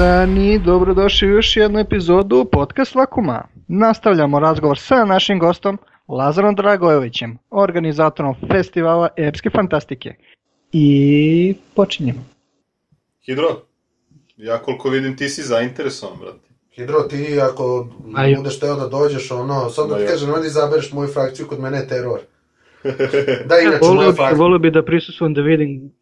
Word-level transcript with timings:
Dobar 0.00 0.12
dan 0.12 0.38
i 0.38 0.58
dobrodošli 0.58 1.28
u 1.28 1.30
još 1.30 1.56
jednu 1.56 1.78
epizodu 1.78 2.44
Podcast 2.52 2.94
Vakuma. 2.94 3.44
Nastavljamo 3.68 4.38
razgovor 4.38 4.78
sa 4.78 5.04
našim 5.04 5.38
gostom 5.38 5.78
Lazarom 6.08 6.54
Dragojevićem, 6.54 7.38
organizatorom 7.50 8.34
festivala 8.52 9.08
Epske 9.16 9.50
fantastike. 9.50 10.14
I 10.72 11.54
počinjemo. 11.74 12.24
Hidro, 13.26 13.62
ja 14.36 14.58
koliko 14.58 14.88
vidim 14.88 15.16
ti 15.16 15.28
si 15.28 15.42
zainteresovan, 15.42 16.18
brate. 16.20 16.48
Hidro, 16.76 17.00
ti 17.00 17.40
ako 17.42 17.88
A 18.16 18.26
jo. 18.26 18.36
budeš 18.36 18.60
teo 18.60 18.76
da 18.76 18.86
dođeš, 18.88 19.30
ono, 19.30 19.70
sad 19.70 19.88
da 19.88 19.94
Ma 19.94 20.00
ti 20.00 20.06
kažem, 20.06 20.28
nemoj 20.28 20.40
da 20.40 20.46
izabereš 20.46 20.92
moju 20.92 21.08
frakciju, 21.08 21.46
kod 21.46 21.60
mene 21.60 21.78
je 21.78 21.88
teror. 21.88 22.20
Da, 23.48 23.58
inače, 23.58 23.78
Volio 23.80 23.94
moja 23.94 24.10
bi, 24.10 24.16
frakcija. 24.16 24.38
volio 24.38 24.58
bi 24.58 24.70
da 24.70 24.84
prisustvujem 24.84 25.34
da 25.34 25.40
vidim 25.40 25.92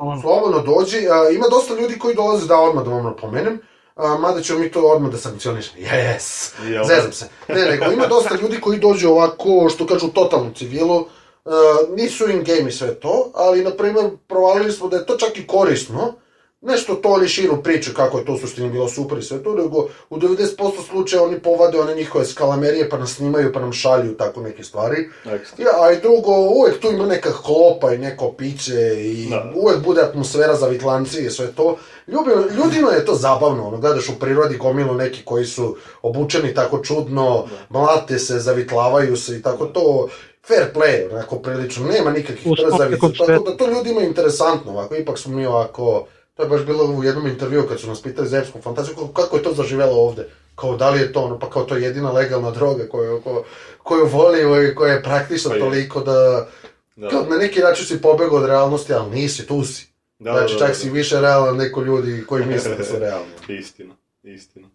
ono. 0.00 0.20
Slobodno 0.20 0.58
dođi, 0.58 0.98
a, 1.08 1.30
ima 1.30 1.46
dosta 1.50 1.74
ljudi 1.74 1.98
koji 1.98 2.14
dolaze 2.14 2.46
da 2.46 2.58
odmah 2.58 2.84
da 2.84 2.90
vam 2.90 3.04
napomenem, 3.04 3.60
a, 3.96 4.18
mada 4.18 4.42
ćemo 4.42 4.58
mi 4.58 4.72
to 4.72 4.80
odmah 4.80 5.10
da 5.10 5.18
sankcionišemo. 5.18 5.86
Yes! 5.86 6.52
Jel? 6.70 6.84
Zezam 6.84 7.12
se. 7.12 7.28
Ne, 7.48 7.64
nego 7.64 7.92
ima 7.92 8.06
dosta 8.06 8.36
ljudi 8.42 8.60
koji 8.60 8.78
dođu 8.78 9.08
ovako, 9.08 9.68
što 9.74 9.86
kažu, 9.86 10.08
totalnu 10.08 10.50
civilu, 10.54 11.06
Uh, 11.44 11.96
nisu 11.96 12.30
in 12.30 12.44
game 12.44 12.68
i 12.68 12.72
sve 12.72 12.94
to, 12.94 13.30
ali, 13.34 13.64
na 13.64 13.70
primjer, 13.70 14.10
provalili 14.28 14.72
smo 14.72 14.88
da 14.88 14.96
je 14.96 15.06
to 15.06 15.16
čak 15.16 15.38
i 15.38 15.46
korisno, 15.46 16.14
nešto 16.60 16.94
to 16.94 17.08
oni 17.08 17.28
širu 17.28 17.62
priče 17.62 17.94
kako 17.94 18.18
je 18.18 18.24
to 18.24 18.32
u 18.32 18.38
suštini 18.38 18.70
bilo 18.70 18.88
super 18.88 19.18
i 19.18 19.22
sve 19.22 19.42
to, 19.42 19.54
nego 19.54 19.88
u 20.10 20.16
90% 20.16 20.56
slučaja 20.90 21.22
oni 21.22 21.40
povade 21.40 21.80
one 21.80 21.94
njihove 21.94 22.24
skalamerije 22.24 22.88
pa 22.88 22.98
nas 22.98 23.14
snimaju 23.14 23.52
pa 23.52 23.60
nam 23.60 23.72
šalju 23.72 24.16
tako 24.16 24.40
neke 24.40 24.64
stvari. 24.64 25.08
Ekstra. 25.26 25.64
Ja, 25.64 25.84
a 25.84 25.92
i 25.92 26.00
drugo, 26.00 26.32
uvek 26.32 26.80
tu 26.80 26.90
ima 26.90 27.06
neka 27.06 27.32
klopa 27.32 27.94
i 27.94 27.98
neko 27.98 28.32
piće 28.32 29.04
i 29.04 29.26
Da. 29.30 29.52
uvek 29.56 29.78
bude 29.84 30.00
atmosfera 30.00 30.56
za 30.56 30.66
vitlanci 30.66 31.26
i 31.26 31.30
sve 31.30 31.52
to. 31.52 31.76
Ljubi, 32.06 32.30
ljudima 32.56 32.90
je 32.90 33.04
to 33.04 33.14
zabavno, 33.14 33.66
ono, 33.68 33.78
gledaš 33.78 34.08
u 34.08 34.18
prirodi 34.18 34.56
gomilu 34.56 34.94
neki 34.94 35.24
koji 35.24 35.44
su 35.44 35.76
obučeni 36.02 36.54
tako 36.54 36.78
čudno, 36.78 37.46
mlate 37.68 38.18
se, 38.18 38.38
zavitlavaju 38.38 39.16
se 39.16 39.36
i 39.36 39.42
tako 39.42 39.66
to, 39.66 40.08
fair 40.46 40.66
play, 40.74 41.12
onako 41.12 41.36
prilično, 41.36 41.86
nema 41.86 42.10
nikakvih 42.10 42.54
trzavica, 42.56 43.26
tako 43.26 43.50
da 43.50 43.56
to 43.56 43.70
ljudima 43.70 44.00
je 44.00 44.06
interesantno, 44.06 44.72
ovako, 44.72 44.96
ipak 44.96 45.18
smo 45.18 45.36
mi 45.36 45.46
ovako, 45.46 46.06
to 46.40 46.44
je 46.44 46.48
baš 46.48 46.66
bilo 46.66 46.84
u 46.84 47.04
jednom 47.04 47.26
intervju 47.26 47.66
kad 47.68 47.80
su 47.80 47.86
nas 47.86 48.02
pitali 48.02 48.28
za 48.28 48.38
epsku 48.38 48.60
fantaziju, 48.62 48.96
kako, 49.14 49.36
je 49.36 49.42
to 49.42 49.52
zaživelo 49.52 49.92
ovde, 49.92 50.28
kao 50.54 50.76
da 50.76 50.90
li 50.90 51.00
je 51.00 51.12
to 51.12 51.22
ono, 51.22 51.38
pa 51.38 51.50
kao 51.50 51.64
to 51.64 51.76
je 51.76 51.82
jedina 51.82 52.12
legalna 52.12 52.50
droga 52.50 52.88
koju, 52.88 53.20
ko, 53.20 53.44
koju 53.82 54.06
volimo 54.06 54.60
i 54.60 54.74
koja 54.74 54.92
je 54.92 55.02
praktična 55.02 55.50
Pa 55.50 55.58
toliko 55.58 56.00
da, 56.00 56.48
Da. 56.96 57.08
kao 57.08 57.26
na 57.30 57.36
neki 57.36 57.60
način 57.60 57.86
si 57.86 58.02
pobegao 58.02 58.38
od 58.38 58.46
realnosti, 58.46 58.92
ali 58.92 59.10
nisi, 59.10 59.46
tu 59.46 59.64
si. 59.64 59.88
Da, 60.18 60.32
znači, 60.32 60.52
da, 60.54 60.58
čak 60.58 60.68
da, 60.68 60.74
si 60.74 60.86
da. 60.86 60.92
više 60.92 61.20
realan 61.20 61.56
neko 61.56 61.82
ljudi 61.82 62.24
koji 62.28 62.46
misle 62.46 62.74
da 62.76 62.84
su 62.84 62.98
realni. 62.98 63.32
Istina, 63.60 63.94
istina. 64.22 64.68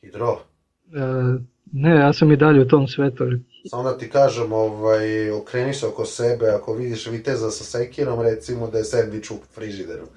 Hidro, 0.00 0.40
ne, 1.66 1.90
ja 1.92 2.12
sam 2.12 2.32
i 2.32 2.36
dalje 2.36 2.60
u 2.60 2.68
tom 2.68 2.88
svetu. 2.88 3.24
samo 3.66 3.82
da 3.82 3.98
ti 3.98 4.10
kažem, 4.10 4.52
ovaj, 4.52 5.30
okreni 5.32 5.74
se 5.74 5.86
oko 5.86 6.04
sebe, 6.04 6.46
ako 6.48 6.74
vidiš 6.74 7.06
viteza 7.06 7.50
sa 7.50 7.64
sekirom, 7.66 8.20
recimo 8.22 8.66
da 8.66 8.78
je 8.78 8.84
sandvič 8.84 9.30
u 9.30 9.38
frižideru. 9.50 10.04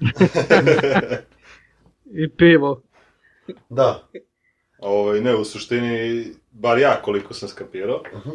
I 2.14 2.28
pivo. 2.30 2.82
Da, 3.68 4.02
Ovaj, 4.80 5.20
ne, 5.20 5.34
u 5.34 5.44
suštini, 5.44 6.24
bar 6.50 6.78
ja 6.78 7.02
koliko 7.02 7.34
sam 7.34 7.48
skapirao, 7.48 8.02
Mhm. 8.14 8.30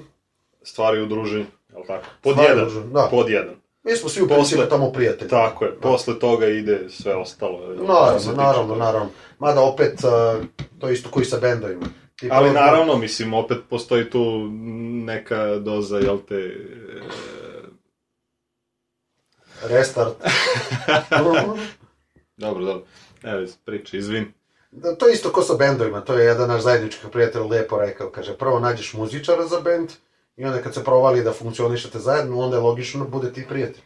stvari 0.64 1.02
u 1.02 1.06
druženju, 1.06 1.46
jel 1.70 1.82
tako? 1.88 2.06
Pod 2.22 2.34
Stvari 2.34 2.50
jedan, 2.50 2.64
druženju, 2.66 2.88
da. 2.88 3.08
pod 3.12 3.30
jedan. 3.30 3.56
mi 3.84 3.92
smo 3.92 4.10
svi 4.10 4.22
u 4.22 4.26
Posle- 4.26 4.36
principu 4.36 4.70
tamo 4.70 4.92
prijatelji. 4.92 5.30
Tako 5.30 5.66
je, 5.66 5.72
posle 5.74 6.20
toga 6.20 6.48
ide 6.48 6.90
sve 6.90 7.16
ostalo. 7.16 7.60
Naravno, 7.68 8.34
naravno, 8.36 8.76
naravno. 8.76 9.10
Mada 9.40 9.62
opet, 9.62 10.04
a, 10.04 10.40
to 10.80 10.88
je 10.88 10.94
isto 10.94 11.10
koji 11.10 11.26
sa 11.26 11.38
bendovima. 11.40 11.86
Ali 12.30 12.52
naravno, 12.52 12.98
mislim, 12.98 13.34
opet 13.34 13.58
postoji 13.70 14.10
tu 14.10 14.50
neka 15.06 15.56
doza, 15.56 15.98
jel 15.98 16.20
te, 16.28 16.36
e, 16.36 17.02
Restart. 19.64 20.16
dobro, 21.24 21.58
dobro, 22.38 22.84
evo, 23.24 23.48
priča, 23.66 23.98
izvin. 23.98 24.34
Da, 24.72 24.96
to 24.96 25.08
je 25.08 25.14
isto 25.14 25.32
ko 25.32 25.42
sa 25.42 25.54
bendovima, 25.54 26.02
to 26.02 26.14
je 26.14 26.26
jedan 26.26 26.50
naš 26.50 26.62
zajednički 26.62 27.08
prijatelj 27.12 27.42
lepo 27.42 27.78
rekao, 27.78 28.10
kaže, 28.10 28.38
prvo 28.38 28.60
nađeš 28.60 28.94
muzičara 28.94 29.48
za 29.48 29.60
bend 29.60 29.90
i 30.36 30.46
onda 30.46 30.62
kad 30.62 30.74
se 30.74 30.84
provali 30.84 31.24
da 31.24 31.34
funkcionišete 31.34 32.00
zajedno, 32.00 32.40
onda 32.40 32.58
je 32.58 32.62
logično 32.62 33.04
da 33.04 33.10
bude 33.10 33.34
ti 33.34 33.46
prijatelj. 33.50 33.84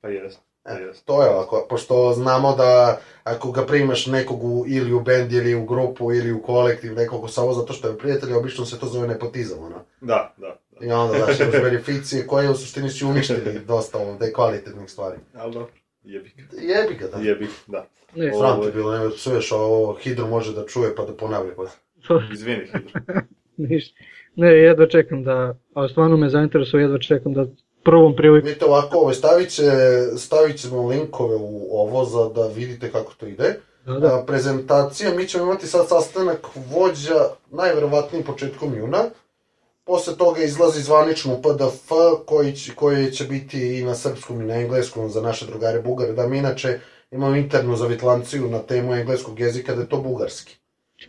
Pa 0.00 0.08
jes, 0.08 0.34
pa 0.34 0.47
E, 0.68 0.92
to 1.04 1.22
je 1.22 1.30
ovako, 1.30 1.66
pošto 1.68 2.12
znamo 2.12 2.56
da 2.56 3.00
ako 3.24 3.52
ga 3.52 3.66
primaš 3.66 4.06
nekog 4.06 4.44
u, 4.44 4.64
ili 4.68 4.92
u 4.92 5.00
bend, 5.00 5.32
ili 5.32 5.54
u 5.54 5.64
grupu, 5.64 6.12
ili 6.12 6.32
u 6.32 6.42
kolektiv, 6.42 6.94
nekog 6.94 7.30
samo 7.30 7.52
zato 7.52 7.72
što 7.72 7.88
je 7.88 7.98
prijatelj, 7.98 8.32
obično 8.32 8.64
se 8.64 8.78
to 8.78 8.86
zove 8.86 9.08
nepotizam, 9.08 9.58
ono. 9.64 9.84
Da, 10.00 10.34
da, 10.36 10.56
da. 10.80 10.86
I 10.86 10.90
onda, 10.90 11.18
znaš, 11.18 11.40
imaš 11.40 11.62
beneficije 11.62 12.26
koje 12.26 12.50
u 12.50 12.54
suštini 12.54 12.90
su 12.90 13.08
uništili 13.08 13.60
dosta 13.66 13.98
ovde 13.98 14.32
kvalitetnih 14.32 14.90
stvari. 14.90 15.16
Ali 15.34 15.52
dobro, 15.52 15.72
jebi 16.04 16.32
ga. 16.36 16.42
Jebi 16.60 16.94
ga, 16.94 17.06
da. 17.06 17.18
Jebi, 17.18 17.46
da. 17.66 17.86
Ne, 18.14 18.32
Sram 18.38 18.62
te 18.62 18.70
bilo, 18.70 18.98
ne 18.98 19.10
psuješ 19.10 19.52
ovo, 19.52 19.94
Hidro 19.94 20.26
može 20.26 20.54
da 20.54 20.66
čuje 20.66 20.94
pa 20.94 21.02
da 21.02 21.12
ponavlja. 21.12 21.52
Pa. 21.56 21.64
Izvini, 22.34 22.66
Hidro. 22.66 23.00
ništa. 23.56 23.98
Ne, 24.36 24.48
jedva 24.48 24.86
čekam 24.86 25.24
da, 25.24 25.58
ali 25.74 25.88
stvarno 25.88 26.16
me 26.16 26.28
zainteresuje, 26.28 26.82
jedva 26.82 26.98
čekam 26.98 27.34
da 27.34 27.46
prvom 27.90 28.16
priliku. 28.16 28.46
Vidite 28.46 28.64
ovako, 28.64 28.98
ovaj, 28.98 29.14
stavit, 29.14 29.50
će, 29.50 29.70
stavit 30.16 30.60
ćemo 30.60 30.86
linkove 30.86 31.36
u 31.36 31.68
ovo 31.80 32.04
za 32.04 32.28
da 32.28 32.46
vidite 32.46 32.92
kako 32.92 33.12
to 33.14 33.26
ide. 33.26 33.60
Da, 33.86 33.94
da. 33.94 34.18
A, 34.18 34.24
prezentacija, 34.26 35.14
mi 35.14 35.26
ćemo 35.26 35.44
imati 35.44 35.66
sad 35.66 35.88
sastanak 35.88 36.46
vođa, 36.70 37.24
najverovatnije 37.50 38.24
početkom 38.24 38.74
juna. 38.76 39.04
Posle 39.84 40.16
toga 40.16 40.42
izlazi 40.42 40.82
zvanično 40.82 41.42
PDF 41.42 41.92
koji 42.26 42.52
će, 42.52 42.74
koji 42.74 43.10
će 43.12 43.24
biti 43.24 43.78
i 43.78 43.84
na 43.84 43.94
srpskom 43.94 44.42
i 44.42 44.44
na 44.44 44.54
engleskom 44.54 45.10
za 45.10 45.20
naše 45.20 45.46
drugare 45.46 45.80
bugare. 45.82 46.12
Da 46.12 46.26
mi 46.26 46.38
inače 46.38 46.80
imamo 47.10 47.36
internu 47.36 47.76
zavitlanciju 47.76 48.50
na 48.50 48.58
temu 48.58 48.94
engleskog 48.94 49.40
jezika 49.40 49.74
da 49.74 49.80
je 49.80 49.88
to 49.88 49.96
bugarski. 49.96 50.56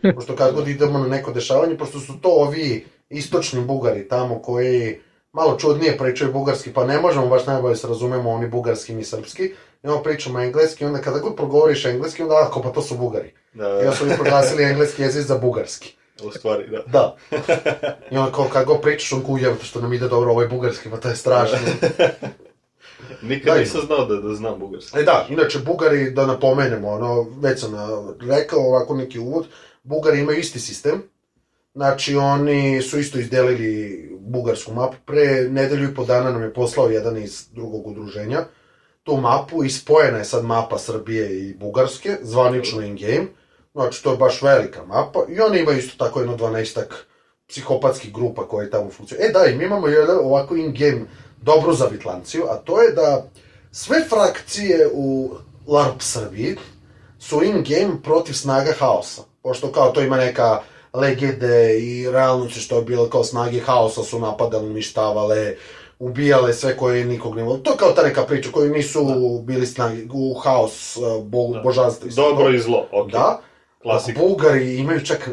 Pošto 0.14 0.36
kad 0.36 0.54
god 0.54 0.68
idemo 0.68 0.98
na 0.98 1.06
neko 1.06 1.32
dešavanje, 1.32 1.76
pošto 1.76 2.00
su 2.00 2.12
to 2.20 2.28
ovi 2.28 2.86
istočni 3.08 3.60
bugari 3.60 4.08
tamo 4.08 4.42
koji 4.42 5.00
malo 5.32 5.56
čudnije 5.58 5.98
pričaju 5.98 6.32
bugarski, 6.32 6.72
pa 6.72 6.84
ne 6.84 7.00
možemo 7.00 7.26
baš 7.26 7.46
najbolje 7.46 7.76
se 7.76 7.88
razumemo 7.88 8.30
oni 8.30 8.48
bugarski 8.48 8.98
i 8.98 9.04
srpski. 9.04 9.44
I 9.82 9.88
onda 9.88 10.02
pričamo 10.02 10.40
engleski, 10.40 10.84
onda 10.84 10.98
kada 10.98 11.18
god 11.18 11.36
progovoriš 11.36 11.84
engleski, 11.84 12.22
onda 12.22 12.46
ako 12.48 12.62
pa 12.62 12.70
to 12.70 12.82
su 12.82 12.96
bugari. 12.96 13.34
Da, 13.52 13.68
I 13.68 13.86
onda 13.86 13.92
su 13.92 14.06
mi 14.06 14.14
proglasili 14.14 14.64
engleski 14.64 15.02
jezik 15.02 15.22
za 15.22 15.38
bugarski. 15.38 15.94
u 16.22 16.30
stvari, 16.30 16.68
da. 16.70 16.82
Da. 16.86 17.16
I 18.10 18.16
onda 18.16 18.32
kao 18.32 18.64
god 18.64 18.80
pričaš, 18.80 19.12
on 19.12 19.22
kujev, 19.22 19.54
što 19.62 19.80
nam 19.80 19.92
ide 19.92 20.08
dobro, 20.08 20.30
ovo 20.30 20.42
je 20.42 20.48
bugarski, 20.48 20.90
pa 20.90 20.96
to 20.96 21.08
je 21.08 21.16
strašno. 21.16 21.58
Nikad 23.22 23.54
Da, 23.54 23.60
nisam 23.60 23.80
znao 23.86 24.04
da, 24.04 24.16
da 24.16 24.34
znam 24.34 24.58
bugarski. 24.58 24.98
E 24.98 25.02
da, 25.02 25.26
inače, 25.28 25.58
Bugari, 25.58 26.10
da 26.10 26.26
napomenemo, 26.26 26.88
ono, 26.88 27.26
već 27.40 27.60
sam 27.60 27.72
rekao 28.20 28.60
ovako 28.60 28.94
neki 28.94 29.18
uvod, 29.18 29.46
Bugari 29.82 30.20
imaju 30.20 30.38
isti 30.38 30.60
sistem, 30.60 31.02
znači 31.74 32.16
oni 32.16 32.82
su 32.82 32.98
isto 32.98 33.18
izdelili 33.18 34.08
bugarsku 34.20 34.72
mapu, 34.72 34.96
pre 35.06 35.48
nedelju 35.48 35.90
i 35.90 35.94
po 35.94 36.04
dana 36.04 36.30
nam 36.30 36.42
je 36.42 36.54
poslao 36.54 36.88
jedan 36.88 37.18
iz 37.18 37.48
drugog 37.52 37.86
udruženja, 37.86 38.44
tu 39.02 39.16
mapu 39.16 39.64
i 39.64 39.70
spojena 39.70 40.18
je 40.18 40.24
sad 40.24 40.44
mapa 40.44 40.78
Srbije 40.78 41.48
i 41.48 41.54
Bugarske, 41.54 42.16
zvanično 42.22 42.82
in 42.82 42.96
game, 42.96 43.26
znači 43.72 44.02
to 44.02 44.10
je 44.10 44.16
baš 44.16 44.42
velika 44.42 44.84
mapa 44.84 45.20
i 45.28 45.40
oni 45.40 45.60
imaju 45.60 45.78
isto 45.78 46.04
tako 46.04 46.20
jedno 46.20 46.36
12 46.36 46.80
psihopatskih 47.48 48.14
grupa 48.14 48.48
koje 48.48 48.70
tamo 48.70 48.90
funkcionuju. 48.90 49.28
E 49.28 49.32
da, 49.32 49.46
i 49.46 49.56
mi 49.56 49.64
imamo 49.64 49.88
jedan 49.88 50.18
ovako 50.18 50.56
in 50.56 50.74
game 50.78 51.04
dobru 51.42 51.72
zavitlanciju, 51.72 52.44
a 52.50 52.56
to 52.56 52.82
je 52.82 52.92
da 52.92 53.26
sve 53.72 54.04
frakcije 54.08 54.88
u 54.92 55.30
LARP 55.66 56.02
Srbiji 56.02 56.56
su 57.18 57.42
in 57.42 57.64
game 57.68 58.02
protiv 58.02 58.32
snaga 58.32 58.72
haosa. 58.78 59.22
Pošto 59.42 59.72
kao 59.72 59.90
to 59.90 60.02
ima 60.02 60.16
neka 60.16 60.60
legende 60.92 61.78
i 61.80 62.10
realnosti 62.10 62.60
što 62.60 62.76
je 62.76 62.82
bilo 62.82 63.08
kao 63.08 63.24
snage 63.24 63.60
haosa 63.60 64.02
su 64.02 64.18
napadale, 64.18 64.64
uništavale, 64.64 65.56
ubijale 65.98 66.52
sve 66.52 66.76
koje 66.76 67.04
nikog 67.04 67.36
ne 67.36 67.42
vole. 67.42 67.62
To 67.62 67.70
je 67.70 67.76
kao 67.76 67.92
ta 67.92 68.02
neka 68.02 68.22
priča 68.24 68.50
koju 68.52 68.70
nisu 68.72 69.04
bili 69.42 69.66
snage 69.66 70.02
u 70.12 70.34
haos, 70.34 70.96
uh, 70.96 71.24
bo, 71.24 71.48
Da. 71.54 71.60
božanstva. 71.60 72.08
i 72.08 72.12
sve 72.12 72.24
Dobro 72.24 72.50
i 72.54 72.58
zlo, 72.58 72.86
ok. 72.92 73.10
Da, 73.10 73.40
Klasika. 73.82 74.20
Bugari 74.20 74.76
imaju 74.76 75.04
čak, 75.06 75.30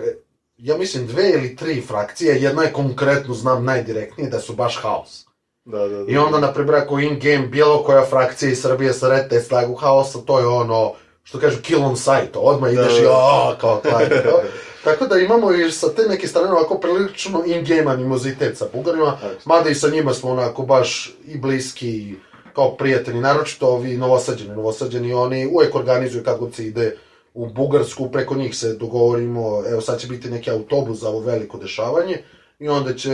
ja 0.57 0.77
mislim, 0.77 1.07
dve 1.07 1.29
ili 1.29 1.55
tri 1.55 1.81
frakcije, 1.81 2.41
jedna 2.41 2.63
je 2.63 2.73
konkretno, 2.73 3.33
znam 3.33 3.65
najdirektnije, 3.65 4.29
da 4.29 4.39
su 4.39 4.53
baš 4.53 4.79
haos. 4.81 5.25
Da, 5.65 5.77
da, 5.87 6.03
da. 6.03 6.11
I 6.11 6.17
onda, 6.17 6.39
na 6.39 6.53
primjer, 6.53 6.75
ako 6.75 6.99
in-game 6.99 7.47
bilo 7.47 7.83
koja 7.83 8.05
frakcija 8.05 8.51
iz 8.51 8.61
Srbije 8.61 8.93
srete 8.93 9.39
snagu 9.39 9.75
haosa, 9.75 10.19
to 10.25 10.39
je 10.39 10.47
ono, 10.47 10.93
što 11.23 11.39
kažu, 11.39 11.61
kill 11.61 11.83
on 11.85 11.97
sight, 11.97 12.35
odmah 12.35 12.71
Da, 12.71 12.81
ideš 12.81 12.93
da, 12.93 12.99
i 12.99 13.03
da. 13.03 13.55
kao 13.61 13.81
klanje, 13.81 14.21
kao. 14.23 14.39
Tako 14.87 15.05
da 15.07 15.19
imamo 15.19 15.51
i 15.51 15.71
sa 15.71 15.89
te 15.89 16.01
neke 16.09 16.27
strane 16.27 16.51
ovako 16.51 16.77
prilično 16.77 17.43
in-game 17.45 17.91
animozitet 17.91 18.57
sa 18.57 18.65
Bugarima, 18.73 19.17
Tako. 19.21 19.35
mada 19.45 19.69
i 19.69 19.75
sa 19.75 19.89
njima 19.89 20.13
smo 20.13 20.31
onako 20.31 20.63
baš 20.63 21.15
i 21.25 21.37
bliski, 21.37 22.15
kao 22.53 22.75
prijatelji, 22.75 23.19
naročito 23.19 23.67
ovi 23.67 23.97
novosađeni, 23.97 24.55
novosađeni, 24.55 25.13
oni 25.13 25.47
uvek 25.53 25.75
organizuju 25.75 26.23
kad 26.23 26.39
god 26.39 26.55
se 26.55 26.65
ide 26.65 26.97
u 27.33 27.45
Bugarsku, 27.45 28.11
preko 28.11 28.35
njih 28.35 28.57
se 28.57 28.73
dogovorimo, 28.73 29.63
evo 29.69 29.81
sad 29.81 29.99
će 29.99 30.07
biti 30.07 30.29
neki 30.29 30.51
autobus 30.51 30.99
za 30.99 31.09
ovo 31.09 31.19
veliko 31.19 31.57
dešavanje, 31.57 32.17
i 32.59 32.69
onda 32.69 32.93
će 32.93 33.09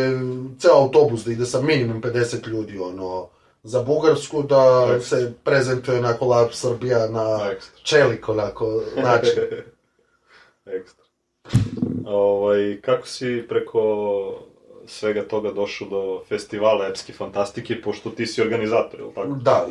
ceo 0.60 0.74
autobus 0.74 1.24
da 1.26 1.32
ide 1.32 1.46
sa 1.46 1.62
minimum 1.62 2.02
50 2.02 2.48
ljudi, 2.48 2.78
ono, 2.80 3.28
za 3.64 3.84
Bugarsku, 3.84 4.44
da 4.44 4.88
Ekstra. 4.96 5.18
se 5.18 5.34
prezentuje 5.44 6.00
onako 6.00 6.26
Lab 6.26 6.48
Srbija 6.52 7.08
na 7.08 7.50
Ekstra. 7.52 7.80
čelik, 7.84 8.30
onako, 8.30 8.82
način. 8.96 9.34
Ekstra. 10.78 11.03
Ovaj, 12.06 12.82
kako 12.82 13.08
si 13.08 13.46
preko 13.50 13.82
svega 14.86 15.28
toga 15.28 15.52
došao 15.52 15.88
do 15.88 16.22
festivala 16.30 16.88
epske 16.88 17.14
fantastike, 17.14 17.82
pošto 17.82 18.10
ti 18.10 18.28
si 18.28 18.42
organizator, 18.42 19.00
je 19.00 19.06
li 19.06 19.14
tako? 19.14 19.28
Da, 19.28 19.68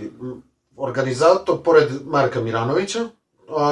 organizator, 0.77 1.63
pored 1.65 1.89
Marka 2.05 2.41
Miranovića, 2.41 3.09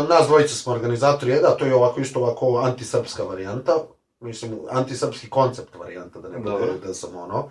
nas 0.08 0.26
dvojica 0.26 0.55
smo 0.55 0.73
organizatori, 0.73 1.31
je, 1.31 1.41
da, 1.41 1.56
to 1.56 1.67
je 1.67 1.75
ovako 1.75 2.00
isto 2.00 2.20
ovako 2.20 2.58
antisrpska 2.64 3.23
varijanta, 3.23 3.73
mislim, 4.20 4.58
antisrpski 4.70 5.31
koncept 5.31 5.75
varijanta, 5.75 6.20
da 6.20 6.29
ne 6.29 6.38
bude 6.38 6.73
da 6.87 6.94
sam 6.94 7.17
ono. 7.17 7.50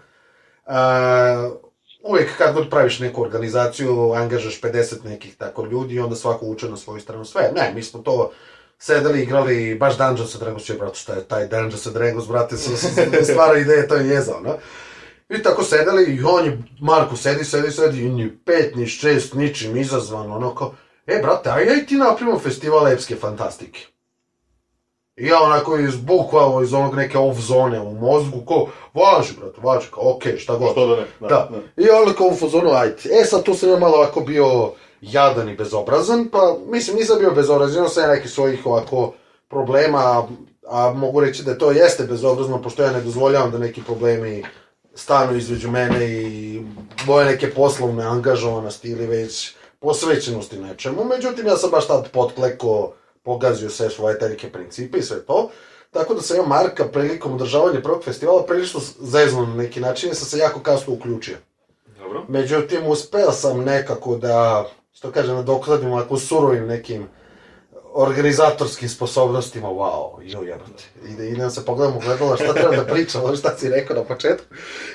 A, 0.65 1.51
uvijek 2.03 2.37
kad 2.37 2.55
god 2.55 2.69
praviš 2.69 2.99
neku 2.99 3.21
organizaciju, 3.21 4.13
angažaš 4.13 4.61
50 4.61 5.05
nekih 5.05 5.37
tako 5.37 5.65
ljudi 5.65 5.95
i 5.95 5.99
onda 5.99 6.15
svako 6.15 6.45
uče 6.45 6.69
na 6.69 6.77
svoju 6.77 7.01
stranu 7.01 7.25
sve. 7.25 7.51
Ne, 7.55 7.71
mi 7.75 7.83
smo 7.83 7.99
to 7.99 8.31
sedeli, 8.79 9.21
igrali 9.23 9.75
baš 9.75 9.97
Dungeons 9.97 10.35
and 10.35 10.43
Dragons, 10.43 10.69
je, 10.69 10.75
brate, 10.75 10.99
šta 10.99 11.13
je 11.13 11.23
taj 11.23 11.47
Dungeons 11.47 11.87
and 11.87 11.95
Dragons, 11.95 12.27
brate, 12.27 12.57
sa, 12.57 12.77
sa, 12.77 12.89
stvara 13.23 13.57
ideje, 13.57 13.87
to 13.87 13.95
je 13.95 14.07
jezao, 14.07 14.39
no? 14.41 14.57
I 15.29 15.43
tako 15.43 15.63
sedeli 15.63 16.15
i 16.15 16.23
on 16.23 16.45
je, 16.45 16.57
Marko 16.79 17.15
sedi, 17.15 17.45
sedi, 17.45 17.71
sedi, 17.71 18.01
i 18.01 18.09
ni 18.09 18.37
pet, 18.45 18.75
ni 18.75 18.87
šest, 18.87 19.33
ničim 19.33 19.77
izazvan, 19.77 20.31
ono 20.31 20.55
kao, 20.55 20.73
e, 21.07 21.19
brate, 21.21 21.49
aj, 21.49 21.69
aj 21.69 21.85
ti 21.85 21.95
napravimo 21.95 22.39
festival 22.39 22.87
epske 22.87 23.15
fantastike. 23.15 23.79
I 25.15 25.27
ja 25.27 25.41
onako 25.41 25.77
iz 25.77 25.95
bukvalno 25.95 26.61
iz 26.61 26.73
onog 26.73 26.95
neke 26.95 27.17
off 27.17 27.39
zone 27.39 27.79
u 27.79 27.93
mozgu, 27.93 28.41
ko, 28.45 28.67
važi, 28.93 29.33
brate, 29.39 29.61
važi, 29.61 29.87
kao, 29.93 30.15
okej, 30.15 30.37
šta 30.37 30.55
god. 30.55 30.71
Što 30.71 30.87
da 30.87 30.95
ne? 30.95 31.05
Da, 31.19 31.27
Da. 31.27 31.83
I 31.83 31.89
onda 31.89 32.13
kao 32.13 32.27
u 32.27 32.35
fazonu, 32.35 32.71
ajde. 32.71 32.95
E 33.21 33.25
sad 33.25 33.43
tu 33.43 33.53
sam 33.53 33.69
ja 33.69 33.79
malo 33.79 33.97
ovako 33.97 34.21
bio 34.21 34.73
jadan 35.01 35.49
i 35.49 35.55
bezobrazan, 35.55 36.27
pa 36.31 36.57
mislim 36.67 36.97
nisam 36.97 37.19
bio 37.19 37.31
bezobrazan, 37.31 37.77
imao 37.77 37.89
sam 37.89 38.09
nekih 38.09 38.31
svojih 38.31 38.65
ovako 38.65 39.13
problema, 39.47 39.97
a, 39.97 40.27
a 40.67 40.93
mogu 40.93 41.19
reći 41.19 41.43
da 41.43 41.57
to 41.57 41.71
jeste 41.71 42.03
bezobrazno, 42.03 42.61
pošto 42.61 42.83
ja 42.83 42.91
ne 42.91 43.01
dozvoljavam 43.01 43.51
da 43.51 43.57
neki 43.57 43.81
problemi 43.83 44.43
stanu 44.95 45.37
između 45.37 45.71
mene 45.71 46.05
i 46.05 46.61
moje 47.05 47.25
neke 47.25 47.49
poslovne 47.51 48.03
angažovanosti 48.03 48.89
ili 48.89 49.07
već 49.07 49.53
posvećenosti 49.79 50.59
nečemu. 50.59 51.03
Međutim, 51.03 51.47
ja 51.47 51.57
sam 51.57 51.71
baš 51.71 51.87
tad 51.87 52.11
potkleko, 52.11 52.93
pogazio 53.23 53.69
sve 53.69 53.89
svoje 53.89 54.19
te 54.19 54.29
neke 54.29 54.51
principe 54.51 54.97
i 54.97 55.01
sve 55.01 55.25
to. 55.25 55.49
Tako 55.91 56.13
da 56.13 56.21
sam 56.21 56.37
ja 56.37 56.43
Marka 56.43 56.85
prilikom 56.85 57.33
održavanja 57.33 57.81
prvog 57.81 58.03
festivala 58.03 58.43
prilično 58.43 58.79
zeznuo 58.99 59.45
na 59.45 59.55
neki 59.55 59.79
način, 59.79 60.09
jer 60.09 60.15
sam 60.15 60.27
se 60.27 60.37
jako 60.37 60.59
kasno 60.59 60.93
uključio. 60.93 61.37
Dobro. 61.99 62.25
Međutim, 62.27 62.87
uspeo 62.87 63.31
sam 63.31 63.63
nekako 63.63 64.15
da, 64.15 64.69
što 64.99 65.11
kaže, 65.11 65.33
nadoknadim 65.33 65.91
ovako 65.91 66.17
surovim 66.17 66.67
nekim 66.67 67.07
organizatorskim 67.93 68.89
sposobnostima, 68.89 69.67
wow, 69.67 70.21
jo 70.23 70.41
jebate. 70.41 70.83
I 71.09 71.13
da 71.13 71.23
idem 71.23 71.49
se 71.49 71.65
pogledam 71.65 71.97
u 71.97 71.99
gledala 71.99 72.35
šta 72.35 72.53
treba 72.53 72.75
da 72.75 72.85
pričam, 72.85 73.23
ono 73.23 73.35
šta 73.35 73.57
si 73.57 73.69
rekao 73.69 73.95
na 73.95 74.03
početku. 74.03 74.45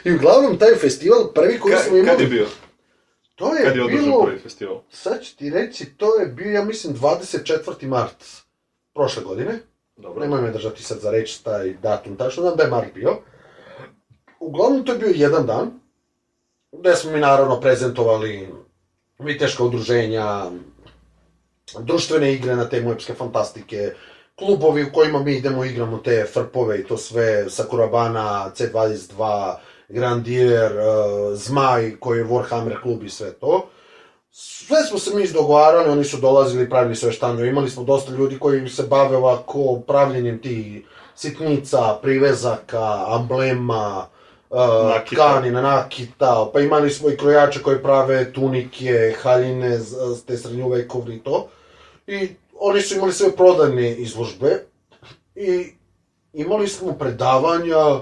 I 0.05 0.12
uglavnom, 0.15 0.59
taj 0.59 0.75
festival, 0.75 1.33
prvi 1.35 1.61
koji 1.61 1.75
Ka, 1.75 1.81
smo 1.81 1.97
imali... 1.97 2.11
kad 2.11 2.21
je 2.21 2.27
bio? 2.27 2.47
To 3.35 3.56
je, 3.56 3.65
Kad 3.65 3.77
je 3.77 3.85
bilo, 3.85 4.25
prvi 4.25 4.39
festival? 4.39 4.81
sad 4.91 5.23
ću 5.23 5.37
ti 5.37 5.51
reći, 5.51 5.85
to 5.85 6.17
je 6.21 6.27
bio, 6.27 6.53
ja 6.53 6.65
mislim, 6.65 6.95
24. 6.95 7.87
mart 7.87 8.25
prošle 8.95 9.23
godine. 9.23 9.59
Dobro. 9.97 10.21
Nemoj 10.21 10.43
me 10.43 10.51
držati 10.51 10.83
sad 10.83 10.99
za 10.99 11.11
reč 11.11 11.37
taj 11.39 11.73
datum, 11.83 12.17
tačno 12.17 12.43
znam 12.43 12.56
da 12.56 12.62
je 12.62 12.71
Mark 12.71 12.95
bio. 12.95 13.17
Uglavnom 14.41 14.85
to 14.85 14.93
je 14.93 14.99
bio 14.99 15.12
jedan 15.15 15.47
dan, 15.47 15.81
gde 16.73 16.95
smo 16.95 17.12
mi 17.12 17.21
naravno 17.21 17.61
prezentovali 17.61 18.64
viteška 19.25 19.65
udruženja, 19.65 20.44
društvene 21.79 22.32
igre 22.32 22.56
na 22.56 22.69
temu 22.69 22.93
epske 22.93 23.15
fantastike, 23.15 23.94
klubovi 24.37 24.82
u 24.85 24.93
kojima 24.93 25.23
mi 25.23 25.35
idemo 25.35 25.65
igramo 25.65 25.99
te 25.99 26.26
frpove 26.32 26.81
i 26.81 26.85
to 26.85 26.97
sve, 26.97 27.50
Sakurabana, 27.50 28.50
C22, 28.56 29.55
Grandier, 29.88 30.73
uh, 30.73 31.37
Zmaj 31.37 31.97
koji 32.00 32.19
je 32.19 32.25
Warhammer 32.25 32.82
klub 32.82 33.03
i 33.05 33.09
sve 33.09 33.32
to. 33.32 33.69
Sve 34.31 34.82
smo 34.82 34.99
se 34.99 35.15
mi 35.15 35.23
izdogovarali, 35.23 35.91
oni 35.91 36.05
su 36.05 36.17
dolazili, 36.17 36.70
pravili 36.70 36.97
sve 36.97 37.12
štandove, 37.12 37.49
imali 37.49 37.70
smo 37.70 37.85
dosta 37.85 38.12
ljudi 38.12 38.38
koji 38.38 38.69
se 38.69 38.82
bave 38.82 39.17
ovako 39.17 39.81
pravljenjem 39.87 40.38
tih 40.38 40.82
sitnica, 41.15 41.99
privezaka, 42.03 43.05
amblema, 43.09 44.09
uh, 44.55 44.89
Nakita. 44.89 45.17
tkanina, 45.17 45.62
nakita, 45.62 46.51
pa 46.53 46.61
imali 46.61 46.91
smo 46.91 47.11
i 47.11 47.17
krojače 47.17 47.62
koji 47.62 47.83
prave 47.83 48.33
tunike, 48.33 49.15
haljine, 49.23 49.79
te 50.27 50.37
srednjovekovne 50.37 51.17
i 51.17 51.19
to. 51.19 51.49
I 52.06 52.29
oni 52.61 52.81
su 52.81 52.95
imali 52.95 53.12
sve 53.12 53.37
prodajne 53.37 53.95
izložbe 53.97 54.65
i 55.35 55.67
imali 56.33 56.69
smo 56.69 56.93
predavanja 56.93 58.01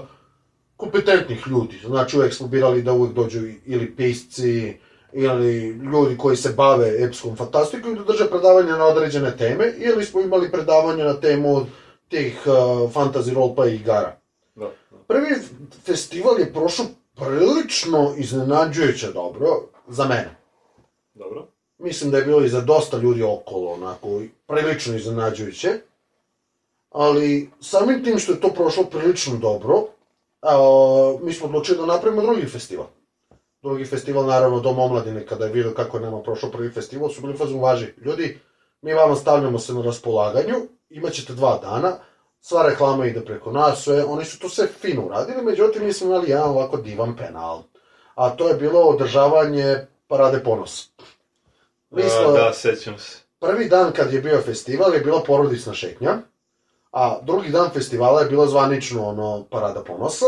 kompetentnih 0.77 1.47
ljudi. 1.47 1.79
Znači 1.85 2.17
uvek 2.17 2.33
smo 2.33 2.47
birali 2.47 2.81
da 2.81 2.93
uvek 2.93 3.13
dođu 3.13 3.39
ili 3.65 3.95
pisci, 3.95 4.77
ili 5.13 5.67
ljudi 5.67 6.17
koji 6.17 6.37
se 6.37 6.53
bave 6.57 7.03
epskom 7.03 7.35
fantastikom 7.35 7.91
i 7.91 7.95
da 7.95 8.03
drže 8.03 8.29
predavanja 8.29 8.77
na 8.77 8.85
određene 8.85 9.37
teme, 9.37 9.73
ili 9.77 10.05
smo 10.05 10.21
imali 10.21 10.51
predavanja 10.51 11.03
na 11.03 11.13
temu 11.13 11.65
tih 12.09 12.41
uh, 12.45 12.53
fantasy 12.93 13.33
roleplay 13.33 13.75
igara. 13.75 14.22
Prvi 15.07 15.35
festival 15.85 16.39
je 16.39 16.53
prošao 16.53 16.85
prilično 17.15 18.13
iznenađujuće 18.17 19.11
dobro 19.11 19.47
za 19.87 20.05
mene. 20.05 20.35
Dobro. 21.13 21.47
Mislim 21.77 22.11
da 22.11 22.17
je 22.17 22.25
bilo 22.25 22.43
i 22.43 22.49
za 22.49 22.61
dosta 22.61 22.97
ljudi 22.97 23.23
okolo, 23.23 23.71
onako, 23.71 24.21
prilično 24.47 24.95
iznenađujuće. 24.95 25.79
Ali 26.89 27.49
samim 27.61 28.03
tim 28.03 28.19
što 28.19 28.31
je 28.31 28.39
to 28.39 28.49
prošlo 28.49 28.83
prilično 28.83 29.37
dobro, 29.37 29.83
a, 30.41 31.17
mi 31.21 31.33
smo 31.33 31.47
odlučili 31.47 31.77
da 31.77 31.85
napravimo 31.85 32.21
drugi 32.21 32.45
festival. 32.45 32.85
Drugi 33.61 33.85
festival, 33.85 34.25
naravno, 34.25 34.59
Dom 34.59 34.79
omladine, 34.79 35.25
kada 35.25 35.45
je 35.45 35.51
vidio 35.51 35.73
kako 35.75 35.97
je 35.97 36.03
nama 36.03 36.21
prošao 36.21 36.51
prvi 36.51 36.71
festival, 36.71 37.09
su 37.09 37.21
bili 37.21 37.37
fazom 37.37 37.61
važi. 37.61 37.87
Ljudi, 37.97 38.39
mi 38.81 38.93
vama 38.93 39.15
stavljamo 39.15 39.59
se 39.59 39.73
na 39.73 39.81
raspolaganju, 39.81 40.55
imat 40.89 41.13
ćete 41.13 41.33
dva 41.33 41.59
dana, 41.61 41.97
sva 42.43 42.63
reklama 42.63 43.05
ide 43.05 43.21
preko 43.25 43.51
nas, 43.51 43.83
sve, 43.83 44.03
oni 44.05 44.25
su 44.25 44.39
to 44.39 44.49
sve 44.49 44.67
fino 44.67 45.05
uradili, 45.05 45.41
međutim, 45.41 45.85
mi 45.85 45.93
smo 45.93 46.07
imali 46.07 46.29
jedan 46.29 46.49
ovako 46.49 46.77
divan 46.77 47.17
penal. 47.17 47.61
A 48.15 48.29
to 48.29 48.47
je 48.47 48.55
bilo 48.55 48.79
održavanje 48.79 49.77
parade 50.07 50.43
ponosa. 50.43 50.83
Mi 51.89 52.03
smo, 52.03 52.29
A, 52.29 52.31
da, 52.31 52.53
sećam 52.53 52.97
se. 52.97 53.17
prvi 53.39 53.69
dan 53.69 53.91
kad 53.91 54.13
je 54.13 54.21
bio 54.21 54.41
festival 54.41 54.93
je 54.93 54.99
bila 54.99 55.23
porodična 55.23 55.73
šetnja, 55.73 56.17
a 56.91 57.19
drugi 57.21 57.49
dan 57.49 57.69
festivala 57.69 58.21
je 58.21 58.29
bila 58.29 58.47
zvanično 58.47 59.07
ono 59.07 59.45
parada 59.49 59.83
ponosa. 59.83 60.25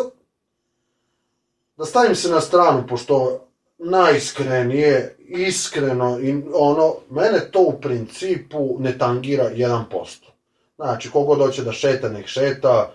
Da 1.78 1.86
stavim 1.86 2.16
se 2.16 2.30
na 2.30 2.42
stranu, 2.42 2.84
pošto 2.90 3.46
najiskrenije, 3.78 5.16
iskreno, 5.20 6.20
i 6.20 6.44
ono, 6.54 6.96
mene 7.10 7.40
to 7.52 7.60
u 7.60 7.82
principu 7.82 8.76
ne 8.80 8.98
tangira 8.98 9.50
1%. 9.52 10.35
Znači, 10.76 11.12
kogod 11.12 11.38
hoće 11.38 11.64
da 11.64 11.72
šeta, 11.72 12.10
nek 12.10 12.28
šeta, 12.28 12.92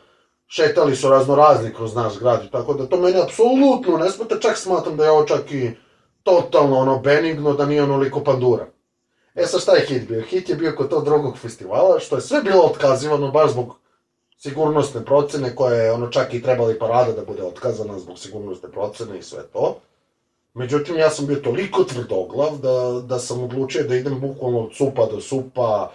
šetali 0.47 0.97
su 0.97 1.09
razno 1.09 1.35
razni 1.37 1.75
kroz 1.75 1.95
naš 1.95 2.19
grad, 2.19 2.51
tako 2.51 2.75
da 2.75 2.87
to 2.87 2.97
mene 2.97 3.21
apsolutno 3.23 3.99
ne 3.99 4.11
smeta, 4.11 4.41
čak 4.41 4.57
smatram 4.57 4.97
da 4.97 5.05
je 5.05 5.11
ovo 5.11 5.25
čak 5.25 5.53
i 5.53 5.71
totalno 6.23 6.79
ono 6.79 6.99
benigno, 6.99 7.53
da 7.53 7.67
nije 7.67 7.83
onoliko 7.83 8.25
pandura. 8.25 8.67
E 9.35 9.47
sad 9.47 9.61
šta 9.61 9.73
je 9.73 9.87
hit 9.87 10.09
bio? 10.09 10.23
Hit 10.23 10.49
je 10.49 10.55
bio 10.55 10.75
kod 10.77 10.91
tog 10.91 11.05
drugog 11.05 11.39
festivala, 11.39 12.01
što 12.01 12.17
je 12.17 12.23
sve 12.23 12.43
bilo 12.43 12.63
otkazivano 12.63 13.31
baš 13.31 13.51
zbog 13.51 13.77
sigurnosne 14.37 15.05
procene, 15.05 15.55
koja 15.55 15.77
je 15.77 15.93
ono 15.93 16.09
čak 16.09 16.35
i 16.35 16.43
trebala 16.43 16.73
i 16.73 16.79
parada 16.79 17.13
da 17.13 17.25
bude 17.25 17.43
otkazana 17.43 17.99
zbog 17.99 18.19
sigurnosne 18.19 18.71
procene 18.71 19.19
i 19.19 19.23
sve 19.23 19.43
to. 19.53 19.77
Međutim, 20.55 20.97
ja 20.97 21.11
sam 21.11 21.27
bio 21.27 21.37
toliko 21.37 21.85
tvrdoglav 21.85 22.59
da, 22.59 23.03
da 23.07 23.19
sam 23.19 23.43
odlučio 23.43 23.83
da 23.83 23.97
idem 23.97 24.21
bukvalno 24.21 24.61
od 24.61 24.75
supa 24.75 25.07
do 25.07 25.21
supa, 25.21 25.91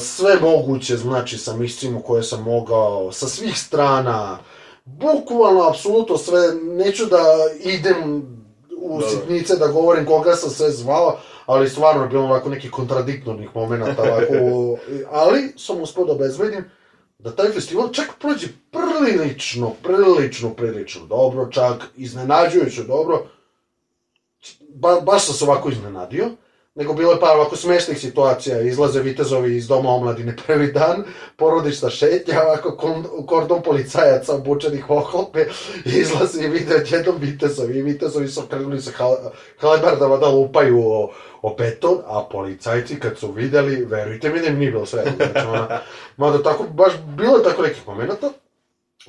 sve 0.00 0.40
moguće, 0.40 0.96
znači, 0.96 1.38
sa 1.38 1.56
mislima 1.56 2.00
koje 2.02 2.22
sam 2.22 2.42
mogao, 2.42 3.12
sa 3.12 3.26
svih 3.26 3.58
strana, 3.58 4.38
bukvalno, 4.84 5.68
apsolutno 5.68 6.18
sve, 6.18 6.54
neću 6.62 7.06
da 7.06 7.24
idem 7.60 8.22
u 8.80 9.00
Da. 9.00 9.08
sitnice 9.08 9.56
da 9.56 9.66
govorim 9.66 10.06
koga 10.06 10.34
sam 10.34 10.50
sve 10.50 10.70
zvao, 10.70 11.18
ali 11.46 11.68
stvarno 11.68 12.02
je 12.02 12.08
bilo 12.08 12.24
ovako 12.24 12.48
nekih 12.48 12.70
kontradiktornih 12.70 13.48
momenta, 13.54 14.02
ovako, 14.02 14.78
ali 15.10 15.52
sam 15.56 15.80
uspio 15.80 16.04
da 16.04 16.12
obezbedim 16.12 16.64
da 17.18 17.36
taj 17.36 17.50
festival 17.52 17.88
čak 17.92 18.06
prođe 18.20 18.46
prilično, 18.70 19.72
prilično, 19.82 20.50
prilično 20.50 21.06
dobro, 21.06 21.48
čak 21.50 21.84
iznenađujuće 21.96 22.82
dobro, 22.82 23.26
ba, 24.68 25.00
baš 25.00 25.24
sam 25.26 25.34
se 25.34 25.44
ovako 25.44 25.70
iznenadio, 25.70 26.30
nego 26.78 26.94
bilo 26.94 27.12
je 27.12 27.20
par 27.20 27.36
ovako 27.36 27.56
smešnih 27.56 27.98
situacija, 27.98 28.60
izlaze 28.60 29.00
vitezovi 29.00 29.56
iz 29.56 29.68
doma 29.68 29.90
omladine 29.90 30.36
prvi 30.46 30.72
dan, 30.72 31.04
porodična 31.36 31.90
šetnja, 31.90 32.42
ovako 32.42 32.76
kordon 33.26 33.62
policajaca 33.62 34.34
obučenih 34.34 34.90
oklope, 34.90 35.44
izlazi 35.84 36.44
i 36.44 36.48
vide 36.48 36.76
odjednom 36.76 37.16
vitezovi, 37.20 37.78
i 37.78 37.82
vitezovi 37.82 38.28
su 38.28 38.42
krenuli 38.50 38.80
sa 38.80 38.90
hal- 38.98 39.30
halebardama 39.60 40.16
da 40.16 40.28
lupaju 40.28 40.80
o, 40.80 41.10
o 41.42 41.54
beton, 41.58 41.98
a 42.06 42.28
policajci 42.30 43.00
kad 43.00 43.18
su 43.18 43.32
videli, 43.32 43.84
verujte 43.84 44.30
mi 44.30 44.40
da 44.40 44.46
im 44.46 44.58
nije 44.58 44.70
bilo 44.70 44.86
sve, 44.86 45.02
znači 45.16 45.46
ona, 45.46 45.80
mada 46.16 46.42
tako, 46.42 46.64
baš, 46.64 46.92
bilo 47.16 47.36
je 47.36 47.44
tako 47.44 47.62
nekih 47.62 47.88
momenta, 47.88 48.30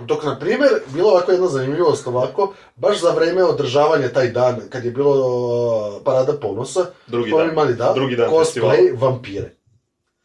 Dok, 0.06 0.24
na 0.24 0.40
primjer, 0.40 0.70
bilo 0.94 1.10
ovako 1.10 1.32
jedna 1.32 1.48
zanimljivost 1.48 2.08
ovako, 2.08 2.54
baš 2.76 3.02
za 3.02 3.12
vreme 3.12 3.44
održavanja 3.44 4.10
taj 4.10 4.28
dan, 4.28 4.62
kad 4.70 4.86
je 4.86 4.92
bilo 4.92 5.16
uh, 5.16 6.02
parada 6.04 6.34
ponosa, 6.34 6.86
Drugi 7.08 7.32
dan. 7.32 7.50
imali 7.50 7.76
da, 7.76 7.94
Drugi 7.94 8.16
dan 8.16 8.30
cosplay 8.30 9.02
vampire. 9.02 9.56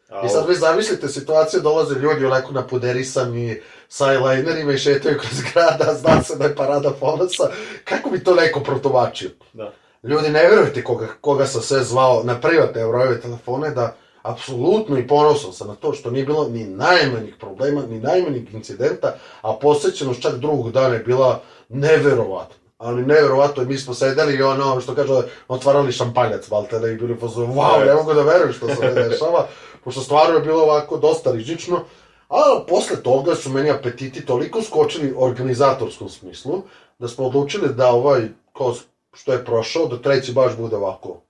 A, 0.09 0.27
I 0.27 0.29
sad 0.29 0.49
vi 0.49 0.55
zamislite 0.55 1.09
situaciju, 1.09 1.61
dolaze 1.61 1.95
ljudi 1.95 2.25
onako 2.25 2.53
napuderisani 2.53 3.61
sa 3.89 4.05
eyelinerima 4.05 4.73
i 4.73 4.79
šetaju 4.79 5.19
kroz 5.19 5.41
grada, 5.53 5.95
zna 5.95 6.23
se 6.23 6.37
da 6.37 6.45
je 6.45 6.57
parada 6.57 6.91
ponosa, 6.91 7.49
kako 7.85 8.11
bi 8.11 8.25
to 8.25 8.35
neko 8.35 8.61
protumačio? 8.61 9.31
Da. 9.53 9.73
Ljudi, 10.03 10.29
ne 10.29 10.49
verujete 10.49 10.85
koga, 10.85 11.09
koga 11.21 11.47
sam 11.47 11.63
sve 11.63 11.85
zvao 11.85 12.23
na 12.25 12.41
privatne 12.41 12.87
brojeve 12.87 13.21
telefone, 13.21 13.71
da 13.71 13.97
apsolutno 14.25 14.99
i 14.99 15.07
ponosan 15.07 15.53
sam 15.53 15.69
na 15.69 15.75
to 15.75 15.93
što 15.93 16.11
nije 16.11 16.25
bilo 16.25 16.49
ni 16.49 16.65
najmanjih 16.65 17.35
problema, 17.41 17.83
ni 17.83 18.01
najmanjih 18.01 18.55
incidenta, 18.55 19.15
a 19.43 19.53
posjećenost 19.53 20.23
čak 20.23 20.35
drugog 20.35 20.73
dana 20.73 20.95
je 20.95 21.01
bila 21.01 21.41
neverovatna. 21.69 22.55
Ali 22.79 23.07
neverovatno, 23.07 23.65
mi 23.65 23.79
smo 23.79 23.95
sedeli 23.95 24.37
i 24.37 24.43
ono, 24.43 24.81
što 24.81 24.95
kaže, 24.95 25.13
otvarali 25.49 25.93
šampanjac, 25.93 26.49
baltene 26.49 26.93
i 26.93 26.97
bili 26.97 27.17
fazonu, 27.21 27.55
wow, 27.55 27.87
ne 27.87 27.95
mogu 27.95 28.15
da 28.15 28.23
verujem 28.23 28.53
što 28.53 28.67
se 28.69 28.83
ne 28.83 29.09
dešava, 29.09 29.47
pošto 29.85 30.01
stvarno 30.01 30.35
je 30.35 30.45
bilo 30.45 30.63
ovako 30.63 30.97
dosta 30.97 31.33
rizično, 31.33 31.85
a 32.29 32.65
posle 32.69 33.03
toga 33.03 33.35
su 33.35 33.51
meni 33.51 33.71
apetiti 33.71 34.27
toliko 34.27 34.63
skočili 34.63 35.13
u 35.13 35.25
organizatorskom 35.25 36.09
smislu, 36.09 36.63
da 36.99 37.09
smo 37.09 37.27
odlučili 37.27 37.75
da 37.75 37.91
ovaj, 37.91 38.29
ko 38.53 38.75
što 39.13 39.33
je 39.33 39.45
prošao, 39.45 39.87
da 39.87 40.03
treći 40.03 40.33
baš 40.33 40.57
bude 40.57 40.77
ovako 40.77 41.24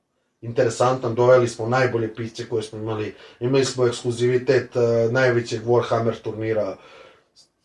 interesantan, 0.44 1.14
doveli 1.14 1.48
smo 1.48 1.68
najbolje 1.68 2.14
pisce 2.14 2.48
koje 2.48 2.62
smo 2.62 2.78
imali, 2.78 3.14
imali 3.40 3.64
smo 3.64 3.86
ekskluzivitet 3.86 4.76
uh, 4.76 4.82
najvećeg 5.12 5.62
Warhammer 5.62 6.14
turnira, 6.14 6.76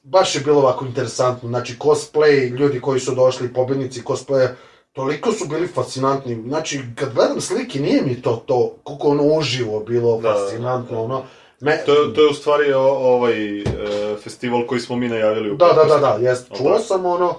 baš 0.04 0.36
je 0.36 0.42
bilo 0.42 0.60
ovako 0.60 0.86
interesantno, 0.86 1.50
znači 1.50 1.76
cosplay, 1.78 2.50
ljudi 2.50 2.80
koji 2.82 3.00
su 3.00 3.16
došli, 3.16 3.54
pobednici 3.54 4.02
cosplaya, 4.02 4.48
toliko 4.92 5.32
su 5.32 5.46
bili 5.48 5.68
fascinantni, 5.68 6.44
znači 6.44 6.82
kad 6.96 7.14
gledam 7.14 7.42
slike 7.42 7.80
nije 7.80 8.02
mi 8.02 8.22
to 8.22 8.44
to, 8.46 8.76
koliko 8.84 9.08
ono 9.08 9.24
uživo 9.24 9.80
bilo 9.80 10.18
Da, 10.18 10.34
fascinantno, 10.34 10.96
da. 10.98 11.02
ono, 11.02 11.24
me, 11.62 11.78
To, 11.86 11.94
je- 11.94 12.14
to 12.14 12.22
je 12.22 12.30
u 12.30 12.34
stvari 12.34 12.74
o, 12.74 12.82
ovaj 12.82 13.60
e, 13.60 13.66
festival 14.24 14.68
koji 14.68 14.82
smo 14.82 14.96
mi 14.96 15.08
najavili 15.08 15.52
u 15.52 15.56
Da, 15.56 15.68
da, 15.68 15.84
da, 15.86 15.98
da, 15.98 16.30
jest. 16.30 16.48
Čuo 16.48 16.68
tako? 16.68 16.80
sam 16.80 17.06
ono... 17.06 17.36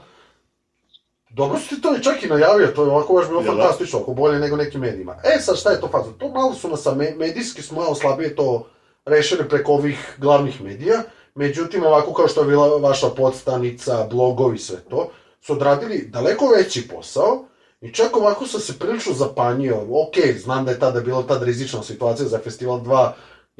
Dobro 1.30 1.58
si 1.58 1.68
ti 1.68 1.80
to 1.80 1.96
i 1.96 2.02
čak 2.02 2.22
i 2.22 2.28
najavio, 2.28 2.66
to 2.66 2.82
je 2.82 2.90
ovako 2.90 3.12
baš 3.12 3.28
bilo 3.28 3.42
da? 3.42 3.46
fantastično, 3.46 3.98
ako 3.98 4.14
bolje 4.14 4.38
nego 4.38 4.56
nekim 4.56 4.80
medijima. 4.80 5.16
E, 5.24 5.40
sad 5.40 5.58
šta 5.58 5.70
je 5.70 5.80
to 5.80 5.88
faza? 5.88 6.12
To 6.18 6.28
malo 6.28 6.54
su 6.54 6.68
nas, 6.68 6.86
medijski 7.16 7.62
smo 7.62 7.80
malo 7.80 7.94
slabije 7.94 8.36
to 8.36 8.66
rešili 9.04 9.48
preko 9.48 9.72
ovih 9.72 10.14
glavnih 10.18 10.62
medija, 10.62 11.02
međutim, 11.34 11.84
ovako 11.84 12.12
kao 12.12 12.28
što 12.28 12.40
je 12.40 12.46
bila 12.46 12.76
vaša 12.76 13.08
podstanica, 13.08 14.06
blogovi, 14.10 14.58
sve 14.58 14.76
to, 14.76 15.10
su 15.40 15.52
odradili 15.52 16.08
daleko 16.08 16.46
veći 16.56 16.88
posao, 16.88 17.44
I 17.80 17.92
čak 17.92 18.16
ovako 18.16 18.46
sam 18.46 18.60
se 18.60 18.78
prilično 18.78 19.12
zapanjio. 19.12 19.76
Ok, 19.76 20.14
znam 20.36 20.64
da 20.64 20.70
je 20.70 20.78
tada 20.78 21.00
bila 21.00 21.22
tad 21.22 21.42
rizična 21.42 21.82
situacija 21.82 22.28
za 22.28 22.38
Festival 22.38 22.80
2, 22.80 23.10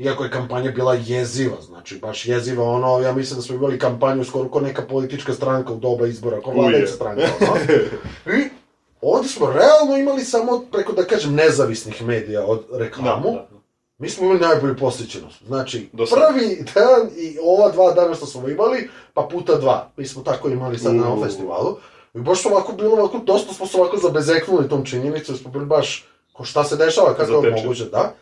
iako 0.01 0.25
je 0.25 0.31
kampanja 0.31 0.71
bila 0.71 0.95
jeziva, 0.95 1.57
znači 1.61 1.99
baš 1.99 2.27
jeziva, 2.27 2.65
ono, 2.65 3.01
ja 3.01 3.13
mislim 3.13 3.37
da 3.37 3.43
smo 3.43 3.55
imali 3.55 3.79
kampanju 3.79 4.25
skoro 4.25 4.49
kao 4.49 4.61
neka 4.61 4.83
politička 4.83 5.35
stranka 5.35 5.73
u 5.73 5.77
doba 5.77 6.07
izbora, 6.07 6.37
Uje. 6.37 6.55
vladajuća 6.55 6.93
stranka, 6.93 7.23
ono. 7.41 7.61
I 8.39 8.49
ovde 9.01 9.29
smo 9.29 9.53
realno 9.53 9.97
imali 9.97 10.25
samo, 10.25 10.65
preko 10.73 10.93
da 10.93 11.05
kažem, 11.05 11.35
nezavisnih 11.35 12.03
medija 12.03 12.45
od 12.47 12.65
reklamu. 12.73 13.31
Da, 13.33 13.47
da. 13.51 13.61
Mi 13.99 14.09
smo 14.09 14.25
imali 14.25 14.41
najbolju 14.41 14.77
posjećenost. 14.77 15.43
Znači, 15.47 15.89
Do 15.93 16.07
sad. 16.07 16.19
prvi 16.19 16.65
dan 16.75 17.09
i 17.17 17.39
ova 17.43 17.71
dva 17.71 17.93
dana 17.93 18.15
što 18.15 18.27
smo 18.27 18.49
imali, 18.49 18.91
pa 19.15 19.29
puta 19.31 19.57
dva. 19.57 19.91
Mi 19.97 20.07
smo 20.07 20.23
tako 20.23 20.49
imali 20.49 20.79
sad 20.79 20.95
na 20.95 21.13
ovom 21.13 21.25
festivalu. 21.25 21.77
I 22.15 22.19
baš 22.19 22.47
ovako 22.47 22.73
bilo, 22.73 22.93
ovako, 22.93 23.19
dosta 23.19 23.55
smo 23.55 23.67
se 23.67 23.77
ovako 23.77 23.97
zabezeknuli 23.97 24.69
tom 24.69 24.85
činjenicom, 24.85 25.37
smo 25.37 25.51
bili 25.51 25.67
baš, 25.67 26.09
ko 26.33 26.45
šta 26.45 26.65
se 26.65 26.77
dešava, 26.77 27.15
kako 27.15 27.45
je 27.45 27.51
moguće, 27.51 27.85
da. 27.85 28.15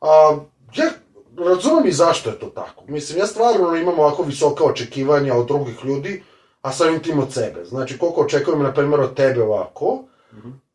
A, 0.00 0.38
ja 0.76 0.90
razumem 1.38 1.86
i 1.86 1.92
zašto 1.92 2.30
je 2.30 2.38
to 2.38 2.46
tako. 2.46 2.84
Mislim, 2.86 3.18
ja 3.18 3.26
stvarno 3.26 3.76
imam 3.76 3.98
ovako 3.98 4.22
visoka 4.22 4.64
očekivanja 4.64 5.34
od 5.34 5.46
drugih 5.46 5.84
ljudi, 5.84 6.22
a 6.62 6.72
samim 6.72 7.00
tim 7.00 7.18
od 7.18 7.32
sebe. 7.32 7.64
Znači, 7.64 7.98
koliko 7.98 8.20
očekujem, 8.20 8.62
na 8.62 8.72
primjer, 8.74 9.00
od 9.00 9.14
tebe 9.14 9.42
ovako, 9.42 10.04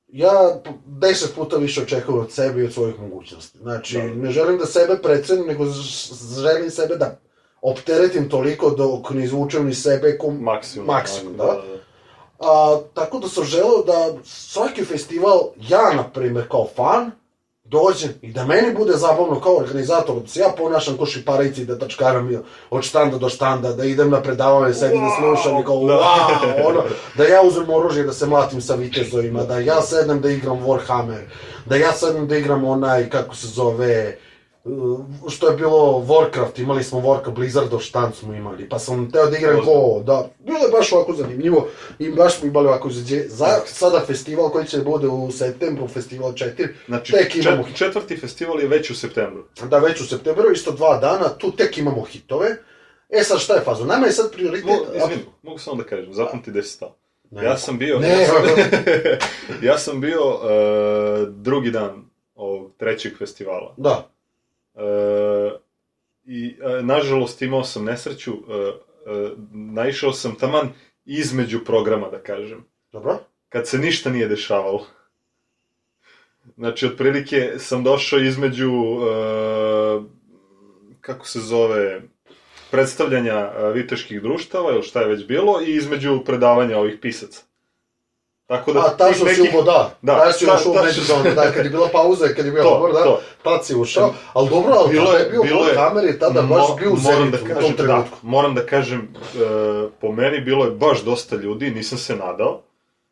ja 0.08 0.32
p- 0.64 0.70
deset 0.86 1.36
puta 1.36 1.58
više 1.58 1.82
očekujem 1.82 2.20
od 2.22 2.32
sebe 2.32 2.62
i 2.62 2.66
od 2.66 2.74
svojih 2.74 3.00
mogućnosti. 3.00 3.58
Znači, 3.58 3.98
Da. 3.98 4.04
ne 4.04 4.32
želim 4.32 4.58
da 4.58 4.66
sebe 4.66 4.98
precenim, 4.98 5.46
nego 5.48 5.66
želim 6.36 6.70
sebe 6.70 6.96
da 6.96 7.20
opteretim 7.62 8.30
toliko 8.30 8.70
dok 8.70 9.10
ne 9.10 9.24
izvučem 9.24 9.66
ni 9.66 9.74
sebe 9.74 10.18
kom... 10.18 10.38
Maksimum. 10.38 10.88
Maksimum, 10.88 11.38
tako, 11.38 11.54
da. 11.54 11.80
A, 12.42 12.80
tako 12.94 13.20
da 13.20 13.28
sam 13.28 13.44
želeo 13.44 13.84
da 13.84 14.14
svaki 14.24 14.86
festival, 14.86 15.40
ja, 15.60 15.94
na 15.94 16.04
primjer, 16.04 16.48
kao 16.50 16.68
fan, 16.76 17.12
dođem 17.70 18.10
i 18.22 18.34
da 18.34 18.46
meni 18.46 18.74
bude 18.78 18.94
zabavno 18.94 19.40
kao 19.42 19.56
organizator, 19.56 20.22
da 20.22 20.28
se 20.28 20.40
ja 20.40 20.54
ponašam 20.58 20.98
ko 20.98 21.06
šiparici, 21.06 21.66
da 21.66 21.80
tačkaram 21.80 22.32
je 22.32 22.42
od 22.70 22.84
štanda 22.84 23.18
do 23.18 23.30
štanda, 23.30 23.74
da 23.74 23.86
idem 23.86 24.10
na 24.10 24.22
predavanje, 24.22 24.74
sedim 24.74 25.02
da 25.02 25.10
slušam 25.20 25.62
i 25.62 25.66
kao 25.66 25.86
Da. 25.88 25.94
wow, 25.94 26.68
ono, 26.68 26.84
da 27.18 27.24
ja 27.24 27.42
uzmem 27.42 27.70
oružje 27.70 28.04
da 28.04 28.14
se 28.14 28.26
mlatim 28.26 28.62
sa 28.62 28.76
vitezovima, 28.76 29.44
da 29.44 29.60
ja 29.60 29.82
sednem 29.82 30.22
da 30.22 30.30
igram 30.30 30.58
Warhammer, 30.66 31.22
da 31.66 31.76
ja 31.76 31.92
sednem 31.92 32.28
da 32.28 32.38
igram 32.38 32.64
onaj, 32.64 33.10
kako 33.10 33.36
se 33.36 33.48
zove, 33.48 34.18
uh, 34.18 34.29
što 35.30 35.50
je 35.50 35.58
bilo 35.58 36.06
Warcraft, 36.08 36.62
imali 36.62 36.84
smo 36.84 37.00
Warcraft, 37.00 37.34
Blizzardov 37.34 37.80
štan 37.80 38.14
smo 38.14 38.34
imali, 38.34 38.70
pa 38.70 38.80
sam 38.80 39.12
teo 39.12 39.30
da 39.30 39.38
igram 39.38 39.62
ko, 39.66 40.04
da, 40.06 40.30
bilo 40.40 40.60
je 40.60 40.72
baš 40.72 40.94
ovako 40.94 41.14
zanimljivo 41.14 41.68
i 42.00 42.10
baš 42.10 42.40
smo 42.40 42.48
imali 42.48 42.68
ovako 42.68 42.90
izađe, 42.90 43.24
za 43.28 43.48
sada 43.66 44.00
festival 44.08 44.50
koji 44.50 44.66
će 44.66 44.78
da 44.78 44.84
bude 44.84 45.08
u 45.08 45.32
septembru, 45.32 45.88
festival 45.88 46.32
4, 46.32 46.68
Znači, 46.88 47.12
tek 47.12 47.36
imamo 47.36 47.64
čet, 47.64 47.76
četvrti 47.78 48.18
festival 48.18 48.60
je 48.60 48.68
već 48.68 48.90
u 48.90 48.96
septembru. 48.96 49.44
da 49.70 49.80
već 49.80 50.02
u 50.02 50.06
septembru, 50.06 50.52
isto 50.52 50.72
dva 50.72 50.98
dana, 50.98 51.30
tu 51.30 51.52
tek 51.52 51.78
imamo 51.78 52.02
hitove. 52.02 52.58
E 53.10 53.24
sad 53.24 53.40
šta 53.40 53.54
je 53.54 53.62
faza? 53.62 53.86
Nama 53.86 54.06
je 54.06 54.12
sad 54.12 54.32
prioritet... 54.32 54.66
Mo, 54.66 54.76
izvini, 54.96 55.22
mogu 55.42 55.60
samo 55.60 55.78
da 55.78 55.84
kažem, 55.84 56.14
zapamti 56.14 56.52
gde 56.52 56.64
si 56.64 56.70
stao. 56.70 56.96
Ne. 57.32 57.44
Ja 57.44 57.58
sam 57.58 57.78
bio... 57.78 58.00
Ne. 58.00 58.10
Ja 58.20 58.28
sam, 58.28 58.46
ja 59.70 59.78
sam 59.78 60.02
bio 60.02 60.20
e, 60.20 61.26
drugi 61.30 61.72
dan 61.72 62.10
ovog 62.36 62.72
trećeg 62.78 63.18
festivala. 63.18 63.74
Da, 63.78 64.10
E, 64.76 64.82
I, 66.26 66.56
e, 66.62 66.84
nažalost, 66.84 67.42
imao 67.42 67.64
sam 67.64 67.86
nesreću, 67.86 68.32
e, 68.32 68.54
e, 69.12 69.32
naišao 69.52 70.14
sam 70.14 70.36
taman 70.36 70.70
između 71.06 71.60
programa, 71.66 72.10
da 72.10 72.20
kažem. 72.20 72.66
dobro. 72.92 73.20
kad 73.50 73.68
se 73.68 73.78
ništa 73.78 74.10
nije 74.10 74.28
dešavalo. 74.28 74.86
Znači, 76.58 76.86
otprilike 76.86 77.52
sam 77.58 77.84
došao 77.84 78.20
između, 78.20 78.72
e, 78.72 80.02
kako 81.02 81.28
se 81.28 81.40
zove, 81.40 82.02
predstavljanja 82.72 83.36
e, 83.36 83.72
viteških 83.74 84.22
društava, 84.22 84.72
ili 84.72 84.84
šta 84.84 85.02
je 85.02 85.08
već 85.08 85.26
bilo, 85.26 85.62
i 85.62 85.76
između 85.76 86.24
predavanja 86.26 86.78
ovih 86.78 86.98
pisaca. 87.02 87.49
Tako 88.50 88.74
da, 88.74 88.80
A, 88.80 88.90
ta 88.90 89.08
tih 89.08 89.16
što 89.16 89.28
si 89.28 89.42
ubo, 89.44 89.62
da. 89.62 89.92
Da, 90.02 90.16
Da, 90.16 90.32
si 90.32 90.46
ušao 90.46 90.72
u 90.72 90.86
međuzonu, 90.86 91.24
da, 91.36 91.52
kad 91.52 91.66
je 91.66 91.70
bila 91.70 91.88
pauza, 91.88 92.28
kad 92.28 92.46
je 92.46 92.52
bio 92.52 92.64
To, 92.64 92.70
odmor, 92.70 92.92
da, 92.94 93.04
to. 93.04 93.22
tad 93.44 93.66
si 93.66 93.76
ušao. 93.76 94.14
Ali 94.34 94.50
dobro, 94.50 94.74
ali 94.74 94.90
Bilo 94.90 95.12
je- 95.14 95.26
bio 95.26 95.44
bilo 95.44 95.66
je- 95.66 95.76
je 96.04 96.20
tada 96.20 96.42
baš 96.42 96.62
Mo- 96.62 96.80
bio 96.80 96.92
u 96.92 96.96
moram 96.96 97.32
da 97.32 97.38
kažem, 97.38 97.76
da, 97.78 98.04
moram 98.22 98.56
da 98.56 98.66
kažem, 98.66 99.00
e, 99.00 99.40
po 100.02 100.12
meni 100.12 100.42
bilo 100.42 100.66
je 100.66 100.72
baš 100.72 101.02
dosta 101.02 101.36
ljudi, 101.36 101.72
nisam 101.72 101.98
se 101.98 102.16
nadao. 102.16 102.62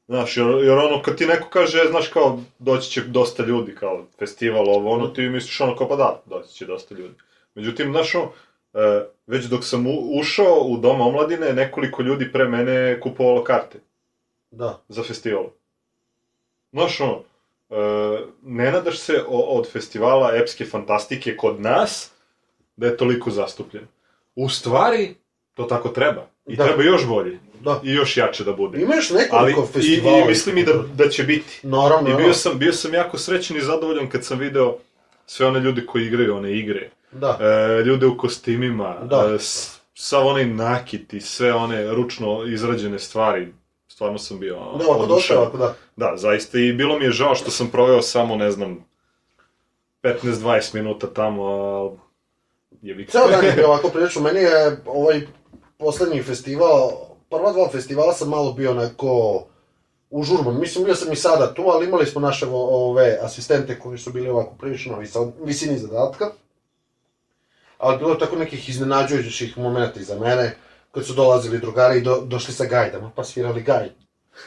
Znaš, 0.08 0.38
jer, 0.38 0.48
jer 0.48 0.72
ono, 0.72 1.02
kad 1.02 1.16
ti 1.16 1.26
neko 1.26 1.50
kaže, 1.50 1.84
znaš, 1.90 2.08
kao, 2.08 2.40
doći 2.60 2.90
će 2.92 3.02
dosta 3.02 3.44
ljudi, 3.44 3.76
kao, 3.76 4.06
festival, 4.20 4.70
ovo, 4.70 4.92
ono, 4.92 5.08
ti 5.08 5.22
misliš 5.22 5.62
ono, 5.62 5.76
kao, 5.76 5.90
pa 5.90 5.96
da, 5.96 6.22
doći 6.26 6.50
će 6.50 6.66
dosta 6.66 6.96
ljudi. 6.96 7.14
Međutim, 7.56 7.92
znaš, 7.92 8.16
ono, 8.16 8.30
e, 8.76 9.04
već 9.28 9.46
dok 9.46 9.64
sam 9.64 9.88
u, 9.88 10.20
ušao 10.20 10.60
u 10.62 10.78
dom 10.78 11.02
omladine, 11.02 11.54
nekoliko 11.54 12.02
ljudi 12.02 12.32
pre 12.32 12.46
mene 12.46 13.00
kupovalo 13.00 13.44
karte 13.44 13.80
Da. 14.52 14.82
za 14.88 15.04
festival. 15.04 15.46
Znaš, 16.72 17.00
ono, 17.02 17.20
e, 17.70 17.76
ne 18.42 18.72
nadaš 18.72 19.00
se 19.00 19.24
od 19.28 19.72
festivala 19.72 20.36
epske 20.36 20.66
fantastike 20.66 21.38
kod 21.38 21.62
nas 21.62 22.12
da 22.76 22.88
je 22.88 22.98
toliko 22.98 23.32
zastupljen. 23.32 23.88
U 24.36 24.50
stvari, 24.50 25.16
to 25.54 25.64
tako 25.64 25.90
treba. 25.90 26.28
I 26.46 26.56
Da. 26.56 26.64
treba 26.66 26.84
još 26.84 27.08
bolje. 27.08 27.40
Da. 27.62 27.82
I 27.84 27.92
još 27.92 28.18
jače 28.18 28.44
da 28.44 28.54
bude. 28.54 28.82
Ima 28.82 28.96
još 28.96 29.12
Ali, 29.12 29.20
nekoliko 29.20 29.64
i, 29.64 29.74
festivala. 29.74 30.20
i 30.20 30.28
mislim 30.28 30.58
i 30.58 30.64
da, 30.64 30.74
da 30.96 31.10
će 31.10 31.24
biti. 31.24 31.60
Naravno, 31.64 32.10
I 32.10 32.16
bio 32.16 32.34
sam, 32.34 32.60
bio 32.60 32.74
sam 32.74 32.94
jako 32.94 33.18
srećan 33.18 33.58
i 33.58 33.62
zadovoljan 33.62 34.10
kad 34.10 34.26
sam 34.26 34.40
video 34.40 34.78
sve 35.26 35.48
one 35.48 35.60
ljude 35.60 35.86
koji 35.86 36.06
igraju 36.06 36.36
one 36.36 36.52
igre. 36.54 36.90
Da. 37.12 37.38
E, 37.42 37.84
ljude 37.84 38.06
u 38.06 38.18
kostimima, 38.18 38.96
Da. 39.00 39.32
e, 39.32 39.40
s- 39.40 39.80
sav 39.96 40.28
onaj 40.28 40.46
nakit 40.46 41.14
i 41.14 41.22
sve 41.22 41.54
one 41.54 41.88
ručno 41.88 42.44
izrađene 42.46 43.00
stvari. 43.00 43.54
Stvarno 43.98 44.18
sam 44.18 44.40
bio 44.40 44.56
Da, 44.56 44.86
ovako 44.88 45.06
došao, 45.06 45.42
ovako 45.42 45.58
da. 45.58 45.74
Da, 45.96 46.14
zaista 46.18 46.60
i 46.60 46.74
bilo 46.74 47.00
mi 47.00 47.06
je 47.06 47.12
žao 47.12 47.36
što 47.36 47.52
sam 47.52 47.68
proveo 47.68 48.02
samo, 48.02 48.36
ne 48.36 48.52
znam, 48.52 48.86
15-20 50.04 50.76
minuta 50.76 51.08
tamo, 51.08 51.44
ali 51.44 51.98
je 52.82 52.94
vi... 52.94 53.08
Ceo 53.08 53.28
dan 53.28 53.46
je 53.46 53.52
bio 53.52 53.68
ovako 53.72 53.90
prilično. 53.90 54.22
Meni 54.22 54.40
je 54.40 54.82
ovaj 54.86 55.22
poslednji 55.78 56.24
festival, 56.24 56.92
prva 57.30 57.52
dva 57.54 57.70
festivala 57.70 58.14
sam 58.14 58.30
malo 58.30 58.54
bio 58.54 58.72
onako 58.72 59.44
užurban. 60.10 60.60
Mislim, 60.60 60.86
bio 60.86 60.96
sam 60.96 61.14
i 61.14 61.16
sada 61.16 61.54
tu, 61.54 61.64
ali 61.68 61.86
imali 61.86 62.06
smo 62.06 62.22
naše 62.22 62.46
ove 62.52 63.18
asistente 63.22 63.80
koji 63.80 63.98
su 63.98 64.12
bili 64.12 64.30
ovako 64.30 64.56
prilično 64.60 64.98
visini 65.44 65.78
zadatka. 65.78 66.26
Ali 67.78 67.98
bilo 67.98 68.12
je 68.12 68.20
tako 68.20 68.36
nekih 68.36 68.70
iznenađujućih 68.70 69.58
momenta 69.58 70.00
iza 70.00 70.20
mene, 70.20 70.58
kad 70.98 71.06
su 71.06 71.14
dolazili 71.14 71.60
drugari 71.60 71.98
i 71.98 72.02
do, 72.02 72.22
došli 72.26 72.54
sa 72.54 72.66
gajdama, 72.66 73.12
pa 73.16 73.24
svirali 73.24 73.62
gajd. 73.62 73.92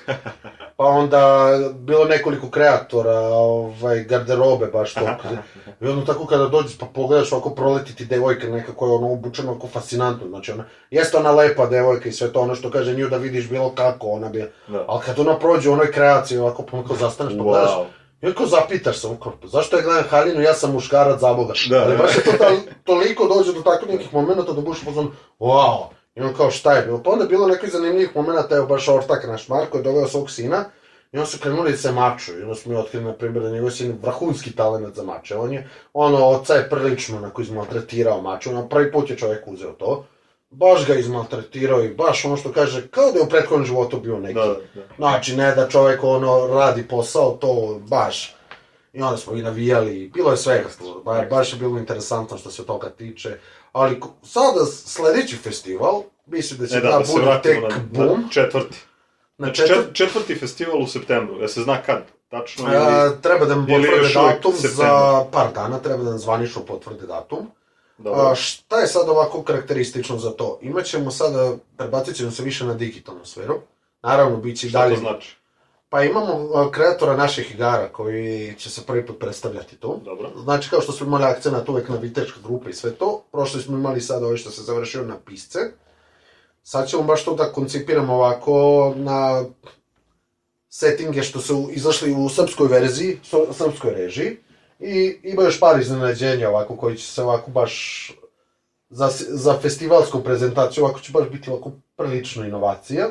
Pa 0.77 0.87
onda 0.87 1.51
bilo 1.75 2.05
nekoliko 2.05 2.51
kreatora, 2.51 3.19
ovaj, 3.19 4.05
garderobe 4.05 4.67
baš 4.67 4.95
to. 4.95 5.01
I 5.81 5.87
onda 5.87 6.05
tako 6.05 6.27
kada 6.27 6.49
dođeš 6.49 6.79
pa 6.79 6.87
pogledaš 6.87 7.33
ovako 7.33 7.51
proleti 7.51 7.97
ti 7.97 8.05
devojka 8.05 8.49
neka 8.49 8.73
koja 8.73 8.91
je 8.91 8.95
ono 8.95 9.13
obučena 9.13 9.51
ovako 9.51 9.69
fascinantno. 9.69 10.29
Znači 10.29 10.53
ona, 10.53 10.65
jeste 10.91 11.17
ona 11.17 11.31
lepa 11.31 11.67
devojka 11.67 12.09
i 12.09 12.13
sve 12.13 12.33
to 12.33 12.41
ono 12.41 12.55
što 12.55 12.71
kaže 12.71 12.95
nju 12.95 13.09
da 13.09 13.17
vidiš 13.17 13.49
bilo 13.49 13.75
kako 13.75 14.09
ona 14.09 14.29
bi. 14.29 14.45
Da. 14.69 14.85
Ali 14.89 15.03
kad 15.07 15.19
ona 15.19 15.39
prođe 15.39 15.71
u 15.71 15.73
onoj 15.73 15.93
kreaciji 15.93 16.39
ovako 16.39 16.63
pa 16.63 16.77
onako 16.77 16.95
zastaneš 16.95 17.33
pa 17.39 17.45
gledaš. 17.45 17.71
Wow. 17.71 17.85
I 18.23 18.27
onako 18.27 18.47
zapitaš 18.47 18.99
se, 18.99 19.07
onako, 19.07 19.33
pa 19.43 19.49
zašto 19.49 19.77
ja 19.77 19.83
gledam 19.83 20.05
Halinu, 20.09 20.41
ja 20.41 20.55
sam 20.55 20.73
muškarac 20.73 21.21
za 21.21 21.35
Boga. 21.35 21.53
Da, 21.71 21.83
Ali 21.83 21.97
baš 21.97 22.17
je 22.17 22.25
to 22.25 22.33
ta, 22.33 22.51
toliko 22.85 23.29
dođe 23.35 23.53
do 23.53 23.61
takvih 23.61 23.91
nekih 23.91 24.15
momenta 24.15 24.53
da 24.53 24.61
budeš 24.61 24.85
pozvan, 24.85 25.09
wow. 25.39 26.00
I 26.21 26.23
on 26.23 26.35
kao 26.35 26.51
šta 26.51 26.73
je 26.73 26.83
bilo? 26.83 27.03
Pa 27.03 27.11
onda 27.11 27.25
je 27.25 27.29
bilo 27.29 27.47
nekih 27.47 27.73
zanimljivih 27.73 28.17
momenta, 28.17 28.57
evo 28.57 28.67
baš 28.67 28.89
Ortak, 28.89 29.27
naš 29.27 29.49
Marko, 29.49 29.79
je 29.79 29.83
doveo 29.83 30.09
svog 30.09 30.31
sina 30.31 30.65
i 31.13 31.19
on 31.19 31.27
su 31.27 31.39
krenuli 31.39 31.71
da 31.71 31.77
se 31.77 31.93
maču. 31.93 32.39
I 32.39 32.43
onda 32.43 32.55
smo 32.55 32.73
mi 32.73 32.79
otkrili, 32.79 33.05
na 33.05 33.13
primjer, 33.13 33.43
da 33.43 33.51
njegov 33.51 33.71
sin 33.71 33.99
vrhunski 34.03 34.57
talent 34.57 34.97
za 34.97 35.03
mače. 35.03 35.37
On 35.37 35.53
je, 35.53 35.69
ono, 35.93 36.27
oca 36.27 36.55
je 36.55 36.71
prilično 36.71 37.17
onako 37.17 37.43
izmaltretirao 37.43 38.23
maču. 38.23 38.53
Na 38.53 38.69
prvi 38.69 38.93
put 38.93 39.11
je 39.11 39.17
čovjek 39.17 39.47
uzeo 39.47 39.73
to. 39.73 40.05
Baš 40.51 40.87
ga 40.87 40.95
izmaltretirao 40.95 41.85
i 41.85 41.95
baš 41.95 42.25
ono 42.25 42.37
što 42.37 42.53
kaže, 42.53 42.89
kao 42.89 43.13
da 43.13 43.19
je 43.19 43.25
u 43.25 43.29
prethodnom 43.29 43.67
životu 43.67 44.01
bio 44.01 44.19
neki. 44.19 44.35
Da, 44.35 44.47
da. 44.47 44.83
Znači, 44.97 45.37
ne 45.37 45.55
da 45.55 45.69
čovjek 45.69 46.05
ono 46.05 46.47
radi 46.47 46.89
posao, 46.89 47.31
to 47.41 47.81
baš. 47.89 48.35
I 48.93 49.03
onda 49.03 49.17
smo 49.17 49.37
i 49.37 49.43
navijali, 49.43 50.11
bilo 50.15 50.31
je 50.31 50.37
svega 50.37 50.69
ba, 51.05 51.27
baš 51.31 51.53
je 51.53 51.59
bilo 51.59 51.79
interesantno 51.79 52.39
što 52.39 52.51
se 52.51 52.67
toga 52.67 52.91
tiče. 52.91 53.39
Ali 53.73 54.01
sada 54.23 54.65
sledeći 54.67 55.37
festival, 55.37 56.03
mislim 56.27 56.61
da 56.61 56.67
će 56.67 56.77
E 56.77 56.81
da, 56.81 56.89
da, 56.89 56.99
da 56.99 57.05
bude 57.13 57.41
tek 57.43 57.63
na, 57.63 57.77
bum. 57.93 58.07
na 58.23 58.29
četvrti. 58.31 58.79
Na 59.39 59.47
Znači, 59.47 59.61
četvr... 59.61 59.75
čet- 59.75 59.95
četvrti 59.95 60.35
festival 60.35 60.83
u 60.83 60.87
septembru, 60.87 61.39
da 61.39 61.49
se 61.49 61.63
zna 61.63 61.83
kad, 61.83 62.03
tačno 62.29 62.67
ili... 62.67 62.77
A, 62.77 63.11
treba 63.23 63.45
da 63.45 63.55
ili 63.55 63.67
potvrde 63.89 64.15
datum 64.15 64.53
za 64.57 65.25
par 65.33 65.53
dana, 65.55 65.79
treba 65.79 66.03
da 66.05 66.11
nam 66.11 66.19
zvanično 66.19 66.63
potvrde 66.63 67.07
datum. 67.07 67.51
Dobro. 67.99 68.21
A, 68.21 68.35
šta 68.35 68.81
je 68.81 68.87
sad 68.87 69.09
ovako 69.09 69.43
karakteristično 69.43 70.19
za 70.19 70.31
to? 70.31 70.59
Imaćemo 70.63 71.11
sada, 71.11 71.53
prebacit 71.77 72.17
ćemo 72.17 72.31
se 72.31 72.43
više 72.43 72.65
na 72.65 72.75
digitalnu 72.75 73.25
sferu. 73.25 73.55
Naravno, 74.03 74.37
bit 74.37 74.59
će 74.59 74.67
i 74.67 74.71
Šta 74.71 74.79
dalje 74.79 74.95
to 74.95 75.01
znači? 75.01 75.37
Pa 75.91 76.03
imamo 76.03 76.51
a, 76.55 76.71
kreatora 76.71 77.17
naših 77.17 77.55
igara 77.55 77.89
koji 77.89 78.55
će 78.59 78.71
se 78.71 78.83
prvi 78.87 79.07
put 79.07 79.19
predstavljati 79.19 79.77
tu. 79.77 80.01
Dobro. 80.05 80.31
Znači, 80.43 80.71
kao 80.71 80.81
što 80.81 80.93
smo 80.93 81.07
imali 81.07 81.25
akcenat 81.25 81.69
uvek 81.69 81.89
na 81.89 81.97
viteška 81.97 82.41
grupa 82.45 82.71
i 82.71 82.73
sve 82.73 82.95
to, 82.95 83.25
prošli 83.33 83.63
smo 83.63 83.77
imali 83.77 84.01
sad 84.01 84.23
ovo 84.23 84.37
što 84.37 84.51
se 84.51 84.63
završio 84.63 85.05
na 85.05 85.17
pisce. 85.27 85.59
Sad 86.63 86.89
ćemo 86.89 87.03
baš 87.03 87.25
to 87.25 87.35
da 87.35 87.53
koncipiramo 87.53 88.15
ovako 88.15 88.93
na 88.97 89.45
settinge 90.69 91.23
što 91.23 91.41
su 91.41 91.69
izašli 91.73 92.15
u 92.15 92.29
srpskoj 92.29 92.69
verziji, 92.69 93.19
srpskoj 93.53 93.91
režiji. 93.91 94.37
I 94.81 95.17
ima 95.23 95.43
još 95.43 95.61
par 95.61 95.81
iznenađenja 95.81 96.49
ovako 96.49 96.77
koji 96.77 96.97
će 96.97 97.07
se 97.07 97.23
ovako 97.23 97.51
baš 97.51 98.07
za, 98.91 99.09
za 99.29 99.59
festivalsku 99.59 100.21
prezentaciju 100.21 100.85
ovako 100.85 101.01
će 101.01 101.13
baš 101.13 101.29
biti 101.29 101.51
ovako 101.51 101.73
prilično 101.97 102.45
inovacija. 102.45 103.09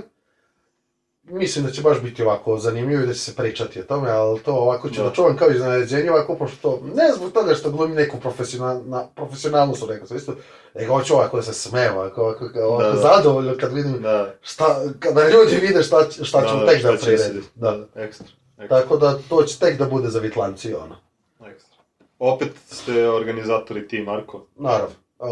Mislim 1.30 1.66
da 1.66 1.72
će 1.72 1.82
baš 1.82 2.02
biti 2.02 2.24
ovako 2.24 2.58
zanimljivo 2.58 3.04
i 3.04 3.08
da 3.08 3.14
će 3.14 3.20
se 3.20 3.36
pričati 3.36 3.80
o 3.80 3.84
tome, 3.84 4.10
ali 4.10 4.40
to 4.40 4.54
ovako 4.54 4.90
ću 4.90 4.96
da, 4.96 5.04
Da. 5.04 5.14
čuvam 5.14 5.38
kao 5.38 5.50
iznenađenje, 5.50 6.12
ovako, 6.12 6.36
pošto 6.36 6.80
ne 6.86 7.14
zbog 7.16 7.32
toga 7.32 7.56
što 7.56 7.72
glumim 7.72 7.96
neku 7.96 8.20
profesional, 8.20 8.82
na, 8.86 9.08
profesionalnost 9.08 9.84
u 9.84 9.88
nekom 9.88 10.08
smislu, 10.08 10.34
nego 10.76 10.94
hoću 10.94 11.14
ovako 11.14 11.38
da 11.38 11.44
se 11.44 11.54
smejem, 11.54 11.96
ovako, 11.96 12.22
ovako, 12.22 12.46
ovako 12.58 12.84
Da, 12.84 12.92
da. 12.92 12.98
zadovoljno 12.98 13.54
kad 13.60 13.74
vidim 13.74 14.02
Da, 14.02 14.34
šta, 14.42 14.66
kada 15.00 15.30
ljudi 15.30 15.56
vide 15.58 15.84
šta, 15.84 16.06
će- 16.06 16.26
šta 16.26 16.42
tek 16.68 16.74
da 16.74 16.80
šta 16.80 16.92
će 16.92 16.98
se 17.00 17.06
priredim. 17.06 17.36
desiti. 17.36 17.52
Da. 17.56 17.72
da, 17.72 18.02
ekstra. 18.02 18.28
ekstra. 18.58 18.80
Tako 18.80 18.98
da 18.98 19.20
to 19.30 19.44
će 19.44 19.60
tek 19.60 19.78
da 19.78 19.86
bude 19.86 20.08
za 20.10 20.20
vitlanci, 20.20 20.74
ono. 20.76 20.96
ekstra. 21.44 21.78
Opet 22.20 22.52
ste 22.68 23.10
organizatori 23.10 23.88
ti, 23.88 24.02
Marko. 24.02 24.46
Naravno. 24.56 24.96
Uh, 25.20 25.28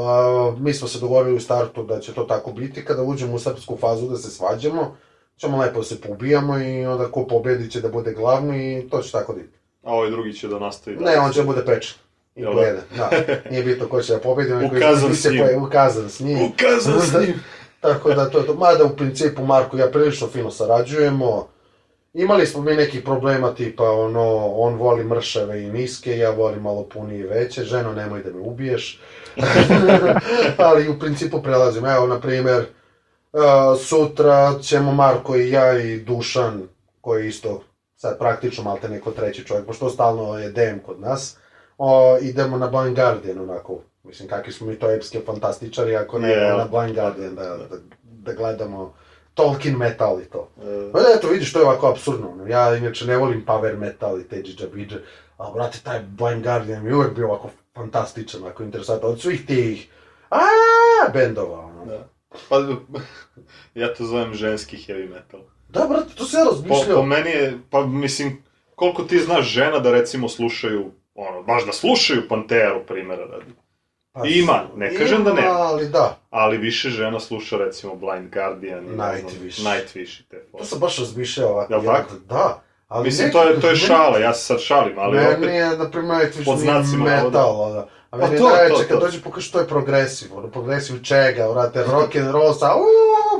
mi 0.59 0.73
smo 0.73 0.87
se 0.87 0.99
dogovorili 0.99 1.35
u 1.35 1.39
startu 1.39 1.83
da 1.83 1.99
će 1.99 2.13
to 2.13 2.23
tako 2.23 2.51
biti, 2.51 2.85
kada 2.85 3.01
uđemo 3.03 3.33
u 3.33 3.39
srpsku 3.39 3.77
fazu 3.77 4.07
da 4.07 4.17
se 4.17 4.31
svađamo, 4.31 4.95
ćemo 5.37 5.57
lepo 5.57 5.79
da 5.79 5.83
se 5.83 6.01
poubijamo 6.01 6.59
i 6.59 6.85
onda 6.85 7.05
ko 7.05 7.25
pobedi 7.25 7.71
će 7.71 7.81
da 7.81 7.89
bude 7.89 8.13
glavni 8.13 8.79
i 8.79 8.89
to 8.89 9.01
će 9.01 9.11
tako 9.11 9.33
biti. 9.33 9.57
A 9.83 9.93
ovaj 9.93 10.09
drugi 10.09 10.33
će 10.33 10.47
da 10.47 10.59
nastavi. 10.59 10.97
Ne, 10.97 11.19
on 11.19 11.31
će 11.31 11.39
da 11.39 11.45
bude 11.45 11.65
pečen. 11.65 11.95
I 12.35 12.41
Jel 12.41 12.51
da? 12.51 12.57
pojede. 12.57 12.81
Da. 12.97 13.09
Nije 13.49 13.63
bitno 13.63 13.87
ko 13.87 14.01
će 14.01 14.13
da 14.13 14.19
pobedi. 14.19 14.49
koji 14.49 14.65
Ukazan 14.77 15.15
se 15.15 15.21
s 15.21 15.31
njim. 15.31 15.39
poje- 15.39 15.57
Ukazan 15.57 16.09
s 16.09 16.19
njim. 16.19 16.39
Ukazan 16.43 17.01
s 17.01 17.13
njim. 17.13 17.33
Tako 17.79 18.13
da 18.13 18.29
to 18.29 18.39
je 18.39 18.45
to. 18.45 18.53
Mada 18.53 18.83
u 18.83 18.95
principu 18.95 19.43
Marko 19.43 19.77
i 19.77 19.79
ja 19.79 19.87
prilično 19.87 20.27
fino 20.27 20.51
sarađujemo. 20.51 21.47
Imali 22.13 22.45
smo 22.45 22.61
mi 22.61 22.75
nekih 22.75 23.01
problema 23.01 23.53
tipa 23.53 23.91
ono, 23.91 24.21
on 24.47 24.75
voli 24.75 25.03
mršave 25.03 25.63
i 25.63 25.71
niske, 25.71 26.17
ja 26.17 26.29
volim 26.29 26.61
malo 26.61 26.83
punije 26.83 27.19
i 27.19 27.23
veće, 27.23 27.63
ženo 27.63 27.93
nemoj 27.93 28.23
da 28.23 28.29
me 28.29 28.39
ubiješ. 28.39 28.99
Ali 30.57 30.89
u 30.89 30.99
principu 30.99 31.41
prelazim. 31.41 31.85
Evo, 31.85 32.07
na 32.07 32.19
primjer, 32.19 32.59
uh, 32.59 32.65
sutra 33.79 34.59
ćemo 34.61 34.91
Marko 34.91 35.35
i 35.35 35.51
ja 35.51 35.79
i 35.79 35.99
Dušan, 35.99 36.67
koji 37.01 37.23
je 37.23 37.29
isto 37.29 37.63
sad 37.95 38.19
praktično 38.19 38.63
malte 38.63 38.89
neko 38.89 39.11
treći 39.11 39.43
čovjek, 39.43 39.65
pošto 39.65 39.89
stalno 39.89 40.39
je 40.39 40.49
DM 40.49 40.79
kod 40.85 40.99
nas, 40.99 41.37
o, 41.77 42.17
idemo 42.21 42.57
na 42.57 42.67
Blind 42.67 42.95
Guardian 42.95 43.39
onako, 43.39 43.79
mislim 44.03 44.29
kakvi 44.29 44.53
smo 44.53 44.67
mi 44.67 44.79
to 44.79 44.91
epske 44.91 45.21
fantastičari, 45.25 45.95
ako 45.95 46.19
ne, 46.19 46.29
Je, 46.29 46.57
na 46.57 46.67
Blind 46.71 46.95
Guardian 46.95 47.35
da, 47.35 47.43
da, 47.43 47.77
da 48.03 48.33
gledamo 48.33 48.93
Tolkien 49.33 49.77
metal 49.77 50.21
i 50.21 50.25
to. 50.25 50.49
E, 50.61 50.91
Pa 50.91 50.99
da, 50.99 51.05
eto, 51.17 51.27
vidiš, 51.27 51.53
to 51.53 51.59
je 51.59 51.65
ovako 51.65 51.87
absurdno. 51.87 52.47
Ja 52.47 52.75
inače 52.75 53.05
ne 53.05 53.17
volim 53.17 53.45
power 53.45 53.77
metal 53.77 54.19
i 54.19 54.27
te 54.27 54.41
džidžabidže, 54.43 55.01
ali, 55.37 55.53
brate, 55.53 55.79
taj 55.83 55.99
Blind 55.99 56.43
Guardian 56.43 56.83
mi 56.83 56.93
uvek 56.93 57.15
bio 57.15 57.27
ovako 57.27 57.49
fantastičan, 57.75 58.41
ovako 58.41 58.63
interesantan, 58.63 59.09
od 59.09 59.21
svih 59.21 59.45
tih 59.45 59.89
a 60.29 60.39
bendova, 61.13 61.59
ono. 61.59 61.85
Da. 61.85 62.07
Pa, 62.49 62.55
ja 63.75 63.93
to 63.93 64.05
zovem 64.05 64.33
ženski 64.33 64.77
heavy 64.77 65.09
metal. 65.09 65.39
Da, 65.69 65.85
brate, 65.85 66.15
to 66.15 66.25
se 66.25 66.37
ja 66.37 66.43
Po, 66.43 66.49
razmišljao. 66.49 66.95
po 66.95 67.05
meni 67.05 67.29
je, 67.29 67.57
pa 67.69 67.81
mislim, 67.81 68.43
koliko 68.75 69.03
ti 69.03 69.19
znaš 69.19 69.45
žena 69.45 69.79
da 69.79 69.91
recimo 69.91 70.29
slušaju, 70.29 70.91
ono, 71.15 71.43
baš 71.43 71.65
da 71.65 71.73
slušaju 71.73 72.27
Panteru, 72.29 72.83
primjera 72.87 73.25
radi. 73.25 73.51
Pa, 74.11 74.21
ima, 74.25 74.63
ne 74.75 74.95
kažem 74.95 75.23
da 75.23 75.33
nema. 75.33 75.47
ali 75.49 75.89
da. 75.89 76.17
Ali 76.29 76.57
više 76.57 76.89
žena 76.89 77.19
sluša 77.19 77.57
recimo 77.57 77.95
Blind 77.95 78.33
Guardian 78.33 78.83
ne 78.85 78.91
Nightwish. 78.93 79.61
Nightwish 79.61 80.19
i 80.19 80.23
te 80.23 80.37
To 80.37 80.51
fore. 80.51 80.65
sam 80.65 80.79
baš 80.79 80.97
razmišljao 80.97 81.49
ovako. 81.49 81.73
Jel 81.73 81.83
tako? 81.83 82.13
Da. 82.29 82.63
Ali 82.87 83.05
Mislim, 83.05 83.25
neki- 83.25 83.33
to 83.33 83.43
je, 83.43 83.61
to 83.61 83.69
je 83.69 83.75
šala, 83.75 84.19
ja 84.19 84.33
se 84.33 84.41
sad 84.41 84.61
šalim, 84.61 84.99
ali 84.99 85.17
Meni 85.17 85.27
opet... 85.29 85.49
je, 85.49 85.77
na 85.77 85.91
primjer, 85.91 86.31
Pod 86.45 86.57
znacima 86.59 87.05
metal, 87.05 87.31
da. 87.73 87.87
A 88.17 88.19
Pa 88.19 88.25
meni 88.25 88.37
to, 88.39 88.47
je 88.47 88.55
najveće 88.55 88.75
to, 88.75 88.87
kad 88.89 88.99
to. 88.99 89.05
dođe 89.05 89.21
pokaže 89.21 89.47
što 89.47 89.59
je 89.59 89.67
progresiv, 89.67 90.37
ono, 90.37 90.47
progresiv 90.47 91.01
čega, 91.03 91.47
vrate, 91.47 91.83
rock 91.83 92.15
and 92.15 92.31
roll 92.31 92.53
sa 92.53 92.75
uuu, 92.75 92.87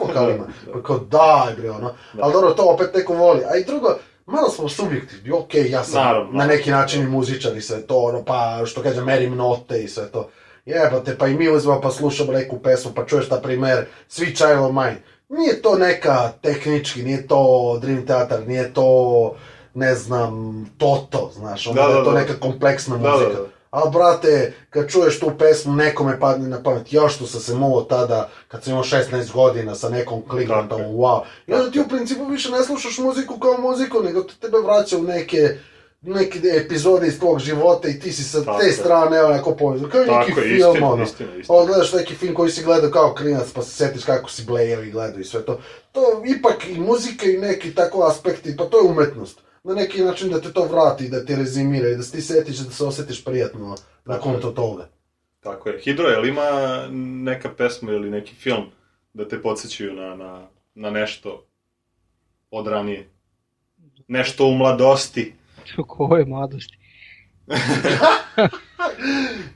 vokalima. 0.01 0.45
Da, 0.45 0.65
da. 0.65 0.73
Pa 0.73 0.83
kao 0.83 0.99
daj, 0.99 1.53
bre, 1.55 1.69
ono. 1.71 1.89
Da. 2.13 2.23
Ali 2.23 2.33
dobro, 2.33 2.51
to 2.51 2.63
opet 2.65 2.93
neko 2.95 3.13
voli. 3.13 3.41
A 3.43 3.57
i 3.57 3.63
drugo, 3.63 3.95
malo 4.25 4.49
smo 4.49 4.69
subjektivni, 4.69 5.31
okej, 5.31 5.69
ja 5.69 5.83
sam 5.83 6.03
Naravno. 6.03 6.31
na 6.33 6.45
neki 6.45 6.71
način 6.71 7.03
i 7.03 7.07
muzičar 7.07 7.57
i 7.57 7.61
sve 7.61 7.81
to, 7.81 7.97
ono, 7.97 8.23
pa, 8.23 8.61
što 8.65 8.81
kaže, 8.81 9.01
merim 9.01 9.35
note 9.35 9.83
i 9.83 9.87
sve 9.87 10.05
to. 10.05 10.29
Jebate, 10.65 11.17
pa 11.17 11.27
i 11.27 11.33
mi 11.33 11.49
uzmemo 11.49 11.81
pa 11.81 11.91
slušamo 11.91 12.31
neku 12.31 12.59
pesmu, 12.59 12.91
pa 12.95 13.05
čuješ, 13.05 13.29
na 13.29 13.37
primer, 13.37 13.85
Sweet 14.09 14.35
Child 14.35 14.59
of 14.59 14.71
Mine. 14.71 14.97
Nije 15.29 15.61
to 15.61 15.75
neka 15.75 16.31
tehnički, 16.41 17.03
nije 17.03 17.27
to 17.27 17.41
Dream 17.81 18.05
Theater, 18.05 18.47
nije 18.47 18.73
to, 18.73 19.33
ne 19.73 19.95
znam, 19.95 20.31
Toto, 20.77 21.31
znaš, 21.33 21.67
ono, 21.67 21.75
Da, 21.75 21.81
da, 21.81 21.93
da, 21.93 21.97
je 21.97 22.03
to 22.03 22.11
da. 22.11 22.19
neka 22.19 22.33
kompleksna 22.35 22.97
Da, 22.97 23.11
muzika. 23.11 23.29
da, 23.29 23.35
da. 23.35 23.45
Ali, 23.69 23.91
brate, 23.91 24.53
kad 24.69 24.89
čuješ 24.89 25.19
tu 25.19 25.31
pesmu, 25.39 25.75
nekome 25.75 26.19
padne 26.19 26.49
na 26.49 26.63
pamet, 26.63 26.93
još 26.93 27.15
što 27.15 27.27
sam 27.27 27.41
se 27.41 27.55
muo 27.55 27.81
tada, 27.81 28.29
kad 28.47 28.63
sam 28.63 28.71
imao 28.71 28.83
16 28.83 29.33
godina 29.33 29.75
sa 29.75 29.89
nekom 29.89 30.23
je. 30.39 30.47
tamo, 30.47 30.83
wow. 30.83 31.21
I 31.47 31.53
onda 31.53 31.71
ti 31.71 31.79
u 31.79 31.87
principu 31.87 32.25
više 32.25 32.51
ne 32.51 32.63
slušaš 32.63 32.97
muziku 32.97 33.39
kao 33.39 33.57
muziku, 33.57 34.03
nego 34.03 34.21
to 34.21 34.33
tebe 34.41 34.57
vraća 34.57 34.97
u 34.97 35.03
neke 35.03 35.57
neke 36.01 36.39
epizode 36.65 37.07
iz 37.07 37.19
tvog 37.19 37.39
života 37.39 37.87
i 37.87 37.99
ti 37.99 38.11
si 38.11 38.23
sa 38.23 38.43
Tako 38.43 38.59
te 38.59 38.71
strane 38.71 39.23
onako 39.23 39.55
povezan. 39.55 39.89
Kao 39.89 40.01
i 40.01 40.05
neki 40.05 40.29
Tako 40.29 40.39
je, 40.39 40.57
film, 40.57 40.69
istina, 40.71 40.91
ono. 40.91 41.03
istina, 41.03 41.35
istina. 41.35 41.65
Gledaš 41.65 41.93
neki 41.93 42.15
film 42.15 42.35
koji 42.35 42.51
si 42.51 42.63
gledao 42.63 42.91
kao 42.91 43.15
klinac, 43.17 43.51
pa 43.53 43.61
se 43.61 43.71
setiš 43.71 44.03
kako 44.03 44.29
si 44.29 44.45
blejevi 44.45 44.91
gledao 44.91 45.19
i 45.19 45.23
sve 45.23 45.45
to. 45.45 45.59
To 45.91 46.23
ipak 46.37 46.67
i 46.69 46.79
muzika 46.79 47.25
i 47.25 47.37
neki 47.37 47.75
tako 47.75 48.03
aspekti, 48.03 48.57
pa 48.57 48.65
to 48.65 48.77
je 48.77 48.89
umetnost. 48.89 49.39
Na 49.67 49.73
neki 49.73 50.01
način 50.01 50.29
da 50.29 50.41
te 50.41 50.53
to 50.53 50.65
vrati, 50.65 51.09
da 51.09 51.25
te 51.25 51.35
rezimira 51.35 51.89
i 51.89 51.95
da 51.95 52.03
se 52.03 52.11
ti 52.11 52.21
setiš 52.21 52.57
da 52.57 52.71
se 52.71 52.83
osjetiš 52.83 53.23
prijatno 53.25 53.75
nakon 54.05 54.41
to 54.41 54.51
toga. 54.51 54.89
Tako 55.39 55.69
je. 55.69 55.79
Hidro, 55.79 56.07
je 56.07 56.17
li 56.17 56.29
ima 56.29 56.87
neka 57.23 57.49
pesma 57.57 57.91
ili 57.91 58.09
neki 58.09 58.35
film 58.35 58.65
da 59.13 59.27
te 59.27 59.41
podsjećaju 59.41 59.93
na, 59.93 60.15
na, 60.15 60.47
na 60.75 60.89
nešto 60.89 61.45
od 62.51 62.67
ranije? 62.67 63.09
Nešto 64.07 64.45
u 64.45 64.53
mladosti? 64.53 65.33
U 65.77 65.83
kojoj 65.83 66.25
mladosti? 66.25 66.77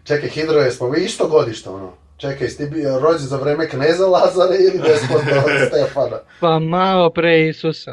Čekaj, 0.08 0.30
Hidro, 0.30 0.60
jesmo 0.60 0.90
vi 0.90 1.04
isto 1.04 1.28
godište, 1.28 1.70
ono? 1.70 1.94
Čekaj, 2.18 2.48
ti 2.48 2.66
bio 2.66 3.00
rođen 3.00 3.28
za 3.28 3.38
vreme 3.38 3.70
kneza 3.70 4.08
Lazara 4.08 4.56
ili 4.56 4.80
despota 4.88 5.44
Stefana? 5.68 6.20
Pa 6.40 6.60
malo 6.60 7.10
pre 7.10 7.48
Isusa. 7.48 7.92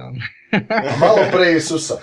A 0.52 0.96
malo 1.00 1.18
pre 1.32 1.52
Isusa. 1.52 1.94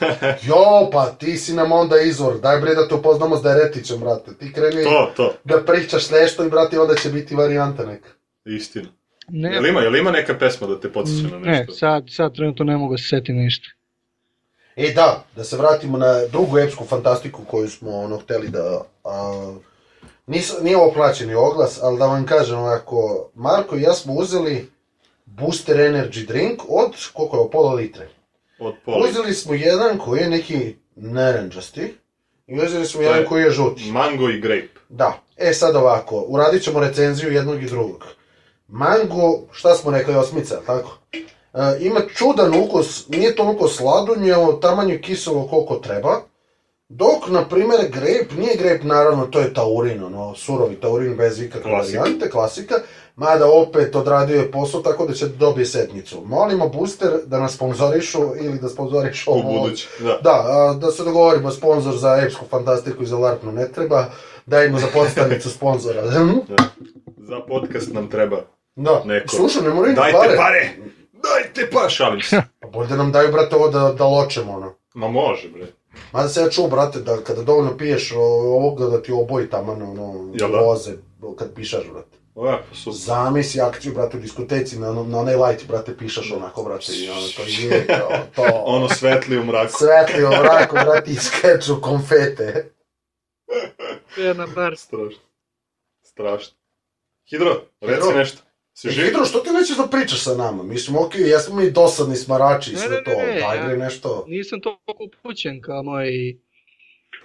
Jo, 0.48 0.90
pa 0.92 1.06
ti 1.06 1.38
si 1.38 1.54
nam 1.54 1.72
onda 1.72 2.00
izvor. 2.00 2.40
Daj 2.40 2.60
bre 2.62 2.76
da 2.76 2.88
te 2.88 2.96
upoznamo 2.96 3.38
s 3.38 3.42
Deretićem, 3.42 4.00
brate. 4.00 4.32
Ti 4.40 4.54
kreni 4.54 4.84
To, 4.84 5.12
to. 5.16 5.34
da 5.44 5.64
pričaš 5.64 6.10
nešto 6.10 6.46
i, 6.46 6.50
brate, 6.50 6.80
onda 6.80 6.96
će 6.96 7.10
biti 7.10 7.36
varijanta 7.36 7.86
neka. 7.86 8.10
Istina. 8.46 8.90
Ne, 9.28 9.54
Jel 9.54 9.66
ima, 9.66 9.82
jel 9.82 9.96
ima 9.96 10.12
neka 10.12 10.38
pesma 10.38 10.68
da 10.68 10.80
te 10.80 10.92
podsjeća 10.92 11.28
na 11.28 11.40
ne, 11.40 11.52
nešto? 11.60 11.74
sad, 11.74 12.04
sad 12.10 12.36
trenutno 12.36 12.66
ne 12.66 12.78
mogu 12.78 12.98
se 12.98 13.04
setiti 13.04 13.34
ništa. 13.34 13.68
E 14.76 14.94
da, 14.94 15.24
da 15.36 15.44
se 15.44 15.58
vratimo 15.58 15.98
na 15.98 16.26
drugu 16.32 16.58
epsku 16.60 16.86
fantastiku 16.86 17.42
koju 17.48 17.70
smo 17.70 17.92
ono 17.92 18.18
hteli 18.18 18.48
da... 18.50 18.82
A, 19.04 19.56
nis, 20.28 20.54
nije 20.62 20.78
ovo 20.78 20.92
plaćeni 20.94 21.36
oglas, 21.36 21.80
ali 21.82 22.00
da 22.00 22.06
vam 22.06 22.26
kažem 22.26 22.58
ovako, 22.58 23.30
Marko 23.36 23.76
i 23.76 23.82
ja 23.82 23.94
smo 23.94 24.14
uzeli 24.14 24.70
Booster 25.26 25.76
Energy 25.78 26.28
drink 26.28 26.62
od, 26.70 26.92
koliko 27.14 27.38
je, 27.38 27.52
pola 27.52 27.74
litre. 27.74 28.08
Od 28.60 28.74
poli. 28.86 29.10
Uzeli 29.10 29.34
smo 29.34 29.54
jedan 29.54 29.98
koji 29.98 30.20
je 30.22 30.30
neki 30.30 30.76
naranđasti 30.96 31.94
i 32.48 32.60
uzeli 32.60 32.86
smo 32.86 33.00
To 33.00 33.04
jedan 33.04 33.20
je- 33.20 33.26
koji 33.26 33.44
je 33.44 33.52
žuti. 33.52 33.84
Mango 33.84 34.30
i 34.30 34.40
grape. 34.40 34.80
Da, 34.90 35.14
e 35.38 35.54
sad 35.54 35.76
ovako, 35.76 36.16
uradit 36.20 36.64
ćemo 36.64 36.80
recenziju 36.80 37.32
jednog 37.32 37.64
i 37.64 37.68
drugog. 37.68 38.04
Mango, 38.68 39.40
šta 39.52 39.76
smo 39.76 39.92
rekli, 39.92 40.16
osmica, 40.16 40.62
tako? 40.66 40.98
E, 41.14 41.20
ima 41.80 42.02
čudan 42.16 42.56
ukus, 42.56 43.08
nije 43.08 43.36
toliko 43.36 43.68
sladunjevo, 43.68 44.54
taman 44.54 44.90
je 44.90 45.02
kiselo 45.02 45.48
koliko 45.48 45.76
treba. 45.76 46.22
Dok, 46.90 47.28
na 47.30 47.48
primjer, 47.48 47.80
grape, 47.84 48.36
nije 48.38 48.56
grape, 48.56 48.84
naravno, 48.84 49.26
to 49.26 49.40
je 49.40 49.54
taurin, 49.54 50.04
ono, 50.04 50.36
surovi 50.36 50.76
taurin 50.76 51.16
bez 51.16 51.42
ikakve 51.42 51.72
varijante, 51.72 52.30
klasika. 52.30 52.76
Mada 53.16 53.46
opet 53.48 53.96
odradio 53.96 54.36
je 54.36 54.52
posao 54.52 54.82
tako 54.82 55.06
da 55.06 55.14
će 55.14 55.28
dobije 55.28 55.66
setnicu. 55.66 56.22
Molimo 56.26 56.70
Booster 56.70 57.12
da 57.26 57.40
nas 57.40 57.54
sponzorišu 57.54 58.20
ili 58.36 58.60
da 58.60 58.70
sponzorišu 58.70 59.32
U 59.32 59.34
ovo. 59.34 59.44
budući. 59.54 59.88
Da. 60.00 60.20
Da, 60.24 60.32
a, 60.46 60.74
da 60.74 60.92
se 60.92 61.04
dogovorimo, 61.04 61.52
sponsor 61.52 61.98
za 61.98 62.18
epsku 62.18 62.46
fantastiku 62.50 63.04
i 63.04 63.08
za 63.08 63.18
larpnu 63.18 63.52
ne 63.52 63.72
treba, 63.72 64.06
dajmo 64.46 64.80
za 64.80 64.88
podstanicu 64.94 65.50
sponzora. 65.50 66.02
Za 67.18 67.40
podcast 67.40 67.94
nam 67.94 68.10
treba. 68.10 68.38
da, 68.76 69.02
Neko. 69.06 69.36
slušaj, 69.36 69.62
ne 69.62 69.70
moraju 69.70 69.96
Dajte 69.96 70.18
pare. 70.18 70.38
pare! 70.38 70.70
Dajte 71.14 71.70
pa, 71.72 71.90
šalim 71.90 72.22
se. 72.22 72.42
Pa 72.60 72.68
bolje 72.68 72.88
da 72.88 72.96
nam 72.96 73.12
daju, 73.12 73.32
brate, 73.32 73.56
ovo 73.56 73.70
da, 73.70 73.94
da 73.94 74.06
ločemo, 74.06 74.54
ono. 74.54 74.74
Ma 74.94 75.08
može, 75.08 75.50
bre. 75.50 75.66
Mada 76.12 76.28
se 76.30 76.42
ja 76.42 76.50
čuo, 76.50 76.68
brate, 76.68 77.00
da 77.00 77.18
kada 77.18 77.42
dovoljno 77.44 77.78
piješ 77.78 78.12
ovoga 78.16 78.86
da 78.86 79.02
ti 79.02 79.12
oboji 79.12 79.50
tamo, 79.50 79.72
ono, 79.72 80.32
Jel 80.34 80.52
da? 80.52 80.58
voze, 80.58 80.92
kad 81.38 81.54
pišaš, 81.54 81.84
brate. 81.94 82.18
Lepo, 82.36 82.76
super. 82.76 82.94
Zamisli 82.94 83.62
akciju, 83.62 83.94
brate, 83.94 84.18
u 84.18 84.20
diskoteci, 84.20 84.80
na, 84.80 84.92
na 84.94 85.20
onaj 85.20 85.36
light, 85.36 85.68
brate, 85.68 85.98
pišaš 85.98 86.32
onako, 86.32 86.64
brate, 86.64 86.92
i 86.94 87.10
ono, 87.10 87.28
to 87.28 87.42
je, 87.44 87.88
kao, 87.88 88.10
to... 88.36 88.44
Ono 88.76 88.90
svetli 88.90 89.38
u 89.38 89.46
mraku. 89.46 89.74
Svetli 89.78 90.26
u 90.26 90.30
mraku, 90.30 90.76
brate, 90.76 91.12
i 91.12 91.16
skeču 91.16 91.82
konfete. 91.82 92.72
Jedna 94.18 94.48
bar. 94.56 94.78
Strašno. 94.78 95.20
Strašno. 96.02 96.58
Hidro, 97.30 97.62
reci 97.82 98.02
Hidro? 98.02 98.18
nešto. 98.18 98.42
Si 98.74 98.88
E, 98.88 98.92
živ? 98.92 99.06
Hidro, 99.06 99.26
što 99.26 99.40
ti 99.40 99.50
nećeš 99.52 99.78
da 99.78 99.88
pričaš 99.88 100.24
sa 100.24 100.36
nama? 100.36 100.64
Mislim, 100.64 100.98
okej, 100.98 101.30
jesmo 101.30 101.56
mi 101.56 101.72
dosadni 101.72 102.16
smarači 102.16 102.72
i 102.72 102.76
sve 102.76 102.90
ne, 102.90 102.96
ne, 102.98 103.04
to, 103.04 103.12
ne, 103.12 103.40
daj 103.40 103.58
ja- 103.58 103.78
nešto. 103.78 104.26
Nisam 104.28 104.62
toliko 104.62 105.04
upućen 105.06 105.62
kao 105.62 105.84
moj... 105.84 106.08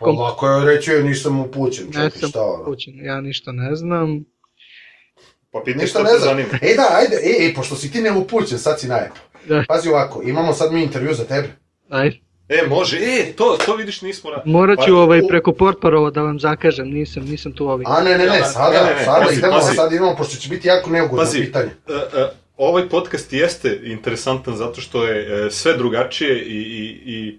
Pa 0.00 0.10
lako 0.10 0.48
je 0.48 0.64
reći, 0.66 0.90
ja 0.90 1.02
nisam 1.02 1.40
upućen, 1.40 1.86
čekaj, 1.86 2.28
šta 2.28 2.42
ono. 2.42 2.62
upućen, 2.62 2.94
ja 3.04 3.20
ništa 3.20 3.52
ne 3.52 3.74
znam. 3.74 4.24
Pa 5.50 5.60
pitaj 5.60 5.82
Ništa 5.82 5.98
što 5.98 6.02
ne 6.02 6.10
te 6.10 6.18
znam. 6.18 6.28
zanima. 6.28 6.48
E 6.62 6.74
da, 6.76 6.88
ajde, 6.92 7.16
e, 7.16 7.46
e, 7.46 7.54
pošto 7.54 7.74
si 7.74 7.92
ti 7.92 8.00
neupućen, 8.00 8.58
sad 8.58 8.80
si 8.80 8.88
najep. 8.88 9.12
Da. 9.46 9.64
Pazi 9.68 9.88
ovako, 9.88 10.22
imamo 10.22 10.52
sad 10.52 10.72
mi 10.72 10.82
intervju 10.82 11.14
za 11.14 11.24
tebe. 11.24 11.48
Ajde. 11.88 12.16
E, 12.48 12.66
može, 12.68 12.96
e, 12.98 13.32
to, 13.32 13.58
to 13.66 13.76
vidiš 13.76 14.02
nismo... 14.02 14.30
Ra... 14.30 14.42
Morat 14.46 14.78
ću 14.78 14.90
Pa, 14.90 14.96
ovaj 14.96 15.20
u- 15.20 15.28
preko 15.28 15.52
portparova 15.52 16.10
da 16.10 16.22
vam 16.22 16.40
zakažem, 16.40 16.88
nisam, 16.88 17.22
nisam 17.22 17.52
tu 17.52 17.68
ovaj. 17.68 17.84
A 17.88 18.02
ne, 18.02 18.10
ne, 18.10 18.18
ne, 18.18 18.24
Ja, 18.26 18.44
sada, 18.44 18.80
ne, 18.80 18.90
ne, 18.90 18.94
ne, 18.94 19.04
sada 19.04 19.24
pazi, 19.24 19.38
idemo, 19.38 19.52
pazi. 19.52 19.74
sad 19.76 19.92
idemo, 19.92 20.14
pošto 20.16 20.36
će 20.36 20.48
biti 20.48 20.68
jako 20.68 20.90
neugodno 20.90 21.18
Pazi, 21.18 21.40
pitanje. 21.40 21.70
e, 21.88 21.92
e, 22.14 22.26
ovaj 22.56 22.88
podcast 22.88 23.32
jeste 23.32 23.80
interesantan 23.84 24.56
zato 24.56 24.80
što 24.80 25.04
je 25.04 25.46
e, 25.46 25.50
sve 25.50 25.76
drugačije 25.76 26.38
i, 26.38 26.56
i, 26.56 26.84
i 27.06 27.38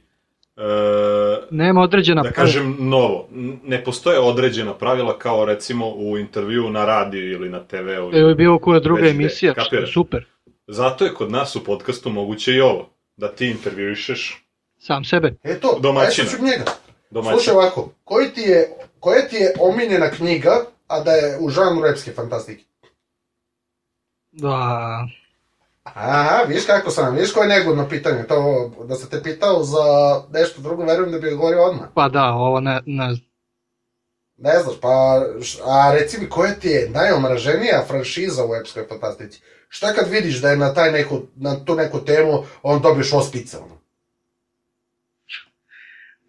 e, 0.62 1.48
Nema 1.52 1.82
određena 1.82 2.22
da 2.22 2.32
kažem 2.32 2.76
novo. 2.80 3.28
Ne 3.64 3.84
postoje 3.84 4.20
određena 4.20 4.74
pravila 4.74 5.20
kao 5.20 5.46
recimo 5.46 5.90
u 5.90 6.18
intervju 6.18 6.70
na 6.70 6.86
radiju 6.86 7.32
ili 7.32 7.50
na 7.50 7.60
TV-u. 7.60 8.12
Evo 8.14 8.30
je 8.30 8.36
bilo 8.36 8.60
koja 8.60 8.80
druga 8.80 9.02
gde, 9.02 9.10
emisija, 9.10 9.54
što 9.58 9.76
je 9.76 9.88
super. 9.88 10.26
Zato 10.68 11.06
je 11.06 11.14
kod 11.14 11.32
nas 11.32 11.56
u 11.56 11.64
podcastu 11.64 12.10
moguće 12.10 12.54
i 12.54 12.62
ovo. 12.62 12.90
Da 13.18 13.28
ti 13.28 13.48
intervjuišeš 13.48 14.44
Sam 14.78 15.04
sebe. 15.04 15.34
E 15.44 15.60
to, 15.60 15.80
Domaćina. 15.82 16.28
ajde 16.32 16.44
njega. 16.46 16.64
domaćin. 17.10 17.40
Slušaj 17.40 17.54
ovako, 17.54 17.90
koji 18.04 18.30
ti 18.30 18.42
je, 18.42 18.70
koja 19.00 19.28
ti 19.28 19.36
je 19.36 19.54
omiljena 19.60 20.10
knjiga, 20.12 20.52
a 20.88 21.00
da 21.00 21.12
je 21.12 21.38
u 21.42 21.50
žanru 21.50 21.82
repske 21.84 22.12
fantastike? 22.12 22.64
Da, 24.32 25.08
Aha, 25.84 26.44
viš 26.48 26.66
kako 26.66 26.92
sam, 26.92 27.16
viš 27.16 27.34
koje 27.34 27.46
je 27.46 27.60
negodno 27.60 27.90
pitanje, 27.90 28.24
to 28.24 28.72
da 28.84 28.96
se 28.96 29.10
te 29.10 29.24
pitao 29.24 29.64
za 29.64 29.78
nešto 30.34 30.62
drugo, 30.62 30.84
verujem 30.84 31.12
da 31.12 31.20
bi 31.20 31.28
odgovorio 31.28 31.64
odmah. 31.64 31.88
pa 31.94 32.10
da, 32.10 32.34
ovo 32.34 32.60
ne, 32.60 32.82
ne 32.86 33.14
znam. 33.14 33.32
Ne 34.38 34.60
znaš, 34.60 34.76
pa, 34.82 35.22
a 35.66 35.94
reci 35.94 36.22
mi, 36.22 36.30
koja 36.30 36.54
ti 36.54 36.68
je 36.68 36.90
najomraženija 36.90 37.84
franšiza 37.88 38.46
u 38.46 38.56
epskoj 38.56 38.86
fantastici? 38.90 39.42
Šta 39.70 39.94
kad 39.94 40.10
vidiš 40.10 40.42
da 40.42 40.50
je 40.50 40.58
na, 40.58 40.74
taj 40.74 40.92
neku, 40.92 41.22
na 41.36 41.66
tu 41.66 41.76
neku 41.76 42.00
temu, 42.06 42.44
on 42.64 42.82
dobiješ 42.82 43.14
ospica, 43.14 43.58
ono? 43.60 43.78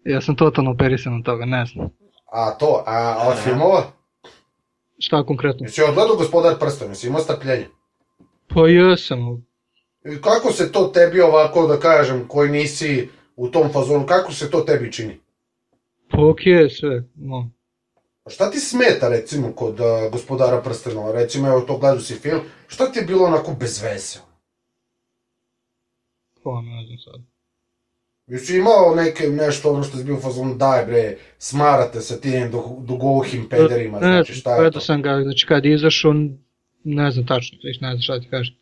Ja 0.05 0.21
sam 0.21 0.35
totalno 0.35 0.71
operisan 0.71 1.15
od 1.15 1.25
toga, 1.25 1.45
ne 1.45 1.65
znam. 1.65 1.89
A 2.31 2.51
to, 2.51 2.83
a, 2.87 3.15
a 3.19 3.27
od 3.27 3.37
filmova? 3.43 3.83
Šta 4.99 5.23
konkretno? 5.25 5.65
Jesi 5.65 5.83
odgledao 5.83 6.15
gospodar 6.15 6.59
prstena, 6.59 6.91
jesi 6.91 7.07
imao 7.07 7.21
strpljenje? 7.21 7.67
Pa 8.53 8.67
jesam, 8.67 9.19
I 10.05 10.21
kako 10.21 10.51
se 10.51 10.71
to 10.71 10.87
tebi 10.87 11.21
ovako, 11.21 11.67
da 11.67 11.79
kažem, 11.79 12.27
koji 12.27 12.51
nisi 12.51 13.09
u 13.35 13.47
tom 13.47 13.71
fazonu, 13.73 14.05
kako 14.05 14.31
se 14.33 14.51
to 14.51 14.61
tebi 14.61 14.91
čini? 14.91 15.19
pa 16.11 16.17
okej 16.29 16.69
sve, 16.69 17.03
no. 17.15 17.49
A 18.25 18.29
Šta 18.29 18.51
ti 18.51 18.59
smeta, 18.59 19.09
recimo, 19.09 19.51
kod 19.55 19.79
uh, 19.79 19.85
gospodara 20.11 20.61
prstenova? 20.61 21.11
Recimo, 21.11 21.47
evo, 21.47 21.61
to 21.61 21.77
gledao 21.77 21.99
si 21.99 22.15
film, 22.15 22.41
šta 22.67 22.91
ti 22.91 22.99
je 22.99 23.05
bilo 23.05 23.25
onako 23.25 23.51
bez 23.59 23.81
veze? 23.83 24.19
Pa 26.43 26.61
ne 26.61 26.85
znam 26.85 26.97
sad. 26.97 27.21
Jesi 28.27 28.57
imao 28.57 28.95
neke, 28.95 29.23
nešto 29.27 29.71
ono 29.73 29.83
što 29.83 29.97
si 29.97 30.03
bio 30.03 30.15
u 30.15 30.19
fazonu, 30.19 30.55
daj 30.55 30.85
bre, 30.85 31.17
smarate 31.37 32.01
sa 32.01 32.17
tim 32.17 32.51
dug- 32.51 32.85
dugohim 32.85 33.49
pederima, 33.49 33.99
ne, 33.99 34.07
znači 34.07 34.33
šta 34.33 34.51
je 34.51 34.55
gledao 34.55 34.79
to? 34.79 34.85
sam 34.85 35.01
ga, 35.01 35.21
znači 35.23 35.45
kad 35.45 35.65
je 35.65 35.73
izašao, 35.73 36.13
ne 36.83 37.11
znam 37.11 37.27
tačno, 37.27 37.57
viš 37.63 37.81
ne 37.81 37.87
znam 37.89 38.01
šta 38.01 38.19
ti 38.19 38.27
kažem. 38.29 38.55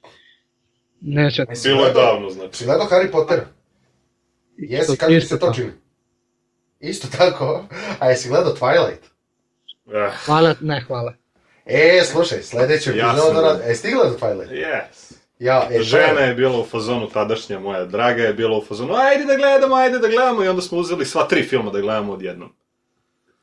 Ne. 1.01 1.23
Jesi 1.23 1.67
Bilo 1.69 1.85
je 1.85 1.93
davno, 1.93 2.29
znači. 2.29 2.57
Si 2.57 2.65
gledao 2.65 2.87
Harry 2.87 3.11
Pottera? 3.11 3.45
Jesi, 4.57 4.97
kako 4.97 5.11
ti 5.11 5.21
se 5.21 5.39
to 5.39 5.53
čini? 5.53 5.71
Isto 6.79 7.07
tako? 7.17 7.65
A 7.99 8.09
jesi 8.09 8.29
gledao 8.29 8.55
Twilight? 8.55 9.03
Eh, 9.93 10.11
Hvala, 10.25 10.55
ne 10.61 10.81
hvala. 10.87 11.13
E, 11.65 12.01
slušaj, 12.05 12.41
sledeću 12.41 12.89
Ja 12.97 13.09
epizodu 13.09 13.33
gledao. 13.33 13.53
rad... 13.53 13.61
E, 13.65 13.73
ti 13.73 13.91
gledao 13.91 14.17
Twilight? 14.17 14.51
yes. 14.51 15.13
Ja, 15.39 15.67
e, 15.71 15.77
to 15.77 15.83
Žena 15.83 16.19
je 16.21 16.35
bila 16.35 16.59
u 16.59 16.65
fazonu, 16.65 17.09
tadašnja 17.09 17.59
moja 17.59 17.85
draga 17.85 18.23
je 18.23 18.33
bila 18.33 18.57
u 18.57 18.65
fazonu, 18.65 18.93
ajde 18.93 19.25
da 19.25 19.35
gledamo, 19.35 19.75
ajde 19.75 19.99
da 19.99 20.07
gledamo, 20.07 20.43
i 20.43 20.47
onda 20.47 20.61
smo 20.61 20.77
uzeli 20.77 21.05
sva 21.05 21.27
tri 21.27 21.43
filma 21.43 21.71
da 21.71 21.81
gledamo 21.81 22.13
odjednom. 22.13 22.53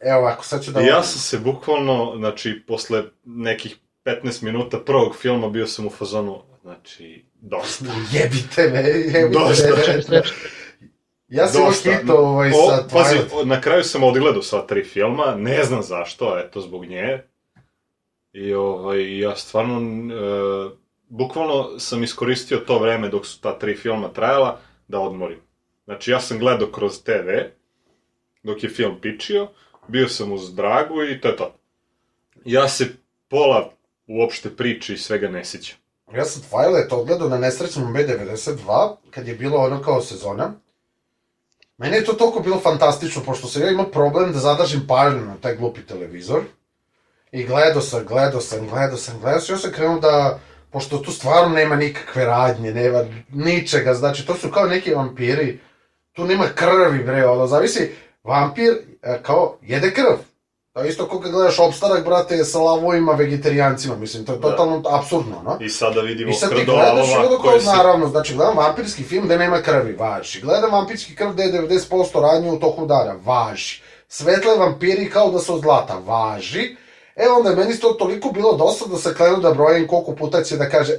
Evo 0.01 0.19
ovako, 0.19 0.45
sad 0.45 0.65
ću 0.65 0.71
da... 0.71 0.81
Ja 0.81 1.03
sam 1.03 1.21
se 1.21 1.39
bukvalno, 1.39 2.15
znači, 2.17 2.63
posle 2.67 3.03
nekih 3.25 3.77
15 4.09 4.43
minuta 4.43 4.79
prvog 4.79 5.17
filma 5.17 5.49
bio 5.49 5.67
sam 5.67 5.87
u 5.87 5.91
fazonu, 5.91 6.43
znači, 6.63 7.25
dosta. 7.41 7.85
Jebite 8.13 8.71
me, 8.73 8.89
jebite 8.89 9.39
Dosta. 9.39 10.13
me. 10.13 10.23
Ja 11.29 11.47
sam 11.47 11.65
Dosta. 11.65 11.91
hito 11.91 12.17
ovaj, 12.17 12.51
O, 12.51 12.71
sa 12.71 12.85
pazi, 12.93 13.17
Twilight. 13.17 13.45
na 13.45 13.61
kraju 13.61 13.85
sam 13.85 14.05
odgledao 14.05 14.43
sva 14.43 14.67
tri 14.67 14.85
filma, 14.85 15.35
ne 15.35 15.65
znam 15.65 15.83
zašto, 15.83 16.39
eto, 16.39 16.61
zbog 16.61 16.85
nje. 16.85 17.23
I 18.33 18.55
ovaj, 18.55 19.19
ja 19.19 19.37
stvarno, 19.37 19.81
e, 20.15 20.71
bukvalno 21.09 21.79
sam 21.79 22.03
iskoristio 22.03 22.59
to 22.59 22.79
vreme 22.79 23.09
dok 23.09 23.27
su 23.27 23.41
ta 23.41 23.59
tri 23.59 23.77
filma 23.77 24.09
trajala, 24.09 24.61
da 24.89 25.01
odmorim. 25.01 25.41
Znači, 25.85 26.11
ja 26.11 26.21
sam 26.21 26.39
gledao 26.39 26.69
kroz 26.69 27.03
TV, 27.03 27.29
dok 28.43 28.63
je 28.63 28.71
film 28.71 29.01
pičio, 29.01 29.49
bio 29.89 30.09
sam 30.09 30.33
uz 30.33 30.55
Dragu 30.55 31.05
i 31.05 31.21
to 31.21 31.29
je 31.29 31.37
to. 31.37 31.55
Ja 32.45 32.69
se 32.69 32.87
pola 33.29 33.78
uopšte 34.09 34.57
priče 34.57 34.95
i 34.95 34.99
svega 34.99 35.29
ne 35.29 35.45
sjećam. 35.45 35.79
Ja 36.15 36.25
sam 36.25 36.43
Twilight 36.51 36.95
odgledao 36.95 37.29
na 37.29 37.39
nesrećnom 37.39 37.95
B92, 37.95 38.95
kad 39.11 39.29
je 39.29 39.35
bilo 39.35 39.57
ono 39.59 39.83
kao 39.83 40.03
sezona. 40.03 40.53
Meni 41.79 41.97
je 41.97 42.05
to 42.05 42.13
toliko 42.13 42.41
bilo 42.41 42.61
fantastično, 42.61 43.23
pošto 43.23 43.47
sam 43.49 43.63
ja 43.63 43.71
imao 43.71 43.91
problem 43.91 44.33
da 44.33 44.39
zadržim 44.39 44.87
pažnju 44.89 45.21
na 45.21 45.37
taj 45.41 45.57
glupi 45.57 45.87
televizor. 45.87 46.43
I 47.33 47.45
gledao 47.45 47.83
sam, 47.83 48.05
gledao 48.07 48.41
sam, 48.41 48.69
gledao 48.69 48.97
sam, 48.97 49.21
gledao 49.21 49.41
sam, 49.41 49.55
ja 49.55 49.59
sam 49.59 49.73
krenuo 49.73 50.01
da, 50.01 50.41
pošto 50.71 50.99
tu 50.99 51.13
stvarno 51.13 51.55
nema 51.55 51.77
nikakve 51.77 52.25
radnje, 52.25 52.73
nema 52.73 53.05
ničega, 53.33 53.95
znači 53.95 54.27
to 54.27 54.35
su 54.35 54.51
kao 54.51 54.67
neki 54.67 54.95
vampiri, 54.95 55.61
tu 56.13 56.25
nema 56.25 56.45
krvi, 56.55 57.05
bre, 57.05 57.27
ono, 57.27 57.47
zavisi, 57.47 57.91
vampir 58.25 58.73
e, 59.03 59.23
kao 59.23 59.59
jede 59.63 59.91
krv. 59.91 60.28
Je 60.83 60.89
isto 60.89 61.09
kao 61.09 61.21
kad 61.21 61.33
gledaš 61.33 61.59
opstanak, 61.59 62.05
brate, 62.05 62.45
sa 62.45 62.59
lavovima 62.59 63.13
vegetarijancima, 63.13 63.97
mislim, 63.97 64.25
to 64.25 64.33
je 64.33 64.39
Da. 64.39 64.51
totalno 64.51 64.83
apsurdno, 64.91 65.43
no? 65.45 65.59
I 65.61 65.69
sada 65.69 66.01
vidimo 66.01 66.31
I 66.31 66.35
sad 66.35 66.51
onda 66.53 67.37
kao, 67.37 67.39
koji 67.39 67.61
se... 67.61 67.67
naravno, 67.67 68.09
znači 68.09 68.35
gledam 68.35 68.57
vampirski 68.57 69.03
film 69.03 69.25
gde 69.25 69.39
nema 69.39 69.63
krvi, 69.63 69.93
važi. 69.93 70.41
Gledam 70.41 70.73
vampirski 70.73 71.15
krv 71.15 71.31
gde 71.31 71.43
je 71.43 71.53
90% 71.53 72.21
radnje 72.23 72.53
u 72.53 72.59
toku 72.59 72.87
dana, 72.87 73.15
važi. 73.25 73.83
Svetle 74.09 74.57
vampiri 74.59 75.11
kao 75.11 75.31
da 75.31 75.39
su 75.39 75.55
od 75.55 75.61
zlata, 75.61 75.99
važi. 76.07 76.77
E 77.17 77.29
onda 77.39 77.51
je 77.51 77.57
meni 77.57 77.79
to 77.81 77.89
toliko 77.89 78.31
bilo 78.33 78.57
dosta 78.57 78.85
da 78.87 78.97
se 78.97 79.15
krenu 79.15 79.37
da 79.37 79.51
brojim 79.55 79.87
koliko 79.89 80.13
puta 80.15 80.43
će 80.43 80.57
da 80.57 80.69
kaže 80.69 80.93
e, 80.93 80.99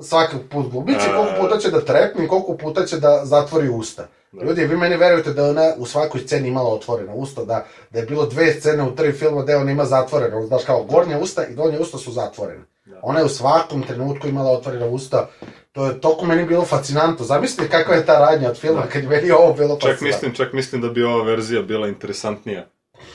svaki 0.00 0.36
put 0.50 0.70
glubići, 0.70 1.06
E. 1.10 1.14
koliko 1.16 1.40
puta 1.40 1.58
će 1.58 1.70
da 1.70 1.80
trepne, 1.80 2.28
koliko 2.28 2.56
puta 2.56 2.86
će 2.86 2.96
da 2.96 3.20
zatvori 3.24 3.68
usta. 3.68 4.06
Da. 4.32 4.44
Ljudi, 4.44 4.64
vi 4.64 4.76
meni 4.76 4.96
verujete 4.96 5.32
da 5.32 5.44
ona 5.44 5.72
u 5.76 5.86
svakoj 5.86 6.20
sceni 6.20 6.48
imala 6.48 6.70
otvorena 6.74 7.14
usta, 7.14 7.44
da, 7.44 7.66
da 7.90 7.98
je 7.98 8.06
bilo 8.06 8.26
dve 8.26 8.52
scene 8.52 8.82
u 8.82 8.94
tri 8.94 9.12
filma 9.12 9.42
gde 9.42 9.56
ona 9.56 9.70
ima 9.70 9.84
zatvorena, 9.84 10.46
znaš 10.46 10.64
kao 10.64 10.84
gornja 10.84 11.18
usta 11.18 11.46
i 11.46 11.54
donja 11.54 11.80
usta 11.80 11.98
su 11.98 12.12
zatvorene. 12.12 12.64
Da. 12.84 13.00
Ona 13.02 13.18
je 13.18 13.24
u 13.24 13.28
svakom 13.28 13.82
trenutku 13.82 14.28
imala 14.28 14.50
otvorena 14.50 14.86
usta. 14.86 15.28
To 15.72 15.86
je 15.86 16.00
toliko 16.00 16.26
meni 16.26 16.44
bilo 16.46 16.64
fascinantno. 16.64 17.24
Zamislite 17.24 17.70
kakva 17.70 17.94
je 17.94 18.06
ta 18.06 18.18
radnja 18.18 18.50
od 18.50 18.58
filma 18.58 18.82
kad 18.92 19.02
je 19.02 19.08
meni 19.08 19.30
ovo 19.30 19.52
bilo 19.52 19.68
Čak 19.76 19.90
fascinantno. 19.90 20.06
mislim, 20.06 20.34
čak 20.34 20.52
mislim 20.52 20.82
da 20.82 20.88
bi 20.88 21.02
ova 21.02 21.24
verzija 21.24 21.62
bila 21.62 21.88
interesantnija. 21.88 22.66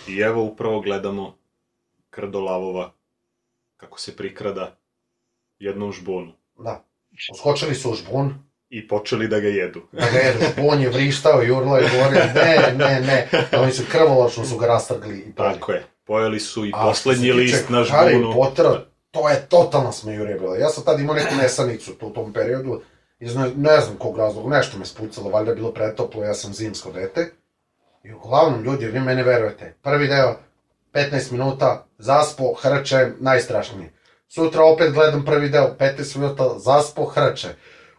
I 0.07 0.19
evo 0.19 0.43
upravo 0.43 0.81
gledamo 0.81 1.35
krdolavova 2.09 2.91
kako 3.77 3.99
se 3.99 4.15
prikrada 4.15 4.75
jednom 5.59 5.91
žbunu. 5.91 6.31
Da. 6.57 6.83
Skočili 7.39 7.75
su 7.75 7.91
u 7.91 7.93
žbun, 7.93 8.45
I 8.69 8.87
počeli 8.87 9.27
da 9.27 9.39
ga 9.39 9.47
jedu. 9.47 9.81
da 9.91 10.05
ga 10.11 10.17
jedu, 10.17 10.39
žbun 10.53 10.81
je 10.81 10.89
vrištao, 10.89 11.41
jurlo 11.41 11.77
je 11.77 11.89
govorio, 11.89 12.23
ne, 12.35 12.73
ne, 12.77 13.01
ne. 13.01 13.29
Oni 13.57 13.71
su 13.71 13.83
krvoločno 13.91 14.45
su 14.45 14.57
ga 14.57 14.67
rastrgli 14.67 15.17
i 15.17 15.31
pojeli. 15.31 15.59
Tako 15.59 15.71
je. 15.71 15.83
Pojeli 16.05 16.39
su 16.39 16.65
i 16.65 16.71
A 16.75 16.83
poslednji 16.83 17.31
list 17.31 17.69
na 17.69 17.83
Harry 17.83 18.17
žbunu. 18.17 18.33
Pottera, 18.33 18.85
to 19.11 19.29
je 19.29 19.45
totalna 19.49 19.91
smejurija 19.91 20.37
bila. 20.37 20.57
Ja 20.57 20.69
sam 20.69 20.83
tad 20.83 20.99
imao 20.99 21.15
neku 21.15 21.35
nesanicu 21.35 21.93
tu 21.93 22.07
u 22.07 22.13
tom 22.13 22.33
periodu. 22.33 22.81
Iz 23.19 23.35
ne, 23.35 23.51
ne 23.55 23.81
znam 23.81 23.97
kog 23.97 24.17
razloga, 24.17 24.57
nešto 24.57 24.77
me 24.77 24.85
spucalo, 24.85 25.29
valjda 25.29 25.51
je 25.51 25.55
bilo 25.55 25.71
pretoplo, 25.71 26.23
ja 26.23 26.33
sam 26.33 26.53
zimsko 26.53 26.91
dete. 26.91 27.31
I 28.03 28.13
uglavnom, 28.13 28.63
ljudi, 28.63 28.85
vi 28.85 28.99
mene 28.99 29.23
verujete. 29.23 29.75
Prvi 29.81 30.07
deo, 30.07 30.35
15 30.93 31.31
minuta, 31.31 31.87
zaspo, 31.97 32.53
hrčem, 32.53 33.15
najstrašniji. 33.19 33.89
Sutra 34.27 34.63
opet 34.63 34.93
gledam 34.93 35.25
prvi 35.25 35.49
deo, 35.49 35.75
15 35.79 36.17
minuta, 36.17 36.59
zaspo, 36.59 37.05
hrče. 37.05 37.47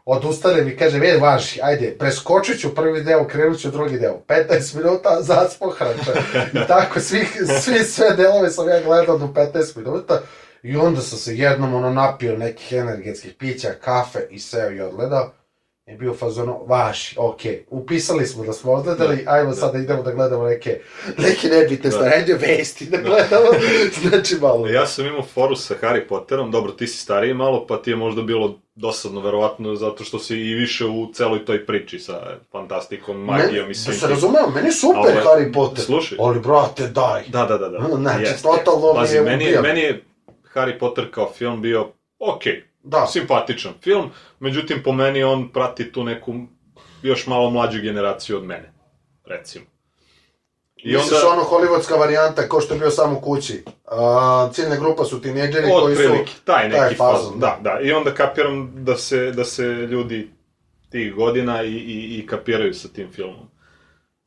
Odustane 0.04 0.62
mi, 0.62 0.76
kaže, 0.76 0.98
vidi, 0.98 1.18
važi, 1.18 1.60
ajde, 1.62 1.96
preskočit 1.98 2.60
ću 2.60 2.74
prvi 2.74 3.02
deo, 3.02 3.26
krenut 3.28 3.58
ću 3.58 3.70
drugi 3.70 3.98
deo. 3.98 4.20
15 4.28 4.76
minuta, 4.76 5.18
zaspo, 5.28 5.70
hrče. 5.70 6.20
I 6.52 6.66
tako, 6.68 7.00
svih, 7.00 7.28
svi 7.62 7.84
sve 7.84 8.16
delove 8.16 8.50
sam 8.50 8.68
ja 8.68 8.80
gledao 8.80 9.18
do 9.18 9.26
15 9.26 9.76
minuta. 9.76 10.20
I 10.62 10.76
onda 10.76 11.00
sam 11.00 11.18
se 11.18 11.36
jednom 11.36 11.74
ono 11.74 11.90
napio 11.90 12.36
nekih 12.36 12.72
energetskih 12.72 13.34
pića, 13.38 13.68
kafe 13.84 14.18
i 14.30 14.38
seo 14.38 14.70
i 14.70 14.80
odgledao. 14.80 15.32
I 15.86 15.96
bio 15.96 16.10
u 16.10 16.16
fazonu, 16.16 16.64
vaši, 16.64 17.16
okej, 17.18 17.64
upisali 17.68 18.26
smo 18.26 18.44
da 18.44 18.52
smo 18.52 18.72
odgledali, 18.72 19.16
Da, 19.16 19.30
ajmo 19.30 19.50
da. 19.50 19.56
sad 19.56 19.72
da 19.72 19.78
idemo 19.78 20.02
da 20.02 20.12
gledamo 20.12 20.44
neke, 20.44 20.80
neke 21.18 21.48
nebitne 21.48 21.76
Da. 21.82 21.90
stvari, 21.90 22.14
ajde 22.14 22.34
vesti 22.36 22.86
da 22.86 22.96
gledamo, 22.98 23.46
znači 24.02 24.34
malo. 24.36 24.66
Ja 24.68 24.86
sam 24.86 25.06
imao 25.06 25.22
foru 25.24 25.56
sa 25.56 25.74
Harry 25.76 26.08
Potterom, 26.08 26.50
dobro, 26.50 26.72
ti 26.72 26.86
si 26.86 26.98
stariji 26.98 27.34
malo, 27.34 27.66
pa 27.66 27.76
ti 27.76 27.90
je 27.90 27.96
možda 27.96 28.22
bilo 28.22 28.54
dosadno, 28.74 29.20
verovatno, 29.20 29.74
zato 29.74 30.04
što 30.04 30.18
si 30.18 30.36
i 30.36 30.54
više 30.54 30.84
u 30.84 31.12
celoj 31.12 31.44
toj 31.44 31.66
priči 31.66 31.98
sa 31.98 32.20
fantastikom, 32.52 33.16
magijom 33.18 33.50
Meni- 33.58 33.70
i 33.70 33.74
svim 33.74 33.94
Da 33.94 34.00
se 34.00 34.06
razumeo, 34.06 34.50
meni 34.50 34.68
je 34.68 34.72
super 34.72 35.00
Ali, 35.00 35.12
Harry 35.42 35.52
Potter. 35.52 35.84
slušaj. 35.84 36.18
Ali, 36.20 36.40
brate, 36.40 36.86
daj. 36.86 37.22
Da, 37.28 37.44
da, 37.44 37.58
da, 37.58 37.68
da. 37.68 37.86
Znači, 37.92 38.22
Jeste. 38.22 38.42
totalno 38.42 38.92
mi 38.92 38.98
Pazi, 38.98 39.16
je 39.16 39.22
meni, 39.22 39.44
ubijam. 39.44 39.62
meni 39.62 39.80
je 39.80 40.04
Harry 40.54 40.78
Potter 40.78 41.10
kao 41.10 41.32
film 41.32 41.62
bio 41.62 41.88
okej, 42.20 42.64
Da, 42.86 43.06
simpatičan 43.06 43.72
film, 43.82 44.10
međutim 44.40 44.82
po 44.84 44.92
meni 44.92 45.22
on 45.24 45.48
prati 45.52 45.92
tu 45.92 46.04
neku 46.04 46.34
još 47.02 47.26
malo 47.26 47.50
mlađu 47.50 47.82
generaciju 47.82 48.36
od 48.36 48.44
mene, 48.44 48.72
recimo. 49.24 49.64
I 50.76 50.92
Misliš 50.92 51.20
ono 51.32 51.42
hollywoodska 51.42 51.98
varijanta, 51.98 52.48
ko 52.48 52.60
što 52.60 52.74
je 52.74 52.80
bio 52.80 52.90
sam 52.90 53.16
u 53.16 53.20
kući. 53.20 53.64
A, 53.84 54.48
ciljna 54.52 54.76
grupa 54.76 55.04
su 55.04 55.22
tineđeri 55.22 55.70
koji 55.70 55.96
su... 55.96 56.02
Otprilike, 56.02 56.32
taj 56.44 56.68
neki 56.68 56.80
taj 56.80 56.94
fazon, 56.94 57.16
fazon, 57.16 57.40
da, 57.40 57.58
da. 57.62 57.80
I 57.80 57.92
onda 57.92 58.14
kapiram 58.14 58.84
da 58.84 58.96
se, 58.96 59.32
da 59.32 59.44
se 59.44 59.64
ljudi 59.66 60.30
tih 60.90 61.14
godina 61.14 61.62
i, 61.62 61.72
i, 61.72 62.18
i 62.18 62.26
kapiraju 62.26 62.74
sa 62.74 62.88
tim 62.88 63.12
filmom. 63.12 63.48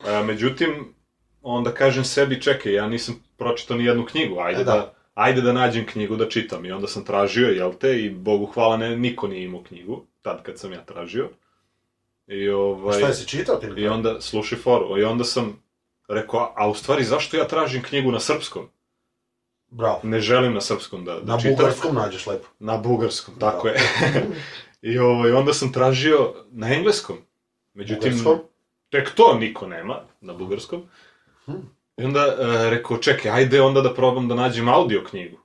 E, 0.06 0.22
međutim, 0.22 0.94
onda 1.42 1.74
kažem 1.74 2.04
sebi, 2.04 2.42
čekaj, 2.42 2.74
ja 2.74 2.88
nisam 2.88 3.24
pročitao 3.36 3.76
ni 3.76 3.84
jednu 3.84 4.06
knjigu, 4.06 4.40
ajde 4.40 4.60
E, 4.60 4.64
da. 4.64 4.72
da. 4.72 4.94
Ajde 5.14 5.40
da 5.40 5.52
nađem 5.52 5.86
knjigu 5.86 6.16
da 6.16 6.28
čitam. 6.28 6.64
I 6.64 6.72
onda 6.72 6.86
sam 6.86 7.04
tražio, 7.04 7.48
jel 7.48 7.72
te, 7.80 8.00
i 8.00 8.10
Bogu 8.10 8.46
hvala, 8.46 8.76
ne, 8.76 8.96
niko 8.96 9.28
nije 9.28 9.44
imao 9.44 9.62
knjigu, 9.62 10.04
tad 10.22 10.42
kad 10.42 10.58
sam 10.58 10.72
ja 10.72 10.84
tražio. 10.84 11.28
I 12.26 12.48
ovaj... 12.48 12.98
Šta 12.98 13.06
je 13.08 13.14
si 13.14 13.28
čitao 13.28 13.56
ti? 13.56 13.66
I 13.76 13.88
onda, 13.88 14.20
slušaj 14.20 14.58
foru, 14.58 14.98
i 14.98 15.04
onda 15.04 15.24
sam 15.24 15.62
rekao, 16.08 16.40
a, 16.40 16.52
a 16.56 16.68
u 16.68 16.74
stvari 16.74 17.04
zašto 17.04 17.36
ja 17.36 17.48
tražim 17.48 17.82
knjigu 17.82 18.12
na 18.12 18.20
srpskom? 18.20 18.68
Bravo. 19.68 20.00
Ne 20.02 20.20
želim 20.20 20.54
na 20.54 20.60
srpskom 20.60 21.04
da, 21.04 21.20
da 21.20 21.32
Na 21.32 21.38
čitam. 21.40 21.56
bugarskom 21.56 21.94
nađeš 21.94 22.26
lepo. 22.26 22.48
Na 22.58 22.76
bugarskom, 22.78 23.34
tako 23.38 23.68
Da. 23.68 23.74
je. 23.74 23.80
I 24.94 24.98
ovaj, 24.98 25.32
onda 25.32 25.52
sam 25.52 25.72
tražio 25.72 26.34
na 26.50 26.74
engleskom. 26.74 27.16
Međutim, 27.74 28.10
Bugarskom? 28.12 28.38
tek 28.90 29.10
to 29.10 29.34
niko 29.34 29.66
nema 29.66 30.00
na 30.20 30.34
bugarskom. 30.34 30.82
Hm. 31.44 31.52
I 32.00 32.04
onda 32.04 32.20
e, 32.20 32.70
rekao, 32.70 32.96
čekaj, 32.96 33.30
ajde 33.30 33.62
onda 33.62 33.80
da 33.80 33.94
probam 33.94 34.28
da 34.28 34.34
nađem 34.34 34.68
audio 34.68 35.04
knjigu. 35.10 35.38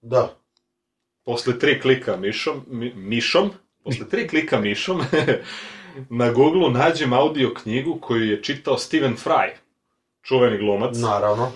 Da. 0.00 0.34
Posle 1.24 1.58
tri 1.58 1.80
klika 1.80 2.16
mišom, 2.16 2.64
mi, 2.66 2.92
mišom, 2.94 3.50
posle 3.84 4.08
tri 4.08 4.28
klika 4.28 4.60
mišom, 4.60 5.00
na 6.20 6.32
Google 6.32 6.70
nađem 6.70 7.12
audio 7.12 7.54
knjigu 7.54 7.98
koju 8.00 8.24
je 8.24 8.42
čitao 8.42 8.78
Stephen 8.78 9.16
Fry, 9.16 9.50
čuveni 10.22 10.58
glumac. 10.58 10.96
Naravno. 10.98 11.52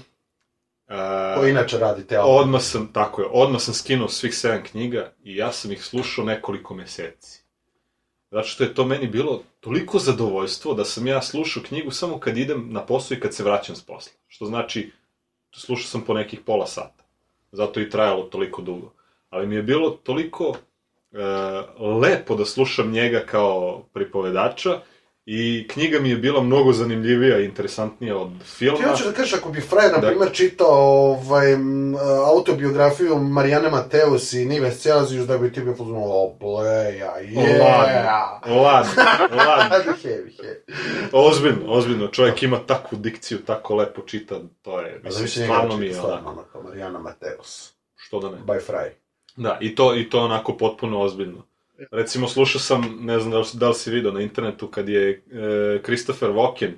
E, 0.89 1.35
Ko 1.39 1.47
inače 1.47 1.79
radi 1.79 2.07
te 2.07 2.17
audio. 2.17 2.35
Odmah 2.35 2.63
sam, 2.63 2.93
tako 2.93 3.23
je, 3.23 3.29
odmah 3.33 3.61
sam 3.61 3.75
skinuo 3.75 4.09
svih 4.09 4.35
sedam 4.35 4.63
knjiga 4.63 5.13
i 5.25 5.37
ja 5.37 5.53
sam 5.53 5.73
ih 5.73 5.85
slušao 5.85 6.25
nekoliko 6.25 6.75
meseci. 6.75 7.43
Zato 8.31 8.49
što 8.49 8.65
je 8.65 8.75
to 8.75 8.85
meni 8.85 9.07
bilo 9.07 9.43
toliko 9.67 9.99
zadovoljstvo 9.99 10.75
da 10.75 10.85
sam 10.85 11.07
ja 11.07 11.23
slušao 11.23 11.63
knjigu 11.63 11.91
samo 11.91 12.21
kad 12.21 12.37
idem 12.37 12.67
na 12.71 12.87
posao 12.87 13.17
i 13.17 13.21
kad 13.21 13.35
se 13.35 13.45
vraćam 13.45 13.77
s 13.77 13.83
posla. 13.83 14.13
Što 14.29 14.45
znači, 14.45 14.93
slušao 15.55 15.89
sam 15.89 16.03
po 16.03 16.15
nekih 16.15 16.41
pola 16.41 16.67
sata. 16.67 17.05
Zato 17.53 17.81
i 17.81 17.91
trajalo 17.91 18.23
toliko 18.23 18.63
dugo. 18.63 18.93
Ali 19.31 19.47
mi 19.47 19.55
je 19.55 19.63
bilo 19.63 19.91
toliko 19.91 20.55
e, 21.13 21.19
lepo 22.01 22.35
da 22.35 22.45
slušam 22.45 22.91
njega 22.91 23.25
kao 23.27 23.83
pripovedača 23.93 24.81
I 25.29 25.69
knjiga 25.71 26.01
mi 26.01 26.11
je 26.11 26.17
bila 26.17 26.43
mnogo 26.43 26.73
zanimljivija 26.73 27.39
i 27.41 27.45
interesantnija 27.45 28.17
od 28.19 28.31
filma. 28.45 28.79
Ti 28.79 28.85
hoćeš 28.85 29.07
da 29.07 29.13
kažeš, 29.13 29.35
ako 29.35 29.49
bi 29.49 29.61
Frajer, 29.61 29.93
na 29.93 29.99
Da. 29.99 30.07
primjer, 30.07 30.33
čitao 30.33 30.69
ovaj, 31.11 31.47
autobiografiju 32.27 33.19
Marijane 33.19 33.71
Mateus 33.71 34.33
i 34.33 34.45
Nives 34.45 34.79
Celazijus, 34.79 35.27
da 35.27 35.39
bi 35.39 35.53
ti 35.53 35.61
bio 35.61 35.75
pozvano, 35.75 36.05
o, 36.05 36.37
bleja, 36.41 37.15
yeah. 37.21 37.61
Ladno, 37.63 38.63
ladno, 38.63 38.93
ladno. 39.47 39.93
heavy, 40.03 40.31
heavy. 40.43 40.75
Ozbiljno, 41.13 41.65
ozbiljno. 41.67 42.07
Čovjek 42.09 42.43
ima 42.43 42.59
takvu 42.59 42.99
dikciju, 42.99 43.39
tako 43.39 43.75
lepo 43.75 44.03
čita, 44.03 44.41
to 44.63 44.81
je, 44.81 45.01
mislim, 45.05 45.29
stvarno 45.29 45.77
mi 45.77 45.87
je 45.87 45.95
stvarno, 45.95 46.31
onako. 46.31 46.63
Marijana 46.63 46.99
Mateus, 46.99 47.73
Što 47.97 48.21
da 48.21 48.31
ne. 48.31 48.37
by 48.47 48.61
Fry. 48.69 48.89
Da, 49.37 49.59
i 49.61 49.75
to, 49.75 49.97
i 49.97 50.11
to 50.11 50.21
onako 50.21 50.57
potpuno 50.57 51.01
ozbiljno. 51.01 51.43
Recimo, 51.91 52.29
slušao 52.29 52.61
sam, 52.61 52.99
ne 53.01 53.21
znam 53.21 53.31
da 53.31 53.39
li, 53.39 53.45
da 53.53 53.69
li 53.69 53.75
si 53.75 53.91
vidio 53.91 54.13
na 54.13 54.21
internetu, 54.21 54.69
kad 54.69 54.89
je 54.89 55.11
e, 55.11 55.83
Christopher 55.83 56.29
Walken 56.31 56.73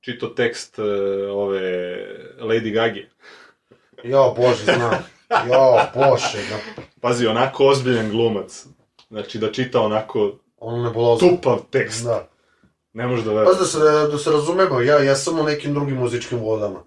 čitao 0.00 0.28
tekst 0.28 0.78
e, 0.78 0.82
ove 1.30 1.60
Lady 2.40 2.72
Gaga. 2.72 3.00
Jo, 4.04 4.34
bože, 4.36 4.64
znam. 4.64 4.90
Jo, 5.30 5.80
bože, 5.94 6.38
da, 6.50 6.82
Pazi, 7.00 7.26
onako 7.26 7.66
ozbiljan 7.66 8.10
glumac. 8.10 8.66
Znači, 9.08 9.38
da 9.38 9.52
čita 9.52 9.80
onako 9.80 10.38
ono 10.58 10.84
nebuloza. 10.84 11.26
tupav 11.26 11.58
tekst. 11.70 12.04
Da. 12.04 12.28
Ne 12.92 13.06
možeš 13.06 13.24
da 13.24 13.30
Pa 13.30 13.36
veruješ. 13.36 13.58
da 13.58 13.64
se, 13.64 13.78
da 14.12 14.18
se 14.18 14.30
razumemo, 14.30 14.80
ja, 14.80 14.98
ja 15.02 15.16
sam 15.16 15.38
u 15.38 15.42
nekim 15.42 15.74
drugim 15.74 15.96
muzičkim 15.96 16.38
vodama. 16.38 16.82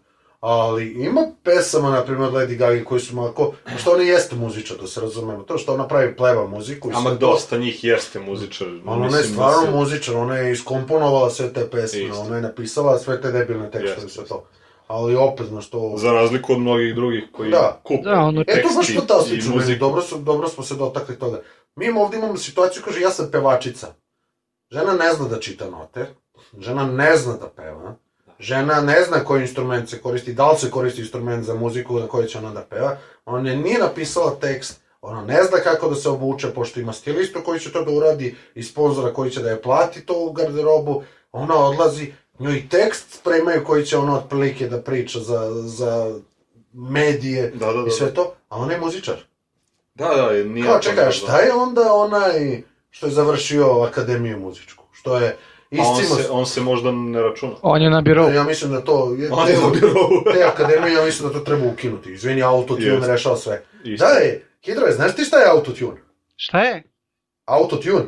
Ali 0.45 0.91
ima 0.93 1.21
pesama, 1.43 1.89
na 1.89 2.03
primjer, 2.03 2.23
od 2.23 2.33
Lady 2.33 2.55
Gaga 2.55 2.83
koji 2.83 3.01
su 3.01 3.15
malo 3.15 3.53
što 3.77 3.91
ona 3.91 4.03
jeste 4.03 4.35
muzičar, 4.35 4.77
da 4.77 4.87
se 4.87 5.01
razumemo. 5.01 5.43
To 5.43 5.57
što 5.57 5.73
ona 5.73 5.87
pravi 5.87 6.15
pleva 6.15 6.47
muziku 6.47 6.89
i 6.89 6.93
Ama 6.93 7.09
sve 7.09 7.19
to. 7.19 7.27
dosta 7.27 7.57
njih 7.57 7.83
jeste 7.83 8.19
muzičar. 8.19 8.67
Ali 8.67 9.01
ona 9.01 9.17
je 9.17 9.23
stvarno 9.23 9.61
se- 9.61 9.71
muzičar, 9.71 10.15
ona 10.15 10.35
je 10.35 10.51
iskomponovala 10.51 11.29
sve 11.29 11.53
te 11.53 11.67
pesme, 11.67 11.99
Isto. 12.01 12.21
ona 12.21 12.35
je 12.35 12.41
napisala 12.41 12.99
sve 12.99 13.21
te 13.21 13.31
debilne 13.31 13.71
tekstove 13.71 14.07
i 14.07 14.09
sve 14.09 14.25
to. 14.25 14.43
Ali 14.87 15.15
opet, 15.15 15.47
znaš, 15.47 15.69
to... 15.69 15.93
Za 15.97 16.11
razliku 16.11 16.53
od 16.53 16.59
mnogih 16.59 16.95
drugih 16.95 17.23
koji 17.31 17.51
Da. 17.51 17.79
kupe 17.83 18.01
Da, 18.03 18.19
ono- 18.19 18.41
E, 18.41 18.61
to 18.61 18.69
baš 18.77 18.95
fantastično, 18.95 19.55
meni, 19.55 19.77
dobro, 19.77 20.01
su, 20.01 20.17
dobro 20.17 20.47
smo 20.47 20.63
se 20.63 20.75
dotakli 20.75 21.19
toga. 21.19 21.41
Mi 21.75 21.85
im 21.85 21.97
ovdje 21.97 22.19
imamo 22.19 22.37
situaciju, 22.37 22.83
kaže, 22.85 23.01
ja 23.01 23.09
sam 23.09 23.29
pevačica. 23.31 23.87
Žena 24.71 24.93
ne 24.93 25.13
zna 25.13 25.27
da 25.27 25.39
čita 25.39 25.69
note, 25.69 26.05
žena 26.59 26.85
ne 26.85 27.17
zna 27.17 27.33
da 27.33 27.47
peva, 27.47 27.95
žena 28.43 28.81
ne 28.81 29.03
zna 29.03 29.23
koji 29.23 29.41
instrument 29.41 29.89
se 29.89 30.01
koristi, 30.01 30.33
da 30.33 30.51
li 30.51 30.57
se 30.57 30.71
koristi 30.71 31.01
instrument 31.01 31.45
za 31.45 31.53
muziku 31.55 31.99
na 31.99 32.07
kojoj 32.07 32.27
će 32.27 32.37
ona 32.37 32.51
da 32.53 32.61
peva, 32.61 32.97
ona 33.25 33.49
je 33.49 33.57
nije 33.57 33.79
napisala 33.79 34.35
tekst, 34.41 34.81
ona 35.01 35.21
ne 35.25 35.43
zna 35.43 35.57
kako 35.57 35.89
da 35.89 35.95
se 35.95 36.09
obuče, 36.09 36.49
pošto 36.49 36.79
ima 36.79 36.93
stilistu 36.93 37.39
koji 37.45 37.59
će 37.59 37.71
to 37.71 37.83
da 37.85 37.91
uradi 37.91 38.35
i 38.55 38.63
sponzora 38.63 39.13
koji 39.13 39.31
će 39.31 39.41
da 39.41 39.49
je 39.49 39.61
plati 39.61 40.05
to 40.05 40.25
u 40.25 40.31
garderobu, 40.31 41.03
ona 41.31 41.55
odlazi, 41.55 42.13
njoj 42.39 42.69
tekst 42.69 43.13
spremaju 43.13 43.63
koji 43.65 43.85
će 43.85 43.97
ona 43.97 44.17
otprilike 44.17 44.67
da 44.67 44.81
priča 44.81 45.19
za, 45.19 45.51
za 45.65 46.19
medije 46.73 47.51
Da, 47.55 47.65
da, 47.65 47.81
da. 47.81 47.87
i 47.87 47.91
sve 47.91 48.13
to, 48.13 48.33
a 48.49 48.57
ona 48.57 48.73
je 48.73 48.79
muzičar. 48.79 49.15
Da, 49.95 50.07
da, 50.07 50.43
nije... 50.43 50.65
Kao, 50.65 50.79
čekaj, 50.79 51.05
da. 51.05 51.11
šta 51.11 51.39
je 51.39 51.53
onda 51.53 51.93
onaj 51.93 52.61
što 52.89 53.05
je 53.05 53.11
završio 53.11 53.81
akademiju 53.81 54.39
muzičku? 54.39 54.83
Što 54.91 55.17
je 55.17 55.37
A 55.79 55.83
on 55.87 56.03
se, 56.03 56.29
on 56.29 56.45
se 56.45 56.61
možda 56.61 56.91
ne 56.91 57.21
računa. 57.21 57.53
On 57.61 57.81
je 57.81 57.89
na 57.89 58.01
birovu. 58.01 58.31
Ja 58.31 58.43
mislim 58.43 58.71
da 58.71 58.81
to... 58.81 59.15
Je, 59.19 59.29
On 59.31 59.45
te, 59.45 59.51
je 59.51 59.59
na 59.59 59.69
birovu. 59.69 60.23
te 60.33 60.43
akademije, 60.43 60.93
ja 60.93 61.05
mislim 61.05 61.27
da 61.27 61.33
to 61.33 61.39
treba 61.39 61.65
ukinuti. 61.65 62.11
Izvini, 62.13 62.43
autotune 62.43 63.07
rešava 63.07 63.37
sve. 63.37 63.63
Isto. 63.83 64.05
Da 64.05 64.11
je, 64.11 64.47
Hidro, 64.65 64.91
znaš 64.91 65.15
ti 65.15 65.23
šta 65.23 65.37
je 65.37 65.49
autotune? 65.49 66.01
Šta 66.35 66.59
je? 66.59 66.83
Autotune? 67.45 68.05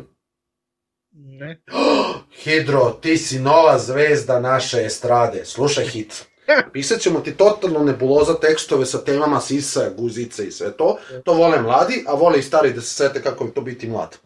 Ne. 1.12 1.62
Hidro, 2.44 2.98
ti 3.02 3.18
si 3.18 3.40
nova 3.40 3.80
zvezda 3.80 4.40
naše 4.40 4.86
estrade. 4.86 5.46
Slušaj 5.46 5.86
hit. 5.86 6.26
Pisat 6.74 7.00
ćemo 7.00 7.20
ti 7.20 7.34
totalno 7.34 7.80
nebuloza 7.80 8.34
tekstove 8.34 8.86
sa 8.86 9.04
temama 9.04 9.42
sisa, 9.42 9.90
guzice 9.98 10.48
i 10.48 10.52
sve 10.52 10.72
to. 10.72 10.98
To 11.24 11.34
vole 11.34 11.62
mladi, 11.62 12.04
a 12.08 12.14
vole 12.14 12.40
i 12.40 12.42
stari 12.42 12.74
da 12.74 12.82
se 12.82 12.94
sete 12.94 13.22
kako 13.22 13.44
je 13.46 13.54
to 13.54 13.62
biti 13.62 13.88
mlad. 13.88 14.18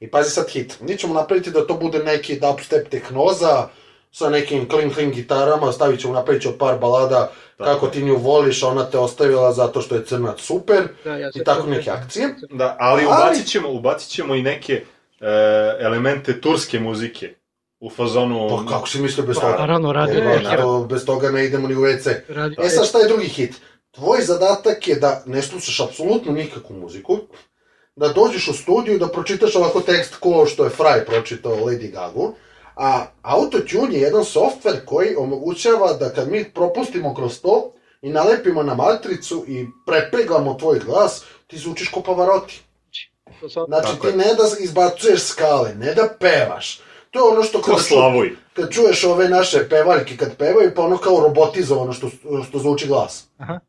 I 0.00 0.10
pazi 0.10 0.30
sad 0.30 0.48
hit. 0.48 0.80
Mi 0.80 0.96
ćemo 0.96 1.14
napraviti 1.14 1.50
da 1.50 1.66
to 1.66 1.74
bude 1.74 1.98
neki 1.98 2.40
dubstep 2.40 2.88
tehnoza 2.88 3.68
sa 4.12 4.30
nekim 4.30 4.68
kling 4.68 4.94
kling 4.94 5.14
gitarama, 5.14 5.72
stavit 5.72 6.00
ćemo, 6.00 6.12
napravit 6.14 6.42
ćemo 6.42 6.54
par 6.58 6.78
balada 6.78 7.30
Tako 7.56 7.70
kako 7.70 7.86
ti 7.86 8.02
nju 8.02 8.16
voliš, 8.16 8.62
a 8.62 8.68
ona 8.68 8.84
te 8.90 8.98
ostavila 8.98 9.52
zato 9.52 9.80
što 9.80 9.94
je 9.94 10.04
crnac 10.04 10.40
super 10.40 10.88
Da, 11.04 11.16
ja 11.16 11.30
i 11.34 11.44
tako 11.44 11.66
neke 11.66 11.90
akcije. 11.90 12.34
Da, 12.50 12.76
ali, 12.80 13.02
Ali- 13.02 13.06
ubacit 13.06 13.46
ćemo, 13.46 13.70
ubacit 13.70 14.10
ćemo 14.10 14.34
i 14.34 14.42
neke 14.42 14.84
e, 15.20 15.26
elemente 15.80 16.40
turske 16.40 16.80
muzike. 16.80 17.34
U 17.80 17.90
fazonu... 17.90 18.48
Pa 18.48 18.72
kako 18.72 18.88
si 18.88 18.98
mislio 18.98 19.26
bez 19.26 19.36
Pa, 19.36 19.40
toga? 19.40 19.58
Naravno, 19.58 19.92
radi 19.92 20.18
E, 20.18 20.56
to, 20.56 20.86
bez 20.90 21.06
toga 21.06 21.30
ne 21.30 21.44
idemo 21.44 21.68
ni 21.68 21.74
u 21.74 21.80
WC. 21.80 22.14
Radi. 22.28 22.56
E 22.62 22.68
sad 22.68 22.86
šta 22.86 22.98
je 22.98 23.08
drugi 23.08 23.28
hit? 23.28 23.54
Tvoj 23.90 24.20
zadatak 24.22 24.88
je 24.88 24.94
da 24.94 25.22
ne 25.26 25.42
slušaš 25.42 25.80
apsolutno 25.80 26.32
nikakvu 26.32 26.76
muziku, 26.76 27.18
da 27.98 28.08
dođeš 28.08 28.48
u 28.48 28.52
studiju 28.52 28.98
da 28.98 29.08
pročitaš 29.08 29.56
ovako 29.56 29.80
tekst 29.80 30.14
ko 30.20 30.46
što 30.46 30.64
je 30.64 30.70
Fry 30.70 31.04
pročitao 31.06 31.56
Lady 31.56 31.90
Gaga, 31.92 32.32
a 32.76 33.06
Autotune 33.22 33.94
je 33.94 34.00
jedan 34.00 34.22
software 34.22 34.84
koji 34.84 35.16
omogućava 35.16 35.92
da 35.92 36.10
kad 36.10 36.30
mi 36.30 36.52
propustimo 36.54 37.14
kroz 37.14 37.40
to 37.40 37.72
i 38.02 38.10
nalepimo 38.10 38.62
na 38.62 38.74
matricu 38.74 39.44
i 39.48 39.66
prepeglamo 39.86 40.54
tvoj 40.54 40.78
glas, 40.78 41.24
ti 41.46 41.58
zvučiš 41.58 41.88
ko 41.88 42.00
Pavarotti. 42.00 42.62
Znači 43.66 43.92
Tako 43.92 44.06
ti 44.06 44.06
je. 44.06 44.16
ne 44.16 44.24
da 44.24 44.42
izbacuješ 44.60 45.22
skale, 45.22 45.74
ne 45.74 45.94
da 45.94 46.08
pevaš. 46.20 46.80
To 47.10 47.18
je 47.18 47.32
ono 47.32 47.42
što 47.42 47.58
Ko 47.58 47.64
kada 47.64 47.78
ču- 47.78 48.36
kad 48.52 48.70
čuješ 48.70 49.04
ove 49.04 49.28
naše 49.28 49.68
pevaljke 49.68 50.16
kad 50.16 50.36
pevaju, 50.36 50.72
pa 50.76 50.82
ono 50.82 50.96
kao 50.96 51.20
robotizovano 51.20 51.92
što, 51.92 52.10
što 52.48 52.58
zvuči 52.58 52.86
glas. 52.86 53.26
Aha. 53.38 53.60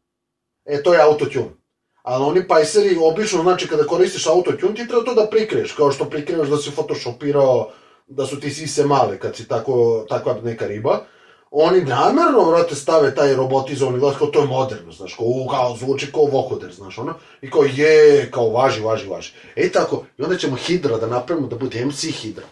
E, 0.66 0.84
to 0.84 0.94
je 0.94 1.02
autotune. 1.02 1.59
Ali 2.02 2.24
oni 2.26 2.48
pajseri, 2.48 2.98
obično, 3.02 3.42
znači, 3.42 3.68
kada 3.68 3.84
koristiš 3.84 4.28
autotune, 4.28 4.76
ti 4.76 4.88
treba 4.88 5.04
to 5.04 5.14
da 5.14 5.28
prikriješ, 5.28 5.72
kao 5.72 5.92
što 5.92 6.06
prikriješ 6.06 6.48
da 6.48 6.58
si 6.58 6.72
photoshopirao, 6.72 7.70
da 8.08 8.26
su 8.26 8.40
ti 8.40 8.50
sise 8.50 8.86
male, 8.86 9.20
kad 9.20 9.36
si 9.36 9.48
tako, 9.48 10.06
takva 10.10 10.36
neka 10.44 10.68
riba. 10.68 11.06
Oni 11.52 11.82
namerno, 11.82 12.44
vrate, 12.50 12.76
stave 12.76 13.16
taj 13.16 13.36
robotizovani 13.36 14.00
glas, 14.00 14.18
kao 14.18 14.28
to 14.28 14.42
je 14.42 14.48
moderno, 14.48 14.92
znaš, 14.92 15.14
kao, 15.14 15.26
u, 15.26 15.48
kao, 15.48 15.76
zvuči 15.78 16.12
kao 16.12 16.24
vokoder, 16.26 16.74
znaš, 16.74 16.98
ono, 16.98 17.14
i 17.42 17.50
kao, 17.52 17.64
je, 17.76 18.32
kao, 18.32 18.50
važi, 18.50 18.82
važi, 18.82 19.08
važi. 19.08 19.32
E, 19.56 19.70
tako, 19.72 20.06
i 20.18 20.24
onda 20.24 20.38
ćemo 20.38 20.56
Hidra 20.56 20.98
da 20.98 21.08
napravimo 21.08 21.48
da 21.48 21.56
bude 21.56 21.86
MC 21.86 22.04
Hidra. 22.04 22.46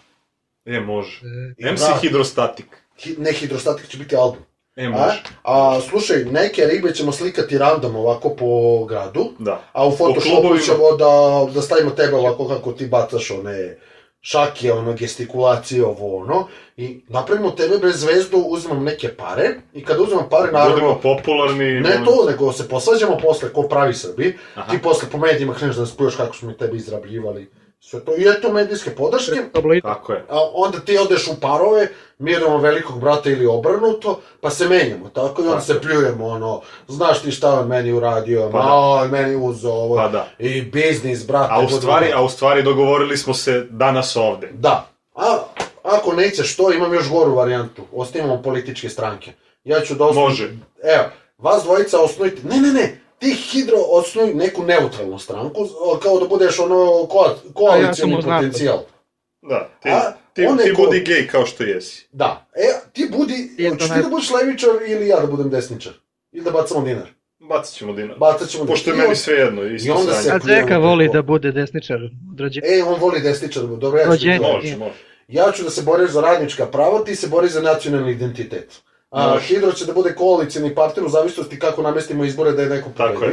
E, 0.65 0.79
može. 0.79 1.21
I 1.57 1.71
MC 1.71 1.79
da, 1.79 1.97
Hidrostatik. 2.01 2.65
hi- 2.99 3.15
ne 3.17 3.31
Hidrostatik 3.33 3.87
će 3.87 3.97
biti 3.97 4.15
album. 4.15 4.41
E, 4.77 4.85
A, 4.85 4.89
može. 4.89 5.23
a 5.43 5.79
slušaj, 5.81 6.17
neke 6.23 6.61
ribe 6.63 6.93
ćemo 6.93 7.11
slikati 7.11 7.57
random 7.57 7.95
ovako 7.95 8.29
po 8.29 8.45
gradu, 8.85 9.25
Da. 9.39 9.61
a 9.73 9.87
u 9.87 9.91
Photoshopu 9.91 10.57
ćemo 10.57 10.91
da, 10.91 11.07
da 11.53 11.61
stavimo 11.61 11.91
tebe 11.91 12.15
ovako 12.15 12.47
kako 12.47 12.71
ti 12.71 12.87
bacaš 12.87 13.31
one 13.31 13.77
šake, 14.21 14.71
ono, 14.71 14.93
gestikulacije, 14.93 15.85
ovo, 15.85 16.17
ono, 16.17 16.47
i 16.77 17.01
napravimo 17.07 17.51
tebe 17.51 17.77
bez 17.77 17.99
zvezdu, 17.99 18.37
uzmemo 18.39 18.81
neke 18.81 19.07
pare, 19.09 19.49
i 19.73 19.85
kada 19.85 20.01
uzmemo 20.03 20.27
pare, 20.29 20.51
naravno, 20.51 20.75
Budemo 20.75 20.99
popularni. 21.01 21.79
ne 21.79 22.01
to, 22.05 22.29
nego 22.29 22.51
se 22.53 22.69
posvađamo 22.69 23.17
posle 23.17 23.53
ko 23.53 23.61
pravi 23.63 23.93
Srbi, 23.93 24.37
Aha. 24.55 24.71
ti 24.71 24.81
posle 24.81 25.09
po 25.11 25.17
medijima 25.17 25.53
kreneš 25.53 25.75
da 25.75 25.85
spuješ 25.85 26.15
kako 26.15 26.35
smo 26.35 26.49
mi 26.49 26.57
tebe 26.57 26.77
izrabljivali, 26.77 27.49
sve 27.79 28.05
to, 28.05 28.11
i 28.11 28.25
eto 28.29 28.51
medijske 28.51 28.89
podrške. 28.89 29.35
Tako 29.83 30.13
je. 30.13 30.25
a 30.29 30.49
onda 30.53 30.79
ti 30.79 30.97
odeš 30.97 31.27
u 31.27 31.39
parove, 31.41 31.87
mi 32.19 32.31
idemo 32.31 32.57
velikog 32.57 32.99
brata 32.99 33.29
ili 33.29 33.45
obrnuto, 33.45 34.19
pa 34.41 34.49
se 34.49 34.67
menjamo, 34.67 35.09
tako 35.09 35.41
i 35.41 35.45
onda 35.45 35.59
Tako. 35.59 35.65
se 35.65 35.81
pljujemo, 35.81 36.27
ono, 36.27 36.61
znaš 36.87 37.21
ti 37.21 37.31
šta 37.31 37.59
on 37.59 37.67
meni 37.67 37.93
uradio, 37.93 38.49
Pa 38.51 38.57
ma 38.57 38.63
da. 38.63 38.73
on 38.73 39.09
meni 39.09 39.35
uzeo 39.35 39.71
ovo, 39.71 39.95
Pa 39.95 40.07
da. 40.07 40.27
i 40.39 40.61
biznis, 40.61 41.27
brate. 41.27 41.53
A 41.53 41.59
u 41.59 41.69
stvari, 41.69 42.11
a 42.15 42.21
u 42.21 42.29
stvari 42.29 42.63
dogovorili 42.63 43.17
smo 43.17 43.33
se 43.33 43.67
danas 43.69 44.15
ovde. 44.15 44.49
Da, 44.53 44.87
a 45.15 45.37
ako 45.83 46.13
nećeš 46.13 46.55
to, 46.55 46.73
imam 46.73 46.93
još 46.93 47.09
goru 47.09 47.35
varijantu, 47.35 47.81
ostavimo 47.93 48.41
političke 48.41 48.89
stranke. 48.89 49.31
Ja 49.63 49.79
ću 49.81 49.95
da 49.95 50.05
osnovim... 50.05 50.29
Može. 50.29 50.43
Evo, 50.83 51.03
vas 51.37 51.63
dvojica 51.63 51.99
osnujte, 52.01 52.41
ne, 52.43 52.57
ne, 52.57 52.73
ne, 52.73 53.01
ti 53.19 53.33
Hidro 53.33 53.77
osnuj 53.89 54.33
neku 54.33 54.63
neutralnu 54.63 55.19
stranku, 55.19 55.67
kao 56.03 56.19
da 56.19 56.27
budeš 56.27 56.59
ono 56.59 57.07
ko, 57.53 57.75
ja 57.75 57.91
potencijal. 58.15 58.79
Da, 59.41 59.69
ti, 59.81 59.89
A, 59.89 60.11
ti, 60.37 60.47
one 60.47 60.63
ti 60.63 60.73
ko- 60.73 60.85
budi 60.85 60.99
gej 60.99 61.27
kao 61.27 61.45
što 61.45 61.63
jesi. 61.63 62.07
Da, 62.11 62.45
e, 62.55 62.67
ti 62.93 63.09
budi, 63.11 63.69
hoćeš 63.71 63.87
ti 63.87 64.01
da 64.03 64.09
budeš 64.09 64.29
levičar 64.31 64.69
ili 64.87 65.07
ja 65.07 65.19
da 65.19 65.27
budem 65.27 65.49
desničar? 65.49 65.93
Ili 66.31 66.43
da 66.43 66.51
bacamo 66.51 66.81
dinar? 66.81 67.07
Bacit 67.39 67.75
ćemo 67.75 67.93
dinar. 67.93 68.17
Bacat 68.17 68.49
ćemo 68.49 68.65
Pošto 68.65 68.89
je 68.89 68.93
dinar. 68.93 69.07
Meni 69.07 69.15
sve 69.15 69.33
jedno, 69.33 69.63
i 69.63 69.89
onda 69.89 70.13
se- 70.13 70.31
A 70.31 70.39
Zeka 70.39 70.77
voli 70.77 71.09
da 71.09 71.21
bude 71.21 71.51
desničar. 71.51 71.97
Odrađe. 72.31 72.61
E, 72.63 72.83
on 72.83 72.99
voli 72.99 73.21
desničar, 73.21 73.63
dobro, 73.63 73.99
ja 73.99 74.17
ću 74.17 74.23
gledam. 74.23 74.51
Može, 74.53 74.77
može. 74.77 74.93
Ja 75.27 75.51
ću 75.51 75.63
da 75.63 75.69
se 75.69 75.81
borim 75.81 76.07
za 76.07 76.21
radnička 76.21 76.65
prava, 76.65 77.03
ti 77.03 77.15
se 77.15 77.27
boriš 77.27 77.51
za 77.51 77.61
nacionalni 77.61 78.11
identitet. 78.11 78.75
A. 79.11 79.39
Hidro 79.39 79.71
će 79.71 79.85
da 79.85 79.93
bude 79.93 80.15
koalicijni 80.15 80.75
partner 80.75 81.05
u 81.05 81.09
zavisnosti 81.09 81.59
kako 81.59 81.81
namestimo 81.81 82.25
izbore 82.25 82.51
da 82.51 82.61
je 82.61 82.69
neko 82.69 82.89
Tako 82.97 83.25
je. 83.25 83.31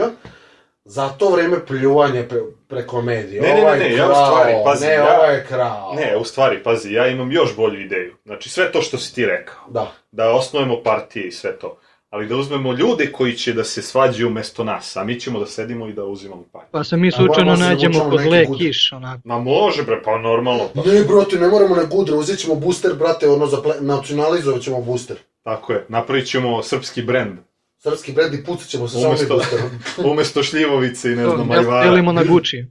Za 0.84 1.08
to 1.08 1.30
vreme 1.30 1.66
pljuvanje 1.66 2.22
pre, 2.28 2.40
preko 2.68 3.02
medija. 3.02 3.42
Ne, 3.42 3.48
ne, 3.48 3.54
ne, 3.54 3.62
Ovaj 3.62 3.78
ne, 3.78 3.94
ja 3.96 4.06
u 4.06 4.14
stvari, 4.14 4.52
pazi, 4.64 4.86
ne, 4.86 4.92
ja- 4.92 5.18
ovaj 5.18 5.34
je 5.34 5.44
krao. 5.48 5.94
Ne, 5.94 6.16
u 6.16 6.24
stvari, 6.24 6.62
pazi, 6.62 6.92
ja 6.92 7.06
imam 7.08 7.32
još 7.32 7.56
bolju 7.56 7.80
ideju. 7.80 8.14
Znači, 8.24 8.48
sve 8.50 8.72
to 8.72 8.82
što 8.82 8.98
si 8.98 9.14
ti 9.14 9.26
rekao. 9.26 9.64
Da. 9.70 9.92
Da 10.12 10.30
osnujemo 10.30 10.82
partije 10.82 11.26
i 11.28 11.32
sve 11.32 11.58
to. 11.58 11.78
Ali 12.10 12.26
da 12.26 12.36
uzmemo 12.36 12.72
ljude 12.72 13.12
koji 13.12 13.32
će 13.34 13.52
da 13.52 13.64
se 13.64 13.82
svađaju 13.82 14.28
umesto 14.28 14.64
nas, 14.64 14.96
a 14.96 15.04
mi 15.04 15.20
ćemo 15.20 15.40
da 15.40 15.46
sedimo 15.46 15.88
i 15.88 15.92
da 15.92 16.04
uzimamo 16.04 16.44
partije. 16.52 16.70
Pa 16.72 16.84
se 16.84 16.96
mi 16.96 17.12
slučajno 17.12 17.56
nađemo 17.56 18.10
kod 18.10 18.26
le 18.26 18.46
kiš, 18.58 18.92
onako. 18.92 19.20
Ma 19.24 19.38
može 19.38 19.82
bre, 19.82 20.02
pa 20.02 20.18
normalno. 20.18 20.64
Pa. 20.74 20.80
Ne, 20.82 21.04
brate, 21.04 21.36
ne 21.36 21.48
moramo 21.48 21.76
na 21.76 21.84
gudre, 21.84 22.14
uzet 22.14 22.38
ćemo 22.38 22.54
booster, 22.54 22.94
brate, 22.94 23.28
ono, 23.28 23.46
za 23.46 23.62
ple... 23.62 23.74
nacionalizovat 23.80 24.62
ćemo 24.62 24.80
booster. 24.80 25.16
Tako 25.42 25.72
je, 25.72 25.84
napravit 25.88 26.26
ćemo 26.26 26.62
srpski 26.62 27.02
brend. 27.02 27.38
Srpski 27.84 28.12
brand 28.12 28.34
i 28.34 28.44
pucat 28.44 28.68
ćemo 28.68 28.88
se 28.88 28.98
mi 28.98 29.04
Umesto, 29.06 29.40
umesto 30.10 30.42
šljivovice 30.42 31.12
i 31.12 31.14
ne 31.14 31.24
znam, 31.24 31.38
Del- 31.38 31.46
majvara. 31.46 31.84
Delimo 31.84 32.12
na 32.12 32.24
Gucci. 32.24 32.64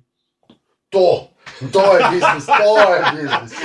To! 0.90 1.30
To 1.72 1.98
je 1.98 2.06
biznis, 2.12 2.46
to 2.46 2.94
je 2.94 3.04
biznis. 3.16 3.60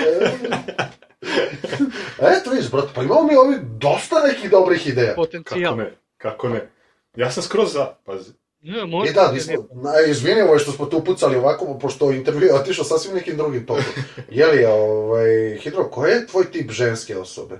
Eto 2.18 2.50
vidiš, 2.50 2.70
brate, 2.70 2.88
pa 2.94 3.02
imamo 3.02 3.22
mi 3.22 3.36
ovi 3.36 3.56
dosta 3.62 4.16
nekih 4.26 4.50
dobrih 4.50 4.86
ideja. 4.86 5.14
Potencijal. 5.14 5.62
Kako 5.62 5.76
ne, 5.76 5.96
kako 6.16 6.48
ne. 6.48 6.70
Ja 7.16 7.30
sam 7.30 7.42
skroz 7.42 7.72
za, 7.72 7.94
pazi. 8.04 8.32
Ne. 8.60 9.10
I 9.10 9.12
da, 9.12 9.30
mi 9.32 9.40
smo, 9.40 9.68
na, 9.72 9.92
izvini 10.10 10.42
ovo 10.42 10.52
je 10.52 10.58
što 10.58 10.72
smo 10.72 10.86
te 10.86 10.96
upucali 10.96 11.36
ovako, 11.36 11.78
pošto 11.78 12.12
intervju 12.12 12.46
je 12.46 12.54
otišao 12.54 12.84
sasvim 12.84 13.14
nekim 13.14 13.36
drugim 13.36 13.66
tokom. 13.66 13.84
Jeli, 14.30 14.64
ovaj, 14.64 15.58
Hidro, 15.60 15.84
koji 15.90 16.10
je 16.10 16.26
tvoj 16.26 16.50
tip 16.52 16.70
ženske 16.70 17.16
osobe? 17.16 17.58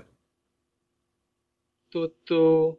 Tu, 1.89 2.07
tu. 2.07 2.77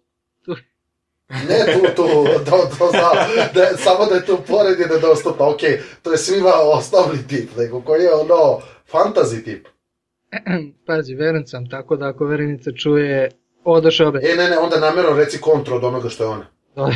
Ne 1.31 1.73
tu, 1.73 1.81
tu, 1.97 2.09
to, 2.51 2.57
to 2.79 2.91
znam, 2.91 3.17
da, 3.55 3.77
samo 3.77 4.07
da 4.07 4.15
je 4.15 4.27
tu 4.27 4.39
pored 4.49 4.81
je 4.81 4.87
nedostupno, 4.87 5.49
ok, 5.49 5.61
to 6.03 6.13
je 6.13 6.19
svima 6.19 6.53
osnovni 6.63 7.27
tip, 7.29 7.57
nego 7.57 7.81
koji 7.81 8.03
je 8.03 8.15
ono, 8.15 8.61
fantasy 8.93 9.45
tip. 9.45 9.67
Pazi, 10.87 11.15
veren 11.15 11.47
sam, 11.47 11.71
tako 11.71 11.97
da 11.97 12.09
ako 12.09 12.25
verenica 12.25 12.71
čuje, 12.73 13.31
odaš 13.65 14.01
obe. 14.01 14.21
E, 14.23 14.37
ne, 14.37 14.51
ne, 14.51 14.59
onda 14.59 14.79
namjerno 14.79 15.17
reci 15.17 15.41
kontru 15.41 15.77
od 15.77 15.85
onoga 15.85 16.09
što 16.09 16.25
je 16.25 16.29
ona. 16.29 16.47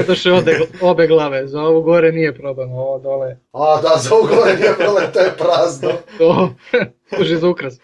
Odaš 0.00 0.26
ode, 0.26 0.60
obe 0.80 1.06
glave, 1.06 1.46
za 1.46 1.60
ovo 1.60 1.80
gore 1.80 2.12
nije 2.12 2.34
problem, 2.34 2.72
ovo 2.72 2.98
dole, 2.98 3.36
A, 3.52 3.80
da, 3.82 3.98
za 3.98 4.14
ovo 4.14 4.26
gore 4.26 4.56
nije 4.56 4.74
problem, 4.74 5.12
to 5.12 5.20
je 5.20 5.32
prazno. 5.38 5.90
to, 6.18 6.54
služi 7.16 7.36
za 7.36 7.48
ukras. 7.48 7.80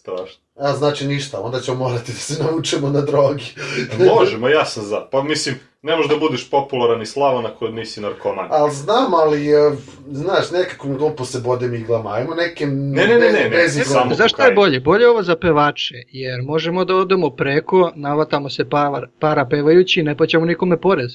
Strašno. 0.00 0.42
A, 0.56 0.72
znači 0.72 1.06
ništa, 1.06 1.40
onda 1.40 1.60
ćemo 1.60 1.78
morati 1.78 2.12
da 2.12 2.18
se 2.18 2.42
naučimo 2.42 2.88
na 2.88 3.00
drogi. 3.00 3.44
Možemo, 4.14 4.48
ja 4.48 4.64
sam 4.64 4.84
za. 4.84 5.08
Pa 5.12 5.22
mislim, 5.22 5.54
ne 5.82 5.96
možeš 5.96 6.10
da 6.10 6.16
budeš 6.18 6.50
popularan 6.50 7.02
i 7.02 7.06
slavan 7.06 7.46
ako 7.46 7.68
nisi 7.68 8.00
narkoman. 8.00 8.48
Ali 8.50 8.72
znam, 8.72 9.14
ali, 9.14 9.46
znaš, 10.10 10.50
nekako 10.50 10.88
mi 10.88 10.96
glupo 10.96 11.24
se 11.24 11.40
bodem 11.40 11.74
iglama, 11.74 12.12
ajmo 12.12 12.34
neke 12.34 12.66
Ne, 12.66 13.06
ne, 13.06 13.14
ne, 13.14 13.32
ne, 13.32 13.32
ne, 13.32 13.48
bez 13.50 13.76
ne, 13.76 13.84
samo- 13.84 14.14
Zašto 14.14 14.42
je 14.42 14.52
bolje? 14.52 14.80
Bolje 14.80 15.02
je 15.02 15.08
ovo 15.08 15.22
za 15.22 15.36
pevače, 15.36 15.94
jer 16.08 16.42
možemo 16.42 16.84
da 16.84 16.94
odemo 16.96 17.30
preko, 17.30 17.92
navatamo 17.94 18.50
se 18.50 18.68
para, 18.68 19.08
para 19.20 19.44
pevajući 19.44 20.00
i 20.00 20.02
ne 20.02 20.16
plaćamo 20.16 20.46
nikome 20.46 20.80
porez. 20.80 21.12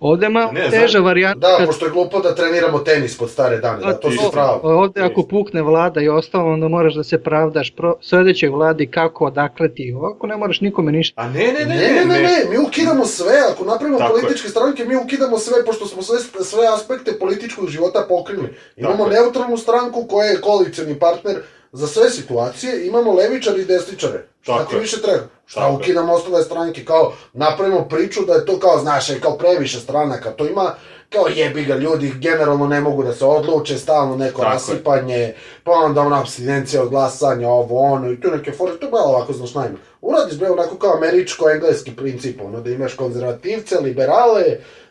Ovde 0.00 0.28
ma 0.28 0.50
Ne, 0.52 0.70
teža 0.70 0.98
varijanta. 1.00 1.38
Da, 1.40 1.56
kad- 1.56 1.66
pošto 1.66 1.84
je 1.84 1.90
glupo 1.90 2.20
da 2.20 2.34
treniramo 2.34 2.78
tenis 2.80 3.18
pod 3.18 3.30
stare 3.30 3.56
dane, 3.58 3.78
da, 3.78 3.94
to 3.94 4.08
Isto. 4.08 4.30
pravo. 4.30 4.60
Ovde 4.64 5.00
ako 5.02 5.22
pukne 5.22 5.62
vlada 5.62 6.00
i 6.00 6.08
ostalo, 6.08 6.52
onda 6.52 6.68
moraš 6.68 6.94
da 6.94 7.04
se 7.04 7.18
pravdaš 7.20 7.70
pro, 7.70 7.96
sledećoj 8.00 8.48
vladi 8.48 8.86
kako, 8.86 9.24
odakle 9.24 9.74
ti. 9.74 9.92
Ovako 9.92 10.26
ne 10.26 10.36
moraš 10.36 10.60
nikome 10.60 10.92
ništa. 10.92 11.20
A 11.20 11.28
ne, 11.28 11.32
ne, 11.48 11.64
Ne, 11.66 11.76
ne, 11.76 12.04
ne, 12.06 12.22
ne, 12.22 12.44
mi 12.50 12.58
ukidamo 12.58 13.04
sve, 13.06 13.32
ako 13.52 13.64
napravimo 13.64 13.98
Tako 13.98 14.16
je. 14.16 14.20
političke 14.20 14.48
stranke, 14.48 14.84
mi 14.84 14.96
ukidamo 14.96 15.38
sve, 15.38 15.64
pošto 15.64 15.86
smo 15.86 16.02
sve, 16.02 16.18
sve 16.42 16.66
aspekte 16.68 17.12
političkog 17.12 17.68
života 17.68 18.06
pokrili. 18.08 18.48
Imamo 18.76 18.96
Tako 18.96 19.10
je. 19.10 19.14
neutralnu 19.14 19.56
stranku 19.56 20.04
koja 20.04 20.26
je 20.26 20.40
koalicioni 20.40 20.94
partner 20.94 21.36
za 21.72 21.86
sve 21.86 22.10
situacije, 22.10 22.86
imamo 22.86 23.12
levičare 23.12 23.60
i 23.60 23.64
desničare. 23.64 24.26
Šta 24.44 24.58
Tako 24.58 24.70
ti 24.70 24.76
je. 24.76 24.80
više 24.80 25.02
treba? 25.02 25.22
Šta 25.46 25.60
Tako 25.60 25.72
je. 25.72 25.76
ukidamo 25.76 26.12
ostale 26.12 26.42
stranke, 26.42 26.84
kao 26.84 27.12
napravimo 27.32 27.88
priču 27.88 28.20
da 28.24 28.32
je 28.32 28.46
to 28.46 28.58
kao, 28.58 28.78
znaš, 28.78 29.08
je 29.08 29.20
kao 29.20 29.38
previše 29.38 29.80
stranaka, 29.80 30.30
to 30.30 30.46
ima 30.46 30.74
kao 31.10 31.26
jebi 31.28 31.64
ga, 31.64 31.74
ljudi 31.74 32.12
generalno 32.16 32.66
ne 32.66 32.80
mogu 32.80 33.02
da 33.02 33.12
se 33.12 33.24
odluče, 33.24 33.78
stalno 33.78 34.16
neko 34.16 34.38
Tako 34.38 34.44
je. 34.44 34.54
rasipanje, 34.54 35.34
pa 35.64 35.72
onda 35.72 36.00
ona 36.00 36.20
abstinencija 36.20 36.82
od 36.82 36.88
glasanja, 36.88 37.48
ovo, 37.48 37.80
ono, 37.82 38.12
i 38.12 38.20
tu 38.20 38.30
neke 38.30 38.52
fore, 38.52 38.78
to 38.78 38.86
je 38.86 38.92
malo 38.92 39.04
ovako, 39.06 39.32
znaš, 39.32 39.54
najme. 39.54 39.74
Uradiš, 40.00 40.38
bre, 40.38 40.50
onako 40.50 40.76
kao 40.76 40.92
američko-engleski 40.92 41.96
princip, 41.96 42.40
ono, 42.44 42.60
da 42.60 42.70
imaš 42.70 42.94
konzervativce, 42.94 43.78
liberale, 43.78 44.44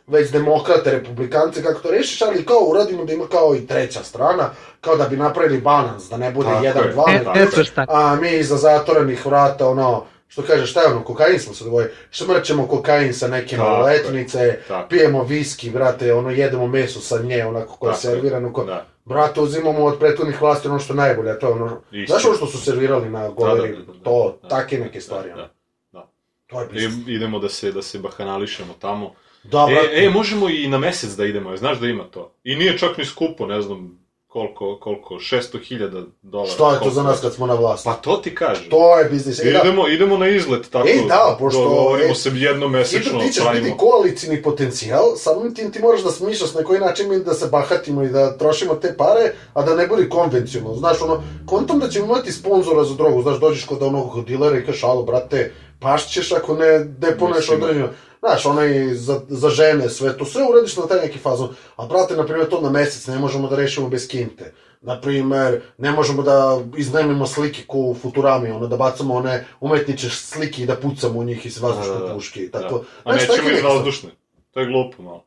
već 0.08 0.32
demokrate, 0.32 0.92
republikance, 0.92 1.64
kako 1.64 1.80
to 1.82 1.92
rešiš, 1.92 2.22
ali 2.22 2.46
kao 2.46 2.60
uradimo 2.60 3.06
da 3.06 3.14
ima 3.14 3.28
kao 3.28 3.56
i 3.56 3.68
treća 3.68 4.04
strana, 4.04 4.50
kao 4.82 4.96
da 4.98 5.08
bi 5.08 5.18
napravili 5.18 5.62
balans, 5.62 6.10
da 6.10 6.18
ne 6.18 6.32
bude 6.32 6.50
Tako 6.50 6.66
jedan, 6.66 6.84
je. 6.84 6.92
dva, 6.92 7.04
Ne, 7.08 7.14
nego- 7.14 7.32
ne 7.78 7.86
a 7.88 8.16
mi 8.16 8.32
iza 8.32 8.58
zatvorenih 8.58 9.26
vrata, 9.26 9.68
ono, 9.68 10.06
što 10.28 10.42
kaže, 10.42 10.66
šta 10.66 10.82
je 10.82 10.88
ono, 10.88 11.04
kokain 11.04 11.40
smo 11.40 11.54
se 11.54 11.64
dvoje, 11.64 11.94
šmrćemo 12.12 12.68
kokain 12.68 13.14
sa 13.14 13.28
neke 13.28 13.56
Tako 13.56 13.68
je. 13.68 13.72
maloletnice, 13.72 14.60
Tako. 14.68 14.90
pijemo 14.90 15.24
viski, 15.24 15.70
brate, 15.70 16.14
ono, 16.14 16.30
jedemo 16.30 16.68
meso 16.68 17.00
sa 17.00 17.20
nje, 17.20 17.46
onako 17.46 17.76
koje 17.78 17.92
je 17.92 17.98
servirano, 17.98 18.54
ko... 18.54 18.64
Da. 18.64 18.86
Brate, 19.06 19.42
uzimamo 19.42 19.86
od 19.86 20.00
prethodnih 20.00 20.42
vlasti 20.42 20.68
ono 20.68 20.80
što 20.80 20.94
je 20.94 20.98
najbolje, 20.98 21.32
a 21.32 21.40
to 21.40 21.48
je 21.48 21.54
ono... 21.54 21.82
Istina. 21.92 22.06
Znaš 22.08 22.26
ono 22.26 22.36
što 22.36 22.48
su 22.48 22.58
servirali 22.58 23.10
na 23.10 23.30
goleri? 23.30 23.72
Da, 23.72 23.78
da, 23.78 23.86
da, 23.86 23.94
da, 23.94 24.04
to, 24.04 24.38
da, 24.42 24.48
take 24.50 24.78
da, 24.78 24.84
neke 24.84 25.02
stvari, 25.02 25.30
da, 25.30 25.36
ono. 25.36 25.48
da. 25.92 26.08
To 26.48 26.62
je 26.62 26.66
I, 26.66 26.74
biznis. 26.74 27.08
idemo 27.08 27.40
da 27.40 27.50
se, 27.50 27.72
da 27.72 27.82
se 27.82 28.00
bahanališemo 28.00 28.74
tamo. 28.80 29.12
Da, 29.44 29.66
brate. 29.66 29.90
E, 29.94 30.06
e, 30.06 30.10
možemo 30.10 30.50
i 30.50 30.68
na 30.68 30.78
mesec 30.78 31.10
da 31.10 31.26
idemo, 31.26 31.50
jer 31.50 31.60
znaš 31.60 31.80
da 31.80 31.88
ima 31.88 32.04
to. 32.04 32.32
I 32.44 32.56
nije 32.56 32.78
čak 32.78 32.98
ni 32.98 33.06
skupo, 33.06 33.46
ne 33.46 33.62
znam 33.62 34.04
koliko, 34.28 34.78
koliko, 34.82 35.14
600.000 35.16 36.06
dolara. 36.22 36.52
Šta 36.52 36.74
je 36.74 36.80
to 36.80 36.90
za 36.90 37.04
nas 37.04 37.22
kad 37.22 37.34
smo 37.34 37.48
na 37.48 37.54
vlasti? 37.54 37.86
Pa 37.86 37.94
to 37.94 38.18
ti 38.18 38.36
kažem. 38.36 38.70
To 38.70 39.00
je 39.00 39.10
biznis. 39.10 39.40
E, 39.40 39.44
da, 39.44 39.60
Idemo, 39.60 39.88
idemo 39.88 40.18
na 40.18 40.28
izlet, 40.28 40.70
tako. 40.70 40.88
E, 40.88 41.08
da, 41.08 41.36
pošto- 41.40 41.64
Dogovorimo 41.64 42.12
e, 42.12 42.16
se 42.16 42.32
jednom 42.34 42.72
mesečno, 42.72 43.20
ti 43.20 43.34
ćeš 43.34 43.44
biti 43.54 43.74
koalicini 43.78 44.42
potencijal, 44.44 45.04
samim 45.18 45.56
tim 45.56 45.72
ti 45.72 45.80
moraš 45.80 46.04
da 46.04 46.12
smišljaš 46.12 46.54
na 46.54 46.64
koji 46.64 46.80
način 46.80 47.10
mi 47.10 47.20
da 47.20 47.34
se 47.34 47.48
bahatimo 47.48 48.04
i 48.04 48.10
da 48.10 48.38
trošimo 48.38 48.76
te 48.76 48.96
pare, 48.98 49.32
a 49.54 49.62
da 49.62 49.76
ne 49.76 49.88
bude 49.88 50.10
konvencionalno. 50.10 50.78
Znaš, 50.78 51.02
ono, 51.02 51.24
kontom 51.46 51.80
da 51.80 51.90
ćemo 51.90 52.06
imati 52.06 52.32
sponzora 52.32 52.84
za 52.84 52.96
drogu, 52.96 53.22
znaš, 53.22 53.40
dođeš 53.40 53.66
kod 53.66 53.84
onog 53.84 54.26
dilera 54.26 54.58
i 54.58 54.66
kažeš, 54.66 54.84
alo, 54.84 55.04
brate, 55.04 55.52
pašćeš 55.80 56.32
ako 56.32 56.56
ne 56.56 56.80
deponeš 56.80 57.38
Mislim. 57.38 57.64
određeno. 57.64 57.90
Znaš, 58.24 58.46
onaj 58.46 58.94
za, 58.94 59.22
za 59.28 59.50
žene, 59.50 59.90
sve 59.90 60.18
to, 60.18 60.26
sve 60.26 60.44
uradiš 60.44 60.78
na 60.78 60.88
taj 60.88 61.00
neki 61.00 61.20
fazon. 61.20 61.50
A 61.76 61.86
brate, 61.86 62.16
na 62.16 62.26
primjer, 62.26 62.50
to 62.50 62.62
na 62.62 62.70
mesec 62.70 63.08
ne 63.08 63.20
možemo 63.20 63.48
da 63.48 63.56
rešimo 63.56 63.90
bez 63.90 64.08
kinte. 64.08 64.54
Na 64.82 65.02
primer, 65.02 65.62
ne 65.78 65.92
možemo 65.92 66.24
da 66.24 66.62
iznajmimo 66.78 67.28
slike 67.28 67.64
ko 67.68 67.78
u 67.78 67.96
Futurami, 67.96 68.52
ono, 68.52 68.68
da 68.68 68.78
bacamo 68.78 69.14
one 69.14 69.46
umetniče 69.60 70.10
slike 70.10 70.64
i 70.64 70.66
da 70.66 70.76
pucamo 70.76 71.20
u 71.20 71.24
njih 71.24 71.46
iz 71.46 71.62
vazdušne 71.62 71.94
Da, 71.94 72.00
da, 72.00 72.08
da. 72.08 72.14
puške 72.14 72.40
i 72.40 72.50
Da. 72.50 72.62
tako. 72.62 72.84
A 73.04 73.12
Znaš, 73.14 73.28
nećemo 73.30 73.50
iz 73.50 73.64
vazdušne. 73.64 74.10
To 74.52 74.60
je 74.60 74.66
glupo 74.66 75.04
malo. 75.04 75.24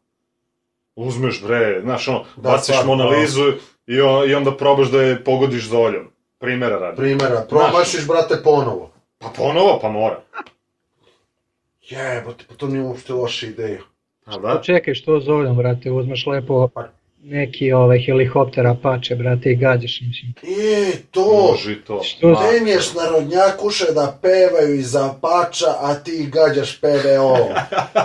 Uzmeš 0.96 1.42
bre, 1.42 1.80
znaš 1.82 2.08
ono, 2.08 2.24
Da, 2.36 2.50
baciš 2.50 2.76
Monalizu 2.86 3.52
i, 3.86 4.00
on, 4.00 4.30
i 4.30 4.34
onda 4.34 4.56
probaš 4.56 4.88
da 4.88 5.02
je 5.02 5.24
pogodiš 5.24 5.68
zoljom. 5.68 6.04
Primera 6.38 6.78
radi. 6.78 6.96
primjera, 6.96 7.46
promašiš, 7.48 8.06
brate, 8.06 8.42
ponovo. 8.44 8.90
Pa 9.18 9.28
ponovo, 9.28 9.78
pa 9.82 9.88
mora. 9.88 10.20
Jebote, 11.88 12.44
pa 12.48 12.54
to 12.54 12.68
nije 12.68 12.82
uopšte 12.82 13.12
loša 13.12 13.46
ideja. 13.46 13.80
A 14.24 14.30
Pa 14.32 14.38
da? 14.38 14.60
čekaj, 14.62 14.94
što 14.94 15.20
zovem, 15.20 15.56
brate, 15.56 15.90
uzmeš 15.90 16.26
lepo 16.26 16.68
neki 17.22 17.72
ovaj 17.72 17.98
helikopter 18.06 18.66
Apache, 18.66 19.14
brate, 19.14 19.50
i 19.50 19.56
gađaš, 19.56 20.00
mislim. 20.00 20.34
E, 20.42 20.92
to! 21.10 21.48
Može 21.50 21.84
to. 21.84 22.02
Što 22.02 22.28
Ma, 22.28 22.38
Penješ 22.50 22.94
narodnjakuše 22.94 23.84
da 23.94 24.18
pevaju 24.22 24.74
iz 24.74 24.96
Apača, 24.96 25.66
a 25.80 25.94
ti 25.94 26.30
gađaš 26.32 26.80
PVO. 26.80 27.38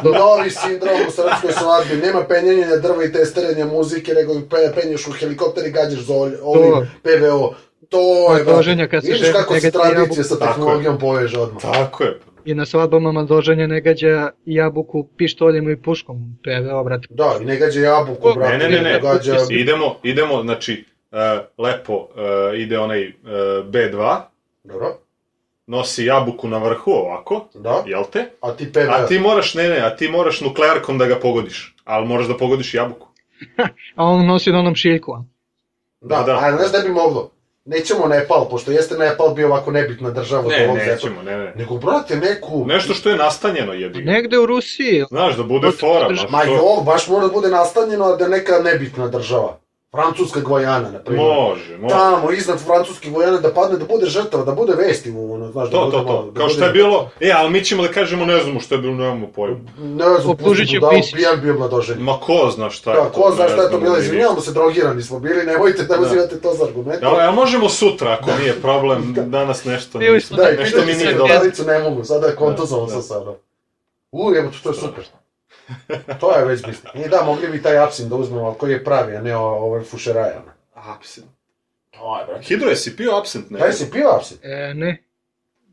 Novi 0.20 0.50
sindrom 0.50 0.96
u 1.08 1.12
srpskoj 1.12 1.52
svadbi. 1.52 2.06
Nema 2.06 2.24
penjenja 2.28 2.78
drva 2.82 3.04
i 3.04 3.12
testerenja 3.12 3.66
muzike, 3.66 4.14
nego 4.14 4.34
pe, 4.50 4.82
penješ 4.82 5.08
u 5.08 5.12
helikopter 5.12 5.68
i 5.68 5.72
gađaš 5.72 6.00
za 6.00 6.14
ovim 6.14 6.38
To. 6.42 6.86
PVO. 7.04 7.56
To 7.90 8.36
je, 8.36 8.46
se 9.02 9.12
Vidiš 9.12 9.32
kako 9.32 9.60
se 9.60 9.72
tradicija 9.72 10.24
sa 10.24 10.40
tehnologijom 10.40 11.00
poveže 11.00 11.40
odmah. 11.40 11.62
Tako 11.62 12.04
je. 12.04 12.20
I 12.46 12.54
na 12.54 12.66
svadbama 12.66 13.12
Maldoženja 13.12 13.68
ne 13.68 13.82
gađa 13.82 14.32
jabuku 14.46 15.08
pištoljem 15.18 15.70
i 15.70 15.82
puškom, 15.82 16.38
PVO, 16.44 16.84
brate. 16.84 17.08
Da, 17.10 17.38
i 17.42 17.46
ne 17.46 17.58
gađa 17.58 17.80
jabuku, 17.80 18.34
brate. 18.36 18.58
Ne, 18.58 18.70
ne, 18.70 18.70
ne, 18.70 18.82
ne. 18.82 19.00
Gađa... 19.00 19.38
Idemo, 19.50 19.96
idemo, 20.04 20.42
znači, 20.44 20.86
uh, 21.12 21.18
lepo 21.58 21.94
uh, 21.94 22.60
ide 22.60 22.80
onaj 22.80 23.08
uh, 23.08 23.14
B2, 23.66 24.22
Dobro, 24.64 24.98
nosi 25.68 26.06
jabuku 26.06 26.48
na 26.48 26.58
vrhu 26.58 26.92
ovako, 26.92 27.46
da. 27.54 27.84
jel 27.86 28.04
te? 28.12 28.30
A 28.42 28.56
ti 28.56 28.72
PVO. 28.74 28.92
A 28.92 29.06
ti 29.08 29.20
moraš, 29.20 29.54
ne, 29.54 29.70
ne, 29.70 29.80
a 29.80 29.96
ti 29.96 30.10
moraš 30.10 30.42
nuklearkom 30.42 30.98
da 30.98 31.06
ga 31.06 31.16
pogodiš. 31.16 31.76
Ali 31.84 32.08
moraš 32.08 32.28
da 32.28 32.38
pogodiš 32.38 32.74
jabuku. 32.74 33.08
A 33.96 34.06
on 34.06 34.26
nosi 34.26 34.52
na 34.52 34.60
onom 34.60 34.76
šiljku. 34.76 35.12
a? 35.12 35.24
Da, 36.02 36.16
Da, 36.16 36.24
da. 36.24 36.40
a 36.44 36.58
znaš 36.58 36.72
da 36.72 36.88
bi 36.88 36.94
moglo? 36.94 37.32
Nećemo 37.66 38.08
Nepal, 38.08 38.50
pošto 38.50 38.72
jeste 38.72 38.98
Nepal 38.98 39.34
bio 39.34 39.48
ovako 39.48 39.72
nebitna 39.72 40.10
država 40.10 40.44
Ne, 40.50 40.66
ovog 40.66 40.78
zepa. 40.80 40.92
nećemo, 40.92 41.22
ne, 41.24 41.38
ne. 41.38 41.54
Nego, 41.56 41.78
brate, 41.78 42.16
neku... 42.16 42.66
Nešto 42.68 42.94
što 42.94 43.10
je 43.10 43.16
nastanjeno 43.16 43.74
jebi. 43.74 44.04
Negde 44.04 44.40
u 44.40 44.46
Rusiji. 44.46 45.06
Znaš, 45.10 45.36
da 45.38 45.44
bude 45.44 45.72
fora, 45.72 46.10
ma 46.30 46.44
jo, 46.44 46.82
baš 46.86 47.08
mora 47.08 47.28
da 47.28 47.34
bude 47.34 47.50
nastanjeno 47.50 48.06
a 48.06 48.16
da 48.16 48.28
neka 48.28 48.60
nebitna 48.64 49.08
država. 49.08 49.60
Francuska 49.92 50.40
Gvajana, 50.40 50.92
na 50.92 51.00
primjer. 51.00 51.28
Može, 51.28 51.78
može. 51.78 51.96
Tamo, 51.96 52.32
iznad 52.32 52.60
francuske 52.60 53.10
Gvajane, 53.10 53.40
da 53.40 53.50
padne, 53.50 53.78
da 53.78 53.86
bude 53.86 54.06
žrtva, 54.08 54.44
da 54.44 54.52
bude 54.54 54.74
vesti 54.76 55.12
mu, 55.12 55.34
ono, 55.34 55.52
znaš, 55.52 55.66
da 55.66 55.72
To, 55.72 55.86
bude 55.86 55.98
to, 55.98 56.04
malo- 56.04 56.22
to. 56.22 56.32
da 56.32 56.40
Kao 56.40 56.50
što 56.50 56.66
je 56.66 56.72
bilo, 56.72 57.10
e, 57.20 57.32
ali 57.32 57.50
mi 57.50 57.64
ćemo 57.64 57.84
da 57.84 57.90
kažemo, 57.90 58.26
ne 58.26 58.44
znamo 58.44 58.60
što 58.60 58.76
je 58.76 58.82
bilo, 58.82 58.94
nemamo 58.94 59.28
pojma. 59.28 59.58
Ne 59.80 60.06
znam, 60.12 60.30
Optužit 60.30 60.58
će 60.60 60.72
pusti 60.72 60.80
budalu, 60.80 60.94
Pisić. 60.94 61.14
pijan 61.14 61.42
bio 61.42 61.54
mladoženje. 61.56 62.00
Ma 62.02 62.14
ko 62.16 62.52
zna 62.52 62.70
šta 62.70 62.92
je 62.92 62.96
Da, 62.96 63.10
ko 63.12 63.32
zna 63.32 63.46
šta 63.46 63.56
je 63.56 63.58
to 63.58 63.68
znamo 63.68 63.84
bilo, 63.84 63.98
izvinjavamo 63.98 64.42
se, 64.42 64.52
drogirani 64.52 65.02
smo 65.02 65.20
bili, 65.20 65.46
nemojte 65.46 65.84
da 65.84 66.00
uzimate 66.00 66.40
to 66.40 66.54
za 66.54 66.64
argumente. 66.66 67.06
Ja, 67.06 67.24
ja 67.24 67.32
možemo 67.32 67.70
sutra, 67.70 68.12
ako 68.12 68.32
nije 68.36 68.54
problem, 68.56 69.14
danas 69.18 69.66
nešto, 69.66 69.98
Bili 70.00 70.22
smo 70.22 70.38
Da, 70.38 70.50
i 70.50 70.58
nešto 70.58 70.80
mi 70.80 70.86
nije 70.86 70.98
se 70.98 71.14
dobro. 71.14 71.34
Dalicu 71.34 71.64
ne 71.66 71.80
mogu, 71.80 72.04
sada 72.04 72.28
je 72.28 72.36
kontuzovan 72.36 72.86
Da, 72.86 72.92
sam 72.92 73.00
da. 73.00 73.04
sada. 73.04 73.34
U, 74.12 74.34
evo, 74.36 74.50
to 74.64 74.70
je 74.70 74.76
super. 74.76 75.04
To 76.20 76.38
je 76.38 76.46
već 76.46 76.66
mislim. 76.66 77.06
I 77.06 77.10
da, 77.10 77.22
mogli 77.24 77.48
bi 77.48 77.62
taj 77.62 77.78
apsin 77.78 78.10
da 78.10 78.16
uzmemo, 78.16 78.46
ali 78.46 78.56
koji 78.58 78.72
je 78.72 78.84
pravi, 78.84 79.16
a 79.16 79.22
ne 79.22 79.36
o- 79.36 79.42
ovaj 79.42 79.84
fušeraja. 79.84 80.42
Absint. 80.74 81.28
To 81.92 82.20
je, 82.20 82.26
brate. 82.26 82.44
Hidro, 82.44 82.70
jesi 82.70 82.96
pio 82.98 83.12
absint? 83.12 83.50
Ne. 83.50 83.60
Daj 83.60 83.74
si 83.74 83.92
pio 83.92 84.10
apsin. 84.10 84.38
E, 84.44 84.74
ne. 84.74 85.04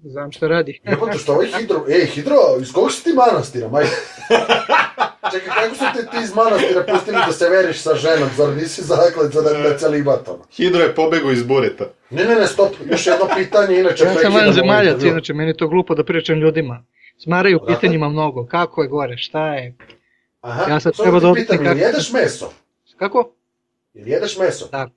Znam 0.03 0.33
šta 0.33 0.49
radi. 0.49 0.81
Jebote, 0.85 1.19
što 1.19 1.33
ovaj 1.33 1.47
hidro... 1.59 1.85
Ej, 1.91 2.07
hidro, 2.07 2.35
iz 2.61 2.73
kog 2.73 2.93
si 2.93 3.05
ti 3.05 3.11
manastira, 3.13 3.69
majke? 3.69 3.91
Čekaj, 5.33 5.49
kako 5.55 5.75
su 5.75 5.85
te 5.95 6.03
ti 6.03 6.17
iz 6.23 6.35
manastira 6.35 6.85
pustili 6.85 7.17
da 7.27 7.33
se 7.33 7.49
veriš 7.49 7.79
sa 7.79 7.95
ženom, 7.95 8.29
zar 8.37 8.49
nisi 8.49 8.83
zaklet 8.83 9.33
za 9.33 9.43
da, 9.43 9.53
da 9.53 9.79
celibat 9.79 10.29
ono? 10.29 10.45
Hidro 10.51 10.83
je 10.83 10.95
pobegao 10.95 11.31
iz 11.31 11.43
bureta. 11.43 11.85
Ne, 12.11 12.25
ne, 12.25 12.35
ne, 12.35 12.47
stop, 12.47 12.73
još 12.91 13.07
jedno 13.07 13.29
pitanje, 13.37 13.81
inače 13.81 14.05
Ja 14.05 14.15
sam 14.15 14.35
van 14.35 14.53
zemaljac, 14.53 15.03
inače, 15.03 15.35
meni 15.35 15.51
je 15.51 15.57
to 15.57 15.69
glupo 15.69 15.95
da 15.95 16.05
pričam 16.05 16.39
ljudima. 16.39 16.85
Smaraju 17.19 17.61
pitanjima 17.67 18.09
mnogo. 18.09 18.47
Kako 18.47 18.83
je 18.83 18.89
gore, 18.89 19.17
šta 19.17 19.55
je? 19.55 19.75
Aha, 20.41 20.71
Ja 20.71 20.81
sad 20.81 20.97
treba 20.97 21.21
ti 21.35 21.47
da 21.49 21.55
jel 21.55 21.65
kako- 21.65 21.79
jedeš 21.79 22.13
meso? 22.13 22.53
Kako? 22.97 23.31
Jel 23.95 24.09
jedeš 24.09 24.39
meso? 24.39 24.69
Da. 24.73 24.89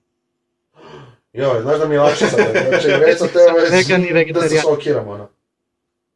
Joj, 1.33 1.61
znaš 1.61 1.79
da 1.79 1.87
mi 1.87 1.95
je 1.95 1.99
lakše 1.99 2.25
sad, 2.25 2.39
znači 2.69 2.87
sam 3.17 3.27
teo 3.27 3.53
već 3.53 3.89
i 4.21 4.33
da 4.33 4.41
se 4.41 4.55
šokiram, 4.57 5.07
ono. 5.07 5.27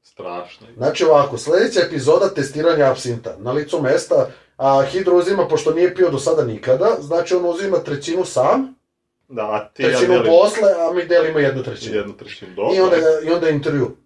Strašno. 0.04 0.68
Znači 0.78 1.06
ovako, 1.06 1.38
sledeća 1.38 1.80
epizoda 1.82 2.30
testiranja 2.30 2.86
absinta. 2.86 3.36
Na 3.40 3.52
licu 3.52 3.82
mesta, 3.82 4.30
a 4.58 4.84
Hidro 4.84 5.18
uzima, 5.18 5.48
pošto 5.48 5.72
nije 5.74 5.96
pio 5.96 6.10
do 6.10 6.20
sada 6.20 6.44
nikada, 6.44 6.98
znači 7.00 7.36
on 7.36 7.46
uzima 7.46 7.78
trećinu 7.78 8.26
sam, 8.26 8.76
Da, 9.28 9.42
a 9.44 9.70
ti 9.70 9.84
ja 9.84 9.90
trećinu 9.90 10.14
delim 10.14 10.26
posle, 10.28 10.72
a 10.80 10.94
mi 10.94 11.06
delimo 11.06 11.40
jednu 11.40 11.64
trećinu. 11.64 11.96
jednu 11.96 12.14
trećinu. 12.14 12.52
I 12.52 12.56
Dobro, 12.56 12.84
onda, 12.84 12.96
I 13.24 13.30
onda 13.30 13.50
intervju. 13.50 13.98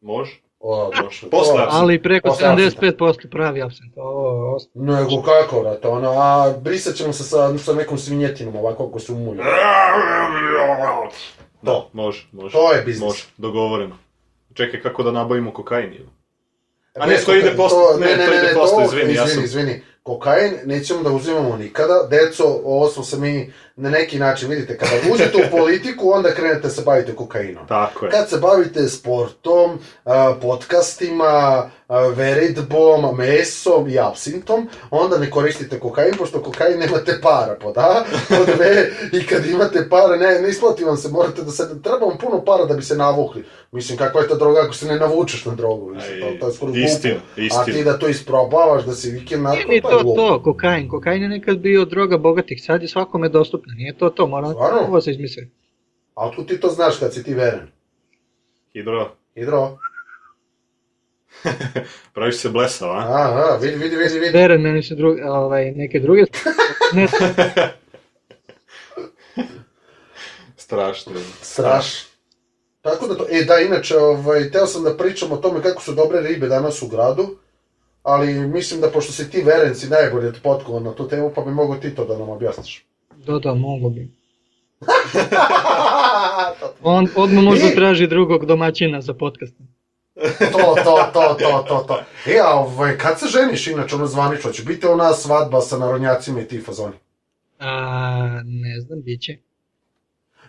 može. 0.00 0.40
O, 0.60 0.90
došlo. 0.94 1.30
Posle 1.30 1.54
To-. 1.54 1.68
Ali 1.70 2.02
preko 2.02 2.28
Posle 2.28 2.48
absinta. 2.48 2.80
75% 2.82 3.28
pravi 3.28 3.62
absent. 3.62 3.92
Ovo, 3.96 4.54
osta- 4.54 4.70
Nego 4.74 5.22
kako, 5.22 5.60
brate, 5.60 5.88
ono, 5.88 6.10
a 6.12 6.54
brisat 6.54 6.94
ćemo 6.94 7.12
se 7.12 7.24
sa, 7.24 7.58
sa 7.58 7.74
nekom 7.74 7.98
svinjetinom, 7.98 8.56
ovako 8.56 8.86
ako 8.86 8.98
se 9.00 9.12
umulja. 9.12 9.42
Da, 11.62 11.84
može, 11.92 12.28
može. 12.32 12.52
To 12.52 12.72
je 12.72 12.82
biznis. 12.82 13.02
Može, 13.02 13.24
dogovoreno. 13.36 13.96
Čekaj, 14.54 14.82
kako 14.82 15.02
da 15.02 15.10
nabavimo 15.12 15.52
kokain? 15.52 15.92
je? 15.92 16.06
A 16.94 17.06
ne, 17.06 17.16
to 17.16 17.34
ide 17.34 17.40
kokaina, 17.42 17.56
posle- 17.58 18.00
ne, 18.00 18.26
to 18.26 18.34
ide 18.34 18.54
posle, 18.54 18.84
izvini, 18.84 19.04
ja 19.06 19.24
izvini, 19.24 19.28
sam- 19.28 19.44
izvini. 19.44 19.82
Kokain 20.02 20.52
nećemo 20.64 21.02
da 21.02 21.10
uzimamo 21.10 21.56
nikada. 21.56 22.06
Deco, 22.10 22.44
ovo 22.64 22.88
smo 22.88 23.02
se 23.02 23.16
mi 23.18 23.52
na 23.76 23.90
neki 23.90 24.18
način, 24.18 24.48
vidite, 24.48 24.78
kada 24.78 24.92
uđete 25.12 25.36
u 25.36 25.50
politiku, 25.58 26.10
onda 26.10 26.34
krenete 26.34 26.70
se 26.70 26.82
bavite 26.82 27.14
kokainom. 27.16 27.66
Tako 27.66 28.04
je. 28.04 28.10
Kad 28.10 28.28
se 28.28 28.38
bavite 28.38 28.88
sportom, 28.88 29.78
podcastima, 30.42 31.70
a, 31.88 32.00
veritbom, 32.16 33.16
mesom 33.16 33.88
i 33.88 33.98
absintom, 33.98 34.68
onda 34.90 35.18
ne 35.18 35.30
koristite 35.30 35.80
kokain, 35.80 36.12
pošto 36.18 36.42
kokain 36.42 36.78
nemate 36.78 37.18
para, 37.22 37.56
po 37.60 37.72
da? 37.72 38.04
Pod 38.28 38.56
B, 38.58 38.64
i 39.12 39.26
kad 39.26 39.46
imate 39.46 39.88
para, 39.90 40.16
ne, 40.16 40.40
ne 40.40 40.48
isplati 40.48 40.84
vam 40.84 40.96
se, 40.96 41.08
morate 41.08 41.42
da 41.42 41.50
se, 41.50 41.82
treba 41.82 42.06
vam 42.06 42.18
puno 42.18 42.44
para 42.44 42.64
da 42.64 42.74
bi 42.74 42.82
se 42.82 42.96
navukli. 42.96 43.44
Mislim, 43.72 43.98
kakva 43.98 44.20
je 44.20 44.28
ta 44.28 44.34
droga 44.34 44.60
ako 44.64 44.74
se 44.74 44.86
ne 44.86 44.96
navučeš 44.96 45.44
na 45.44 45.54
drogu, 45.54 45.90
mislim, 45.90 46.20
to, 46.20 46.26
to 46.40 46.46
je 46.46 46.52
skoro 46.52 46.72
glupo. 46.72 46.86
Istina, 46.86 47.20
A 47.60 47.64
ti 47.64 47.84
da 47.84 47.98
to 47.98 48.08
isprobavaš, 48.08 48.84
da 48.84 48.94
si 48.94 49.10
vikend 49.10 49.42
ni 49.42 49.80
pa 49.82 49.90
je 49.90 50.02
to 50.02 50.14
to, 50.16 50.42
kokain. 50.42 50.88
Kokain 50.88 51.22
je 51.22 51.28
nekad 51.28 51.58
bio 51.58 51.84
droga 51.84 52.18
bogatih, 52.18 52.62
sad 52.64 52.82
je 52.82 52.88
svakome 52.88 53.28
dostupna. 53.28 53.65
Nije 53.76 53.98
to 53.98 54.10
to, 54.10 54.26
moram 54.26 54.54
ovo 54.88 55.00
se 55.00 55.10
izmisliti. 55.10 55.50
A 56.14 56.30
tu 56.36 56.46
ti 56.46 56.60
to 56.60 56.68
znaš 56.68 56.98
kad 56.98 57.14
si 57.14 57.24
ti 57.24 57.34
veren. 57.34 57.68
Hidro, 58.72 59.16
Hidro, 59.34 59.78
praviš 62.14 62.36
se 62.36 62.48
blesav, 62.48 62.90
a? 62.90 62.98
aha, 62.98 63.58
vidi, 63.62 63.76
vidi, 63.76 63.96
vidi, 63.96 64.18
vidi. 64.18 64.38
Veren, 64.38 64.60
meni 64.60 64.82
su 64.82 64.94
druge, 64.94 65.24
ovaj, 65.24 65.72
neke 65.72 66.00
druge... 66.00 66.22
Ne, 66.92 67.06
Strašno. 70.56 71.12
Straš. 71.42 72.04
Tako 72.80 73.06
da 73.06 73.14
to, 73.14 73.26
e 73.30 73.44
da, 73.44 73.58
inače, 73.58 73.96
ovaj, 73.96 74.50
teo 74.50 74.66
sam 74.66 74.82
da 74.84 74.96
pričam 74.96 75.32
o 75.32 75.36
tome 75.36 75.62
kako 75.62 75.82
su 75.82 75.94
dobre 75.94 76.20
ribe 76.20 76.48
danas 76.48 76.82
u 76.82 76.88
gradu, 76.88 77.36
ali 78.02 78.34
mislim 78.34 78.80
da 78.80 78.90
pošto 78.90 79.12
si 79.12 79.30
ti 79.30 79.42
veren, 79.42 79.74
si 79.74 79.88
najbolje 79.88 80.32
potkovan 80.42 80.82
na 80.82 80.94
tu 80.94 81.08
temu, 81.08 81.32
pa 81.34 81.42
bi 81.42 81.50
mogo 81.50 81.76
ti 81.76 81.94
to 81.94 82.04
da 82.04 82.18
nam 82.18 82.28
objasniš. 82.28 82.86
Da, 83.26 83.38
da, 83.38 83.54
mogu 83.54 83.90
bi. 83.90 84.10
On 86.82 87.08
odmah 87.16 87.44
možda 87.44 87.70
traži 87.74 88.06
drugog 88.06 88.46
domaćina 88.46 89.00
za 89.00 89.14
podcast. 89.14 89.54
to, 90.38 90.74
to, 90.84 91.10
to, 91.12 91.36
to, 91.38 91.64
to, 91.68 91.84
to. 91.88 92.02
E, 92.26 92.38
a 92.44 92.54
ovaj, 92.54 92.98
kad 92.98 93.20
se 93.20 93.26
ženiš, 93.26 93.66
inače, 93.66 93.94
ono 93.94 94.06
zvanično, 94.06 94.52
će 94.52 94.62
biti 94.62 94.86
ona 94.86 95.12
svadba 95.12 95.60
sa 95.60 95.78
narodnjacima 95.78 96.40
i 96.40 96.48
ti 96.48 96.60
fazoni? 96.60 96.94
A, 97.58 98.40
ne 98.44 98.80
znam, 98.80 99.02
bit 99.02 99.22
će. 99.22 99.38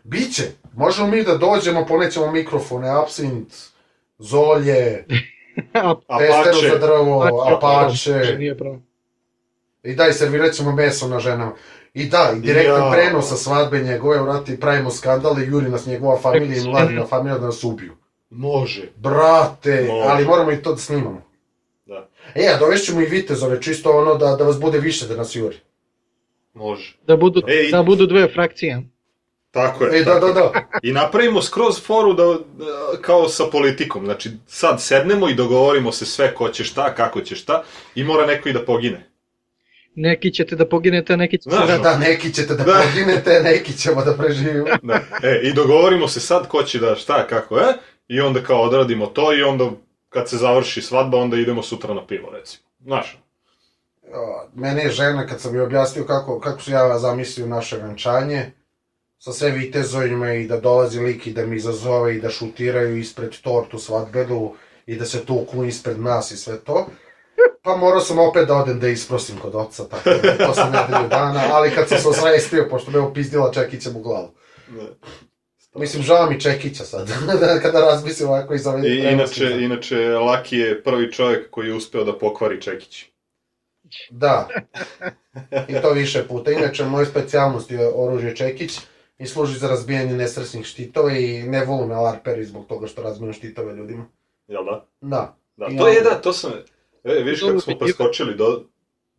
Biće. 0.03 0.43
Možemo 0.75 1.07
mi 1.07 1.23
da 1.23 1.37
dođemo, 1.37 1.85
ponećemo 1.85 2.31
mikrofone, 2.31 2.89
absint, 2.89 3.53
zolje, 4.19 5.05
A, 6.07 6.17
testeru 6.19 6.69
za 6.71 6.87
drvo, 6.87 7.23
Apache. 7.23 8.11
apače. 8.11 8.37
Nije 8.37 8.57
problem. 8.57 8.83
I 9.83 9.95
daj, 9.95 10.13
servirat 10.13 10.53
ćemo 10.53 10.71
meso 10.71 11.07
na 11.07 11.19
ženama. 11.19 11.53
I 11.93 12.05
da, 12.05 12.33
i 12.37 12.39
direktan 12.39 12.85
Ja. 12.85 12.91
prenos 12.91 13.29
sa 13.29 13.35
svadbe 13.35 13.79
njegove, 13.79 14.21
vrati, 14.21 14.59
pravimo 14.59 14.91
skandal 14.91 15.39
i 15.39 15.45
juri 15.47 15.69
nas 15.69 15.85
njegova 15.85 16.19
familija 16.19 16.57
i 16.57 16.67
mladina 16.67 17.05
familija 17.13 17.37
da 17.37 17.45
nas 17.45 17.63
ubiju. 17.63 17.93
Može. 18.29 18.89
Brate, 18.95 19.85
Može. 19.89 20.09
ali 20.09 20.25
moramo 20.25 20.51
i 20.51 20.61
to 20.61 20.71
da 20.71 20.77
snimamo. 20.77 21.21
Da. 21.85 22.09
E, 22.35 22.47
a 22.55 22.57
dovešćemo 22.59 23.01
i 23.01 23.05
vitezove, 23.05 23.61
čisto 23.61 23.91
ono 23.91 24.15
da, 24.15 24.35
da 24.35 24.43
vas 24.43 24.59
bude 24.59 24.79
više 24.79 25.07
da 25.07 25.15
nas 25.15 25.35
juri. 25.35 25.57
Može. 26.53 26.97
Da 27.07 27.17
budu, 27.17 27.41
Ej. 27.47 27.71
da 27.71 27.83
budu 27.83 28.05
dve 28.05 28.27
frakcije. 28.33 28.81
Tako 29.51 29.83
je. 29.85 29.99
E, 29.99 30.03
da, 30.03 30.13
tako 30.13 30.33
da, 30.33 30.39
je. 30.39 30.49
da. 30.53 30.79
I 30.83 30.91
napravimo 30.91 31.41
skroz 31.41 31.81
foru 31.85 32.13
da, 32.13 32.23
da, 32.23 33.01
kao 33.01 33.29
sa 33.29 33.43
politikom. 33.51 34.05
Znači, 34.05 34.29
sad 34.47 34.81
sednemo 34.81 35.29
i 35.29 35.35
dogovorimo 35.35 35.91
se 35.91 36.05
sve 36.05 36.33
ko 36.33 36.49
će 36.49 36.63
šta, 36.63 36.95
kako 36.95 37.21
će 37.21 37.35
šta 37.35 37.63
i 37.95 38.03
mora 38.03 38.25
neko 38.25 38.49
i 38.49 38.53
da 38.53 38.65
pogine. 38.65 39.09
Neki 39.99 40.31
ćete 40.31 40.55
da 40.55 40.65
poginete, 40.69 41.13
a 41.13 41.15
neki 41.15 41.37
ćete 41.37 41.55
da... 41.55 41.77
Da, 41.77 41.97
neki 41.97 42.33
ćete 42.33 42.55
da, 42.55 42.63
Da. 42.63 42.81
poginete, 42.85 43.41
neki 43.43 43.77
ćemo 43.77 44.03
da 44.03 44.13
preživimo. 44.13 44.67
Da. 44.83 44.99
E, 45.23 45.41
i 45.43 45.53
dogovorimo 45.53 46.07
se 46.07 46.19
sad 46.19 46.47
ko 46.47 46.63
će 46.63 46.79
da 46.79 46.95
šta, 46.95 47.27
kako 47.27 47.57
je, 47.57 47.73
i 48.07 48.21
onda 48.21 48.43
kao 48.43 48.61
odradimo 48.61 49.05
to 49.05 49.37
i 49.37 49.43
onda 49.43 49.71
kad 50.09 50.29
se 50.29 50.37
završi 50.37 50.81
svadba, 50.81 51.17
onda 51.17 51.37
idemo 51.37 51.63
sutra 51.63 51.93
na 51.93 52.07
pivo, 52.07 52.29
recimo. 52.31 52.63
Znaš, 52.79 53.17
Mene 54.55 54.83
je 54.83 54.89
žena, 54.89 55.27
kad 55.27 55.41
sam 55.41 55.55
joj 55.55 55.63
objasnio 55.63 56.05
kako, 56.05 56.39
kako 56.39 56.61
su 56.61 56.71
ja 56.71 56.99
zamislio 56.99 57.47
naše 57.47 57.77
venčanje, 57.77 58.51
sa 59.19 59.31
sve 59.31 59.51
vitezovima 59.51 60.33
i 60.33 60.47
da 60.47 60.59
dolazi 60.59 60.99
lik 60.99 61.27
i 61.27 61.33
da 61.33 61.45
mi 61.45 61.55
izazove 61.55 62.15
i 62.15 62.21
da 62.21 62.29
šutiraju 62.29 62.97
ispred 62.97 63.31
tortu 63.41 63.79
svadbenu 63.79 64.53
i 64.85 64.95
da 64.95 65.05
se 65.05 65.25
tuku 65.25 65.65
ispred 65.65 65.99
nas 65.99 66.31
i 66.31 66.37
sve 66.37 66.59
to. 66.59 66.87
Pa 67.61 67.75
morao 67.75 67.99
sam 67.99 68.19
opet 68.19 68.47
da 68.47 68.55
odem 68.55 68.79
da 68.79 68.87
isprosim 68.87 69.37
kod 69.37 69.55
oca, 69.55 69.87
tako 69.89 70.09
da 70.09 70.45
posle 70.47 70.65
nedelju 70.65 71.09
dana, 71.09 71.43
ali 71.51 71.71
kad 71.71 71.89
sam 71.89 71.97
se 71.97 72.07
osvestio, 72.07 72.67
pošto 72.69 72.91
me 72.91 72.99
upizdila 72.99 73.51
čekićem 73.51 73.95
u 73.95 74.01
glavu. 74.01 74.29
Mislim, 75.75 76.03
žao 76.03 76.29
mi 76.29 76.41
čekića 76.41 76.83
sad, 76.83 77.07
da, 77.41 77.59
kada 77.61 77.79
razmislim 77.79 78.29
ovako 78.29 78.53
iz 78.53 78.67
ove... 78.67 78.89
I, 78.89 78.97
inače, 79.11 79.57
inače, 79.59 80.09
Laki 80.09 80.57
je 80.57 80.83
prvi 80.83 81.11
čovjek 81.11 81.49
koji 81.49 81.67
je 81.67 81.73
uspeo 81.73 82.03
da 82.03 82.17
pokvari 82.17 82.61
Čekić. 82.61 83.05
Da. 84.09 84.47
I 85.67 85.81
to 85.81 85.91
više 85.91 86.27
puta. 86.27 86.51
Inače, 86.51 86.85
moja 86.85 87.05
specijalnost 87.05 87.71
je 87.71 87.91
oružje 87.95 88.35
Čekić 88.35 88.79
i 89.17 89.25
služi 89.25 89.59
za 89.59 89.67
razbijanje 89.67 90.13
nesresnih 90.13 90.65
štitova 90.65 91.11
i 91.11 91.43
ne 91.43 91.65
volim 91.65 91.91
alarperi 91.91 92.45
zbog 92.45 92.67
toga 92.67 92.87
što 92.87 93.01
razbijam 93.01 93.33
štitove 93.33 93.75
ljudima. 93.75 94.05
Jel 94.47 94.65
da? 94.65 94.85
Da. 95.01 95.37
Da, 95.57 95.67
I 95.69 95.77
to 95.77 95.87
je 95.87 96.01
da, 96.01 96.21
to 96.21 96.33
sam... 96.33 96.51
E, 97.07 97.23
vidiš 97.23 97.41
kako 97.41 97.59
smo 97.59 97.77
preskočili 97.77 98.35
do... 98.35 98.63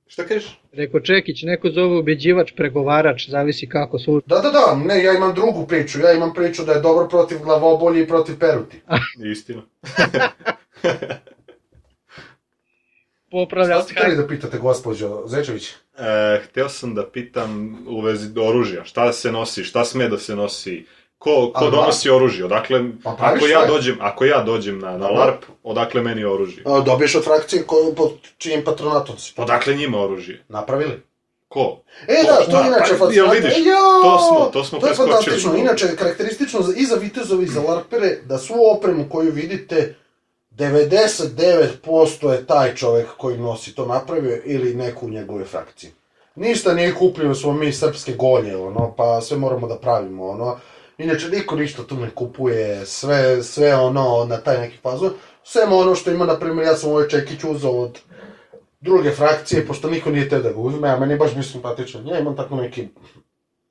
Šta 0.06 0.26
kažeš? 0.26 0.60
Rekao 0.72 1.00
Čekić, 1.00 1.42
neko 1.42 1.70
zove 1.70 1.98
ubeđivač, 1.98 2.52
pregovarač, 2.56 3.28
zavisi 3.28 3.68
kako 3.68 3.98
služi. 3.98 4.22
Da, 4.26 4.40
da, 4.40 4.50
da, 4.50 4.80
ne, 4.84 5.04
ja 5.04 5.12
imam 5.12 5.34
drugu 5.34 5.66
priču. 5.66 6.00
Ja 6.00 6.12
imam 6.12 6.34
priču 6.34 6.64
da 6.64 6.72
je 6.72 6.80
dobro 6.80 7.08
protiv 7.08 7.38
glavobolje 7.38 8.02
i 8.02 8.08
protiv 8.08 8.38
peruti. 8.38 8.80
Istina. 9.32 9.62
Popravlja 13.30 13.74
Šta 13.74 13.82
ste 13.82 13.94
hteli 13.94 14.16
da 14.16 14.26
pitate, 14.26 14.58
gospođo 14.58 15.22
Zečević? 15.26 15.68
E, 15.98 16.40
hteo 16.44 16.68
sam 16.68 16.94
da 16.94 17.10
pitam 17.10 17.78
u 17.88 18.00
vezi 18.00 18.38
oružja, 18.40 18.84
šta 18.84 19.12
se 19.12 19.32
nosi, 19.32 19.64
šta 19.64 19.84
sme 19.84 20.08
da 20.08 20.18
se 20.18 20.36
nosi, 20.36 20.84
ko, 21.18 21.52
ko 21.54 21.64
A, 21.64 21.70
donosi 21.70 22.10
oružje, 22.10 22.44
odakle, 22.44 22.80
Pa 23.04 23.16
ako 23.18 23.46
ja 23.46 23.66
dođem, 23.66 23.98
ako 24.00 24.24
ja 24.24 24.42
dođem 24.42 24.78
na, 24.78 24.98
na. 24.98 25.08
LARP, 25.08 25.42
odakle 25.62 26.02
meni 26.02 26.24
oružje? 26.24 26.62
A, 26.66 26.80
Dobiješ 26.80 27.14
od 27.14 27.24
frakcije 27.24 27.62
ko, 27.62 27.92
pod 27.96 28.10
čijim 28.38 28.64
patronatom 28.64 29.18
si. 29.18 29.32
Odakle 29.36 29.74
njima 29.74 30.00
oružje? 30.00 30.44
Napravili? 30.48 31.02
Ko? 31.48 31.80
E, 32.02 32.22
da, 32.24 32.44
to 32.44 32.50
Da, 32.50 32.58
je 32.58 32.66
inače 32.66 32.80
pa, 32.88 33.04
jel 33.04 33.26
fascinantno. 33.26 33.32
vidiš, 33.34 33.52
E, 33.54 33.64
to 34.02 34.18
smo- 34.20 34.50
to 34.52 34.64
smo 34.64 34.78
To 34.78 34.86
je 34.86 34.88
preskočili. 34.88 35.12
fantastično. 35.14 35.56
Inače, 35.56 35.96
karakteristično 35.96 36.62
za, 36.62 36.72
i 36.74 36.84
za 36.84 36.96
vitezove 36.96 37.44
i 37.44 37.48
za 37.48 37.60
larpere, 37.62 38.16
da 38.24 38.38
svu 38.38 38.56
opremu 38.68 39.04
koju 39.08 39.32
vidite, 39.32 39.94
99% 40.52 41.78
je 42.28 42.46
taj 42.46 42.74
čovek 42.74 43.06
koji 43.16 43.38
nosi 43.38 43.74
to 43.74 43.86
napravio 43.86 44.40
ili 44.44 44.74
neku 44.74 45.06
u 45.06 45.10
njegove 45.10 45.44
frakcije. 45.44 45.92
Ništa 46.36 46.74
nije 46.74 46.94
kupljeno, 46.94 47.34
smo 47.34 47.52
mi 47.52 47.72
srpske 47.72 48.12
golje, 48.12 48.56
ono, 48.58 48.94
pa 48.94 49.20
sve 49.20 49.36
moramo 49.36 49.68
da 49.68 49.76
pravimo, 49.76 50.26
ono. 50.26 50.56
Inače, 50.98 51.28
niko 51.28 51.56
ništa 51.56 51.82
tu 51.82 51.96
ne 51.96 52.10
kupuje, 52.10 52.86
sve, 52.86 53.42
sve 53.42 53.74
ono, 53.74 54.24
na 54.28 54.36
taj 54.36 54.58
neki 54.58 54.76
fazon. 54.82 55.10
Sve 55.44 55.64
ono 55.64 55.94
što 55.94 56.10
ima, 56.10 56.24
na 56.24 56.38
primjer, 56.38 56.66
ja 56.66 56.76
sam 56.76 56.90
ovaj 56.90 57.08
čekić 57.08 57.44
uzao 57.44 57.80
od 57.80 57.98
druge 58.80 59.10
frakcije, 59.10 59.66
pošto 59.66 59.90
niko 59.90 60.10
nije 60.10 60.28
teo 60.28 60.40
da 60.40 60.52
ga 60.52 60.58
uzme, 60.58 60.88
a 60.88 60.98
meni 60.98 61.16
baš 61.16 61.34
mi 61.36 61.42
simpatično. 61.42 62.12
Ja 62.12 62.18
imam 62.18 62.36
tako 62.36 62.56
neki 62.56 62.88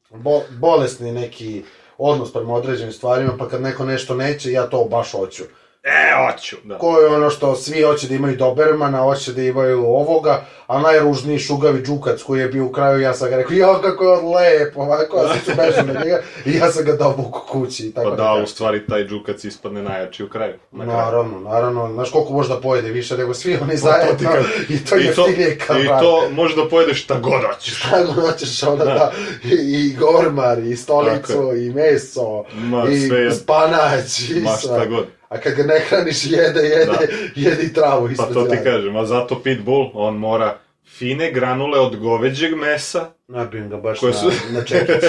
bo, 0.09 0.41
bolesni 0.59 1.11
neki 1.11 1.63
odnos 1.97 2.33
prema 2.33 2.53
određenim 2.53 2.93
stvarima, 2.93 3.33
pa 3.39 3.49
kad 3.49 3.61
neko 3.61 3.85
nešto 3.85 4.15
neće, 4.15 4.51
ja 4.51 4.69
to 4.69 4.85
baš 4.85 5.11
hoću. 5.11 5.43
E, 5.87 6.31
hoću, 6.31 6.55
da. 6.63 6.77
Ko 6.77 6.99
je 6.99 7.07
ono 7.07 7.29
što 7.29 7.55
svi 7.55 7.81
hoće 7.81 8.07
da 8.07 8.15
imaju 8.15 8.37
Dobermana, 8.37 9.01
hoće 9.01 9.33
da 9.33 9.41
imaju 9.41 9.85
ovoga, 9.85 10.45
a 10.67 10.79
najružniji 10.81 11.39
šugavi 11.39 11.83
džukac 11.83 12.21
koji 12.23 12.39
je 12.39 12.47
bio 12.47 12.65
u 12.65 12.71
kraju, 12.71 13.01
ja 13.01 13.13
sam 13.13 13.29
ga 13.29 13.35
rekao, 13.35 13.53
jo 13.55 13.79
kako 13.81 14.03
je 14.03 14.11
on 14.11 14.33
lep, 14.33 14.77
ovako, 14.77 15.17
ja 15.17 15.27
sam 15.27 15.39
se 15.45 15.53
bežao 15.55 15.93
na 15.93 16.03
njega 16.03 16.21
i 16.45 16.53
ja 16.53 16.71
sam 16.71 16.85
ga 16.85 16.95
dobuku 16.95 17.41
kući. 17.49 17.85
i 17.87 17.93
Tako 17.93 18.09
Pa 18.09 18.15
da, 18.15 18.33
u 18.43 18.47
stvari 18.47 18.85
taj 18.87 19.05
džukac 19.07 19.43
ispadne 19.43 19.81
najjači 19.83 20.23
u 20.23 20.29
kraju. 20.29 20.53
Na 20.71 20.83
kraju. 20.83 20.99
Naravno, 20.99 21.39
naravno, 21.39 21.93
znaš 21.93 22.11
koliko 22.11 22.33
može 22.33 22.49
da 22.49 22.59
pojede 22.61 22.89
više 22.89 23.17
nego 23.17 23.33
svi 23.33 23.57
oni 23.61 23.71
Pa 23.71 23.71
to 23.71 23.77
zajedno 23.77 24.13
ti 24.19 24.25
kažem. 24.25 24.51
i 24.69 24.85
to 24.85 24.95
je 24.95 25.03
jeftinije 25.05 25.57
kao 25.57 25.77
I 25.77 25.87
to 25.87 26.29
možeš 26.31 26.55
da 26.55 26.69
pojedeš 26.69 27.03
šta 27.03 27.19
god 27.19 27.41
hoćeš. 27.53 27.81
Tako 27.91 28.11
hoćeš 28.11 28.63
onda 28.63 28.85
da, 28.85 28.93
Da. 28.93 29.11
i, 29.43 29.55
i 29.55 29.95
gormar, 29.99 30.59
i 30.59 30.75
stolicu, 30.77 31.51
i 31.57 31.69
meso, 31.69 32.43
Ma, 32.53 32.85
i 32.89 32.99
sve 32.99 33.31
spanać, 33.31 34.29
i 34.29 34.39
Ma 34.39 34.51
šta 34.51 34.85
god. 34.85 35.05
A 35.29 35.37
kad 35.37 35.53
ga 35.53 35.63
ne 35.63 35.79
hraniš, 35.79 36.25
jede, 36.25 36.59
jede, 36.61 36.85
Da. 36.85 36.97
jede 37.37 37.63
i 37.63 37.73
travu 37.73 38.05
Pa 38.07 38.11
ispred 38.11 38.33
to 38.33 38.41
ti 38.41 38.49
zraka. 38.49 38.63
kažem, 38.63 38.95
a 38.95 39.05
zato 39.05 39.41
Pitbull, 39.41 39.89
on 39.93 40.15
mora 40.15 40.57
fine 40.89 41.31
granule 41.31 41.79
od 41.79 41.95
goveđeg 41.97 42.55
mesa, 42.55 43.09
Nabijem 43.27 43.69
ga 43.69 43.77
baš 43.77 43.99
Koje 43.99 44.11
na, 44.11 44.17
su- 44.19 44.31
na 44.51 44.63
čekić. 44.63 45.03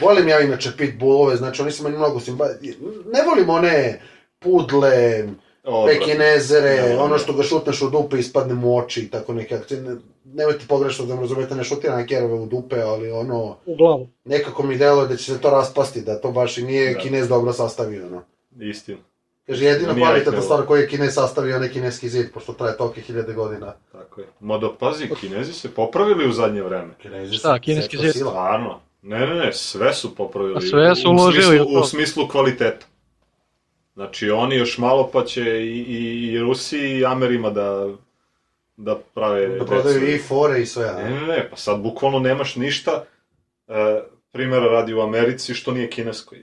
Volim 0.00 0.28
ja 0.28 0.40
inače 0.40 0.70
pitbullove, 0.78 1.36
znači 1.36 1.62
oni 1.62 1.72
su 1.72 1.82
meni 1.82 1.96
mnogo 1.96 2.20
simpa... 2.20 2.44
Ne 3.06 3.22
volim 3.24 3.50
one 3.50 4.00
pudle, 4.40 5.24
Odvratno. 5.64 5.86
pekinezere, 5.88 6.82
Ne 6.82 6.96
ono 6.96 7.18
što 7.18 7.32
ga 7.32 7.42
šutneš 7.42 7.82
u 7.82 7.90
dupe 7.90 8.16
i 8.16 8.20
ispadne 8.20 8.54
mu 8.54 8.76
oči 8.76 9.00
i 9.00 9.08
tako 9.08 9.32
neke 9.32 9.54
akcije. 9.54 9.80
Ne, 9.80 9.96
nemojte 10.26 10.64
pogrešno 10.68 11.04
da 11.06 11.14
me 11.14 11.20
razumete, 11.20 11.54
ne 11.54 11.64
šutira 11.64 11.96
na 11.96 12.06
kerove 12.06 12.34
u 12.34 12.46
dupe, 12.46 12.76
ali 12.78 13.10
ono, 13.10 13.56
U 13.66 13.76
glavu. 13.76 14.08
nekako 14.24 14.62
mi 14.62 14.76
deluje 14.76 15.08
da 15.08 15.16
će 15.16 15.24
se 15.24 15.40
to 15.40 15.50
raspasti, 15.50 16.00
da 16.00 16.20
to 16.20 16.30
baš 16.30 16.58
i 16.58 16.62
nije 16.62 16.92
Da. 16.92 16.98
kinez 16.98 17.28
dobro 17.28 17.52
sastavio, 17.52 18.08
no. 18.08 18.22
Istina, 18.60 18.98
Kaže, 19.46 19.64
jedina 19.64 19.94
kvalitetna 19.94 20.42
stvar 20.42 20.66
koju 20.66 20.80
je 20.80 20.88
kinez 20.88 21.14
sastavio, 21.14 21.56
onaj 21.56 21.68
kineski 21.68 22.08
zid, 22.08 22.32
pošto 22.34 22.52
traje 22.52 22.76
toke 22.76 23.00
hiljade 23.00 23.32
godina. 23.32 23.74
tako 23.92 24.20
je. 24.20 24.26
Mada 24.40 24.68
pazi, 24.78 25.08
kinezi 25.20 25.52
se 25.52 25.74
popravili 25.74 26.28
u 26.28 26.32
zadnje 26.32 26.62
vreme. 26.62 26.94
Kinezi 27.02 27.34
Šta, 27.34 27.56
su 27.56 27.62
kineski 27.62 27.96
zid? 27.96 28.16
Stvarno. 28.16 28.80
Ne, 29.02 29.26
ne, 29.26 29.34
ne, 29.34 29.52
sve 29.52 29.94
su 29.94 30.14
popravili. 30.14 30.56
A 30.56 30.60
sve 30.60 30.96
su 30.96 31.10
uložili 31.10 31.44
smislu, 31.44 31.66
u 31.66 31.74
to. 31.74 31.80
U 31.80 31.84
smislu 31.84 32.28
kvaliteta. 32.28 32.86
Znači, 33.94 34.30
oni 34.30 34.56
još 34.56 34.78
malo 34.78 35.10
pa 35.12 35.24
će 35.24 35.42
i, 35.42 35.78
i, 35.78 36.32
i 36.32 36.38
Rusi 36.38 36.78
i 36.78 37.04
Amerima 37.04 37.50
da, 37.50 37.88
da 38.76 38.98
prave... 39.14 39.46
Da 39.46 39.64
prodaju 39.64 40.14
i 40.14 40.18
fore 40.18 40.62
i 40.62 40.66
sve? 40.66 40.92
Ne, 40.92 41.10
ne, 41.10 41.26
ne, 41.26 41.50
pa 41.50 41.56
sad 41.56 41.80
bukvalno 41.80 42.18
nemaš 42.18 42.56
ništa, 42.56 43.04
e, 43.68 44.02
primjera 44.32 44.66
radi 44.66 44.94
u 44.94 45.00
Americi, 45.00 45.54
što 45.54 45.72
nije 45.72 45.90
kinesko. 45.90 46.34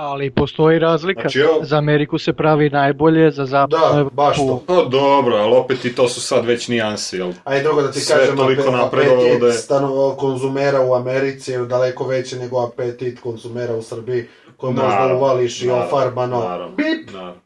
Ali 0.00 0.30
postoji 0.30 0.78
razlika. 0.78 1.20
Znači, 1.20 1.40
evo- 1.40 1.58
Za 1.62 1.76
Ameriku 1.78 2.18
se 2.18 2.32
pravi 2.32 2.70
najbolje, 2.70 3.30
za 3.30 3.46
zapadnu 3.46 3.78
Da, 3.78 3.92
Evropu- 3.94 4.10
baš 4.12 4.36
to. 4.36 4.62
No 4.68 4.84
dobro, 4.84 5.36
ali 5.36 5.54
opet 5.54 5.84
i 5.84 5.94
to 5.94 6.08
su 6.08 6.20
sad 6.20 6.44
već 6.44 6.68
nijanse, 6.68 7.16
jel? 7.16 7.32
A 7.44 7.56
i 7.56 7.62
drugo 7.62 7.82
da 7.82 7.90
ti 7.90 8.00
Sve 8.00 8.16
kažem, 8.16 8.36
toliko 8.36 8.62
ape- 8.62 8.72
napredovalo 8.72 9.20
apetit 9.20 9.40
da 9.40 9.46
je- 9.46 9.52
stano, 9.52 10.14
konzumera 10.16 10.80
u 10.80 10.94
Americi 10.94 11.52
je 11.52 11.58
daleko 11.58 12.04
veći 12.06 12.36
nego 12.36 12.60
apetit 12.62 13.20
konzumera 13.20 13.74
u 13.74 13.82
Srbiji, 13.82 14.26
koji 14.56 14.74
možda 14.74 15.14
uvališ 15.14 15.62
i 15.62 15.70
ofarbano. 15.70 16.38
Naravno, 16.38 16.76
Bip! 16.76 17.10
naravno. 17.12 17.40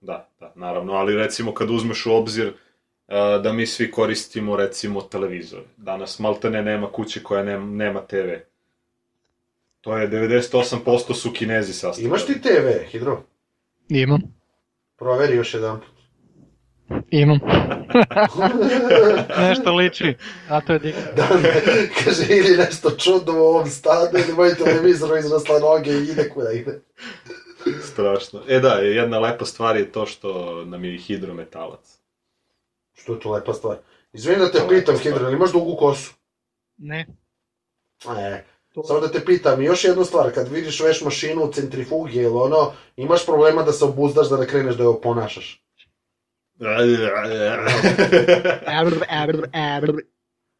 Da, 0.00 0.28
da, 0.40 0.52
naravno, 0.56 0.92
ali 0.92 1.16
recimo 1.16 1.54
kad 1.54 1.70
uzmeš 1.70 2.06
u 2.06 2.14
obzir 2.14 2.52
e, 3.08 3.14
da 3.38 3.52
mi 3.52 3.66
svi 3.66 3.90
koristimo 3.90 4.56
recimo 4.56 5.02
televizore. 5.02 5.62
Danas 5.76 6.18
maltene 6.18 6.62
nema 6.62 6.86
kuće 6.88 7.22
koja 7.22 7.42
nema, 7.42 7.66
nema 7.66 8.00
TV. 8.00 8.28
To 9.86 9.96
je 9.96 10.10
98% 10.10 11.14
su 11.14 11.32
kinezi 11.32 11.72
sastavljali. 11.72 12.08
Imaš 12.08 12.26
ti 12.26 12.40
TV, 12.40 12.88
Hidro? 12.90 13.22
Imam, 13.88 14.20
Proveri 14.98 15.36
još 15.36 15.54
jedan 15.54 15.80
put. 15.80 15.96
imam. 17.10 17.38
Nešto 19.48 19.74
liči, 19.74 20.14
a 20.48 20.60
to 20.60 20.72
je 20.72 20.78
dik. 20.78 20.94
Da, 21.16 21.28
ne, 21.42 21.62
kaže, 22.04 22.26
ili 22.28 22.56
nešto 22.56 22.90
čudno 22.90 23.32
u 23.32 23.42
ovom 23.46 23.66
stanu, 23.66 24.08
ili 24.12 24.32
moj 24.36 24.54
televizor 24.54 25.18
izrasla 25.18 25.58
noge 25.58 25.90
i 25.90 26.04
ide 26.10 26.28
kuda 26.28 26.52
ide. 26.52 26.80
Strašno. 27.82 28.42
E 28.48 28.60
da, 28.60 28.72
jedna 28.74 29.18
lepa 29.18 29.44
stvar 29.44 29.76
je 29.76 29.92
to 29.92 30.06
što 30.06 30.64
nam 30.64 30.84
je 30.84 30.98
hidrometalac. 30.98 31.98
Što 32.94 33.12
je 33.12 33.20
to 33.20 33.32
lepa 33.32 33.52
stvar. 33.52 33.76
Izvini 34.12 34.38
da 34.38 34.50
te 34.52 34.58
To 34.58 34.68
pitam. 34.68 34.98
Hidro, 34.98 35.26
ili 35.26 35.36
imaš 35.36 35.52
dugu 35.52 35.76
kosu? 35.76 36.14
Ne. 36.78 37.06
E, 38.18 38.44
To... 38.76 38.82
Samo 38.82 39.00
da 39.00 39.08
te 39.08 39.24
pitam, 39.24 39.62
još 39.62 39.84
jednu 39.84 40.04
stvar, 40.04 40.32
kad 40.34 40.48
vidiš 40.48 40.80
veš 40.80 41.00
mašinu 41.00 41.44
u 41.44 41.52
centrifugi 41.52 42.18
ili 42.18 42.36
ono, 42.36 42.72
imaš 42.96 43.26
problema 43.26 43.62
da 43.62 43.72
se 43.72 43.84
obuzdaš 43.84 44.28
da 44.28 44.36
ne 44.36 44.46
kreneš 44.46 44.74
da 44.74 44.82
je 44.82 44.88
oponašaš. 44.88 45.62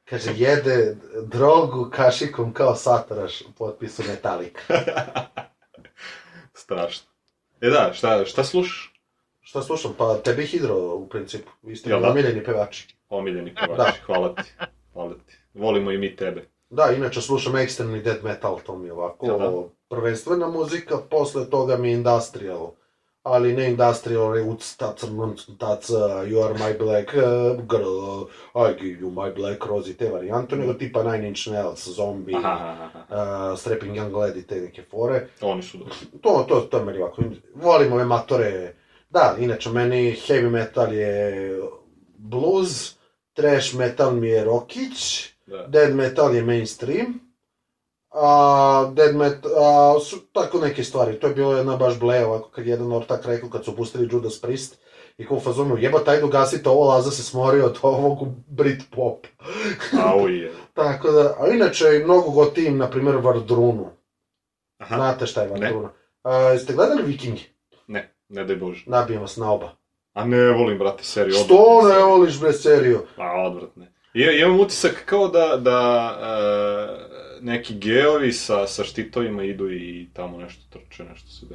Kaže, 0.04 0.30
jede 0.36 0.96
drogu 1.22 1.90
kašikom 1.92 2.52
kao 2.52 2.74
sataraš 2.74 3.40
u 3.40 3.52
potpisu 3.58 4.02
Metallica. 4.08 4.60
Strašno. 6.62 7.10
E 7.60 7.68
da, 7.68 7.90
šta, 7.94 8.24
šta 8.24 8.44
slušaš? 8.44 8.92
Šta 9.40 9.62
slušam? 9.62 9.94
Pa 9.98 10.18
tebi 10.24 10.46
Hidro, 10.46 10.76
u 10.76 11.08
principu. 11.08 11.50
Vi 11.62 11.76
ste 11.76 11.90
da? 11.90 12.10
omiljeni 12.10 12.44
pevači. 12.44 12.96
Omiljeni 13.08 13.50
Da. 13.50 13.66
pevači, 13.66 14.00
hvala 14.00 14.34
ti. 14.34 14.52
Hvala 14.92 15.14
ti. 15.14 15.36
Volimo 15.54 15.90
i 15.90 15.98
mi 15.98 16.16
tebe. 16.16 16.55
Da, 16.70 16.92
inače 16.92 17.20
slušam 17.20 17.56
ekstremni 17.56 18.02
death 18.02 18.24
metal, 18.24 18.58
to 18.66 18.76
mi 18.78 18.86
je 18.86 18.92
ovako 18.92 19.26
Jel 19.26 19.38
da? 19.38 19.52
prvenstvena 19.88 20.48
muzika, 20.48 20.98
posle 21.10 21.50
toga 21.50 21.76
mi 21.76 21.88
je 21.88 21.94
industrial. 21.94 22.70
Ali 23.22 23.52
ne 23.52 23.70
industrial, 23.70 24.34
roots, 24.34 24.76
taca, 24.76 25.06
taca, 25.58 25.94
you 26.24 26.44
are 26.44 26.54
my 26.54 26.78
black 26.78 27.08
uh, 27.14 27.62
girl, 27.66 28.26
I 28.54 28.74
give 28.80 29.00
you 29.00 29.10
my 29.10 29.34
black 29.34 29.66
rose 29.66 29.90
i 29.90 29.94
te 29.94 30.08
varijante, 30.10 30.56
nego 30.56 30.74
tipa 30.74 31.02
Nine 31.02 31.28
Inch 31.28 31.46
Nails, 31.46 31.88
Zombie, 31.88 32.36
Aha, 32.36 32.48
aha, 32.48 32.90
aha. 33.08 33.52
uh, 33.52 33.58
Strapping 33.58 33.96
Young 33.96 34.14
Lady, 34.14 34.42
te 34.42 34.60
neke 34.60 34.82
fore. 34.90 35.26
Oni 35.40 35.62
su 35.62 35.78
dobri. 35.78 35.94
To, 36.22 36.44
to, 36.48 36.60
to 36.60 36.84
meni 36.84 36.98
ovako, 36.98 37.22
volim 37.54 37.92
ove 37.92 38.04
matore. 38.04 38.74
Da, 39.10 39.36
inače, 39.38 39.70
meni 39.70 40.16
heavy 40.28 40.50
metal 40.50 40.92
je 40.92 41.60
blues, 42.18 42.94
trash 43.32 43.74
metal 43.74 44.10
mi 44.14 44.28
je 44.28 44.44
rockić, 44.44 45.28
Da. 45.46 45.66
dead 45.66 45.94
metal 45.94 46.34
je 46.34 46.42
mainstream, 46.42 47.20
a 48.10 48.90
dead 48.94 49.16
metal, 49.16 49.50
a, 49.56 50.00
su 50.00 50.16
tako 50.32 50.58
neke 50.58 50.84
stvari. 50.84 51.20
To 51.20 51.26
je 51.26 51.34
bilo 51.34 51.56
jedna 51.56 51.76
baš 51.76 52.00
ble, 52.00 52.24
ovako, 52.24 52.48
kad 52.48 52.66
je 52.66 52.70
jedan 52.70 52.92
ortak 52.92 53.26
rekao, 53.26 53.50
kad 53.50 53.64
su 53.64 53.76
pustili 53.76 54.08
Judas 54.12 54.40
Priest, 54.40 54.78
i 55.18 55.26
kao 55.26 55.36
u 55.36 55.40
fazonu, 55.40 55.78
jeba 55.78 55.98
taj 56.04 56.20
dogasite 56.20 56.68
ovo, 56.68 56.84
Laza 56.84 57.10
se 57.10 57.22
smorio 57.22 57.66
od 57.66 57.78
ovog 57.82 58.28
Brit 58.46 58.82
pop. 58.90 59.26
Au 60.04 60.28
je. 60.28 60.52
Tako 60.74 61.10
da, 61.10 61.36
a 61.40 61.48
inače, 61.48 61.84
mnogo 62.04 62.30
gotivim, 62.30 62.78
na 62.78 62.90
primjer, 62.90 63.16
Vardrunu. 63.16 63.90
Aha. 64.78 64.96
Znate 64.96 65.26
šta 65.26 65.42
je 65.42 65.48
Vardruna? 65.48 65.92
A, 66.22 66.36
jeste 66.36 66.72
gledali 66.72 67.02
Vikingi? 67.02 67.44
Ne, 67.86 68.14
ne 68.28 68.44
daj 68.44 68.56
Bože. 68.56 68.84
Nabijem 68.86 69.20
vas 69.20 69.36
na 69.36 69.52
oba. 69.52 69.72
A 70.12 70.24
ne 70.24 70.50
volim, 70.50 70.78
brate, 70.78 71.04
seriju. 71.04 71.34
Što 71.34 71.88
ne 71.88 72.02
voliš 72.02 72.40
bre 72.40 72.52
seriju? 72.52 73.00
A, 73.16 73.42
odvratne. 73.46 73.92
Ja, 74.16 74.32
imam 74.32 74.60
utisak 74.60 75.02
kao 75.06 75.28
da, 75.28 75.56
da 75.56 76.10
e, 76.20 77.40
neki 77.40 77.74
geovi 77.74 78.32
sa, 78.32 78.66
sa 78.66 78.84
štitovima 78.84 79.42
idu 79.44 79.70
i 79.70 80.08
tamo 80.12 80.38
nešto 80.38 80.62
trče, 80.70 81.04
nešto 81.04 81.30
se 81.30 81.46
da... 81.46 81.54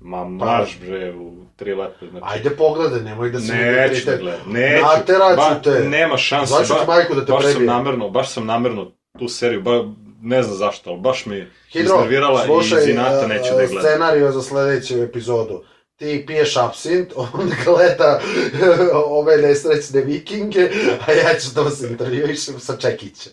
Ma 0.00 0.24
marš 0.24 0.78
bre 0.80 1.14
u 1.14 1.32
tri 1.56 1.74
lepe, 1.74 2.06
znači... 2.10 2.26
Ajde 2.28 2.50
pogledaj, 2.50 3.00
nemoj 3.00 3.30
da 3.30 3.40
se... 3.40 3.54
Neću 3.54 4.06
da 4.06 4.16
gledam, 4.16 4.52
neću. 4.52 4.84
Nateraću 4.84 5.62
te. 5.64 5.88
Nema 5.88 6.16
šanse. 6.16 6.54
Zvaću 6.54 6.72
ti 6.74 6.86
majku 6.86 7.14
da 7.14 7.24
te 7.26 7.32
baš 7.32 7.42
sam 7.42 7.52
prebije. 7.52 7.66
namerno, 7.66 8.08
baš 8.08 8.30
sam 8.30 8.46
namerno 8.46 8.90
tu 9.18 9.28
seriju, 9.28 9.62
ba, 9.62 9.84
ne 10.22 10.42
znam 10.42 10.56
zašto, 10.56 10.90
ali 10.90 11.00
baš 11.00 11.26
mi 11.26 11.46
Hidro, 11.70 11.94
iznervirala 11.94 12.42
i 12.42 12.46
slušaj, 12.46 12.82
iz 12.82 12.88
inata 12.88 13.20
uh, 13.24 13.28
neću 13.28 13.54
da 13.54 13.60
je 13.60 13.68
gledam. 13.68 13.90
scenario 13.90 14.32
za 14.32 14.42
sledeću 14.42 15.02
epizodu. 15.02 15.62
Ti 15.98 16.24
piješ 16.26 16.56
absint, 16.56 17.12
on 17.34 17.50
gleda 17.64 18.20
ove 19.18 19.36
nesrećne 19.36 20.00
vikinge, 20.00 20.70
a 21.06 21.12
ja 21.12 21.38
ću 21.40 21.54
da 21.54 21.62
vas 21.62 21.80
intervjuišem 21.80 22.60
sa 22.60 22.76
Čekićem. 22.76 23.32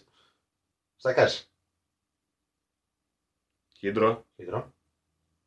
Šta 0.99 1.13
kažeš? 1.13 1.39
Hidro, 3.81 4.23
Hidro? 4.37 4.63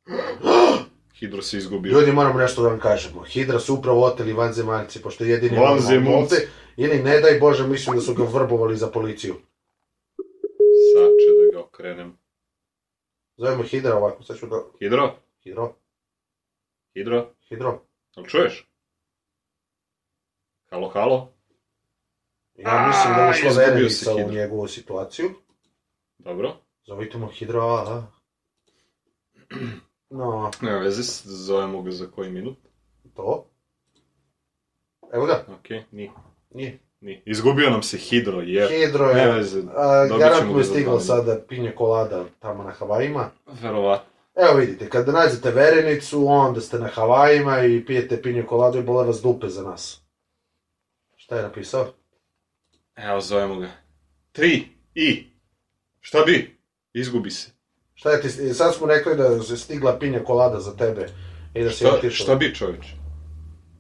Hidro 1.19 1.43
se 1.43 1.57
izgubio. 1.57 1.91
Ljudi, 1.91 2.12
moramo 2.12 2.39
nešto 2.39 2.62
da 2.62 2.69
vam 2.69 2.81
kažemo. 2.81 3.23
Hidra 3.23 3.61
su 3.61 3.75
upravo 3.75 4.05
oteli 4.05 4.33
vanzemaljci, 4.33 5.03
pošto 5.03 5.25
je 5.25 5.31
jedini 5.31 5.59
Vanzemaljci. 5.59 6.37
Ili, 6.77 7.03
ne 7.03 7.21
daj 7.21 7.39
Bože, 7.39 7.66
mislim 7.66 7.97
da 7.97 8.03
su 8.03 8.14
ga 8.14 8.25
vrbovali 8.25 8.77
za 8.77 8.87
policiju. 8.87 9.35
Sače 10.95 11.31
da 11.39 11.59
ga 11.59 11.64
okrenem. 11.64 12.19
Zovemo 13.37 13.62
Hidra 13.62 13.97
ovako, 13.97 14.23
sad 14.23 14.39
ću 14.39 14.47
da... 14.47 14.62
Hidro, 14.79 15.14
Hidro, 15.45 15.75
Hidro, 16.99 17.26
Hidro. 17.40 17.80
jel 18.16 18.26
čuješ? 18.26 18.68
Halo, 20.70 20.88
halo? 20.88 21.32
Ja 22.55 22.86
mislim 22.86 23.14
da 23.14 23.20
A, 23.20 23.24
je 23.24 23.30
ušla 23.30 23.49
izgubio 23.49 23.66
verenica 23.66 24.05
se 24.05 24.24
u 24.24 24.30
njegovu 24.30 24.68
situaciju. 24.68 25.30
Dobro. 26.18 26.57
Zovite 26.86 27.18
mu 27.18 27.26
Hidro, 27.28 27.61
a, 27.61 27.84
a. 27.88 28.07
No, 30.11 30.51
Nema 30.61 30.78
veze, 30.78 31.03
s- 31.03 31.26
zovemo 31.26 31.82
ga 31.82 31.90
za 31.90 32.07
koji 32.07 32.30
minut. 32.30 32.57
to. 33.14 33.51
Evo 35.12 35.26
ga, 35.26 35.44
Okej, 35.51 35.84
ni, 35.90 36.11
nije. 36.51 36.78
ni. 37.01 37.22
Izgubio 37.26 37.70
nam 37.70 37.82
se 37.82 37.99
Hidro, 37.99 38.40
je. 38.40 38.68
Hidro 38.68 39.07
Ne 39.07 39.20
je, 39.20 39.32
veze, 39.32 39.62
a, 39.68 39.96
dobit 39.99 40.09
ćemo 40.09 40.18
garant 40.20 40.46
mu 40.46 40.53
ga 40.53 40.59
je 40.59 40.64
stigla 40.64 40.92
dva 40.92 41.01
sada 41.01 41.40
pinje 41.49 41.74
kolada 41.74 42.24
tamo 42.38 42.62
na 42.62 42.70
Havajima. 42.70 43.30
verovatno. 43.46 44.07
Evo 44.39 44.55
vidite, 44.59 44.89
kada 44.89 45.12
nađete 45.12 45.51
verenicu, 45.51 46.28
onda 46.28 46.61
ste 46.61 46.78
na 46.78 46.89
Havajima 46.89 47.64
i 47.64 47.84
pijete 47.84 48.22
pinje 48.22 48.43
koladu 48.43 48.78
i 48.78 48.82
bole 48.82 49.07
vas 49.07 49.22
dupe 49.22 49.49
za 49.49 49.62
nas. 49.62 50.03
Šta 51.16 51.36
je 51.36 51.43
napisao? 51.43 51.86
Evo, 52.97 53.20
zovemo 53.20 53.57
ga. 53.57 53.68
Tri, 54.32 54.68
i. 54.95 55.26
Šta 56.01 56.18
bi? 56.26 56.59
Izgubi 56.93 57.30
se. 57.30 57.51
Šta 57.95 58.11
je 58.11 58.20
ti, 58.20 58.28
sad 58.55 58.74
smo 58.74 58.86
rekli 58.86 59.16
da 59.16 59.24
je 59.24 59.41
stigla 59.57 59.99
pinja 59.99 60.24
kolada 60.24 60.61
za 60.61 60.76
tebe 60.76 61.07
i 61.55 61.64
da 61.64 61.70
si 61.70 61.76
Šta, 61.76 61.95
otišao. 61.95 62.24
šta 62.24 62.34
bi 62.34 62.55
čovječ? 62.55 62.86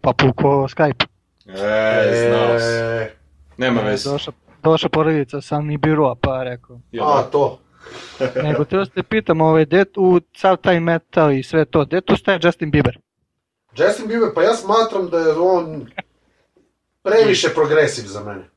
Pa 0.00 0.12
puko 0.12 0.48
Skype. 0.48 1.06
E, 1.46 2.28
znao 2.28 2.58
sam. 2.58 2.68
E, 2.68 3.10
Nema 3.56 3.80
veze. 3.80 4.10
Došla, 4.10 4.32
došla 4.62 4.88
porodica 4.88 5.40
sa 5.40 5.60
Nibirua, 5.60 6.14
pa 6.20 6.42
rekao. 6.42 6.80
Jel 6.92 7.04
a, 7.06 7.22
da? 7.22 7.30
to. 7.30 7.58
Nego 8.42 8.64
te 8.64 8.84
se 8.86 9.02
pitam, 9.02 9.40
ovaj, 9.40 9.64
det, 9.64 9.84
u 9.96 10.20
sav 10.32 10.56
taj 10.56 10.80
metal 10.80 11.32
i 11.32 11.42
sve 11.42 11.64
to, 11.64 11.84
gde 11.84 12.00
tu 12.00 12.16
staje 12.16 12.40
Justin 12.42 12.70
Bieber? 12.70 12.98
Justin 13.76 14.06
Bieber, 14.06 14.28
pa 14.34 14.42
ja 14.42 14.54
smatram 14.54 15.08
da 15.08 15.18
je 15.18 15.32
on 15.32 15.86
previše 17.02 17.48
progresiv 17.48 18.04
za 18.04 18.20
mene. 18.20 18.48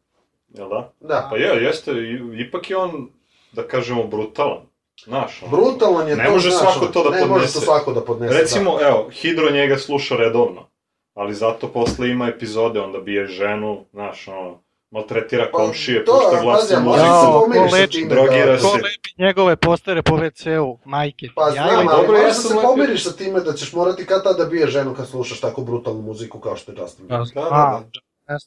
Jel 0.50 0.70
da? 0.70 0.94
Da. 1.00 1.28
Pa 1.30 1.38
je, 1.38 1.64
jeste, 1.64 1.92
i- 1.92 2.46
ipak 2.48 2.70
je 2.70 2.78
on, 2.78 3.10
da 3.52 3.64
kažemo, 3.64 4.04
brutalan. 4.04 4.62
Znaš, 5.06 5.44
ono. 5.44 5.52
Brutalan 5.52 6.08
je 6.08 6.16
Ne 6.16 6.26
to, 6.26 6.32
može 6.32 6.50
znaš, 6.50 6.62
svako 6.74 6.86
to 6.86 7.04
da 7.04 7.10
ne 7.10 7.20
može 7.20 7.30
podnese. 7.30 7.54
to 7.54 7.60
svako 7.60 7.94
da 7.94 8.02
podnese. 8.02 8.38
Recimo, 8.38 8.78
evo, 8.82 9.10
Hidro 9.12 9.50
njega 9.52 9.78
sluša 9.78 10.16
redovno, 10.16 10.68
ali 11.14 11.34
zato 11.34 11.68
posle 11.68 12.10
ima 12.10 12.28
epizode, 12.28 12.80
onda 12.80 13.00
bije 13.00 13.28
ženu, 13.28 13.86
znaš, 13.92 14.28
ono, 14.28 14.60
maltretira 14.92 15.48
Pa, 15.52 15.58
komšije, 15.58 16.06
to, 16.06 16.12
pušta 16.14 16.42
glasnu 16.42 16.80
muziku. 16.80 17.00
se 17.00 17.06
Jao, 17.06 17.40
pomiriš 17.42 17.64
ko 17.64 17.70
sa 17.70 17.76
leči, 17.76 17.92
time. 17.94 18.10
drogira 18.10 18.46
da, 18.46 18.58
se. 18.58 18.64
Ko 18.64 18.74
lepi 18.74 19.10
njegove 19.18 19.56
postere 19.56 20.02
po 20.02 20.16
WC-u, 20.16 20.78
majke. 20.86 21.28
Pa 21.36 21.46
Ja 21.46 21.52
znam, 21.52 21.70
ali 21.78 21.88
dobro, 21.88 22.18
ja 22.18 22.34
se 22.34 22.48
lepio. 22.48 22.62
pomiriš 22.62 23.04
sa 23.04 23.12
time 23.12 23.40
da 23.40 23.54
ćeš 23.54 23.74
morati 23.74 24.06
kad 24.06 24.24
tada 24.24 24.46
bije 24.46 24.68
ženu 24.68 24.96
kad 24.96 25.08
slušaš 25.10 25.40
tako 25.40 25.62
brutalnu 25.62 26.02
muziku 26.02 26.40
kao 26.40 26.56
što 26.56 26.72
je 26.72 26.78
Justin 26.78 27.08
Bieber. 27.08 27.26
Da, 27.36 27.42
da, 27.42 27.84
da. 28.28 28.38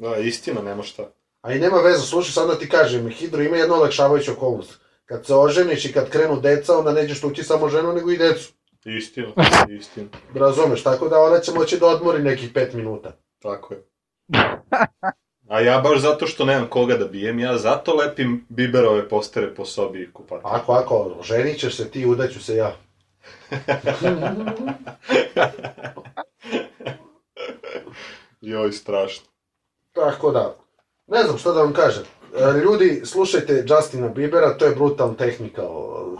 Da, 0.00 0.16
istina, 0.16 0.62
nema 0.62 0.82
šta. 0.82 1.02
A 1.42 1.52
i 1.52 1.58
nema 1.58 1.76
veze, 1.76 1.98
slušaj, 2.00 2.32
sad 2.32 2.48
da 2.48 2.58
ti 2.58 2.68
kažem, 2.68 3.08
Hidro 3.08 3.42
ima 3.42 3.56
jednu 3.56 3.74
olakšavajuću 3.74 4.32
okolnost. 4.32 4.80
Kad 5.04 5.26
se 5.26 5.34
oženiš 5.34 5.84
i 5.84 5.92
kad 5.92 6.10
krenu 6.10 6.40
deca, 6.40 6.78
onda 6.78 6.92
nećeš 6.92 7.20
tući 7.20 7.42
samo 7.42 7.68
ženu, 7.68 7.92
nego 7.92 8.10
i 8.10 8.16
decu. 8.16 8.52
Istina, 8.84 9.28
istina. 9.70 10.06
Razumeš, 10.34 10.82
tako 10.82 11.08
da 11.08 11.18
ona 11.18 11.38
će 11.38 11.52
moći 11.52 11.78
da 11.78 11.86
odmori 11.86 12.22
nekih 12.22 12.50
pet 12.54 12.72
minuta. 12.74 13.12
Tako 13.42 13.74
je. 13.74 13.82
A 15.48 15.60
ja 15.60 15.80
baš 15.80 16.00
zato 16.00 16.26
što 16.26 16.44
nemam 16.44 16.66
koga 16.68 16.96
da 16.96 17.04
bijem, 17.04 17.38
ja 17.38 17.58
zato 17.58 17.94
lepim 17.94 18.46
biberove 18.48 19.08
postere 19.08 19.54
po 19.54 19.64
sobi 19.64 20.02
i 20.02 20.12
kupati. 20.12 20.42
Ako, 20.44 20.72
ako, 20.72 21.16
ženit 21.22 21.58
ćeš 21.58 21.76
se 21.76 21.90
ti, 21.90 22.06
udaću 22.06 22.44
se 22.44 22.56
ja. 22.56 22.76
Joj, 28.40 28.72
strašno. 28.72 29.26
Tako 29.92 30.30
da, 30.30 30.56
ne 31.06 31.22
znam 31.22 31.38
šta 31.38 31.52
da 31.52 31.60
vam 31.62 31.72
kažem. 31.72 32.02
E, 32.36 32.58
Ljudi, 32.58 33.02
slušajte 33.04 33.64
Justina 33.68 34.08
Biebera, 34.08 34.58
to 34.58 34.64
je 34.64 34.74
brutal 34.74 35.14
technical, 35.14 35.68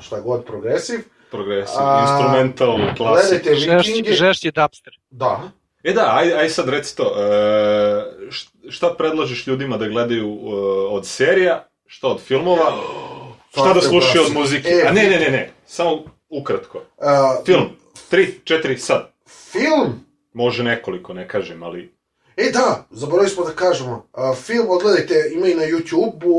šta 0.00 0.20
god, 0.20 0.44
progresiv. 0.44 1.00
Progresiv, 1.30 1.80
instrumental, 2.02 2.76
klasik. 2.96 3.42
Gledajte 3.44 3.54
Žešći, 3.54 3.92
Vikinge. 3.92 4.12
žešći 4.12 4.50
dubster. 4.50 4.98
Da. 5.10 5.40
E 5.84 5.92
da, 5.92 6.16
aj, 6.16 6.32
aj 6.32 6.48
sad 6.48 6.68
reci 6.68 6.96
to, 6.96 7.14
e, 7.18 8.30
šta 8.70 8.94
predlažeš 8.98 9.46
ljudima 9.46 9.76
da 9.76 9.88
gledaju 9.88 10.28
e, 10.28 10.54
od 10.90 11.06
serija, 11.06 11.68
šta 11.86 12.08
od 12.08 12.20
filmova, 12.20 12.72
šta 13.52 13.72
da 13.74 13.80
slušaju 13.80 14.24
od 14.24 14.32
muzike? 14.32 14.68
E, 14.68 14.86
A 14.88 14.92
ne, 14.92 15.02
ne, 15.02 15.18
ne, 15.20 15.30
ne, 15.30 15.50
samo 15.66 16.02
ukratko. 16.28 16.78
Uh, 16.78 17.44
Film, 17.46 17.64
tri, 18.10 18.40
četiri, 18.44 18.78
sad. 18.78 19.12
Film? 19.52 20.06
Može 20.32 20.62
nekoliko, 20.62 21.14
ne 21.14 21.28
kažem, 21.28 21.62
ali... 21.62 21.94
E 22.36 22.50
da, 22.50 22.86
zaboravili 22.90 23.30
smo 23.30 23.44
da 23.44 23.50
kažemo. 23.50 24.06
A, 24.12 24.34
film, 24.34 24.66
odgledajte, 24.70 25.30
ima 25.34 25.46
i 25.46 25.54
na 25.54 25.62
YouTube-u, 25.62 26.34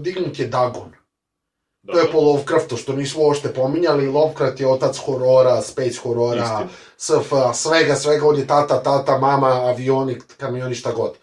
dignut 0.00 0.38
je 0.38 0.46
Dagon. 0.46 0.95
To 1.86 1.98
je 1.98 2.04
Dobro, 2.04 2.12
po 2.12 2.20
Lovecraftu, 2.20 2.76
što 2.76 2.92
nismo 2.92 3.22
uopšte 3.22 3.52
pominjali. 3.52 4.08
Lovecraft 4.08 4.60
je 4.60 4.68
otac 4.68 4.98
horora, 4.98 5.62
space 5.62 5.98
horora. 6.02 6.68
SF, 6.96 7.32
svega, 7.54 7.94
svega, 7.94 8.26
on 8.26 8.36
je 8.38 8.46
tata, 8.46 8.82
tata, 8.82 9.18
mama, 9.18 9.46
avioni, 9.46 10.18
kamioni, 10.36 10.74
šta 10.74 10.92
god. 10.92 11.14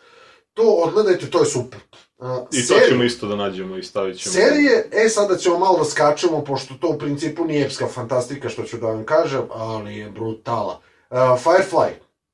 To 0.54 0.64
odgledajte, 0.64 1.30
to 1.30 1.40
je 1.40 1.46
super. 1.46 1.80
A, 2.20 2.46
I 2.52 2.68
to 2.68 2.74
serije- 2.74 2.90
ćemo 2.90 3.04
isto 3.04 3.28
da 3.28 3.36
nađemo 3.36 3.78
i 3.78 3.84
stavit 3.84 4.20
ćemo. 4.20 4.34
Serije, 4.34 4.90
e 4.92 5.10
sada 5.10 5.38
ćemo 5.38 5.60
malo 5.60 5.78
da 5.78 5.86
skačemo, 5.86 6.44
pošto 6.44 6.74
to 6.74 6.88
u 6.90 6.98
principu 6.98 7.46
nije 7.46 7.66
epska 7.66 7.88
fantastika, 7.88 8.50
što 8.50 8.64
ću 8.64 8.78
da 8.78 8.88
vam 8.88 9.06
kažem, 9.06 9.42
ali 9.54 9.98
je 9.98 10.10
brutala. 10.10 10.80
Uh, 11.10 11.18
Firefly, 11.18 11.90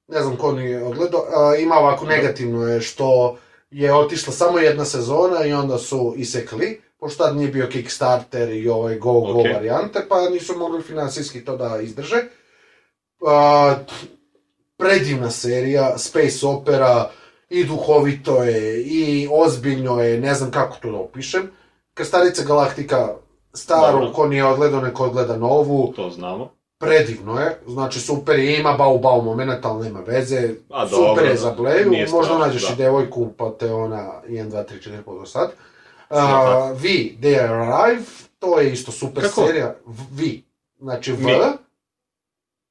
ne 0.07 0.21
znam 0.21 0.35
ko 0.37 0.51
nije 0.51 0.83
odgledao, 0.83 1.21
uh, 1.21 1.61
ima 1.61 1.75
ovako 1.75 2.05
negativno 2.05 2.67
je 2.67 2.81
što 2.81 3.37
je 3.71 3.93
otišla 3.93 4.33
samo 4.33 4.59
jedna 4.59 4.85
sezona 4.85 5.45
i 5.45 5.53
onda 5.53 5.77
su 5.77 6.13
isekli, 6.17 6.81
pošto 6.99 7.23
tad 7.23 7.35
nije 7.37 7.47
bio 7.47 7.67
Kickstarter 7.67 8.49
i 8.49 8.69
ovaj 8.69 8.95
Go 8.95 9.13
Go 9.13 9.31
Ok. 9.31 9.45
varijante, 9.53 10.05
pa 10.09 10.29
nisu 10.29 10.57
mogli 10.57 10.81
finansijski 10.81 11.45
to 11.45 11.57
da 11.57 11.79
izdrže. 11.81 12.17
Uh, 13.21 13.77
predivna 14.77 15.29
serija, 15.29 15.97
space 15.97 16.47
opera, 16.47 17.09
i 17.49 17.63
duhovito 17.65 18.43
je, 18.43 18.81
i 18.81 19.27
ozbiljno 19.31 20.01
je, 20.01 20.19
ne 20.19 20.33
znam 20.33 20.51
kako 20.51 20.77
to 20.81 20.91
da 20.91 20.97
opišem. 20.97 21.51
Krstarica 21.93 22.43
Galaktika, 22.43 23.07
staru, 23.53 23.97
Dobro. 23.99 24.13
ko 24.13 24.27
nije 24.27 24.45
odgledao, 24.45 24.81
neko 24.81 25.03
odgleda 25.03 25.37
novu, 25.37 25.93
To 25.95 26.09
znamo. 26.09 26.51
predivno 26.77 27.39
je, 27.39 27.59
znači 27.67 27.99
super 27.99 28.39
je, 28.39 28.59
ima 28.59 28.73
bau 28.73 28.99
bau 28.99 29.21
moment, 29.21 29.65
ali 29.65 29.83
nema 29.83 29.99
veze, 29.99 30.49
A, 30.69 30.87
super 30.87 31.05
dobro, 31.05 31.25
je 31.25 31.37
za 31.37 31.51
bleju, 31.51 31.91
možda 32.11 32.37
nađeš 32.37 32.67
da. 32.67 32.73
i 32.73 32.77
devojku, 32.77 33.27
pa 33.37 33.51
te 33.51 33.71
ona 33.73 34.11
1, 34.27 34.49
2, 34.49 34.63
3, 34.65 34.89
4, 34.89 35.03
5 35.05 35.19
do 35.19 35.25
sad. 35.25 35.51
Sve 35.51 35.68
Uh, 36.09 36.17
vi, 36.77 37.17
They 37.21 37.39
Arrive, 37.39 38.05
to 38.39 38.59
je 38.59 38.71
isto 38.73 38.91
super 38.91 39.23
Kako? 39.23 39.45
serija, 39.45 39.75
V- 39.85 40.03
vi, 40.13 40.43
znači 40.79 41.11
V, 41.11 41.17
Mi. 41.17 41.33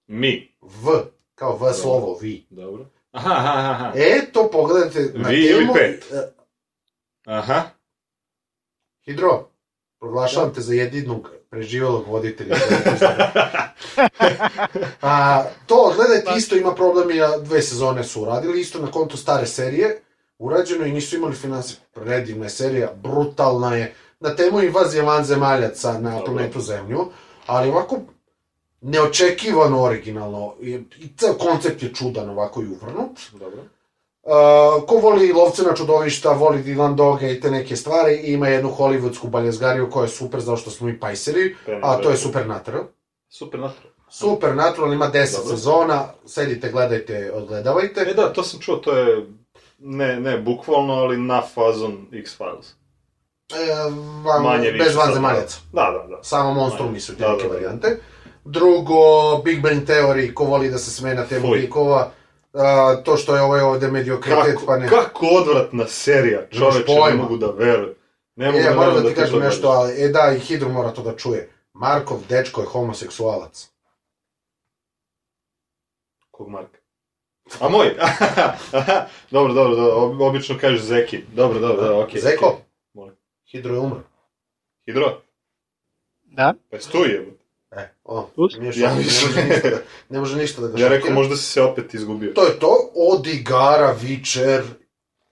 Mi. 0.09 0.55
V, 0.61 0.91
kao 1.35 1.57
V 1.57 1.73
slovo, 1.75 2.19
vi. 2.21 2.47
Dobro. 2.51 2.87
Aha, 3.11 3.33
aha, 3.33 3.71
aha. 3.71 3.93
E, 3.97 4.33
to 4.33 4.51
pogledajte 4.53 5.13
na 5.15 5.29
Vi 5.29 5.37
ili 5.41 5.59
temu... 5.59 5.73
pet? 5.75 6.05
e, 6.13 6.23
Aha. 7.27 7.63
Hidro, 9.05 9.49
proglašavam 10.01 10.55
te 10.55 10.61
za 10.61 10.75
jedinog 10.75 11.31
preživelog 11.51 12.07
voditelja. 12.07 12.57
A, 15.03 15.45
to, 15.67 15.93
gledajte, 15.97 16.31
isto 16.37 16.57
ima 16.57 16.75
problem 16.75 17.11
i 17.11 17.15
dve 17.43 17.63
sezone 17.63 18.05
su 18.05 18.23
uradili, 18.23 18.61
isto 18.61 18.79
na 18.79 18.91
kontu 18.91 19.17
stare 19.17 19.47
serije. 19.47 20.03
Urađeno 20.39 20.87
i 20.87 20.93
nisu 20.93 21.17
imali 21.17 21.35
finansije. 21.35 21.79
Predivna 21.93 22.47
je 22.47 22.51
serija, 22.51 22.93
brutalna 22.95 23.77
je, 23.77 23.95
na 24.21 24.37
temu 24.37 24.61
invazije 24.63 25.03
vanzemaljaca 25.03 25.99
na 25.99 26.21
planetu 26.25 26.61
Zemlju, 26.61 27.07
ali 27.47 27.69
ovako 27.69 28.01
neočekivano 28.81 29.83
originalno 29.83 30.55
i, 30.61 30.71
i 30.99 31.09
ceo 31.17 31.35
koncept 31.35 31.83
je 31.83 31.95
čudan 31.95 32.31
ovako 32.31 32.63
i 32.63 32.67
uvrnut. 32.67 33.19
Dobro. 33.33 33.63
Uh, 34.23 34.87
ko 34.87 34.97
voli 34.97 35.33
lovce 35.33 35.63
na 35.63 35.75
čudovišta, 35.75 36.33
voli 36.33 36.63
Dylan 36.63 36.95
Doga 36.95 37.29
i 37.29 37.41
te 37.41 37.51
neke 37.51 37.77
stvari, 37.77 38.15
i 38.15 38.33
ima 38.33 38.49
jednu 38.49 38.71
hollywoodsku 38.79 39.29
baljezgariju 39.29 39.91
koja 39.91 40.03
je 40.03 40.09
super, 40.09 40.41
zato 40.41 40.57
što 40.57 40.71
smo 40.71 40.87
mi 40.87 41.01
pajseri, 41.01 41.57
a 41.83 41.97
to 41.97 42.11
je 42.11 42.17
Supernatural. 42.17 42.85
Super 43.29 43.61
natro. 43.61 43.91
Supernatural 44.11 44.93
ima 44.93 45.07
10 45.07 45.13
Dobro. 45.13 45.57
sezona, 45.57 46.09
sedite, 46.27 46.71
gledajte, 46.71 47.33
odgledavajte. 47.35 48.01
E 48.01 48.15
da, 48.15 48.33
to 48.33 48.43
sam 48.43 48.61
čuo, 48.61 48.77
to 48.77 48.97
je 48.97 49.27
ne, 49.79 50.21
ne 50.21 50.39
bukvalno, 50.39 50.93
ali 50.95 51.17
na 51.17 51.43
fazon 51.45 52.07
X-Files. 52.13 52.75
E, 53.51 53.91
van, 54.25 54.43
Manje 54.43 54.71
više. 54.71 54.85
bez 54.85 54.97
vanzemaljaca. 54.97 55.59
Da, 55.73 55.83
da, 55.93 56.17
da. 56.17 56.23
Samo 56.23 56.55
monstrumi 56.55 57.01
su 57.01 57.17
te 57.17 57.23
Da, 57.23 57.33
neke 57.33 57.43
da, 57.43 57.49
da. 57.49 57.55
varijante. 57.55 57.99
Drugo, 58.45 58.95
Big 59.45 59.63
Bang 59.63 59.83
Theory, 59.83 60.35
ko 60.35 60.45
voli 60.45 60.71
da 60.71 60.79
se 60.79 60.91
sme 60.91 61.15
na 61.15 61.25
temu 61.27 61.49
Fuj. 61.49 61.59
likova. 61.59 62.11
A, 62.53 62.97
to 63.05 63.17
što 63.17 63.37
je 63.37 63.43
ovaj 63.43 63.61
ovde 63.61 63.89
mediokritet, 63.89 64.55
Kako, 64.55 64.67
pa 64.67 64.77
ne... 64.79 64.89
kako 64.89 65.27
odvratna 65.27 65.87
serija, 65.87 66.47
čoveče, 66.49 66.93
ne 67.09 67.15
mogu 67.15 67.37
da 67.37 67.47
verujem. 67.47 67.95
Ne 68.37 68.47
mogu 68.47 68.59
E, 68.59 68.63
da 68.63 68.71
moram 68.71 68.81
verujem 68.85 69.03
da 69.05 69.09
ti 69.11 69.15
kažem 69.15 69.41
nešto, 69.41 69.69
ali, 69.69 69.93
e 69.95 70.09
da, 70.09 70.33
i 70.37 70.41
Hidro 70.41 70.69
mora 70.69 70.91
to 70.91 71.03
da 71.03 71.17
čuje. 71.17 71.51
Markov 71.73 72.19
dečko 72.29 72.61
je 72.61 72.67
homoseksualac. 72.67 73.69
Kog 76.31 76.49
Marka? 76.49 76.79
A 77.61 77.69
moj? 77.69 77.87
dobro, 79.31 79.53
dobro, 79.53 79.75
dobro, 79.77 79.95
ob- 79.97 80.23
obično 80.23 80.59
kažeš 80.61 80.81
Zeki. 80.81 81.23
Dobro, 81.35 81.59
dobro, 81.59 81.83
dobro, 81.83 82.03
okej. 82.03 82.21
Zeko? 82.21 82.47
okej. 82.47 82.65
Molim. 82.95 83.15
Hidro 83.51 83.75
je 83.75 83.81
umro. 83.81 84.03
Hidro? 84.87 85.21
Da? 86.25 86.55
Pa 86.71 86.77
jesi 86.77 86.93
tu 86.93 86.99
je? 86.99 87.27
E, 87.71 87.89
o, 88.05 88.31
nije 88.59 88.73
Ja 88.77 88.91
šok, 88.91 89.37
ne, 89.37 89.45
može 89.45 89.45
ništa, 89.49 89.69
ne 90.09 90.19
može 90.19 90.37
ništa 90.37 90.61
da 90.63 90.69
ga 90.69 90.83
Ja 90.83 90.89
rekao, 90.89 91.11
možda 91.11 91.37
si 91.37 91.43
se 91.43 91.63
opet 91.63 91.95
izgubio. 91.95 92.33
To 92.33 92.45
je 92.45 92.59
to, 92.59 92.91
od 92.95 93.27
igara, 93.27 93.97
Vičer, 94.01 94.63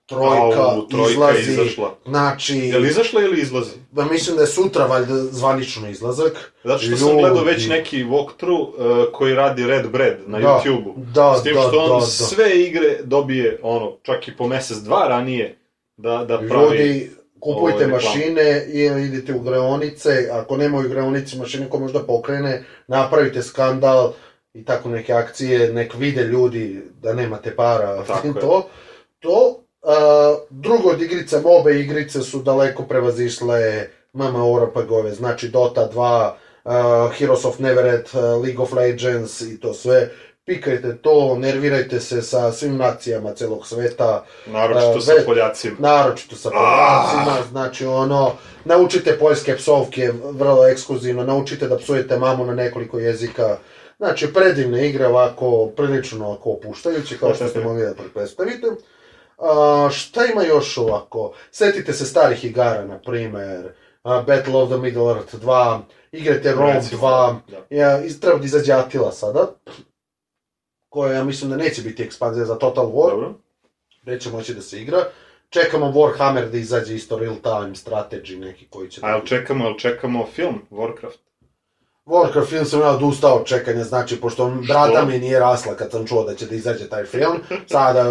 trojka, 0.07 0.61
Au, 0.61 0.87
trojka 0.89 1.11
izlazi, 1.11 1.51
izašla. 1.53 1.95
znači, 2.05 2.59
Je 2.59 2.79
li 2.79 2.89
izašla 2.89 3.23
ili 3.23 3.41
izlazi? 3.41 3.71
da 3.93 4.05
mislim 4.05 4.37
da 4.37 4.43
je 4.43 4.49
sutra 4.49 4.87
valjda 4.87 5.15
zvanično 5.15 5.89
izlazak. 5.89 6.53
Zato 6.65 6.79
što 6.79 6.97
sam 6.97 7.09
Ljudi. 7.09 7.21
gledao 7.21 7.45
već 7.45 7.69
neki 7.69 8.05
walkthrough 8.05 8.69
uh, 8.69 9.13
koji 9.13 9.35
radi 9.35 9.67
Red 9.67 9.91
Bread 9.91 10.17
na 10.27 10.39
Da, 10.41 10.63
YouTube-u. 10.65 10.95
Da, 11.05 11.35
S 11.37 11.43
tim 11.43 11.55
da, 11.55 11.61
što 11.61 11.79
on 11.79 11.89
da, 11.91 11.95
da. 11.95 12.01
sve 12.01 12.61
igre 12.61 12.99
dobije, 13.05 13.61
ono, 13.63 13.97
čak 14.03 14.29
i 14.29 14.37
po 14.37 14.49
mesec, 14.49 14.77
dva 14.79 15.09
ranije, 15.09 15.59
da, 15.97 16.25
da 16.25 16.39
pravi... 16.39 16.79
Ljudi, 16.79 17.11
kupujte 17.41 17.85
ovo, 17.85 17.93
mašine 17.95 18.67
ili 18.69 19.05
idite 19.05 19.35
u 19.35 19.41
greonice, 19.41 20.11
ako 20.33 20.57
nema 20.57 20.79
u 20.79 20.83
greonici 20.83 21.39
mašine 21.39 21.69
ko 21.69 21.79
možda 21.79 22.01
pokrene, 22.01 22.65
napravite 22.89 23.43
skandal 23.43 24.13
i 24.55 24.65
tako 24.65 24.89
neke 24.89 25.13
akcije, 25.13 25.73
nek 25.73 25.95
vide 25.95 26.23
ljudi 26.23 26.83
da 27.03 27.15
nemate 27.15 27.57
para, 27.57 28.05
Tako 28.05 28.27
je. 28.35 28.35
to. 29.21 29.63
Drugo 30.51 30.91
od 30.91 31.03
igrica, 31.03 31.41
obe 31.45 31.81
igrice 31.81 32.23
su 32.23 32.43
daleko 32.43 32.83
prevazišle 32.83 33.89
MMORPG-ove, 34.13 35.13
znači 35.15 35.49
Dota 35.49 35.89
2, 35.95 36.31
a, 36.65 37.09
Heroes 37.19 37.45
of 37.45 37.59
Neverett, 37.59 38.15
a, 38.15 38.21
League 38.21 38.63
of 38.63 38.73
Legends 38.73 39.41
i 39.41 39.61
to 39.61 39.75
sve. 39.75 40.11
Pikajte 40.45 40.97
to, 40.97 41.37
nervirajte 41.39 42.01
se 42.01 42.23
sa 42.23 42.53
svim 42.53 42.77
nacijama 42.77 43.35
celog 43.35 43.67
sveta, 43.67 44.25
Naročito 44.47 44.99
A, 44.99 45.01
sa 45.01 45.13
Poljacima. 45.27 45.77
naročito 45.79 46.37
sa 46.37 46.51
Poljacima, 46.51 47.37
znači 47.51 47.87
ono, 47.87 48.33
naučite 48.65 49.19
poljske 49.19 49.57
psovke, 49.57 50.13
vrlo 50.31 50.67
ekskluzivno, 50.67 51.25
naučite 51.25 51.69
da 51.69 51.77
psujete 51.77 52.19
mamu 52.19 52.45
na 52.47 52.55
nekoliko 52.55 52.99
jezika, 52.99 53.57
znači 53.99 54.33
predivne 54.33 54.89
igre 54.89 55.07
ovako, 55.07 55.67
prilično 55.77 56.27
ovako 56.27 56.51
opuštajuće, 56.51 57.19
kao 57.19 57.35
što 57.35 57.49
ste 57.49 57.61
mogli 57.61 57.83
da 57.83 57.95
predstavite. 58.15 58.67
A, 59.39 59.89
šta 59.93 60.27
ima 60.27 60.43
još 60.43 60.79
ovako? 60.79 61.33
Setite 61.51 61.93
se 61.93 62.05
starih 62.07 62.45
igara, 62.45 62.85
na 62.85 62.99
primer, 62.99 63.73
Battle 64.05 64.55
of 64.55 64.69
the 64.69 64.79
Middle 64.79 65.11
Earth 65.11 65.35
2, 65.37 65.81
igrate 66.13 66.53
Rome 66.53 66.73
Recimo, 66.73 67.01
2, 67.03 67.35
Da. 67.49 67.77
ja, 67.77 68.03
iz- 68.05 68.21
treba 68.21 68.39
da 68.39 68.45
izađe 68.45 68.73
Attila 68.73 69.13
sada, 69.13 69.47
koja 70.89 71.13
ja 71.13 71.25
mislim 71.25 71.51
da 71.51 71.57
neće 71.57 71.83
biti 71.83 72.03
ekspanzija 72.03 72.45
za 72.47 72.55
Total 72.55 72.87
War, 72.87 73.11
Dobro. 73.11 73.35
neće 74.05 74.31
moći 74.31 74.55
da 74.55 74.61
se 74.63 74.81
igra. 74.81 75.05
Čekamo 75.49 75.87
Warhammer 75.87 76.51
da 76.51 76.59
izađe 76.59 76.95
isto 76.95 77.19
real 77.19 77.35
time 77.35 77.75
strategy 77.75 78.39
neki 78.39 78.67
koji 78.71 78.89
će 78.91 79.01
A 79.05 79.11
jel 79.11 79.21
čekamo, 79.21 79.65
jel 79.65 79.75
čekamo 79.77 80.27
film 80.27 80.61
Warcraft? 80.71 81.19
Warcraft 82.07 82.49
film 82.49 82.65
sam 82.65 82.81
ja 82.81 82.91
odustao 82.91 83.35
od 83.37 83.47
čekanja, 83.47 83.85
znači, 83.85 84.21
pošto 84.21 84.53
brada 84.69 85.05
mi 85.05 85.19
nije 85.19 85.41
rasla 85.41 85.75
kad 85.75 85.91
sam 85.91 86.07
čuo 86.07 86.25
da 86.25 86.35
će 86.35 86.47
da 86.47 86.55
izađe 86.55 86.89
taj 86.89 87.05
film, 87.05 87.37
sada 87.67 88.05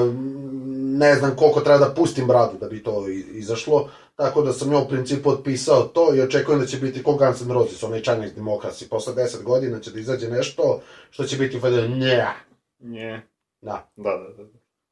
ne 0.98 1.16
znam 1.16 1.36
koliko 1.36 1.62
treba 1.62 1.80
da 1.80 1.93
pustim 1.93 2.28
bradu 2.28 2.58
da 2.58 2.68
bi 2.68 2.84
to 2.84 3.08
izašlo, 3.34 3.89
tako 4.16 4.41
da 4.41 4.54
sam 4.54 4.72
ja 4.72 4.80
u 4.80 4.88
principu 4.88 5.30
otpisao 5.30 5.84
to 5.84 6.16
i 6.16 6.22
očekujem 6.22 6.60
da 6.60 6.66
će 6.66 6.78
biti 6.78 7.04
ko 7.04 7.14
Guns 7.14 7.41
N' 7.41 7.52
Roses, 7.52 7.84
onaj 7.84 8.02
Chinese 8.02 8.36
Democracy, 8.36 8.89
posle 8.89 9.14
10 9.14 9.43
godina 9.43 9.80
će 9.80 9.91
da 9.91 10.00
izađe 10.00 10.30
nešto 10.30 10.82
što 11.10 11.24
će 11.24 11.38
biti 11.38 11.60
fede, 11.60 11.88
nja, 11.88 12.34
Nje. 12.80 13.22
da. 13.62 13.89
Da, 13.96 14.10
da, 14.10 14.43
da. 14.43 14.50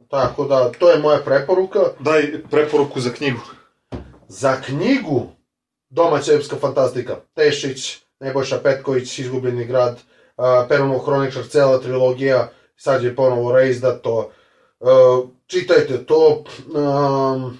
Tako 0.08 0.46
da, 0.46 0.72
to 0.72 0.92
je 0.92 1.00
moja 1.00 1.20
preporuka. 1.26 1.80
Daj 2.00 2.44
preporuku 2.52 3.00
za 3.00 3.10
knjigu. 3.10 3.42
Za 4.28 4.62
knjigu 4.62 5.28
domaća 5.90 6.34
epska 6.34 6.56
fantastika. 6.56 7.16
Tešić, 7.34 7.98
Nebojša 8.20 8.60
Petković, 8.64 9.20
Izgubljeni 9.20 9.66
grad, 9.66 9.94
uh, 9.94 10.46
Perunov 10.70 11.00
hroničar, 11.00 11.44
cela 11.48 11.80
trilogija, 11.80 12.50
sad 12.76 13.04
je 13.04 13.16
ponovo 13.16 13.52
reizdato. 13.52 14.32
Uh, 14.80 15.30
čitajte 15.48 16.06
to. 16.06 16.44
Um, 16.68 17.60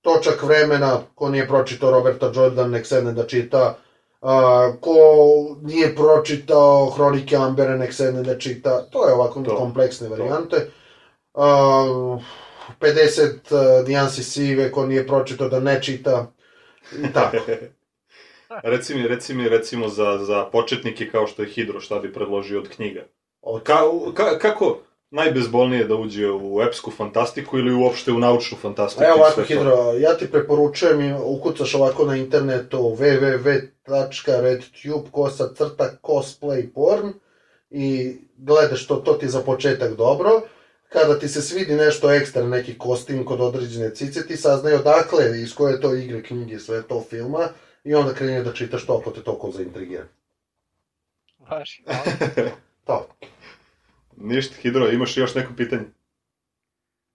točak 0.00 0.42
vremena, 0.42 1.02
ko 1.14 1.28
nije 1.28 1.48
pročitao 1.48 1.90
Roberta 1.90 2.32
Jordan, 2.34 2.70
nek 2.70 2.86
sedne 2.86 3.12
da 3.12 3.26
čita. 3.26 3.78
Ko 4.80 4.96
nije 5.62 5.96
pročitao 5.96 6.90
Hronike 6.90 7.36
Ambere, 7.36 7.78
nek 7.78 7.94
sedne 7.94 8.22
da 8.22 8.38
čita. 8.38 8.82
To 8.90 9.08
je 9.08 9.14
ovako 9.14 9.42
To. 9.42 9.56
kompleksne 9.56 10.08
varijante. 10.08 10.70
Uh, 11.34 11.42
50 11.42 12.20
uh, 13.80 13.88
nijansi 13.88 14.22
sive, 14.24 14.72
ko 14.72 14.86
nije 14.86 15.06
pročitao 15.06 15.48
da 15.48 15.60
ne 15.60 15.82
čita. 15.82 16.32
I 17.04 17.12
tako. 17.12 17.36
reci 18.62 18.94
mi, 18.94 19.08
reci 19.08 19.34
mi, 19.34 19.48
recimo, 19.48 19.88
za, 19.88 20.18
za 20.18 20.44
početnike 20.44 21.10
kao 21.10 21.26
što 21.26 21.42
je 21.42 21.48
Hidro, 21.48 21.80
šta 21.80 21.98
bi 21.98 22.12
predložio 22.12 22.58
od 22.58 22.68
knjiga? 22.68 23.00
Od- 23.42 23.62
Ka, 23.62 23.80
ka, 24.14 24.38
kako 24.38 24.78
najbezbolnije 25.16 25.84
da 25.84 25.94
uđe 25.94 26.30
u 26.30 26.62
epsku 26.62 26.90
fantastiku 26.90 27.58
ili 27.58 27.74
uopšte 27.74 28.12
u 28.12 28.18
naučnu 28.18 28.58
fantastiku? 28.62 29.04
Evo 29.04 29.14
ovako? 29.16 29.42
Hidro, 29.42 29.92
ja 29.98 30.16
ti 30.16 30.30
preporučujem, 30.30 31.00
i 31.00 31.14
ukucaš 31.24 31.74
ovako 31.74 32.04
na 32.04 32.16
internetu 32.16 32.78
www.redtube 32.78 35.10
kosa 35.10 35.54
crta 35.54 35.90
cosplay 36.02 36.72
porn 36.74 37.12
i 37.70 38.16
gledaš 38.36 38.86
to, 38.86 38.96
to 38.96 39.12
ti 39.12 39.28
za 39.28 39.40
početak 39.40 39.94
dobro. 39.94 40.40
Kada 40.88 41.18
ti 41.18 41.28
se 41.28 41.42
svidi 41.42 41.74
nešto 41.74 42.12
ekstra, 42.12 42.46
neki 42.46 42.78
kostim 42.78 43.24
kod 43.24 43.40
određene 43.40 43.94
cice, 43.94 44.26
ti 44.26 44.36
saznaj 44.36 44.74
odakle, 44.74 45.42
iz 45.42 45.54
koje 45.54 45.72
je 45.72 45.80
to 45.80 45.94
igre, 45.94 46.22
knjige, 46.22 46.58
sve 46.58 46.82
to 46.82 47.04
filma 47.10 47.48
i 47.84 47.94
onda 47.94 48.14
kreni 48.14 48.44
da 48.44 48.52
čitaš 48.52 48.86
to 48.86 48.98
ako 49.00 49.10
te 49.10 49.22
toliko 49.22 49.50
zaintrigira. 49.50 50.04
Važi. 51.50 51.82
To. 52.86 53.06
Ništa, 54.16 54.54
Hidro, 54.56 54.88
imaš 54.88 55.16
još 55.16 55.34
neko 55.34 55.52
pitanje? 55.56 55.84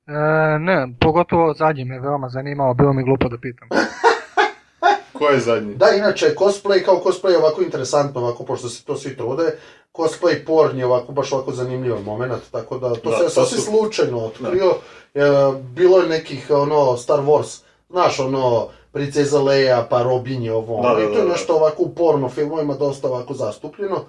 E, 0.08 0.14
ne, 0.60 0.94
pogotovo 1.00 1.54
zadnje 1.54 1.86
me 1.86 2.00
veoma 2.00 2.30
zanimalo, 2.30 2.74
bilo 2.74 2.94
mi 2.94 3.04
glupo 3.04 3.30
da 3.30 3.38
pitam. 3.38 3.68
Ko 5.14 5.28
je 5.28 5.40
zadnji? 5.40 5.76
Da, 5.76 5.90
inače, 5.90 6.36
cosplay 6.36 6.86
kao 6.86 7.02
cosplay 7.06 7.30
je 7.30 7.38
ovako 7.38 7.62
interesantno, 7.62 8.22
ovako, 8.22 8.44
pošto 8.44 8.70
se 8.70 8.86
to 8.86 8.96
svi 8.96 9.18
trude, 9.18 9.58
cosplay 9.94 10.46
porn 10.46 10.78
je 10.80 10.86
ovako, 10.86 11.12
baš 11.12 11.32
ovako 11.32 11.52
zanimljiv 11.52 11.96
moment, 11.98 12.34
tako 12.52 12.78
da, 12.78 12.96
to 12.96 13.10
Da, 13.10 13.18
se 13.18 13.30
sasvim 13.30 13.60
su- 13.60 13.66
slučajno 13.66 14.18
otkrio, 14.20 14.76
e, 15.16 15.22
bilo 15.64 15.98
je 15.98 16.10
nekih, 16.10 16.48
ono, 16.52 16.98
Star 16.98 17.20
Wars, 17.20 17.62
znaš, 17.90 18.20
ono, 18.20 18.68
Princeza 18.92 19.42
Leia, 19.42 19.88
pa 19.90 20.04
Robin 20.04 20.44
je 20.44 20.54
ovo, 20.54 20.82
Da, 20.82 20.88
ono, 20.88 20.96
da, 20.96 21.02
i 21.02 21.06
to 21.06 21.12
da, 21.12 21.18
je 21.18 21.26
da. 21.26 21.32
nešto 21.32 21.56
ovako 21.56 21.84
u 21.84 21.90
porno 21.90 22.30
filmovima 22.30 22.74
dosta 22.74 23.08
ovako 23.08 23.34
zastupljeno, 23.34 24.06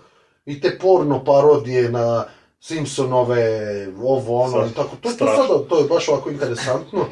i 0.46 0.60
te 0.60 0.78
porno 0.78 1.24
parodije 1.24 1.88
na 1.90 2.24
Simpsonove, 2.62 3.88
ovo, 4.02 4.42
ono, 4.42 4.66
i 4.66 4.70
tako, 4.70 4.96
to, 4.96 4.96
to, 5.02 5.10
Strašno. 5.10 5.36
sada, 5.36 5.68
to 5.68 5.78
je 5.78 5.88
baš 5.88 6.08
ovako 6.08 6.30
interesantno, 6.30 7.06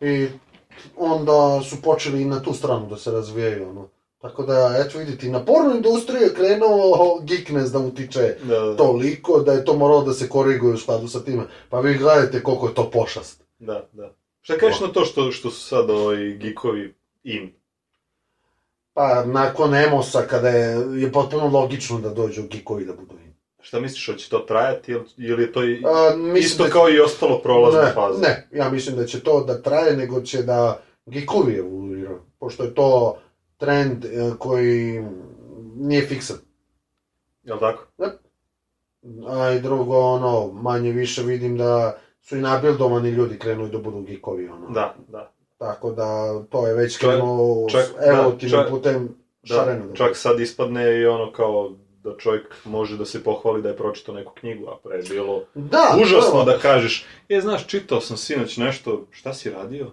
i 0.00 0.28
onda 0.96 1.60
su 1.62 1.82
počeli 1.82 2.22
i 2.22 2.24
na 2.24 2.42
tu 2.42 2.54
stranu 2.54 2.86
da 2.86 2.96
se 2.96 3.10
razvijaju, 3.10 3.68
ono. 3.70 3.88
Tako 4.20 4.42
da, 4.42 4.84
eto 4.86 4.98
vidite, 4.98 5.26
i 5.26 5.30
na 5.30 5.44
porno 5.44 5.74
industriju 5.74 6.22
je 6.22 6.34
krenuo 6.34 7.20
geekness 7.22 7.72
da 7.72 7.78
utiče 7.78 8.36
Da, 8.42 8.60
da, 8.60 8.76
toliko 8.76 9.40
da 9.40 9.52
je 9.52 9.64
to 9.64 9.76
moralo 9.76 10.04
da 10.04 10.12
se 10.12 10.28
koriguje 10.28 10.74
u 10.74 10.78
skladu 10.78 11.08
sa 11.08 11.20
time. 11.24 11.42
Pa 11.68 11.80
vi 11.80 11.98
gledajte 11.98 12.42
koliko 12.42 12.68
je 12.68 12.74
to 12.74 12.90
pošast. 12.90 13.44
da, 13.58 13.88
da. 13.92 14.14
Šta 14.40 14.58
kažeš 14.58 14.80
na 14.80 14.88
to 14.88 15.04
što, 15.04 15.32
što 15.32 15.50
su 15.50 15.60
sad 15.60 15.90
ovaj 15.90 16.16
geekovi 16.16 16.94
in? 17.24 17.52
Pa, 18.94 19.24
nakon 19.24 19.74
Emosa, 19.74 20.22
kada 20.22 20.48
je, 20.48 21.00
je 21.02 21.12
potpuno 21.12 21.48
logično 21.48 22.00
da 22.00 22.10
dođu 22.10 22.42
geekovi 22.50 22.84
da 22.84 22.92
budu 22.92 23.14
in. 23.24 23.35
Šta 23.66 23.80
misliš, 23.80 24.06
hoće 24.06 24.30
to 24.30 24.38
trajati 24.38 24.92
ili, 24.92 25.04
ili 25.18 25.42
je 25.42 25.52
to 25.52 25.60
A, 25.60 26.36
isto 26.38 26.64
da- 26.64 26.70
kao 26.70 26.90
i 26.90 27.00
ostalo 27.00 27.38
prolazna 27.38 27.82
ne, 27.82 27.92
faza? 27.94 28.20
Ne, 28.20 28.48
ja 28.52 28.70
mislim 28.70 28.96
da 28.96 29.04
će 29.06 29.20
to 29.20 29.44
da 29.44 29.62
traje, 29.62 29.96
nego 29.96 30.20
će 30.20 30.42
da 30.42 30.80
geekovi 31.06 31.54
evoluiraju. 31.54 32.18
Pošto 32.38 32.62
je 32.62 32.74
to 32.74 33.18
trend 33.56 34.04
e, 34.04 34.08
koji 34.38 35.04
nije 35.76 36.06
fiksan. 36.06 36.36
Jel 37.42 37.58
tako? 37.58 37.86
A 39.28 39.52
i 39.52 39.60
drugo, 39.60 39.98
ono, 39.98 40.52
manje 40.52 40.90
više 40.90 41.22
vidim 41.22 41.56
da 41.58 41.98
su 42.20 42.36
i 42.36 42.40
nabildovani 42.40 43.10
ljudi 43.10 43.38
krenuli 43.38 43.70
da 43.70 43.78
budu 43.78 44.00
geekovi, 44.00 44.48
ono. 44.48 44.70
Da, 44.70 44.94
da. 45.08 45.32
Tako 45.58 45.90
da, 45.90 46.40
to 46.50 46.66
je 46.66 46.74
već 46.74 46.96
s 46.96 47.02
evolutivnim 48.10 48.60
da, 48.64 48.70
putem 48.70 49.08
Da, 49.42 49.54
šareno. 49.54 49.94
čak 49.94 50.16
sad 50.16 50.40
ispadne 50.40 51.00
i 51.00 51.06
ono 51.06 51.32
kao 51.32 51.72
da 52.06 52.16
čovjek 52.18 52.54
može 52.64 52.96
da 52.96 53.04
se 53.04 53.24
pohvali 53.24 53.62
da 53.62 53.68
je 53.68 53.76
pročitao 53.76 54.14
neku 54.14 54.32
knjigu, 54.34 54.68
a 54.68 54.76
pre 54.84 54.96
je 54.96 55.02
bilo 55.02 55.42
Da, 55.54 55.98
užasno 56.02 56.44
da 56.44 56.58
kažeš, 56.58 57.04
je, 57.28 57.40
znaš, 57.40 57.66
čitao 57.66 58.00
sam 58.00 58.16
sinoć 58.16 58.56
nešto, 58.56 59.06
šta 59.10 59.34
si 59.34 59.50
radio? 59.50 59.90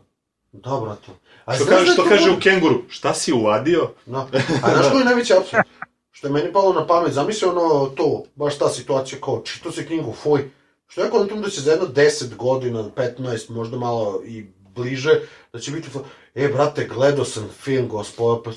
Da, 0.51 0.80
brate. 0.84 1.11
A 1.45 1.55
Što 1.55 1.66
kaže, 1.66 1.86
da 1.86 1.91
što 1.91 2.03
to 2.03 2.09
kaže 2.09 2.32
u 2.32 2.39
kenguru, 2.39 2.82
šta 2.89 3.14
si 3.14 3.34
uvadio? 3.34 3.89
No. 4.05 4.28
A 4.64 4.74
znaš 4.74 4.91
koji 4.91 5.01
je 5.01 5.05
najveći 5.05 5.34
apsurd? 5.34 5.64
Što 6.11 6.28
je 6.28 6.34
meni 6.34 6.53
palo 6.53 6.74
na 6.74 6.88
pamet, 6.88 7.14
zamisli 7.14 7.47
ono 7.47 7.86
to, 7.86 8.24
baš 8.36 8.57
ta 8.57 8.70
situacija 8.70 9.22
kao, 9.22 9.41
čito 9.45 9.72
se 9.72 9.86
knjigu, 9.86 10.14
fuj, 10.24 10.49
što 10.88 11.01
ja 11.01 11.09
kontam 11.09 11.41
da 11.41 11.49
će 11.49 11.61
za 11.61 11.72
jedno 11.72 11.88
10 11.88 12.36
godina, 12.36 12.89
15, 12.95 13.49
možda 13.49 13.78
malo 13.78 14.22
i 14.26 14.45
bliže, 14.76 15.20
da 15.53 15.59
će 15.59 15.72
biti, 15.72 15.88
e, 16.36 16.47
brate, 16.47 16.88
gledao 16.95 17.26
sam 17.26 17.49
film, 17.61 17.88
gospoda, 17.88 18.41
pa 18.43 18.51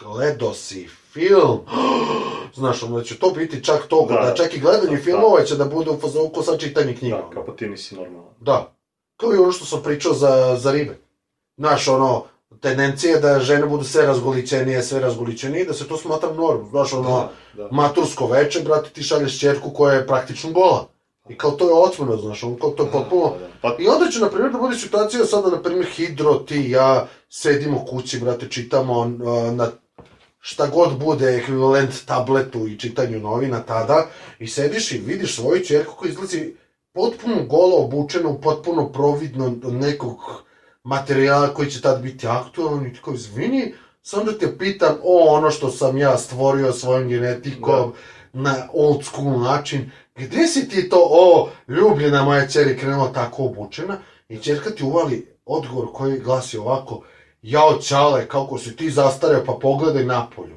gledao 0.00 0.54
si 0.54 0.88
film, 1.12 1.60
znaš, 2.54 2.82
ono, 2.82 2.98
da 2.98 3.04
će 3.04 3.18
to 3.18 3.30
biti 3.30 3.64
čak 3.64 3.86
toga, 3.88 4.14
Da. 4.14 4.20
da, 4.20 4.34
čak 4.34 4.54
i 4.54 4.60
gledanje 4.60 4.96
Da. 4.96 5.02
filmova 5.02 5.44
će 5.44 5.56
da 5.56 5.64
bude 5.64 5.90
u 5.90 5.98
fazonu 6.00 6.28
ko 6.28 6.42
sad 6.42 6.60
čitanje 6.60 6.96
knjiga. 6.96 7.16
Da, 7.16 7.30
kao 7.34 7.44
pa 7.46 7.52
ti 7.52 7.68
nisi 7.68 7.94
normalan. 7.94 8.30
Da. 8.40 8.72
Kao 9.16 9.34
i 9.34 9.38
ono 9.38 9.52
što 9.52 9.64
sam 9.64 9.82
pričao 9.82 10.12
za, 10.14 10.56
za 10.58 10.72
ribe. 10.72 10.98
Znaš, 11.56 11.88
ono, 11.88 12.24
tendencija 12.60 13.20
da 13.20 13.40
žene 13.40 13.66
budu 13.66 13.84
sve 13.84 14.06
razgolićenije, 14.06 14.82
sve 14.82 15.00
razgolićenije, 15.00 15.64
da 15.64 15.72
se 15.72 15.88
to 15.88 15.96
smatra 15.96 16.32
normom. 16.32 16.70
Znaš, 16.70 16.92
ono, 16.92 17.28
Da, 17.56 17.62
da. 17.62 17.68
matursko 17.72 18.26
veče, 18.26 18.60
brate, 18.60 18.90
ti 18.90 19.02
šalješ 19.02 19.40
čerku 19.40 19.70
koja 19.70 19.94
je 19.94 20.06
praktično 20.06 20.50
gola. 20.50 20.88
I 21.28 21.38
kao 21.38 21.50
to 21.50 21.64
je 21.68 21.74
otmeno, 21.74 22.16
znaš, 22.16 22.42
on 22.44 22.56
kao 22.60 22.70
to 22.70 22.82
je 22.82 22.90
potpuno... 22.90 23.22
Da, 23.30 23.38
da. 23.38 23.48
Pa, 23.62 23.76
I 23.78 23.88
onda 23.88 24.10
će, 24.10 24.20
na 24.20 24.28
primjer, 24.28 24.52
da 24.52 24.58
bude 24.58 24.76
situacija 24.76 25.24
sada, 25.24 25.50
na 25.50 25.62
primjer, 25.62 25.86
Hidro, 25.86 26.34
ti 26.34 26.70
ja 26.70 27.06
sedimo 27.28 27.84
kući, 27.90 28.18
brate, 28.20 28.48
čitamo 28.48 29.00
uh, 29.00 29.08
na 29.54 29.70
šta 30.44 30.66
god 30.66 30.98
bude 30.98 31.36
ekvivalent 31.36 32.04
tabletu 32.06 32.66
i 32.66 32.78
čitanju 32.78 33.20
novina 33.20 33.62
tada 33.62 34.06
i 34.38 34.46
sediš 34.46 34.92
i 34.92 34.98
vidiš 34.98 35.36
svoju 35.36 35.64
čerku 35.64 35.94
koja 35.96 36.10
izlazi 36.10 36.54
potpuno 36.92 37.44
golo 37.46 37.76
obučena 37.76 38.28
u 38.28 38.40
potpuno 38.40 38.92
providno 38.92 39.54
nekog 39.62 40.16
materijala 40.84 41.54
koji 41.54 41.70
će 41.70 41.80
tad 41.80 42.02
biti 42.02 42.26
aktualan 42.26 42.86
i 42.86 42.94
ti 42.94 43.00
kao 43.04 43.14
izvini, 43.14 43.74
sam 44.02 44.24
da 44.24 44.38
te 44.38 44.58
pitam 44.58 44.96
o 45.02 45.34
ono 45.34 45.50
što 45.50 45.70
sam 45.70 45.98
ja 45.98 46.18
stvorio 46.18 46.72
svojom 46.72 47.08
genetikom 47.08 47.92
na 48.32 48.54
old 48.72 49.04
school 49.04 49.40
način, 49.40 49.90
gde 50.16 50.46
si 50.46 50.68
ti 50.68 50.88
to, 50.88 51.08
o, 51.10 51.48
ljubljena 51.68 52.24
moja 52.24 52.48
čeri 52.48 52.78
krenula 52.78 53.12
tako 53.12 53.44
obučena 53.44 53.98
i 54.28 54.38
čerka 54.38 54.70
ti 54.70 54.84
uvali 54.84 55.36
odgovor 55.46 55.88
koji 55.92 56.20
glasi 56.20 56.58
ovako, 56.58 57.02
jao 57.42 57.78
čale, 57.78 58.28
kako 58.28 58.58
si 58.58 58.76
ti 58.76 58.90
zastareo, 58.90 59.44
pa 59.44 59.52
pogledaj 59.52 60.04
napolju. 60.04 60.56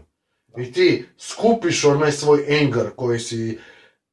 I 0.57 0.71
ti 0.71 1.05
skupiš 1.17 1.85
onaj 1.85 2.11
svoj 2.11 2.59
anger 2.61 2.89
koji 2.95 3.19
si 3.19 3.59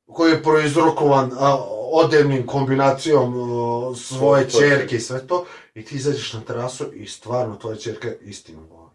koji 0.07 0.31
je 0.31 0.43
proizrokovan 0.43 1.31
a, 1.39 1.57
odevnim 1.93 2.47
kombinacijom 2.47 3.35
a, 3.35 3.95
svoje 3.95 4.43
je- 4.43 4.51
čerke 4.51 4.97
i 4.97 5.01
sve 5.01 5.27
to, 5.27 5.45
i 5.75 5.85
ti 5.85 5.95
izađeš 5.95 6.33
na 6.33 6.41
terasu 6.41 6.93
i 6.93 7.07
stvarno 7.07 7.57
tvoja 7.57 7.77
čerka 7.77 8.09
istinu 8.21 8.67
govori. 8.69 8.95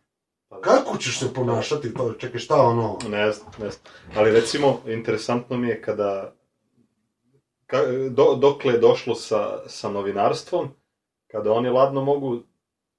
Pa 0.50 0.56
da. 0.56 0.62
Kako 0.62 0.98
ćeš 0.98 1.20
se 1.20 1.34
ponašati 1.34 1.94
to? 1.94 2.14
Čekaj, 2.14 2.40
šta 2.40 2.62
ono? 2.62 2.98
Ne 3.10 3.32
znam, 3.32 3.52
ne 3.60 3.70
znam. 3.70 3.84
Ali 4.16 4.32
recimo, 4.32 4.82
interesantno 4.88 5.58
mi 5.58 5.68
je 5.68 5.82
kada... 5.82 6.34
Ka, 7.66 7.78
do, 8.10 8.36
dokle 8.36 8.74
je 8.74 8.80
došlo 8.80 9.16
sa, 9.16 9.60
sa 9.68 9.90
novinarstvom, 9.90 10.70
kada 11.32 11.52
oni 11.52 11.70
ladno 11.70 12.04
mogu 12.04 12.40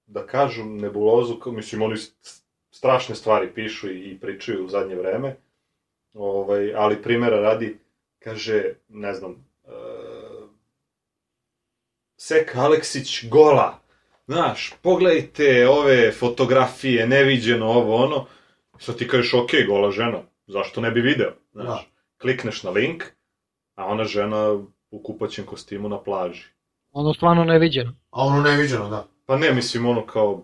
da 0.08 0.26
kažu 0.26 0.64
nebulozu, 0.64 1.36
kao- 1.36 1.52
mislim, 1.52 1.82
oni 1.82 1.96
strašne 2.70 3.14
stvari 3.14 3.50
pišu 3.54 3.90
i, 3.90 4.10
i 4.10 4.20
pričaju 4.20 4.64
u 4.64 4.68
zadnje 4.68 4.94
vreme, 4.94 5.36
ovaj, 6.14 6.74
ali 6.74 7.02
primjera 7.02 7.40
radi, 7.40 7.78
kaže, 8.18 8.62
ne 8.88 9.14
znam, 9.14 9.32
e, 9.64 9.68
Seka 12.16 12.60
Aleksić 12.60 13.24
gola, 13.24 13.78
znaš, 14.26 14.72
pogledajte 14.82 15.68
ove 15.68 16.12
fotografije, 16.12 17.06
neviđeno 17.06 17.66
ovo, 17.66 17.96
ono, 17.96 18.26
sad 18.78 18.96
ti 18.96 19.08
kažeš, 19.08 19.34
ok, 19.34 19.50
gola 19.68 19.90
žena, 19.90 20.18
zašto 20.46 20.80
ne 20.80 20.90
bi 20.90 21.00
video, 21.00 21.32
znaš, 21.52 21.66
Da. 21.66 21.84
klikneš 22.18 22.62
na 22.62 22.70
link, 22.70 23.04
a 23.74 23.86
ona 23.86 24.04
žena 24.04 24.52
u 24.90 25.02
kupaćem 25.02 25.46
kostimu 25.46 25.88
na 25.88 26.02
plaži. 26.02 26.44
Ono 26.92 27.14
stvarno 27.14 27.44
neviđeno. 27.44 27.92
A 28.10 28.24
ono 28.24 28.42
neviđeno, 28.42 28.88
da. 28.88 29.06
Pa 29.28 29.36
ne, 29.36 29.52
mislim, 29.52 29.86
ono 29.86 30.06
kao, 30.06 30.42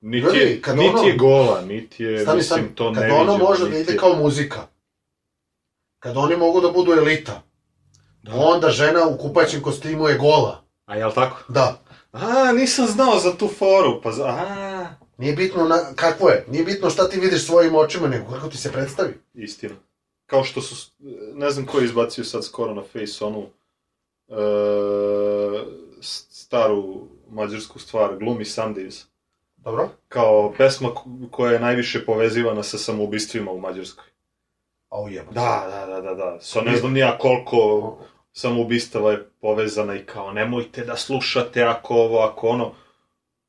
niti, 0.00 0.36
je, 0.36 0.62
kad 0.62 0.76
niti 0.76 0.88
ono- 0.90 1.02
je 1.02 1.16
gola, 1.16 1.60
niti 1.62 2.04
je, 2.04 2.20
Stani, 2.20 2.36
mislim, 2.36 2.58
stani, 2.58 2.74
to 2.74 2.84
kad 2.86 3.02
neviđeno. 3.02 3.20
ono 3.22 3.38
može 3.38 3.62
da 3.62 3.68
niti 3.68 3.80
ide 3.80 3.92
je- 3.92 3.98
kao 3.98 4.14
muzika, 4.14 4.66
kad 5.98 6.16
oni 6.16 6.36
mogu 6.36 6.60
da 6.60 6.70
budu 6.70 6.92
elita, 6.92 7.42
Da. 8.22 8.32
onda 8.34 8.70
žena 8.70 9.06
u 9.06 9.18
kupaćem 9.18 9.62
kostimu 9.62 10.08
je 10.08 10.18
gola. 10.18 10.62
A 10.86 10.96
jel 10.96 11.12
tako? 11.12 11.36
Da. 11.48 11.82
A, 12.12 12.52
nisam 12.52 12.86
znao 12.86 13.18
za 13.18 13.36
tu 13.36 13.48
foru, 13.48 14.00
pa 14.02 14.12
za... 14.12 14.24
A, 14.24 14.86
Nije 15.18 15.32
bitno 15.34 15.64
na, 15.64 15.78
kakvo 15.94 16.28
je, 16.28 16.44
nije 16.48 16.64
bitno 16.64 16.90
šta 16.90 17.08
ti 17.08 17.20
vidiš 17.20 17.46
svojim 17.46 17.74
očima, 17.74 18.08
nego 18.08 18.32
kako 18.32 18.48
ti 18.48 18.56
se 18.58 18.72
predstavi. 18.72 19.14
istina. 19.34 19.74
Kao 20.26 20.44
što 20.44 20.60
su, 20.62 20.90
ne 21.34 21.50
znam 21.50 21.66
ko 21.66 21.78
je 21.78 21.84
izbacio 21.84 22.24
sad 22.24 22.44
skoro 22.44 22.74
na 22.74 22.82
Face 22.84 23.24
onu 23.24 23.46
e, 24.28 24.34
s- 26.00 26.24
staru 26.30 27.08
mađarsku 27.30 27.78
stvar, 27.78 28.10
Gloomy 28.18 28.44
Sundays. 28.44 29.06
Dobro? 29.56 29.88
Kao 30.08 30.54
pesma 30.58 30.88
ko- 30.88 31.28
koja 31.30 31.52
je 31.52 31.60
najviše 31.60 32.04
povezivana 32.04 32.62
sa 32.62 32.78
samoubistvima 32.78 33.50
u 33.50 33.60
Mađarskoj. 33.60 34.04
A 34.88 35.02
ujebo. 35.02 35.32
Da, 35.32 35.66
da, 35.70 35.86
da, 35.86 36.00
da, 36.00 36.14
da. 36.14 36.40
Sa 36.40 36.60
ne 36.60 36.76
znam 36.76 36.92
nija 36.92 37.18
koliko 37.18 37.98
samoubistava 38.32 39.12
je 39.12 39.28
povezana 39.40 39.94
i 39.94 40.06
kao 40.06 40.32
nemojte 40.32 40.84
da 40.84 40.96
slušate 40.96 41.62
ako 41.62 41.94
ovo, 41.94 42.18
ako 42.18 42.48
ono. 42.48 42.72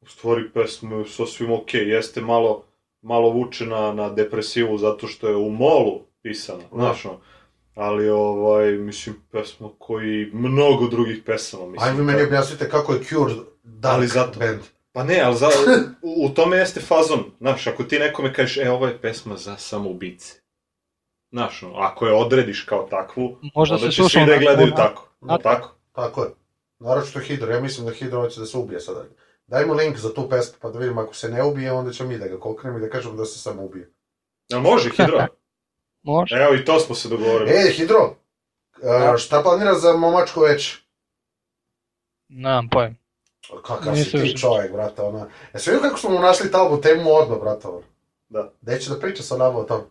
U 0.02 0.06
stvari 0.08 0.50
pesma 0.54 0.96
je 0.96 1.06
sasvim 1.06 1.52
okej, 1.52 1.90
jeste 1.90 2.22
malo, 2.22 2.64
malo 3.02 3.30
vuče 3.30 3.66
na, 3.66 4.10
depresivu 4.10 4.78
zato 4.78 5.08
što 5.08 5.28
je 5.28 5.36
u 5.36 5.50
molu 5.50 6.02
pisana, 6.22 6.64
znaš 6.74 7.06
ono. 7.06 7.20
Ali, 7.78 8.10
ovaj, 8.10 8.72
mislim, 8.72 9.16
pesma 9.32 9.70
koji 9.80 10.30
mnogo 10.34 10.88
drugih 10.88 11.22
pesama, 11.26 11.66
mislim. 11.66 11.84
Ajde 11.84 11.98
vi 11.98 12.06
meni 12.06 12.20
kao- 12.20 12.28
objasnite 12.28 12.70
kako 12.70 12.94
je 12.94 13.04
Cure 13.04 13.34
dark 13.64 13.96
Ali 13.96 14.08
zato- 14.08 14.40
band. 14.40 14.60
Pa 14.92 15.04
ne, 15.04 15.22
ali 15.22 15.36
za, 15.38 15.48
u, 16.02 16.26
u 16.26 16.30
tome 16.30 16.58
jeste 16.58 16.80
fazon. 16.80 17.24
Znaš, 17.40 17.68
ako 17.68 17.84
ti 17.84 18.00
nekome 18.00 18.34
kažeš, 18.34 18.58
e, 18.58 18.72
ovo 18.72 18.88
je 18.88 18.98
pesma 18.98 19.38
za 19.38 19.58
samoubice. 19.58 20.34
Znaš, 21.32 21.62
no, 21.62 21.74
ako 21.76 22.08
je 22.08 22.14
odrediš 22.16 22.62
kao 22.62 22.88
takvu, 22.90 23.38
Možda 23.56 23.76
onda 23.76 23.86
se 23.86 23.92
će 23.92 23.96
sluša 23.96 24.20
svi 24.20 24.26
da 24.26 24.38
gledaju 24.38 24.68
ona- 24.68 24.76
tako. 24.78 25.10
A- 25.22 25.38
tako? 25.38 25.76
Tako 25.92 26.24
je. 26.24 26.30
Naročito 26.80 27.20
Hidro, 27.20 27.54
ja 27.54 27.62
mislim 27.62 27.86
da 27.86 27.94
Hidro 27.94 28.22
hoće 28.22 28.40
da 28.40 28.46
se 28.46 28.58
ubije 28.58 28.80
sada. 28.80 29.06
Daj 29.48 29.66
mu 29.66 29.74
link 29.74 29.98
za 29.98 30.14
tu 30.14 30.30
pesmu, 30.30 30.58
pa 30.62 30.70
da 30.70 30.80
vidimo 30.80 31.02
ako 31.02 31.16
se 31.16 31.30
ne 31.30 31.44
ubije, 31.44 31.72
onda 31.72 31.92
ćemo 31.92 32.10
mi 32.10 32.18
da 32.18 32.28
ga 32.28 32.40
koknemo 32.40 32.78
i 32.78 32.82
da 32.82 32.90
kažemo 32.90 33.16
da 33.16 33.26
se 33.26 33.40
samo 33.40 33.64
ubije. 33.64 33.92
Jel 34.50 34.60
može, 34.62 34.90
Hidro? 34.90 35.26
Može. 36.08 36.36
Evo, 36.36 36.56
i 36.56 36.66
to 36.66 36.80
smo 36.80 36.96
se 36.96 37.10
dogovorili. 37.10 37.52
E, 37.52 37.72
Hidro, 37.72 38.16
Da. 38.84 39.12
a, 39.14 39.18
šta 39.18 39.42
planira 39.44 39.74
za 39.74 39.94
momačko 39.94 40.42
već? 40.42 40.78
Nemam 42.30 42.70
pojem. 42.70 42.98
Kakav 43.66 43.96
si 43.96 44.12
ti 44.12 44.38
čovjek, 44.38 44.72
brate, 44.72 45.02
ona. 45.02 45.28
Jesi 45.54 45.70
vidio 45.72 45.82
kako 45.90 46.00
smo 46.00 46.10
mu 46.10 46.20
našli 46.20 46.52
tabu 46.52 46.82
temu 46.82 47.14
odmah, 47.14 47.40
brate, 47.40 47.68
ono? 47.68 47.82
Da. 48.30 48.52
Gde 48.62 48.80
će 48.80 48.90
da 48.90 49.00
priča 49.00 49.24
sa 49.24 49.38
nama 49.38 49.60
o 49.60 49.64
tom? 49.64 49.82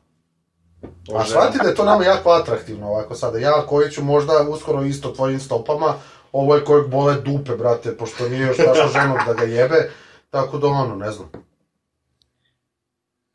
A 1.14 1.24
shvati 1.24 1.58
da 1.62 1.68
je 1.68 1.74
to 1.74 1.84
nama 1.84 2.04
jako 2.04 2.30
atraktivno 2.30 2.88
ovako 2.88 3.14
sada. 3.14 3.38
Ja 3.38 3.66
koji 3.66 3.90
ću 3.90 4.04
možda 4.04 4.46
uskoro 4.50 4.82
isto 4.82 5.10
tvojim 5.10 5.40
stopama, 5.40 5.94
ovo 6.32 6.54
je 6.54 6.64
kojeg 6.64 6.88
bole 6.90 7.14
dupe, 7.14 7.56
brate, 7.56 7.96
pošto 7.96 8.28
nije 8.28 8.46
još 8.46 8.58
našao 8.58 8.88
ženog 8.88 9.18
da 9.26 9.34
ga 9.34 9.42
jebe, 9.44 9.90
tako 10.30 10.58
da 10.58 10.66
ono, 10.66 10.94
ne 10.96 11.10
znam. 11.10 11.30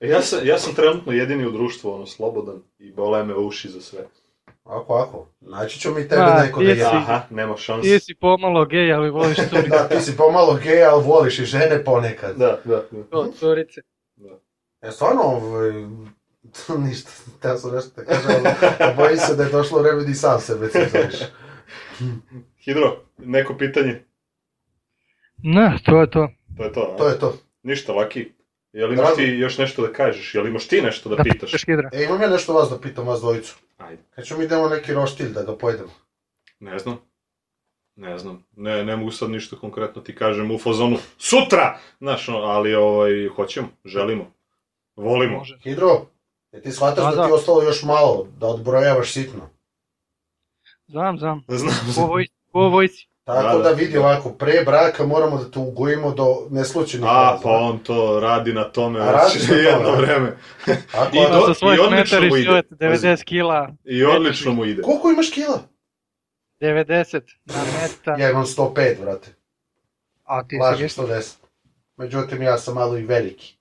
E, 0.01 0.07
Ja 0.07 0.21
sam, 0.21 0.39
ja 0.43 0.57
sam 0.57 0.75
trenutno 0.75 1.11
jedini 1.11 1.45
u 1.45 1.51
društvu, 1.51 1.91
ono, 1.91 2.05
slobodan 2.05 2.61
i 2.79 2.91
bole 2.91 3.23
me 3.23 3.35
uši 3.35 3.69
za 3.69 3.81
sve. 3.81 3.99
Ako, 4.63 4.93
ako. 4.95 5.27
Naći 5.41 5.79
ću 5.79 5.91
mi 5.91 6.07
tebe 6.07 6.21
Ma, 6.21 6.33
neko 6.35 6.63
da 6.63 6.75
si- 6.75 6.81
Aha, 6.83 7.21
nema 7.29 7.57
šanse. 7.57 7.89
Ti 7.89 7.99
si 7.99 8.15
pomalo 8.15 8.65
gej, 8.65 8.93
ali 8.93 9.09
voliš 9.09 9.37
curice. 9.49 9.67
Da, 9.69 9.87
ti 9.89 10.01
si 10.01 10.17
pomalo 10.17 10.55
gej, 10.55 10.83
ali 10.83 11.03
voliš 11.03 11.39
i 11.39 11.45
žene 11.45 11.83
ponekad. 11.83 12.35
Da, 12.37 12.59
da, 12.65 12.83
da. 12.91 13.03
To, 13.03 13.31
curice. 13.31 13.81
E, 14.81 14.91
stvarno, 14.91 15.21
ovaj, 15.21 15.71
ništa, 16.79 17.11
teo 17.41 17.57
sam 17.57 17.75
nešto 17.75 17.91
da 17.95 18.05
kažem, 18.05 18.31
ali 18.79 18.95
bojim 18.95 19.17
se 19.17 19.35
da 19.35 19.43
je 19.43 19.49
došlo 19.49 19.81
vreme 19.81 20.03
da 20.03 20.11
i 20.11 20.15
sam 20.15 20.39
sebe 20.39 20.67
cenzoriš. 20.69 21.19
Hidro, 22.65 22.97
neko 23.17 23.55
pitanje? 23.55 24.03
Ne, 25.37 25.77
to 25.85 26.01
je 26.01 26.09
to. 26.09 26.27
To 26.57 26.63
je 26.63 26.73
to, 26.73 26.91
a? 26.93 26.97
To 26.97 27.07
je 27.07 27.19
to. 27.19 27.33
Ništa, 27.63 27.93
Laki. 28.73 28.79
Jel 28.79 28.93
imaš 28.93 29.15
ti 29.15 29.23
još 29.23 29.57
nešto 29.57 29.81
da 29.81 29.93
kažeš? 29.93 30.35
Jel 30.35 30.47
imaš 30.47 30.67
ti 30.67 30.81
nešto 30.81 31.09
da 31.09 31.15
Da 31.15 31.23
pitaš? 31.23 31.49
pitaš 31.51 31.65
Hidra. 31.65 31.89
E, 31.93 32.03
imam 32.03 32.21
ja 32.21 32.29
nešto 32.29 32.53
vas 32.53 32.69
da 32.69 32.79
pitam, 32.79 33.07
vas 33.07 33.19
dvojicu. 33.19 33.57
Ajde. 33.77 34.01
Kad 34.09 34.25
ćemo 34.25 34.41
idemo 34.41 34.69
neki 34.69 34.93
roštilj 34.93 35.29
da 35.29 35.43
ga 35.43 35.57
pojedemo? 35.57 35.91
Ne 36.59 36.79
znam. 36.79 36.97
Ne 37.95 38.17
znam. 38.17 38.45
Ne, 38.51 38.85
ne 38.85 38.95
mogu 38.95 39.11
sad 39.11 39.29
ništa 39.29 39.55
konkretno 39.55 40.01
ti 40.01 40.15
kažem 40.15 40.51
u 40.51 40.57
fazonu 40.57 40.97
sutra! 41.17 41.77
Znaš, 41.99 42.29
ali 42.29 42.75
ovaj, 42.75 43.27
hoćemo, 43.35 43.67
želimo, 43.85 44.31
volimo. 44.95 45.37
Može. 45.37 45.57
Hidro, 45.63 46.05
je 46.51 46.61
ti 46.61 46.71
shvataš 46.71 47.03
Da, 47.03 47.09
da, 47.09 47.15
da. 47.15 47.25
ti 47.27 47.31
ostalo 47.33 47.63
još 47.63 47.83
malo, 47.83 48.27
da 48.37 48.47
odbrojavaš 48.47 49.11
sitno? 49.13 49.49
Znam, 50.87 51.17
znam. 51.17 51.43
Znam, 51.47 51.73
Po 51.85 51.91
znam. 51.91 52.09
vojci. 52.09 52.33
Po 52.51 52.59
vojci. 52.59 53.07
Tako 53.23 53.47
Da, 53.47 53.53
da, 53.53 53.59
da. 53.59 53.69
vidi 53.71 53.97
ovako, 53.97 54.29
pre 54.31 54.63
braka 54.65 55.05
moramo 55.05 55.37
da 55.37 55.51
te 55.51 55.59
ugojimo 55.59 56.11
do 56.11 56.25
neslučenih 56.49 57.05
A, 57.05 57.13
razloga. 57.13 57.43
pa 57.43 57.49
on 57.51 57.79
to 57.79 58.19
radi 58.19 58.53
na 58.53 58.63
tome 58.65 58.99
već 58.99 59.07
na 59.07 59.47
tome, 59.47 59.59
jedno 59.59 59.89
a? 59.89 59.95
vreme. 59.95 60.37
Tako, 60.91 61.09
I 61.13 61.19
do- 61.21 61.45
sa 61.47 61.53
svojih 61.53 61.77
i 61.77 61.81
odlično 61.81 62.19
mu 62.19 62.25
ide. 62.27 62.43
silet 62.43 62.65
90 62.71 63.23
kila. 63.23 63.69
I 63.85 64.03
odlično 64.05 64.53
mu 64.53 64.65
ide. 64.65 64.81
Koliko 64.81 65.11
imaš 65.11 65.29
kila? 65.29 65.59
90 66.59 67.21
na 67.45 67.55
meta. 67.73 68.15
Ja 68.17 68.29
imam 68.29 68.45
105, 68.45 68.73
brate. 69.01 69.35
A 70.23 70.43
ti 70.43 70.49
si 70.51 70.59
Lažem 70.59 70.83
više. 70.83 70.95
110. 70.95 71.35
Međutim, 71.97 72.41
ja 72.41 72.57
sam 72.57 72.73
malo 72.73 72.97
i 72.97 73.03
veliki. 73.03 73.57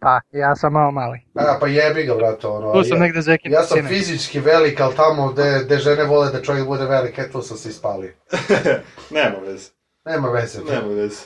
Pa, 0.00 0.20
ja 0.32 0.56
sam 0.56 0.72
malo 0.72 0.90
mali. 0.90 1.18
A, 1.34 1.56
pa 1.60 1.66
jebi 1.66 2.02
ga, 2.02 2.14
brate, 2.14 2.46
ono. 2.46 2.72
Tu 2.72 2.84
sam 2.84 2.96
ja, 2.96 3.02
negde 3.02 3.20
zekin. 3.22 3.52
ja 3.52 3.62
sam 3.62 3.76
sine. 3.76 3.88
fizički 3.88 4.40
velik, 4.40 4.80
ali 4.80 4.94
tamo 4.96 5.28
gde, 5.28 5.60
gde 5.64 5.78
žene 5.78 6.04
vole 6.04 6.30
da 6.32 6.42
čovjek 6.42 6.66
bude 6.66 6.84
velik, 6.84 7.18
e 7.18 7.30
tu 7.30 7.42
sam 7.42 7.56
se 7.56 7.68
ispalio. 7.68 8.12
Nema 9.10 9.36
veze, 9.46 9.70
Nema 10.04 10.28
veze. 10.28 10.58
nema 10.64 10.86
veze. 10.86 11.20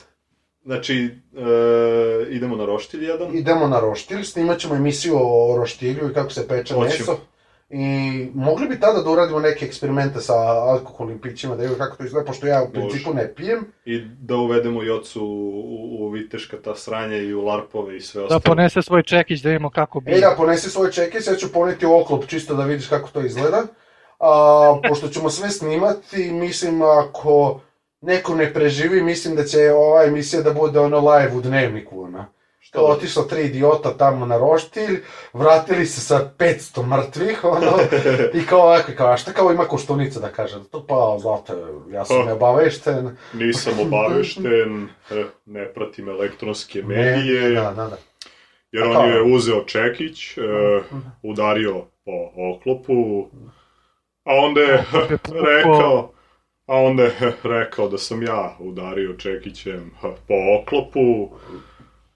Znači, 0.65 0.95
e, 1.33 1.41
idemo 2.29 2.55
na 2.55 2.65
roštilj 2.65 3.05
jedan. 3.05 3.35
Idemo 3.35 3.67
na 3.67 3.79
roštilj, 3.79 4.23
snimat 4.23 4.59
ćemo 4.59 4.75
emisiju 4.75 5.13
o 5.15 5.55
roštilju 5.57 6.09
i 6.09 6.13
kako 6.13 6.29
se 6.29 6.47
peče 6.47 6.73
Hoćemo. 6.73 6.99
meso. 6.99 7.17
I 7.73 8.27
mogli 8.33 8.67
bi 8.67 8.79
tada 8.79 9.01
da 9.01 9.09
uradimo 9.09 9.39
neke 9.39 9.65
eksperimente 9.65 10.19
sa 10.19 10.33
alkoholnim 10.43 11.19
pićima, 11.19 11.55
da 11.55 11.61
vidimo 11.61 11.77
kako 11.77 11.97
to 11.97 12.03
izgleda, 12.03 12.25
pošto 12.27 12.47
ja 12.47 12.63
u 12.63 12.71
principu 12.71 13.13
ne 13.13 13.33
pijem. 13.35 13.65
I 13.85 13.99
da 14.19 14.35
uvedemo 14.35 14.83
Jocu 14.83 15.25
u, 15.25 15.97
u 15.99 16.09
Viteška 16.09 16.57
ta 16.63 16.75
sranja 16.75 17.17
i 17.17 17.33
u 17.33 17.41
Larpove 17.41 17.97
i 17.97 18.01
sve 18.01 18.19
Da 18.19 18.25
ostalo. 18.25 18.39
ponese 18.39 18.81
svoj 18.81 19.03
čekić 19.03 19.41
da 19.41 19.49
vidimo 19.49 19.69
kako 19.69 19.99
bi. 19.99 20.11
E 20.11 20.19
da, 20.19 20.33
ponesi 20.37 20.69
svoj 20.69 20.91
čekić, 20.91 21.27
ja 21.27 21.35
ću 21.35 21.51
poneti 21.53 21.85
oklop 21.85 22.25
čisto 22.25 22.55
da 22.55 22.63
vidiš 22.63 22.87
kako 22.87 23.09
to 23.09 23.21
izgleda. 23.21 23.63
A, 24.19 24.79
pošto 24.87 25.07
ćemo 25.07 25.29
sve 25.29 25.49
snimati, 25.49 26.31
mislim 26.31 26.81
ako 26.81 27.59
neko 28.01 28.35
ne 28.35 28.53
preživi, 28.53 29.01
mislim 29.03 29.35
da 29.35 29.43
će 29.43 29.71
ova 29.71 30.03
emisija 30.03 30.41
da 30.41 30.53
bude 30.53 30.79
ono 30.79 30.99
live 31.11 31.35
u 31.37 31.41
dnevniku, 31.41 32.01
ona. 32.03 32.27
Otišla 32.75 33.23
tri 33.27 33.45
idiota 33.45 33.97
tamo 33.97 34.25
na 34.25 34.37
roštilj, 34.37 35.03
vratili 35.33 35.85
se 35.85 36.01
sa 36.01 36.31
500 36.37 36.85
mrtvih, 36.85 37.43
ono, 37.57 37.77
i 38.33 38.45
kao 38.45 38.61
ovako, 38.61 38.91
kao, 38.97 39.11
a 39.11 39.17
šta 39.17 39.33
kao 39.33 39.51
ima 39.51 39.65
koštunica 39.65 40.19
da 40.19 40.27
kaže? 40.29 40.63
To 40.71 40.85
pa, 40.87 41.17
znate, 41.19 41.53
ja 41.89 42.05
sam 42.05 42.25
neobavešten. 42.25 43.17
Nisam 43.33 43.73
obavešten, 43.87 44.89
eh, 45.11 45.25
ne 45.45 45.73
pratim 45.73 46.09
elektronske 46.09 46.83
medije, 46.83 47.41
Ne, 47.41 47.49
da, 47.49 47.71
da, 47.71 47.87
da. 47.87 47.97
jer 48.71 48.83
on 48.87 49.09
je 49.09 49.21
uzeo 49.21 49.63
čekić, 49.63 50.37
eh, 50.37 50.41
udario 51.23 51.85
po 52.05 52.31
oklopu, 52.35 53.27
a 54.23 54.35
onda 54.35 54.61
je 54.61 54.85
rekao, 55.53 56.11
a 56.65 56.75
onda 56.75 57.03
je 57.03 57.33
rekao 57.43 57.89
da 57.89 57.97
sam 57.97 58.23
ja 58.23 58.57
udario 58.59 59.13
čekićem 59.17 59.91
eh, 60.03 60.07
po 60.27 60.33
oklopu, 60.61 61.29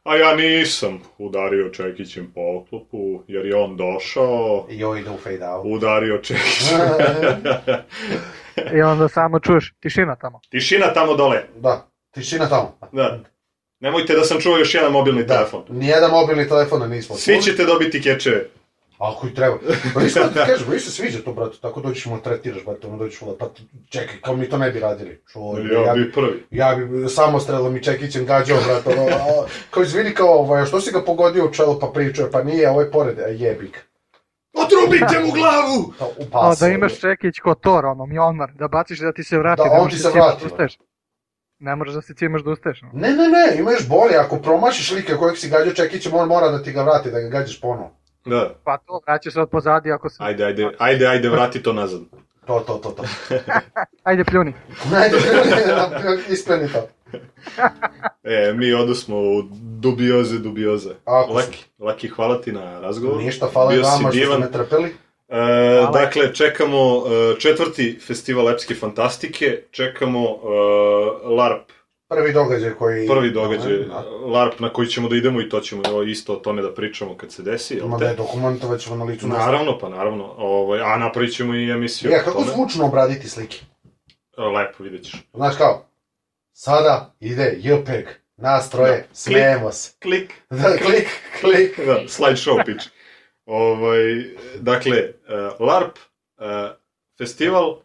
a 0.06 0.16
ja 0.16 0.36
nisam 0.36 1.02
udario 1.18 1.70
čekićem 1.70 2.32
po 2.34 2.42
oklopu, 2.42 2.98
jer 3.28 3.46
je 3.46 3.56
on 3.56 3.78
došao, 3.78 4.68
I 4.70 4.84
ovo 4.84 4.96
ide 4.96 5.10
u 5.10 5.18
fade 5.18 5.46
out. 5.46 5.66
udario 5.68 6.18
čekić. 6.18 6.64
I 8.74 8.82
onda 8.82 9.08
samo 9.08 9.40
čuješ 9.40 9.74
tišina 9.80 10.16
tamo. 10.16 10.40
Tišina 10.50 10.94
tamo 10.94 11.14
dole. 11.16 11.44
da, 11.56 11.88
tišina 12.12 12.50
tamo. 12.50 12.78
Da. 12.92 13.20
Nemojte 13.80 14.16
da 14.16 14.24
sam 14.24 14.40
čuo 14.40 14.58
još 14.58 14.74
jedan 14.74 14.92
mobilni 14.92 15.24
Da, 15.24 15.28
telefon. 15.28 15.64
nijedan 15.70 16.12
mobilni 16.12 16.48
telefon 16.48 16.90
nismo 16.90 17.16
Svi 17.16 17.34
čuli. 17.34 17.44
ćete 17.44 17.64
dobiti 17.66 18.02
kečeve. 18.02 18.50
Ako 18.98 19.28
i 19.28 19.34
treba. 19.34 19.58
Pa 19.94 20.00
ništa 20.00 20.20
da 20.20 20.28
ti 20.30 20.52
kažeš, 20.52 20.68
meni 20.68 20.80
se 20.80 20.92
sviđa 20.92 21.20
to, 21.26 21.34
brate, 21.34 21.58
tako 21.62 21.82
dođeš 21.82 22.06
mu 22.06 22.22
tretiraš, 22.22 22.66
brate, 22.66 22.88
ono 22.88 22.98
dođeš 22.98 23.22
mu 23.22 23.36
pa 23.40 23.50
čekaj, 23.90 24.16
kao 24.22 24.36
mi 24.36 24.50
to 24.50 24.58
ne 24.58 24.72
bi 24.72 24.80
radili. 24.80 25.22
Čuj, 25.32 25.74
Ja 25.74 25.82
ja, 25.82 25.94
bi 25.94 26.12
prvi. 26.12 26.44
ja 26.52 26.76
bi 26.76 27.10
samostrelom 27.10 27.78
i 27.78 27.84
čekićem 27.84 28.26
gađao, 28.26 28.58
brate, 28.68 29.00
ono, 29.00 29.16
a, 29.16 29.46
kao 29.72 29.84
izvini, 29.84 30.14
kao, 30.14 30.28
ovaj, 30.30 30.66
što 30.66 30.82
si 30.82 30.92
ga 30.92 31.02
pogodio 31.02 31.46
u 31.46 31.52
čelo, 31.52 31.80
pa 31.80 31.88
pričao, 31.88 32.30
pa 32.32 32.44
nije, 32.44 32.70
ovo 32.70 32.82
je 32.82 32.92
pored, 32.92 33.20
a 33.20 33.28
jebi 33.28 33.68
ga. 33.68 33.80
Otrubite 34.54 35.20
mu 35.26 35.32
glavu! 35.32 35.94
Pa, 36.32 36.40
A, 36.40 36.56
da 36.60 36.68
imaš 36.68 37.00
čekić 37.00 37.40
ko 37.40 37.56
Thor, 37.56 37.86
ono, 37.86 38.06
mjonar, 38.06 38.52
da 38.54 38.68
baciš 38.68 39.00
da 39.00 39.14
ti 39.14 39.24
se 39.24 39.38
vrati. 39.38 39.62
Da, 39.66 39.78
on 39.82 39.90
ti 39.90 39.98
se 39.98 40.10
vrati, 40.10 40.42
da 40.42 40.46
ustaješ. 40.46 40.78
Ne 41.60 41.76
možeš 41.76 41.94
da 41.94 42.02
se 42.02 42.14
cimaš 42.14 42.44
da 42.44 42.52
ustaješ. 42.52 42.84
ono. 42.84 42.92
Ne, 42.94 43.10
ne, 43.10 43.28
ne, 43.28 43.60
ima 43.60 43.72
još 43.72 43.88
bolje, 43.88 44.16
ako 44.18 44.38
promašiš 44.38 44.92
lika 44.92 45.18
kojeg 45.18 45.38
si 45.38 45.50
gađao 45.50 45.74
čekićem, 45.74 46.14
on 46.14 46.28
mora 46.28 46.50
da 46.50 46.64
ti 46.64 46.72
ga 46.72 46.84
vrati, 46.84 47.12
da 47.12 47.20
ga 47.20 47.30
gađaš 47.30 47.62
ponovo. 47.62 47.92
Da. 48.26 48.56
Pa 48.64 48.78
to, 48.78 49.02
vraćaš 49.08 49.34
se 49.34 49.42
od 49.42 49.50
pozadi 49.50 49.92
ako 49.92 50.10
se... 50.10 50.16
Ajde, 50.20 50.46
ajde, 50.46 50.70
ajde, 50.80 51.08
ajde, 51.08 51.30
vrati 51.30 51.64
to 51.64 51.74
nazad. 51.74 52.02
To, 52.48 52.60
to, 52.60 52.74
to, 52.74 52.90
to. 52.92 53.04
Ajde 54.04 54.24
pljuni. 54.24 54.54
Najde, 54.92 55.18
ispleni 56.30 56.68
to. 56.68 56.88
E, 58.24 58.54
mi 58.54 58.74
odusmo 58.74 59.18
u 59.18 59.42
dubioze, 59.62 60.40
dubioze. 60.40 60.90
Ako 61.06 61.28
sam. 61.28 61.36
Laki, 61.36 61.64
Laki, 61.80 62.08
hvala 62.08 62.42
ti 62.42 62.52
na 62.52 62.80
razgovor. 62.80 63.18
Ništa, 63.18 63.50
hvala 63.54 63.72
Bio 63.72 63.82
vama 63.82 64.12
što 64.12 64.26
ste 64.26 64.38
me 64.38 64.52
trpeli. 64.52 64.96
E, 65.30 65.38
dakle, 65.94 66.34
čekamo 66.34 66.78
e, 66.78 67.40
četvrti 67.40 68.00
festival 68.08 68.50
epske 68.50 68.76
fantastike, 68.76 69.62
čekamo 69.72 70.20
e, 70.20 70.36
LARP, 71.28 71.72
Prvi 72.16 72.34
događaj 72.34 72.72
koji... 72.72 73.08
prvi 73.08 73.32
događaj, 73.32 73.78
Da. 73.78 74.04
LARP 74.26 74.60
na 74.60 74.70
koji 74.74 74.88
ćemo 74.88 75.10
da 75.10 75.16
idemo 75.16 75.42
i 75.42 75.50
to 75.50 75.60
ćemo 75.60 76.04
isto 76.08 76.34
o 76.34 76.36
tome 76.36 76.62
da 76.62 76.74
pričamo 76.74 77.18
kad 77.18 77.32
se 77.32 77.44
desi, 77.44 77.76
jel 77.76 77.88
Ma 77.88 77.98
da 77.98 78.06
je 78.06 78.16
dokumentovat 78.16 78.80
ćemo 78.80 78.96
na 78.96 79.04
licu. 79.04 79.28
Naravno, 79.28 79.78
pa 79.80 79.90
naravno, 79.90 80.34
ovaj, 80.38 80.80
a 80.82 80.98
napravit 80.98 81.34
ćemo 81.36 81.56
i 81.56 81.70
emisiju 81.72 82.12
Ja, 82.12 82.24
kako 82.24 82.40
tome. 82.40 82.52
zvučno 82.54 82.86
obraditi 82.86 83.30
slike? 83.30 83.58
E, 84.38 84.42
Lepo, 84.42 84.84
vidjet 84.84 85.04
ćeš. 85.04 85.24
Znaš 85.34 85.56
kao, 85.58 85.86
sada 86.54 87.14
ide 87.20 87.56
JPEG, 87.60 88.06
nas 88.38 88.70
troje, 88.70 88.98
Da. 88.98 89.04
smejemo 89.14 89.72
se. 89.72 89.92
Klik. 90.02 90.34
Da, 90.50 90.78
klik, 90.78 91.08
klik. 91.42 91.86
Da, 91.86 92.00
slideshow 92.08 92.66
pitch. 92.66 92.88
Ovaj, 93.46 94.24
dakle, 94.60 94.98
uh, 95.60 95.68
LARP, 95.68 95.98
uh, 96.38 96.46
festival, 97.18 97.80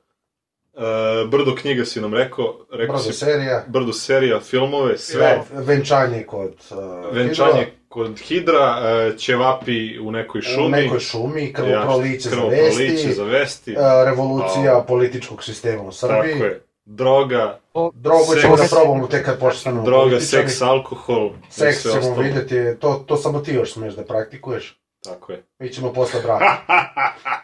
uh, 0.74 0.82
Brdo 1.30 1.54
knjiga 1.54 1.84
si 1.84 2.00
nam 2.00 2.14
rekao, 2.14 2.66
rekao 2.72 2.96
Brzo 2.96 3.12
si 3.12 3.18
serija. 3.18 3.64
Brdo 3.66 3.92
serija, 3.92 4.40
filmove, 4.40 4.98
sve, 4.98 5.42
Sve, 5.48 5.62
venčanje 5.64 6.22
kod... 6.22 6.54
Uh, 6.70 6.76
venčanje 7.14 7.50
Hidrova, 7.52 7.70
kod 7.88 8.18
Hidra, 8.18 8.78
uh, 9.10 9.16
ćevapi 9.18 9.98
u 9.98 10.10
nekoj 10.12 10.40
šumi, 10.42 10.66
U 10.66 10.68
nekoj 10.68 11.00
šumi, 11.00 11.52
krvoproliće 11.52 12.28
za 12.28 12.36
krvoproliće 12.36 12.82
vesti, 12.84 13.12
za 13.12 13.24
vesti, 13.24 13.72
uh, 13.72 13.78
revolucija 14.04 14.78
A. 14.78 14.82
političkog 14.82 15.44
sistema 15.44 15.82
u 15.82 15.90
tako 15.90 15.92
Srbiji. 15.92 16.38
je, 16.40 16.62
droga, 16.84 17.60
Drogo 17.94 18.24
Seks. 18.24 18.40
ćemo 18.40 18.56
da 18.56 18.64
probamo 18.70 19.06
tek 19.06 19.24
kad 19.24 19.38
postanemo 19.40 19.82
droga, 19.84 20.20
seks, 20.20 20.62
alkohol, 20.62 21.26
i 21.26 21.52
Seks 21.52 21.82
ćemo 21.82 21.94
ostalo. 21.98 22.16
vidjeti, 22.22 22.80
to, 22.80 23.04
to 23.06 23.16
samo 23.16 23.40
ti 23.40 23.52
još 23.54 23.72
smeš 23.72 23.94
da 23.94 24.04
praktikuješ. 24.04 24.80
Tako 25.04 25.32
je. 25.32 25.42
Mi 25.58 25.68
ćemo 25.68 25.92
posle 25.92 26.20
braka. 26.22 26.56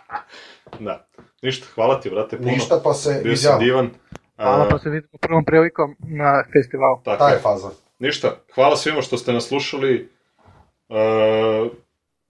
da. 0.86 1.05
Ništa, 1.42 1.66
hvala 1.74 2.00
ti, 2.00 2.10
brate, 2.10 2.36
puno. 2.36 2.50
Ništa, 2.50 2.80
pa 2.84 2.94
se 2.94 3.20
Bio 3.22 3.30
vidjamo. 3.32 3.58
divan. 3.58 3.90
Hvala 4.36 4.68
pa 4.70 4.78
se 4.78 4.90
vidimo 4.90 5.18
prvom 5.20 5.44
prilikom 5.44 5.96
na 6.00 6.44
festivalu. 6.52 7.00
tako 7.04 7.18
Ta 7.18 7.28
je. 7.28 7.34
je 7.34 7.40
faza. 7.40 7.68
Ništa, 7.98 8.36
hvala 8.54 8.76
svima 8.76 9.02
što 9.02 9.16
ste 9.16 9.32
nas 9.32 9.44
slušali. 9.44 10.10
E, 10.88 11.68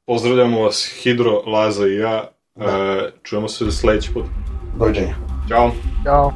pozdravljamo 0.07 0.63
vas 0.63 0.95
Hidro, 1.03 1.43
Laza 1.47 1.87
i 1.87 1.97
ja. 1.97 2.29
E, 2.57 2.63
čujemo 3.23 3.49
se 3.49 3.73
sledeći 3.73 4.15
put. 4.15 4.25
Doviđenja. 4.79 5.15
Ćao. 5.49 5.71
Ćao. 6.05 6.33